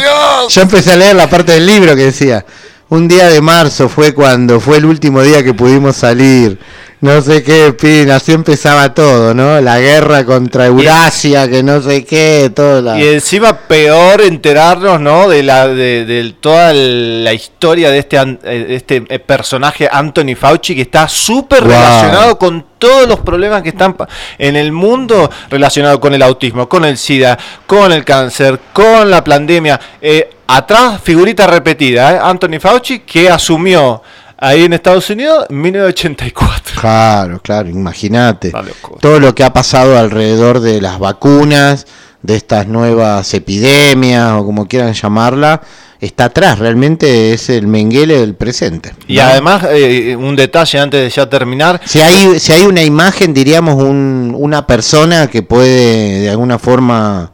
Yo 0.50 0.62
empecé 0.62 0.92
a 0.92 0.96
leer 0.98 1.16
la 1.16 1.28
parte 1.28 1.54
del 1.54 1.66
libro 1.66 1.96
que 1.96 2.04
decía, 2.04 2.46
un 2.90 3.08
día 3.08 3.28
de 3.28 3.42
marzo 3.42 3.90
fue 3.90 4.14
cuando 4.14 4.60
fue 4.60 4.78
el 4.78 4.86
último 4.86 5.24
día 5.24 5.44
que 5.44 5.56
pudimos 5.56 5.96
salir. 5.96 6.60
No 7.00 7.22
sé 7.22 7.44
qué, 7.44 7.74
pin, 7.80 8.10
así 8.10 8.32
empezaba 8.32 8.92
todo, 8.96 9.36
¿no? 9.36 9.62
La 9.62 9.80
guerra 9.80 10.26
contra 10.26 10.66
Eurasia, 10.66 11.48
que 11.48 11.62
no 11.62 11.80
sé 11.80 12.04
qué, 12.04 12.52
todo 12.56 12.82
la... 12.82 13.00
Y 13.00 13.08
encima 13.10 13.56
peor 13.56 14.22
enterarnos, 14.22 15.00
¿no? 15.00 15.30
De 15.30 15.44
la 15.44 15.68
de, 15.68 16.06
de 16.06 16.34
toda 16.42 16.74
la 16.74 17.34
historia 17.34 17.92
de 17.92 18.00
este 18.00 18.18
an- 18.18 18.40
eh, 18.44 18.66
de 18.70 18.76
este 18.78 19.04
eh, 19.10 19.20
personaje 19.20 19.88
Anthony 19.92 20.36
Fauci 20.36 20.74
que 20.74 20.82
está 20.82 21.08
súper 21.08 21.62
Wow. 21.62 21.70
relacionado 21.72 22.40
con 22.40 22.66
todos 22.80 23.08
los 23.08 23.20
problemas 23.20 23.62
que 23.62 23.70
están 23.70 23.96
en 24.40 24.56
el 24.56 24.72
mundo 24.72 25.30
relacionado 25.52 26.00
con 26.00 26.16
el 26.16 26.24
autismo, 26.24 26.68
con 26.68 26.84
el 26.84 26.98
SIDA, 26.98 27.38
con 27.68 27.92
el 27.92 28.04
cáncer, 28.04 28.60
con 28.74 29.12
la 29.12 29.24
pandemia. 29.24 29.80
Eh, 30.02 30.32
atrás 30.48 31.00
figurita 31.04 31.46
repetida, 31.46 32.16
¿eh? 32.16 32.20
Anthony 32.24 32.60
Fauci 32.60 33.02
que 33.02 33.30
asumió 33.30 34.02
ahí 34.38 34.64
en 34.64 34.74
Estados 34.74 35.10
Unidos 35.10 35.46
en 35.50 35.62
1984. 35.62 36.80
Claro, 36.80 37.40
claro, 37.42 37.70
imagínate. 37.70 38.54
Todo 39.00 39.20
lo 39.20 39.34
que 39.36 39.44
ha 39.44 39.54
pasado 39.54 39.98
alrededor 39.98 40.60
de 40.60 40.82
las 40.82 41.00
vacunas, 41.00 41.88
de 42.22 42.36
estas 42.36 42.68
nuevas 42.68 43.34
epidemias 43.34 44.34
o 44.34 44.46
como 44.46 44.68
quieran 44.68 44.94
llamarla, 44.94 45.62
está 46.00 46.26
atrás, 46.26 46.60
realmente 46.60 47.34
es 47.34 47.50
el 47.50 47.68
menguele 47.68 48.20
del 48.20 48.36
presente. 48.36 48.94
Y 49.08 49.16
¿no? 49.16 49.24
además, 49.24 49.66
eh, 49.72 50.16
un 50.16 50.36
detalle 50.36 50.80
antes 50.80 51.02
de 51.02 51.10
ya 51.10 51.30
terminar, 51.30 51.82
Si 51.86 52.00
hay, 52.00 52.40
si 52.40 52.52
hay 52.52 52.66
una 52.66 52.84
imagen, 52.84 53.34
diríamos, 53.34 53.76
un, 53.76 54.34
una 54.38 54.68
persona 54.68 55.28
que 55.28 55.42
puede 55.42 56.22
de 56.22 56.30
alguna 56.30 56.60
forma 56.60 57.32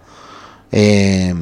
eh, 0.72 1.34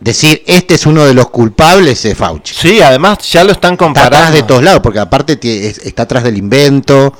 decir, 0.00 0.42
este 0.46 0.74
es 0.74 0.86
uno 0.86 1.04
de 1.04 1.14
los 1.14 1.28
culpables, 1.30 2.04
es 2.04 2.16
Fauci. 2.16 2.54
Sí, 2.54 2.80
además 2.80 3.18
ya 3.30 3.44
lo 3.44 3.52
están 3.52 3.74
Está 3.74 3.84
comparando. 3.84 4.16
atrás 4.16 4.32
de 4.32 4.42
todos 4.42 4.62
lados, 4.62 4.80
porque 4.82 4.98
aparte 5.00 5.38
está 5.84 6.02
atrás 6.04 6.24
del 6.24 6.36
invento. 6.36 7.12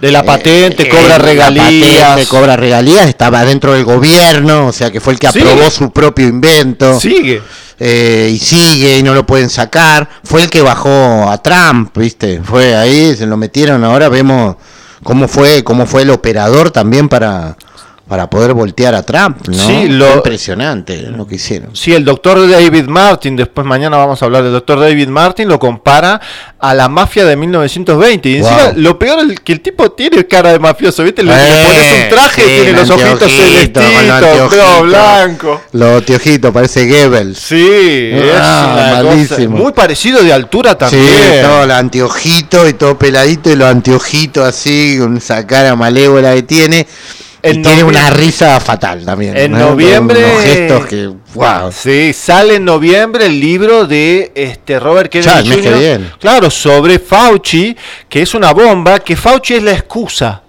De 0.00 0.10
la 0.10 0.24
patente, 0.24 0.84
eh, 0.84 0.88
cobra 0.88 1.18
regalías. 1.18 2.00
patente, 2.00 2.26
cobra 2.28 2.56
regalías, 2.56 3.06
estaba 3.08 3.44
dentro 3.44 3.72
del 3.74 3.84
gobierno, 3.84 4.66
o 4.66 4.72
sea 4.72 4.90
que 4.90 5.00
fue 5.00 5.12
el 5.12 5.18
que 5.18 5.28
Sigue. 5.30 5.48
aprobó 5.48 5.70
su 5.70 5.90
propio 5.92 6.26
invento. 6.26 6.98
Sigue. 6.98 7.40
Eh, 7.78 8.30
y 8.32 8.38
sigue 8.38 8.98
y 8.98 9.02
no 9.02 9.14
lo 9.14 9.24
pueden 9.26 9.48
sacar. 9.50 10.08
Fue 10.24 10.42
el 10.42 10.50
que 10.50 10.60
bajó 10.62 11.28
a 11.30 11.38
Trump, 11.42 11.96
¿viste? 11.96 12.40
Fue 12.44 12.74
ahí, 12.76 13.14
se 13.16 13.26
lo 13.26 13.36
metieron. 13.36 13.82
Ahora 13.84 14.08
vemos 14.08 14.56
cómo 15.02 15.26
fue, 15.28 15.62
cómo 15.64 15.86
fue 15.86 16.02
el 16.02 16.10
operador 16.10 16.70
también 16.70 17.08
para, 17.08 17.56
para 18.12 18.28
poder 18.28 18.52
voltear 18.52 18.94
a 18.94 19.02
Trump, 19.02 19.38
¿no? 19.48 19.54
Sí, 19.54 19.62
Fue 19.64 19.88
lo- 19.88 20.16
impresionante 20.16 21.00
lo 21.16 21.26
que 21.26 21.36
hicieron. 21.36 21.74
Sí, 21.74 21.94
el 21.94 22.04
doctor 22.04 22.46
David 22.46 22.84
Martin, 22.84 23.36
después 23.36 23.66
mañana 23.66 23.96
vamos 23.96 24.20
a 24.20 24.26
hablar 24.26 24.42
del 24.42 24.52
doctor 24.52 24.78
David 24.80 25.08
Martin, 25.08 25.48
lo 25.48 25.58
compara 25.58 26.20
a 26.58 26.74
la 26.74 26.90
mafia 26.90 27.24
de 27.24 27.36
1920. 27.36 28.28
Y 28.28 28.36
encima, 28.36 28.72
lo 28.76 28.98
peor 28.98 29.20
es 29.30 29.40
que 29.40 29.54
el 29.54 29.62
tipo 29.62 29.92
tiene 29.92 30.26
cara 30.26 30.52
de 30.52 30.58
mafioso, 30.58 31.02
¿viste? 31.04 31.22
Le, 31.22 31.32
le 31.34 31.38
Eh, 31.42 31.64
pones 31.64 32.02
un 32.04 32.08
traje, 32.10 32.42
sí, 32.42 32.48
tiene 32.48 32.72
los 32.72 32.90
ojitos 32.90 33.32
celestitos, 33.32 33.82
pelo 34.50 34.82
blanco. 34.82 35.62
Los 35.72 35.96
anteojitos, 35.96 36.52
parece 36.52 36.86
Goebbels. 36.86 37.38
Sí, 37.38 37.66
es 38.12 38.30
Ah, 38.38 38.98
cosa 39.00 39.04
malísimo. 39.04 39.56
muy 39.56 39.72
parecido 39.72 40.22
de 40.22 40.34
altura 40.34 40.76
también. 40.76 41.02
Sí, 41.06 41.38
todo 41.40 41.64
el 41.64 41.70
anteojito 41.70 42.68
y 42.68 42.74
todo 42.74 42.98
peladito 42.98 43.48
y 43.50 43.56
los 43.56 43.68
anteojitos 43.70 44.46
así, 44.46 44.98
con 45.00 45.16
esa 45.16 45.46
cara 45.46 45.74
malévola 45.76 46.34
que 46.34 46.42
tiene. 46.42 46.86
Y 47.42 47.60
tiene 47.60 47.82
una 47.82 48.10
risa 48.10 48.58
fatal 48.60 49.04
también. 49.04 49.36
En 49.36 49.52
¿no? 49.52 49.70
noviembre. 49.70 50.24
Unos 50.24 50.42
gestos 50.42 50.86
que, 50.86 51.10
wow. 51.34 51.72
Sí, 51.72 52.12
sale 52.12 52.56
en 52.56 52.64
noviembre 52.64 53.26
el 53.26 53.40
libro 53.40 53.86
de 53.86 54.30
este 54.34 54.78
Robert 54.78 55.10
Kennedy 55.10 55.50
Jr.. 55.50 56.18
Claro, 56.18 56.50
sobre 56.50 56.98
Fauci, 56.98 57.76
que 58.08 58.22
es 58.22 58.34
una 58.34 58.52
bomba, 58.52 59.00
que 59.00 59.16
Fauci 59.16 59.54
es 59.54 59.62
la 59.62 59.72
excusa. 59.72 60.41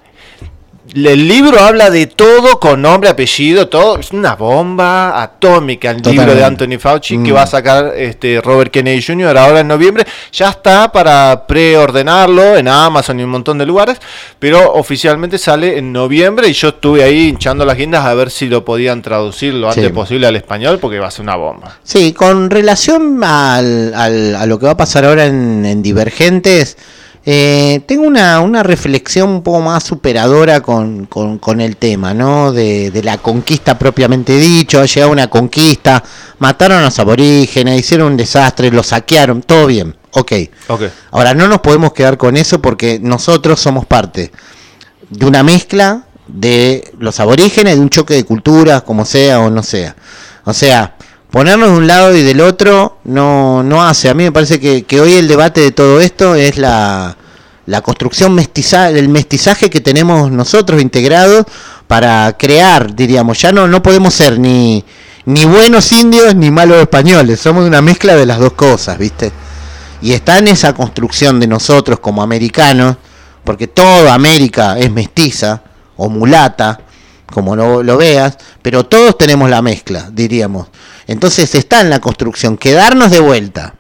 El 0.96 1.28
libro 1.28 1.60
habla 1.60 1.90
de 1.90 2.06
todo 2.06 2.60
con 2.60 2.82
nombre, 2.84 3.10
apellido, 3.10 3.68
todo. 3.68 3.98
Es 4.00 4.12
una 4.12 4.36
bomba 4.36 5.24
atómica 5.24 5.90
el 5.90 6.02
libro 6.04 6.36
de. 6.36 6.44
Anthony 6.44 6.78
Fauci 6.80 7.18
que 7.24 7.32
Mm. 7.32 7.36
va 7.36 7.42
a 7.44 7.48
sacar 7.48 7.94
este 7.98 8.40
Robert 8.42 8.72
Kennedy 8.72 9.02
Jr. 9.02 9.36
ahora 9.38 9.62
en 9.62 9.68
noviembre. 9.70 10.06
Ya 10.32 10.50
está 10.50 10.92
para 10.92 11.48
preordenarlo 11.48 12.56
en 12.58 12.68
Amazon 12.68 13.20
y 13.20 13.24
un 13.24 13.32
montón 13.32 13.58
de 13.58 13.66
lugares, 13.66 13.98
pero 14.38 14.74
oficialmente 14.74 15.40
sale 15.40 15.80
en 15.80 15.92
noviembre 15.92 16.48
y 16.48 16.54
yo 16.54 16.68
estuve 16.70 17.04
ahí 17.04 17.30
hinchando 17.30 17.66
las 17.66 17.76
guindas 17.76 18.06
a 18.06 18.14
ver 18.14 18.30
si 18.30 18.48
lo 18.48 18.64
podían 18.64 19.02
traducir 19.02 19.56
lo 19.56 19.70
antes 19.70 19.86
Sí. 19.88 19.92
posible 19.92 20.28
al 20.28 20.36
español 20.36 20.78
porque 20.80 21.00
va 21.00 21.08
a 21.08 21.12
ser 21.12 21.24
una 21.24 21.36
bomba. 21.38 21.80
Sí, 21.84 22.14
con 22.14 22.52
relación 22.52 23.20
al, 23.24 23.94
al- 23.96 24.36
a 24.36 24.46
lo 24.46 24.60
que 24.60 24.68
va 24.68 24.74
a 24.74 24.78
pasar 24.78 25.06
ahora 25.06 25.26
en, 25.26 25.66
en 25.66 25.82
Divergentes, 25.82 26.78
eh, 27.26 27.82
tengo 27.88 28.04
una, 28.06 28.40
una 28.42 28.64
reflexión 28.64 29.30
un 29.30 29.44
poco 29.44 29.62
más 29.62 29.84
superadora 29.84 30.60
con, 30.62 31.06
con- 31.06 31.38
con 31.38 31.62
el 31.62 31.78
tema, 31.78 32.14
¿no? 32.14 32.52
De, 32.52 32.92
de 32.92 33.02
la 33.04 33.18
conquista 33.18 33.80
propiamente 33.80 34.38
dicho, 34.38 34.82
ha 34.82 34.86
llegado 34.86 35.12
una 35.12 35.30
conquista, 35.30 36.04
mataron 36.40 36.80
a 36.80 36.82
los 36.84 37.00
aborígenes, 37.00 37.80
hicieron 37.80 38.08
un 38.12 38.18
desastre, 38.18 38.72
los 38.72 38.88
saquearon, 38.88 39.42
todo 39.42 39.68
bien, 39.68 39.96
ok. 40.12 40.32
Ok. 40.68 40.84
Ahora, 41.12 41.34
no 41.34 41.48
nos 41.48 41.60
podemos 41.62 41.94
quedar 41.94 42.18
con 42.18 42.36
eso 42.36 42.62
porque 42.62 43.00
nosotros 43.02 43.60
somos 43.60 43.86
parte 43.86 44.32
de 45.10 45.26
una 45.26 45.44
mezcla 45.44 46.04
de 46.28 46.92
los 47.00 47.20
aborígenes, 47.20 47.76
de 47.76 47.82
un 47.82 47.90
choque 47.90 48.16
de 48.16 48.26
culturas, 48.26 48.82
como 48.84 49.06
sea 49.06 49.40
o 49.40 49.50
no 49.50 49.64
sea. 49.64 49.96
O 50.46 50.54
sea, 50.54 50.96
ponernos 51.34 51.72
de 51.72 51.78
un 51.78 51.88
lado 51.88 52.16
y 52.16 52.22
del 52.22 52.42
otro 52.42 53.00
no, 53.06 53.64
no 53.64 53.82
hace. 53.82 54.08
A 54.08 54.14
mí 54.14 54.24
me 54.24 54.32
parece 54.32 54.60
que, 54.60 55.02
hoy 55.02 55.14
el 55.14 55.28
debate 55.28 55.62
de 55.62 55.72
todo 55.72 56.00
esto 56.00 56.36
es 56.36 56.60
la, 56.60 57.18
la 57.66 57.82
construcción 57.82 58.36
mestiza, 58.36 58.92
del 58.92 59.10
mestizaje 59.10 59.72
que 59.72 59.82
tenemos 59.82 60.30
nosotros 60.32 60.80
integrados 60.80 61.46
para 61.88 62.38
crear, 62.38 62.96
diríamos, 62.96 63.42
ya 63.42 63.52
no, 63.52 63.68
no 63.68 63.82
podemos 63.82 64.14
ser 64.14 64.38
ni, 64.38 64.86
ni 65.26 65.46
buenos 65.46 65.92
indios 65.92 66.36
ni 66.36 66.52
malos 66.52 66.80
españoles, 66.80 67.40
somos 67.40 67.66
una 67.66 67.82
mezcla 67.82 68.16
de 68.16 68.28
las 68.28 68.38
dos 68.38 68.54
cosas, 68.54 69.00
¿viste? 69.00 69.32
Y 70.04 70.14
está 70.14 70.38
en 70.38 70.50
esa 70.50 70.76
construcción 70.76 71.40
de 71.40 71.48
nosotros 71.48 72.00
como 72.00 72.22
americanos, 72.22 72.98
porque 73.44 73.66
toda 73.66 74.14
América 74.14 74.78
es 74.78 74.92
mestiza 74.92 75.64
o 75.98 76.10
mulata, 76.10 76.80
como 77.26 77.56
lo, 77.56 77.82
lo 77.82 77.98
veas, 77.98 78.38
pero 78.62 78.84
todos 78.86 79.18
tenemos 79.18 79.50
la 79.50 79.64
mezcla, 79.64 80.12
diríamos. 80.12 80.68
Entonces 81.08 81.54
está 81.56 81.82
en 81.82 81.90
la 81.90 82.00
construcción, 82.00 82.58
quedarnos 82.58 83.12
de 83.12 83.20
vuelta. 83.20 83.76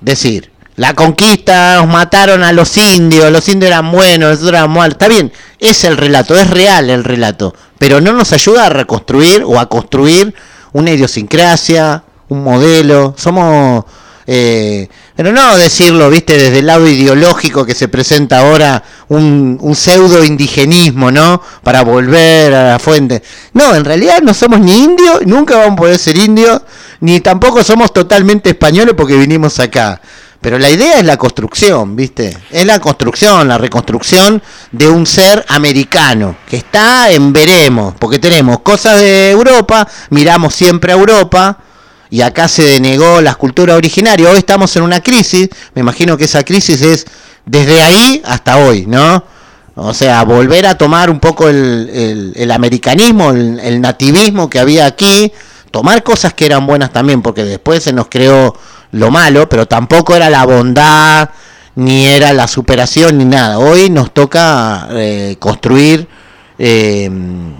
Decir, 0.00 0.50
la 0.76 0.94
conquista, 0.94 1.76
nos 1.76 1.88
mataron 1.88 2.42
a 2.42 2.52
los 2.52 2.76
indios, 2.76 3.30
los 3.30 3.48
indios 3.48 3.68
eran 3.68 3.92
buenos, 3.92 4.30
nosotros 4.30 4.48
éramos 4.48 4.76
malos. 4.78 4.94
Está 4.94 5.08
bien, 5.08 5.32
es 5.58 5.84
el 5.84 5.96
relato, 5.96 6.34
es 6.34 6.48
real 6.48 6.88
el 6.88 7.04
relato, 7.04 7.54
pero 7.78 8.00
no 8.00 8.12
nos 8.12 8.32
ayuda 8.32 8.66
a 8.66 8.68
reconstruir 8.70 9.44
o 9.44 9.60
a 9.60 9.68
construir 9.68 10.34
una 10.72 10.90
idiosincrasia, 10.90 12.04
un 12.28 12.42
modelo. 12.42 13.14
Somos 13.18 13.84
eh, 14.26 14.88
pero 15.16 15.32
no 15.32 15.56
decirlo, 15.56 16.08
viste, 16.10 16.36
desde 16.36 16.60
el 16.60 16.66
lado 16.66 16.86
ideológico 16.88 17.64
que 17.64 17.74
se 17.74 17.88
presenta 17.88 18.38
ahora 18.38 18.82
un, 19.08 19.58
un 19.60 19.74
pseudo 19.74 20.24
indigenismo, 20.24 21.10
¿no? 21.10 21.42
Para 21.62 21.82
volver 21.82 22.54
a 22.54 22.72
la 22.72 22.78
fuente. 22.78 23.22
No, 23.52 23.74
en 23.74 23.84
realidad 23.84 24.22
no 24.22 24.34
somos 24.34 24.60
ni 24.60 24.84
indios, 24.84 25.26
nunca 25.26 25.56
vamos 25.56 25.72
a 25.72 25.76
poder 25.76 25.98
ser 25.98 26.16
indios, 26.16 26.62
ni 27.00 27.20
tampoco 27.20 27.64
somos 27.64 27.92
totalmente 27.92 28.50
españoles 28.50 28.94
porque 28.96 29.16
vinimos 29.16 29.58
acá. 29.58 30.00
Pero 30.42 30.58
la 30.58 30.70
idea 30.70 30.98
es 30.98 31.04
la 31.04 31.16
construcción, 31.16 31.94
¿viste? 31.94 32.36
Es 32.50 32.66
la 32.66 32.80
construcción, 32.80 33.46
la 33.46 33.58
reconstrucción 33.58 34.42
de 34.72 34.88
un 34.88 35.06
ser 35.06 35.44
americano, 35.48 36.36
que 36.48 36.56
está 36.56 37.12
en 37.12 37.32
veremos, 37.32 37.94
porque 37.96 38.18
tenemos 38.18 38.58
cosas 38.60 38.98
de 38.98 39.30
Europa, 39.30 39.86
miramos 40.10 40.52
siempre 40.52 40.92
a 40.92 40.96
Europa, 40.96 41.58
y 42.12 42.20
acá 42.20 42.46
se 42.46 42.62
denegó 42.64 43.22
la 43.22 43.30
escultura 43.30 43.74
originaria. 43.74 44.28
Hoy 44.28 44.36
estamos 44.36 44.76
en 44.76 44.82
una 44.82 45.00
crisis, 45.00 45.48
me 45.74 45.80
imagino 45.80 46.18
que 46.18 46.24
esa 46.24 46.44
crisis 46.44 46.82
es 46.82 47.06
desde 47.46 47.80
ahí 47.80 48.20
hasta 48.26 48.58
hoy, 48.58 48.84
¿no? 48.86 49.24
O 49.76 49.94
sea, 49.94 50.22
volver 50.24 50.66
a 50.66 50.76
tomar 50.76 51.08
un 51.08 51.20
poco 51.20 51.48
el, 51.48 52.34
el, 52.36 52.50
americanismo, 52.50 53.30
el, 53.30 53.58
el, 53.60 53.80
nativismo 53.80 54.50
que 54.50 54.58
había 54.58 54.84
aquí, 54.84 55.32
tomar 55.70 56.02
cosas 56.02 56.34
que 56.34 56.44
eran 56.44 56.66
buenas 56.66 56.92
también, 56.92 57.22
porque 57.22 57.44
después 57.44 57.82
se 57.82 57.94
nos 57.94 58.08
creó 58.08 58.54
lo 58.90 59.10
malo, 59.10 59.48
pero 59.48 59.66
tampoco 59.66 60.14
era 60.14 60.28
la 60.28 60.44
bondad, 60.44 61.30
ni 61.76 62.04
era 62.04 62.34
la 62.34 62.46
superación, 62.46 63.16
ni 63.16 63.24
nada. 63.24 63.58
Hoy 63.58 63.88
nos 63.88 64.12
toca 64.12 64.86
eh, 64.90 65.36
construir 65.38 66.06
eh, 66.64 67.10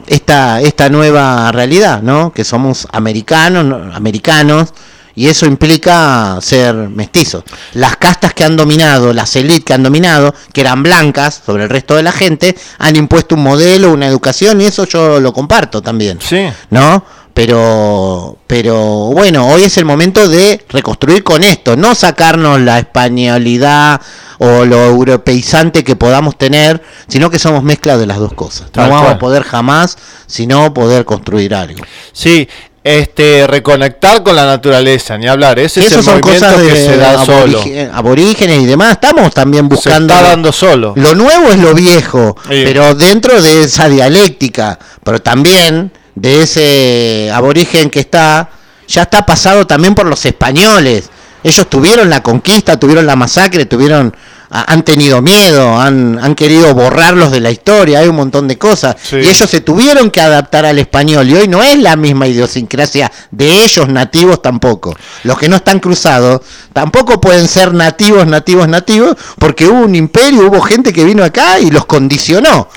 esta, 0.07 0.61
esta 0.61 0.89
nueva 0.89 1.51
realidad, 1.51 2.03
¿no? 2.03 2.33
Que 2.33 2.45
somos 2.45 2.87
americanos, 2.93 3.93
americanos, 3.97 4.73
y 5.17 5.27
eso 5.27 5.45
implica 5.45 6.39
ser 6.41 6.73
mestizos. 6.73 7.43
Las 7.75 7.97
castas 7.97 8.33
que 8.33 8.45
han 8.45 8.57
dominado, 8.57 9.13
las 9.13 9.35
élites 9.35 9.65
que 9.65 9.75
han 9.75 9.83
dominado, 9.83 10.33
que 10.53 10.61
eran 10.61 10.85
blancas 10.85 11.43
sobre 11.45 11.65
el 11.65 11.69
resto 11.69 11.97
de 11.97 12.05
la 12.05 12.13
gente, 12.13 12.57
han 12.79 12.95
impuesto 12.95 13.35
un 13.35 13.43
modelo, 13.43 13.93
una 13.93 14.07
educación, 14.07 14.61
y 14.61 14.67
eso 14.67 14.85
yo 14.85 15.19
lo 15.19 15.33
comparto 15.33 15.83
también. 15.83 16.21
Sí. 16.21 16.47
¿No? 16.71 17.05
Pero, 17.35 18.37
pero 18.47 18.77
bueno, 19.13 19.49
hoy 19.49 19.65
es 19.65 19.79
el 19.79 19.87
momento 19.87 20.29
de 20.29 20.63
reconstruir 20.69 21.25
con 21.25 21.43
esto, 21.43 21.77
no 21.77 21.95
sacarnos 21.95 22.61
la 22.61 22.79
españolidad 22.79 24.01
o 24.39 24.65
lo 24.67 24.85
europeizante 24.85 25.83
que 25.83 25.97
podamos 25.97 26.37
tener, 26.37 26.83
sino 27.09 27.31
que 27.31 27.39
somos 27.39 27.63
mezcla 27.63 27.97
de 27.97 28.07
las 28.07 28.19
dos 28.19 28.35
cosas. 28.35 28.69
no 28.75 28.89
vamos 28.89 29.11
a 29.11 29.19
poder 29.19 29.45
jamás, 29.45 29.97
sino 30.27 30.75
poder 30.75 31.07
construir 31.07 31.55
algo. 31.55 31.83
Sí, 32.13 32.49
este 32.85 33.47
reconectar 33.47 34.25
con 34.25 34.35
la 34.35 34.45
naturaleza, 34.45 35.17
ni 35.17 35.29
hablar, 35.29 35.59
ese 35.59 35.87
es 35.87 35.93
el 35.93 36.03
movimiento 36.03 36.57
que 36.59 36.77
se 36.77 36.97
da 36.97 37.25
solo. 37.25 37.63
Aborígenes 37.95 38.61
y 38.61 38.67
demás, 38.67 38.93
estamos 38.93 39.33
también 39.33 39.69
buscando. 39.69 40.13
Se 40.13 40.21
está 40.21 40.29
dando 40.29 40.53
solo. 40.53 40.93
Lo 40.97 41.15
nuevo 41.15 41.49
es 41.51 41.59
lo 41.59 41.75
viejo, 41.75 42.37
pero 42.49 42.95
dentro 42.95 43.41
de 43.41 43.63
esa 43.63 43.89
dialéctica, 43.89 44.79
pero 45.05 45.21
también 45.23 45.93
de 46.15 46.43
ese 46.43 47.31
aborigen 47.33 47.91
que 47.91 48.01
está, 48.01 48.51
ya 48.87 49.03
está 49.03 49.25
pasado 49.25 49.67
también 49.67 49.95
por 49.95 50.07
los 50.07 50.25
españoles. 50.25 51.11
Ellos 51.45 51.69
tuvieron 51.69 52.09
la 52.09 52.23
conquista, 52.23 52.79
tuvieron 52.79 53.07
la 53.07 53.17
masacre, 53.17 53.67
tuvieron 53.67 54.15
han 54.55 54.83
tenido 54.83 55.23
miedo, 55.23 55.81
han, 55.81 56.19
han 56.23 56.35
querido 56.35 56.75
borrarlos 56.75 57.31
de 57.31 57.41
la 57.41 57.51
historia, 57.51 58.01
hay 58.01 58.09
un 58.09 58.17
montón 58.17 58.47
de 58.49 58.59
cosas. 58.59 58.97
Y 59.11 59.17
ellos 59.17 59.49
se 59.49 59.63
tuvieron 59.63 60.11
que 60.11 60.21
adaptar 60.21 60.67
al 60.67 60.79
español 60.79 61.27
y 61.29 61.35
hoy 61.35 61.49
no 61.49 61.63
es 61.63 61.79
la 61.79 61.97
misma 61.97 62.27
idiosincrasia 62.27 63.11
de 63.31 63.65
ellos 63.65 63.89
nativos 63.89 64.43
tampoco. 64.43 64.95
Los 65.25 65.39
que 65.39 65.49
no 65.49 65.57
están 65.57 65.81
cruzados 65.81 66.43
tampoco 66.75 67.19
pueden 67.19 67.49
ser 67.49 67.73
nativos, 67.73 68.27
nativos, 68.27 68.69
nativos, 68.69 69.17
porque 69.39 69.67
hubo 69.67 69.81
un 69.81 69.95
imperio, 69.95 70.49
hubo 70.49 70.61
gente 70.61 70.93
que 70.93 71.05
vino 71.05 71.25
acá 71.25 71.59
y 71.59 71.71
los 71.71 71.87
condicionó 71.87 72.69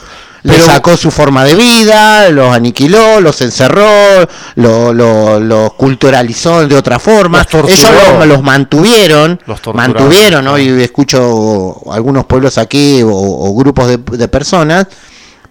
le 0.45 0.59
sacó 0.59 0.95
su 0.95 1.09
forma 1.09 1.43
de 1.43 1.55
vida, 1.55 2.29
los 2.29 2.53
aniquiló, 2.53 3.19
los 3.19 3.41
encerró, 3.41 4.27
los 4.55 4.95
lo, 4.95 5.73
culturalizó 5.75 6.67
de 6.67 6.75
otra 6.75 6.99
forma. 6.99 7.45
Ellos 7.51 7.91
los, 8.25 8.43
mantuvieron, 8.43 9.39
mantuvieron, 9.73 10.45
¿no? 10.45 10.57
y 10.59 10.69
escucho 10.83 11.81
algunos 11.91 12.25
pueblos 12.25 12.57
aquí 12.57 13.01
o, 13.03 13.53
grupos 13.55 13.87
de, 13.87 13.97
de 13.97 14.27
personas, 14.27 14.87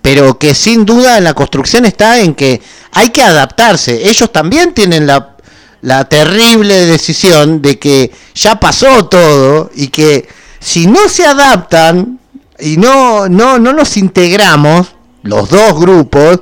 pero 0.00 0.38
que 0.38 0.54
sin 0.54 0.84
duda 0.84 1.18
en 1.18 1.24
la 1.24 1.34
construcción 1.34 1.84
está 1.84 2.20
en 2.20 2.34
que 2.34 2.62
hay 2.92 3.10
que 3.10 3.22
adaptarse. 3.22 4.08
Ellos 4.08 4.30
también 4.30 4.74
tienen 4.74 5.06
la 5.06 5.34
la 5.82 6.06
terrible 6.06 6.86
decisión 6.86 7.60
de 7.60 7.78
que 7.78 8.10
ya 8.34 8.58
pasó 8.58 9.04
todo 9.04 9.70
y 9.74 9.88
que 9.88 10.26
si 10.58 10.86
no 10.86 11.10
se 11.10 11.26
adaptan 11.26 12.20
y 12.64 12.78
no, 12.78 13.28
no, 13.28 13.58
no 13.58 13.74
nos 13.74 13.96
integramos, 13.98 14.94
los 15.22 15.50
dos 15.50 15.78
grupos, 15.78 16.40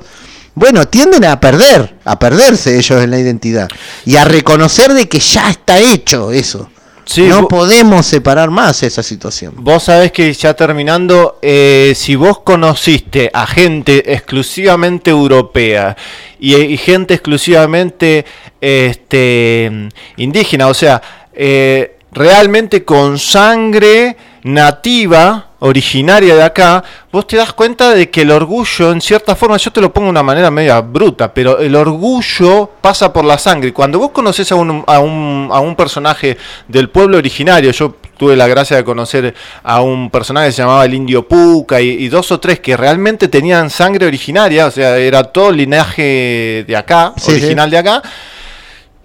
bueno, 0.55 0.87
tienden 0.87 1.25
a 1.25 1.39
perder, 1.39 1.95
a 2.05 2.17
perderse 2.17 2.77
ellos 2.77 3.03
en 3.03 3.11
la 3.11 3.19
identidad 3.19 3.67
y 4.05 4.15
a 4.15 4.23
reconocer 4.23 4.93
de 4.93 5.09
que 5.09 5.19
ya 5.19 5.49
está 5.49 5.79
hecho 5.79 6.31
eso. 6.31 6.69
no 7.17 7.49
podemos 7.49 8.05
separar 8.05 8.51
más 8.51 8.83
esa 8.83 9.03
situación. 9.03 9.55
Vos 9.57 9.83
sabés 9.83 10.13
que 10.13 10.31
ya 10.33 10.53
terminando, 10.53 11.39
eh, 11.41 11.91
si 11.93 12.15
vos 12.15 12.39
conociste 12.39 13.29
a 13.33 13.45
gente 13.45 14.13
exclusivamente 14.13 15.11
europea 15.11 15.97
y, 16.39 16.77
gente 16.77 17.15
exclusivamente 17.15 18.25
este, 18.61 19.89
indígena, 20.15 20.67
o 20.67 20.73
sea, 20.73 21.01
eh, 21.33 21.97
realmente 22.13 22.85
con 22.85 23.19
sangre 23.19 24.15
nativa, 24.43 25.47
originaria 25.59 26.35
de 26.35 26.43
acá, 26.43 26.83
vos 27.11 27.25
te 27.25 27.37
das 27.37 27.53
cuenta 27.53 27.91
de 27.91 28.09
que 28.09 28.21
el 28.21 28.31
orgullo, 28.31 28.91
en 28.91 28.99
cierta 28.99 29.35
forma, 29.35 29.57
yo 29.57 29.71
te 29.71 29.79
lo 29.79 29.93
pongo 29.93 30.07
de 30.07 30.11
una 30.11 30.23
manera 30.23 30.51
media 30.51 30.81
bruta, 30.81 31.33
pero 31.33 31.59
el 31.59 31.75
orgullo 31.75 32.69
pasa 32.81 33.13
por 33.13 33.23
la 33.23 33.37
sangre. 33.37 33.71
Cuando 33.71 33.99
vos 33.99 34.11
conoces 34.11 34.51
a 34.51 34.55
un, 34.55 34.83
a 34.85 34.99
un, 34.99 35.49
a 35.51 35.59
un 35.61 35.75
personaje 35.75 36.37
del 36.67 36.89
pueblo 36.89 37.17
originario, 37.17 37.71
yo 37.71 37.95
tuve 38.17 38.35
la 38.35 38.47
gracia 38.47 38.77
de 38.77 38.83
conocer 38.83 39.33
a 39.63 39.81
un 39.81 40.09
personaje 40.09 40.47
que 40.47 40.53
se 40.53 40.61
llamaba 40.61 40.85
el 40.85 40.93
Indio 40.93 41.27
Puca 41.27 41.81
y, 41.81 42.07
dos 42.09 42.31
o 42.31 42.39
tres 42.39 42.59
que 42.59 42.77
realmente 42.77 43.27
tenían 43.27 43.69
sangre 43.69 44.05
originaria, 44.05 44.67
o 44.67 44.71
sea, 44.71 44.97
era 44.97 45.23
todo 45.23 45.51
linaje 45.51 46.65
de 46.67 46.75
acá, 46.75 47.13
original 47.27 47.69
de 47.69 47.77
acá 47.77 48.03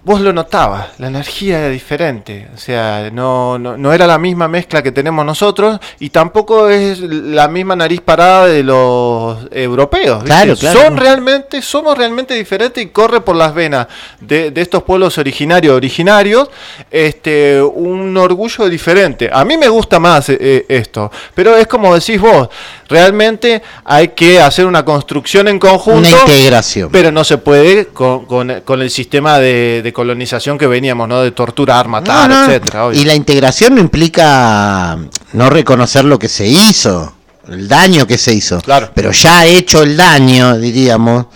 vos 0.03 0.21
lo 0.21 0.31
notabas, 0.31 0.97
la 0.97 1.07
energía 1.07 1.59
era 1.59 1.69
diferente, 1.69 2.47
o 2.55 2.57
sea, 2.57 3.09
no, 3.11 3.59
no, 3.59 3.93
era 3.93 4.07
la 4.07 4.17
misma 4.17 4.47
mezcla 4.47 4.81
que 4.81 4.93
tenemos 4.93 5.25
nosotros 5.25 5.79
y 5.99 6.09
tampoco 6.09 6.69
es 6.69 6.99
la 6.99 7.47
misma 7.49 7.75
nariz 7.75 7.99
parada 7.99 8.47
de 8.47 8.63
los 8.63 9.39
europeos. 9.51 10.23
Claro, 10.23 10.55
claro. 10.55 10.79
Son 10.79 10.97
realmente, 10.97 11.61
somos 11.61 11.97
realmente 11.97 12.33
diferentes 12.33 12.81
y 12.81 12.87
corre 12.87 13.21
por 13.21 13.35
las 13.35 13.53
venas 13.53 13.87
de, 14.21 14.53
estos 14.55 14.83
pueblos 14.83 15.17
originarios, 15.17 15.75
originarios, 15.75 16.49
este, 16.89 17.61
un 17.61 18.15
orgullo 18.15 18.69
diferente. 18.69 19.29
A 19.31 19.43
mí 19.43 19.57
me 19.57 19.67
gusta 19.67 19.99
más 19.99 20.29
eh, 20.29 20.65
esto, 20.69 21.11
pero 21.35 21.57
es 21.57 21.67
como 21.67 21.93
decís 21.93 22.21
vos, 22.21 22.49
realmente 22.89 23.61
hay 23.85 24.09
que 24.09 24.41
hacer 24.41 24.65
una 24.65 24.83
construcción 24.83 25.47
en 25.47 25.59
conjunto. 25.59 25.99
Una 25.99 26.09
integración. 26.09 26.89
Pero 26.91 27.11
no 27.11 27.23
se 27.23 27.37
puede 27.37 27.87
con, 27.87 28.25
con, 28.25 28.81
el 28.81 28.89
sistema 28.89 29.39
de 29.39 29.91
colonización 29.93 30.57
que 30.57 30.67
veníamos, 30.67 31.07
¿no? 31.07 31.21
De 31.21 31.31
torturar, 31.31 31.87
matar, 31.87 32.31
etcétera. 32.31 32.89
Y 32.93 33.05
la 33.05 33.15
integración 33.15 33.75
no 33.75 33.81
implica 33.81 34.97
no 35.33 35.49
reconocer 35.49 36.05
lo 36.05 36.17
que 36.17 36.27
se 36.27 36.47
hizo, 36.47 37.13
el 37.47 37.67
daño 37.67 38.07
que 38.07 38.17
se 38.17 38.33
hizo. 38.33 38.59
Claro. 38.61 38.91
Pero 38.93 39.11
ya 39.11 39.45
hecho 39.45 39.83
el 39.83 39.95
daño, 39.95 40.57
diríamos, 40.57 41.27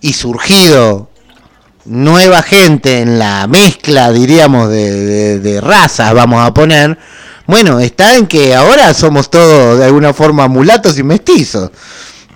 y 0.00 0.14
surgido 0.14 1.10
nueva 1.84 2.42
gente 2.42 3.00
en 3.00 3.18
la 3.18 3.46
mezcla, 3.46 4.12
diríamos, 4.12 4.70
de, 4.70 5.40
de 5.40 5.60
razas, 5.60 6.14
vamos 6.14 6.46
a 6.46 6.54
poner. 6.54 6.98
Bueno, 7.46 7.80
está 7.80 8.16
en 8.16 8.26
que 8.26 8.54
ahora 8.54 8.94
somos 8.94 9.30
todos 9.30 9.78
de 9.78 9.84
alguna 9.84 10.14
forma 10.14 10.48
mulatos 10.48 10.98
y 10.98 11.02
mestizos. 11.02 11.70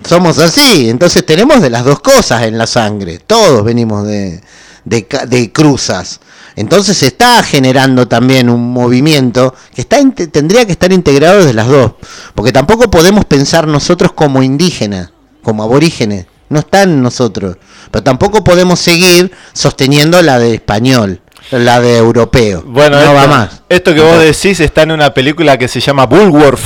Somos 0.07 0.37
así, 0.37 0.89
entonces 0.89 1.25
tenemos 1.25 1.61
de 1.61 1.69
las 1.69 1.83
dos 1.83 1.99
cosas 1.99 2.43
en 2.43 2.57
la 2.57 2.67
sangre. 2.67 3.19
Todos 3.19 3.63
venimos 3.63 4.05
de, 4.05 4.41
de, 4.85 5.51
cruzas. 5.51 6.19
Entonces 6.55 6.97
se 6.97 7.07
está 7.07 7.43
generando 7.43 8.07
también 8.07 8.49
un 8.49 8.73
movimiento 8.73 9.53
que 9.73 9.81
está, 9.81 9.97
tendría 10.31 10.65
que 10.65 10.71
estar 10.71 10.91
integrado 10.91 11.37
desde 11.37 11.53
las 11.53 11.67
dos, 11.67 11.93
porque 12.33 12.51
tampoco 12.51 12.89
podemos 12.89 13.25
pensar 13.25 13.67
nosotros 13.67 14.13
como 14.13 14.41
indígenas, 14.41 15.11
como 15.43 15.63
aborígenes, 15.63 16.25
no 16.49 16.59
está 16.59 16.83
en 16.83 17.01
nosotros. 17.03 17.57
Pero 17.91 18.03
tampoco 18.03 18.43
podemos 18.43 18.79
seguir 18.79 19.31
sosteniendo 19.53 20.21
la 20.21 20.39
de 20.39 20.55
español, 20.55 21.21
la 21.51 21.79
de 21.79 21.97
europeo. 21.97 22.63
Bueno, 22.65 22.97
no 22.97 23.01
esto, 23.03 23.13
va 23.13 23.27
más. 23.27 23.61
Esto 23.69 23.93
que 23.93 24.01
vos 24.01 24.19
decís 24.19 24.59
está 24.59 24.83
en 24.83 24.91
una 24.91 25.13
película 25.13 25.57
que 25.57 25.67
se 25.67 25.79
llama 25.79 26.05
Bullworth, 26.05 26.59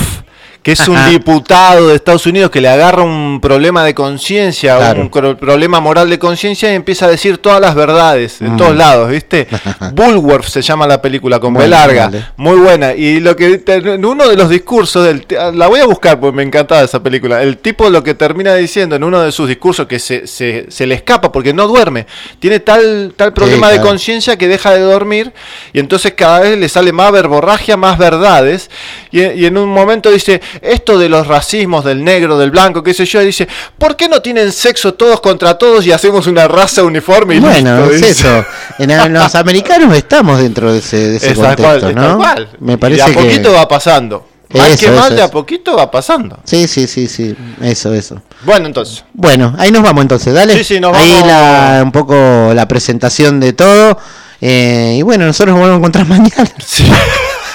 que 0.62 0.72
es 0.72 0.86
un 0.86 0.96
diputado 1.10 1.88
de 1.88 1.96
Estados 1.96 2.24
Unidos 2.26 2.50
que 2.50 2.60
le 2.60 2.68
agarra 2.68 3.02
un 3.02 3.40
problema 3.40 3.84
de 3.84 3.94
conciencia, 3.94 4.76
Claro. 4.76 5.02
un 5.02 5.36
problema 5.36 5.80
moral 5.80 6.08
de 6.08 6.18
conciencia 6.20 6.70
y 6.72 6.76
empieza 6.76 7.06
a 7.06 7.08
decir 7.08 7.38
todas 7.38 7.60
las 7.60 7.74
verdades 7.74 8.40
en 8.40 8.54
Mm. 8.54 8.56
todos 8.56 8.76
lados, 8.76 9.10
¿viste? 9.10 9.48
Bullworth 9.92 10.44
se 10.46 10.62
llama 10.62 10.86
la 10.86 11.02
película 11.02 11.40
con 11.40 11.54
B 11.54 11.66
larga, 11.66 12.04
vale. 12.06 12.26
muy 12.36 12.56
buena. 12.58 12.94
Y 12.94 13.18
lo 13.20 13.34
que 13.34 13.60
en 13.66 14.04
uno 14.04 14.28
de 14.28 14.36
los 14.36 14.48
discursos 14.48 15.04
del 15.04 15.26
la 15.54 15.66
voy 15.66 15.80
a 15.80 15.86
buscar 15.86 16.20
porque 16.20 16.36
me 16.36 16.42
encantaba 16.44 16.82
esa 16.82 17.02
película. 17.02 17.42
El 17.42 17.58
tipo 17.58 17.90
lo 17.90 18.02
que 18.04 18.14
termina 18.14 18.54
diciendo 18.54 18.94
en 18.96 19.02
uno 19.04 19.20
de 19.20 19.32
sus 19.32 19.48
discursos 19.48 19.86
que 19.86 19.98
se, 19.98 20.26
se, 20.26 20.66
se 20.68 20.86
le 20.86 20.94
escapa 20.94 21.32
porque 21.32 21.52
no 21.52 21.66
duerme, 21.66 22.06
tiene 22.38 22.60
tal 22.60 23.12
tal 23.16 23.32
problema 23.32 23.68
de 23.68 23.74
claro. 23.76 23.88
conciencia 23.90 24.36
que 24.38 24.46
deja 24.48 24.70
de 24.72 24.80
dormir 24.80 25.32
y 25.72 25.80
entonces 25.80 26.12
cada 26.16 26.40
vez 26.40 26.56
le 26.56 26.68
sale 26.68 26.92
más 26.92 27.10
verborragia, 27.10 27.76
más 27.76 27.98
verdades 27.98 28.70
y, 29.12 29.20
y 29.20 29.46
en 29.46 29.56
un 29.58 29.68
momento 29.68 30.10
dice, 30.10 30.40
esto 30.60 30.98
de 30.98 31.08
los 31.08 31.26
racismos 31.26 31.84
del 31.84 32.02
negro, 32.02 32.38
del 32.38 32.50
blanco, 32.50 32.82
qué 32.82 32.94
sé 32.94 33.04
yo, 33.04 33.22
y 33.22 33.26
dice, 33.26 33.46
¿por 33.78 33.96
qué 33.96 34.08
no 34.08 34.20
tienen 34.20 34.50
sexo 34.52 34.94
todos 34.94 35.20
contra 35.20 35.56
todos 35.58 35.86
y 35.86 35.92
hacemos 35.92 36.26
una 36.26 36.48
raza 36.48 36.82
uniforme? 36.82 37.36
Y 37.36 37.40
Bueno, 37.40 37.86
listo?", 37.86 38.06
es 38.06 38.18
eso. 38.18 38.44
En, 38.78 39.12
los 39.12 39.34
americanos 39.34 39.94
estamos 39.94 40.40
dentro 40.40 40.72
de 40.72 40.78
ese, 40.78 40.96
de 41.10 41.16
ese 41.16 41.34
contexto, 41.34 41.62
cual, 41.62 41.94
¿no? 41.94 42.16
cual. 42.16 42.48
Me 42.58 42.72
Y 42.74 42.76
parece 42.76 43.04
de 43.04 43.10
a 43.10 43.14
que 43.14 43.22
poquito 43.22 43.52
va 43.52 43.68
pasando. 43.68 44.26
Eso, 44.52 44.86
que 44.86 44.90
mal, 44.90 45.16
de 45.16 45.22
a 45.22 45.30
poquito 45.30 45.76
va 45.76 45.90
pasando. 45.90 46.38
Sí, 46.44 46.68
sí, 46.68 46.86
sí, 46.86 47.08
sí. 47.08 47.34
Eso, 47.62 47.94
eso. 47.94 48.20
Bueno, 48.42 48.66
entonces. 48.66 49.04
Bueno, 49.14 49.54
ahí 49.58 49.70
nos 49.70 49.82
vamos 49.82 50.02
entonces, 50.02 50.34
dale. 50.34 50.56
Sí, 50.58 50.64
sí, 50.64 50.80
nos 50.80 50.94
ahí 50.94 51.10
vamos. 51.12 51.26
la, 51.26 51.80
un 51.84 51.92
poco 51.92 52.52
la 52.54 52.68
presentación 52.68 53.40
de 53.40 53.54
todo. 53.54 53.98
eh, 54.40 54.96
y 54.98 55.02
bueno, 55.02 55.24
nosotros 55.24 55.54
nos 55.54 55.60
volvemos 55.60 55.76
a 55.76 55.78
encontrar 55.78 56.06
mañana. 56.08 56.50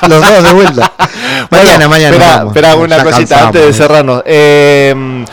Los 0.08 0.22
dos 0.22 0.44
de 0.44 0.54
vuelta. 0.54 0.92
mañana, 1.50 1.88
mañana. 1.88 2.16
Espera, 2.16 2.44
espera 2.48 2.76
una 2.76 3.04
cosita 3.04 3.18
cansamos, 3.18 3.46
antes 3.48 3.62
de 3.64 3.70
¿eh? 3.70 3.74
cerrarnos. 3.74 4.24
Eh, 4.26 5.26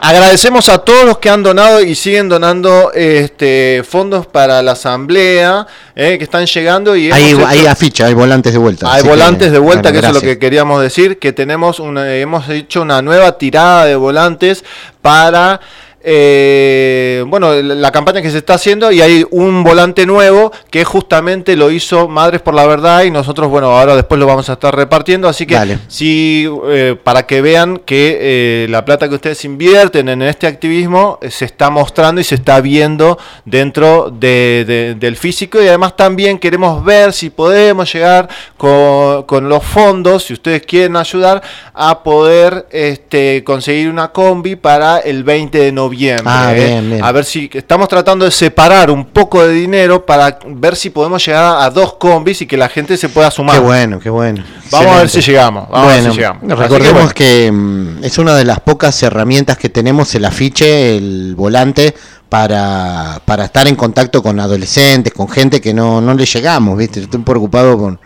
agradecemos 0.00 0.68
a 0.68 0.78
todos 0.78 1.04
los 1.04 1.18
que 1.18 1.30
han 1.30 1.42
donado 1.42 1.80
y 1.80 1.94
siguen 1.94 2.28
donando 2.28 2.92
este 2.94 3.82
fondos 3.88 4.26
para 4.26 4.62
la 4.62 4.72
asamblea 4.72 5.66
eh, 5.94 6.16
que 6.18 6.24
están 6.24 6.46
llegando 6.46 6.94
y 6.96 7.10
Hay, 7.10 7.30
hemos 7.30 7.48
hay 7.48 7.60
hecho- 7.60 7.70
aficha, 7.70 8.06
hay 8.06 8.14
volantes 8.14 8.52
de 8.52 8.58
vuelta. 8.58 8.92
hay 8.92 9.02
que, 9.02 9.08
volantes 9.08 9.52
de 9.52 9.58
vuelta, 9.58 9.88
bueno, 9.90 9.92
que 10.00 10.06
eso 10.06 10.16
es 10.16 10.22
lo 10.22 10.28
que 10.28 10.38
queríamos 10.38 10.82
decir, 10.82 11.18
que 11.18 11.32
tenemos 11.32 11.80
una, 11.80 12.14
hemos 12.14 12.48
hecho 12.48 12.82
una 12.82 13.02
nueva 13.02 13.38
tirada 13.38 13.86
de 13.86 13.96
volantes 13.96 14.64
para 15.02 15.60
eh, 16.02 17.24
bueno, 17.26 17.52
la, 17.54 17.90
campaña 17.90 18.22
que 18.22 18.30
se 18.30 18.38
está 18.38 18.54
haciendo 18.54 18.92
y 18.92 19.00
hay 19.00 19.24
un 19.30 19.64
volante 19.64 20.06
nuevo 20.06 20.52
que 20.70 20.84
justamente 20.84 21.56
lo 21.56 21.70
hizo 21.70 22.06
Madres 22.08 22.42
por 22.42 22.54
la 22.54 22.66
Verdad 22.66 23.02
y 23.04 23.10
nosotros, 23.10 23.48
bueno, 23.48 23.68
ahora 23.76 23.96
después 23.96 24.18
lo 24.20 24.26
vamos 24.26 24.48
a 24.48 24.54
estar 24.54 24.74
repartiendo, 24.74 25.28
así 25.28 25.46
que 25.46 25.54
Dale. 25.54 25.78
sí, 25.88 26.48
eh, 26.68 26.96
para 27.02 27.26
que 27.26 27.40
vean 27.40 27.78
que 27.78 28.18
eh, 28.20 28.66
la 28.70 28.84
plata 28.84 29.08
que 29.08 29.14
ustedes 29.16 29.44
invierten 29.44 30.08
en 30.08 30.22
este 30.22 30.46
activismo 30.46 31.18
se 31.28 31.44
está 31.46 31.70
mostrando 31.70 32.20
y 32.20 32.24
se 32.24 32.36
está 32.36 32.60
viendo 32.60 33.18
dentro 33.44 34.10
de- 34.10 34.64
de- 34.66 34.94
del 34.94 35.16
físico 35.16 35.60
y 35.62 35.68
además 35.68 35.96
también 35.96 36.38
queremos 36.38 36.84
ver 36.84 37.12
si 37.12 37.30
podemos 37.30 37.92
llegar 37.92 38.28
con, 38.56 39.24
con 39.24 39.48
los 39.48 39.64
fondos, 39.64 40.24
si 40.24 40.34
ustedes 40.34 40.62
quieren 40.62 40.96
ayudar, 40.96 41.42
a 41.74 42.02
poder 42.02 42.66
este, 42.70 43.42
conseguir 43.44 43.88
una 43.90 44.12
combi 44.12 44.56
para 44.56 44.98
el 44.98 45.24
20 45.24 45.58
de 45.58 45.72
noviembre. 45.72 45.85
Ah, 46.24 46.52
¿eh? 46.54 46.64
bien, 46.64 46.90
bien. 46.90 47.04
A 47.04 47.12
ver 47.12 47.24
si 47.24 47.50
estamos 47.52 47.88
tratando 47.88 48.24
de 48.24 48.30
separar 48.30 48.90
un 48.90 49.04
poco 49.06 49.46
de 49.46 49.52
dinero 49.52 50.04
para 50.04 50.38
ver 50.46 50.76
si 50.76 50.90
podemos 50.90 51.24
llegar 51.24 51.62
a 51.62 51.70
dos 51.70 51.94
combis 51.94 52.42
y 52.42 52.46
que 52.46 52.56
la 52.56 52.68
gente 52.68 52.96
se 52.96 53.08
pueda 53.08 53.30
sumar. 53.30 53.56
Qué 53.56 53.62
bueno, 53.62 54.00
qué 54.00 54.10
bueno. 54.10 54.44
Vamos 54.70 54.96
a 54.96 54.98
ver 54.98 55.08
si 55.08 55.20
llegamos. 55.20 55.68
Vamos 55.68 55.90
a 55.90 55.92
ver 55.92 56.00
bueno, 56.00 56.12
si 56.12 56.16
llegamos. 56.18 56.42
Así 56.42 56.48
que 56.48 56.62
recordemos 56.62 56.92
bueno. 56.92 57.14
que, 57.14 57.52
mm, 57.52 58.04
es 58.04 58.18
una 58.18 58.34
de 58.34 58.44
las 58.44 58.60
pocas 58.60 59.02
herramientas 59.02 59.58
que 59.58 59.68
tenemos 59.68 60.14
el 60.14 60.24
afiche, 60.24 60.96
el 60.96 61.34
volante, 61.36 61.94
para, 62.28 63.20
para 63.24 63.44
estar 63.44 63.66
en 63.68 63.76
contacto 63.76 64.22
con 64.22 64.40
adolescentes, 64.40 65.12
con 65.12 65.28
gente 65.28 65.60
que 65.60 65.72
no, 65.72 66.00
no 66.00 66.14
le 66.14 66.26
llegamos, 66.26 66.76
¿viste? 66.76 67.00
Estoy 67.00 67.20
preocupado 67.22 67.78
con, 67.78 68.00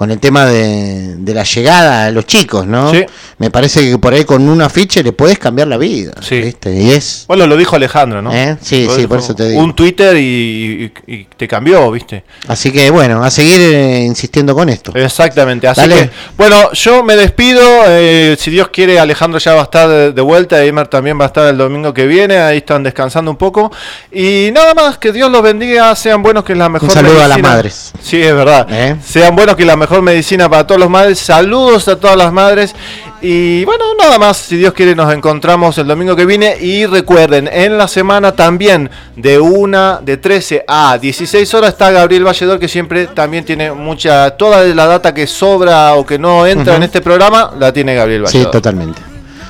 con 0.00 0.10
el 0.10 0.18
tema 0.18 0.46
de, 0.46 1.16
de 1.16 1.34
la 1.34 1.42
llegada 1.44 2.06
a 2.06 2.10
los 2.10 2.24
chicos, 2.24 2.66
¿no? 2.66 2.90
Sí. 2.90 3.04
Me 3.36 3.50
parece 3.50 3.82
que 3.86 3.98
por 3.98 4.14
ahí 4.14 4.24
con 4.24 4.48
un 4.48 4.62
afiche 4.62 5.02
le 5.02 5.12
puedes 5.12 5.38
cambiar 5.38 5.68
la 5.68 5.76
vida, 5.76 6.12
¿viste? 6.30 6.72
Y 6.74 6.90
es... 6.92 7.26
Bueno, 7.28 7.46
lo 7.46 7.54
dijo 7.54 7.76
Alejandro, 7.76 8.22
¿no? 8.22 8.32
¿Eh? 8.34 8.56
Sí, 8.62 8.86
Lo 8.86 8.96
sí, 8.96 9.06
por 9.06 9.18
eso 9.18 9.34
te 9.34 9.46
digo. 9.50 9.60
Un 9.60 9.76
Twitter 9.76 10.16
y, 10.16 10.90
y- 11.06 11.14
y 11.16 11.24
te 11.36 11.46
cambió, 11.46 11.90
¿viste? 11.90 12.24
Así 12.48 12.72
que 12.72 12.88
bueno, 12.88 13.22
a 13.22 13.30
seguir 13.30 13.60
eh, 13.60 14.00
insistiendo 14.06 14.54
con 14.54 14.70
esto. 14.70 14.90
Exactamente. 14.94 15.68
Así 15.68 15.82
Dale. 15.82 15.94
que, 15.94 16.10
bueno, 16.38 16.72
yo 16.72 17.02
me 17.04 17.14
despido. 17.16 17.60
eh, 17.88 18.36
si 18.38 18.50
Dios 18.50 18.68
quiere, 18.68 18.98
Alejandro 18.98 19.38
ya 19.38 19.52
va 19.52 19.60
a 19.60 19.64
estar 19.64 19.86
de, 19.86 20.12
de 20.12 20.22
vuelta. 20.22 20.62
Eimer 20.64 20.88
también 20.88 21.20
va 21.20 21.24
a 21.24 21.26
estar 21.26 21.46
el 21.46 21.58
domingo 21.58 21.92
que 21.92 22.06
viene. 22.06 22.38
Ahí 22.38 22.56
están 22.56 22.82
descansando 22.82 23.30
un 23.30 23.36
poco. 23.36 23.70
Y 24.10 24.48
nada 24.54 24.72
más, 24.72 24.96
que 24.96 25.12
Dios 25.12 25.30
los 25.30 25.42
bendiga. 25.42 25.94
Sean 25.94 26.22
buenos, 26.22 26.42
que 26.42 26.52
es 26.54 26.58
la 26.58 26.70
mejor 26.70 26.90
saludo 26.90 27.22
a 27.22 27.28
las 27.28 27.38
madres. 27.38 27.92
Sí, 28.02 28.18
es 28.22 28.32
verdad. 28.34 28.66
¿Eh? 28.70 28.96
Sean 29.04 29.36
buenos, 29.36 29.56
que 29.56 29.64
es 29.64 29.66
la 29.66 29.76
mejor 29.76 29.89
medicina 30.00 30.48
para 30.48 30.66
todos 30.66 30.80
los 30.80 30.90
madres. 30.90 31.18
Saludos 31.18 31.88
a 31.88 31.96
todas 31.96 32.16
las 32.16 32.32
madres. 32.32 32.74
Y 33.22 33.64
bueno, 33.64 33.84
nada 33.98 34.18
más, 34.18 34.36
si 34.38 34.56
Dios 34.56 34.72
quiere, 34.72 34.94
nos 34.94 35.12
encontramos 35.12 35.76
el 35.78 35.86
domingo 35.86 36.16
que 36.16 36.24
viene. 36.24 36.56
Y 36.60 36.86
recuerden, 36.86 37.48
en 37.52 37.76
la 37.76 37.86
semana 37.88 38.32
también, 38.32 38.90
de 39.16 39.38
una, 39.38 40.00
de 40.02 40.16
13 40.16 40.64
a 40.66 40.96
16 40.98 41.52
horas, 41.54 41.70
está 41.70 41.90
Gabriel 41.90 42.24
Valledor, 42.24 42.58
que 42.58 42.68
siempre 42.68 43.08
también 43.08 43.44
tiene 43.44 43.72
mucha, 43.72 44.30
toda 44.30 44.62
la 44.64 44.86
data 44.86 45.12
que 45.12 45.26
sobra 45.26 45.94
o 45.96 46.06
que 46.06 46.18
no 46.18 46.46
entra 46.46 46.76
en 46.76 46.82
este 46.84 47.00
programa, 47.00 47.52
la 47.58 47.72
tiene 47.72 47.94
Gabriel 47.94 48.26
Sí, 48.26 48.38
Valledor. 48.38 48.52
totalmente. 48.52 49.02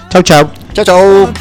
Chau, 0.09 0.23
chau. 0.23 0.51
Chau, 0.73 0.85
chau. 0.85 1.33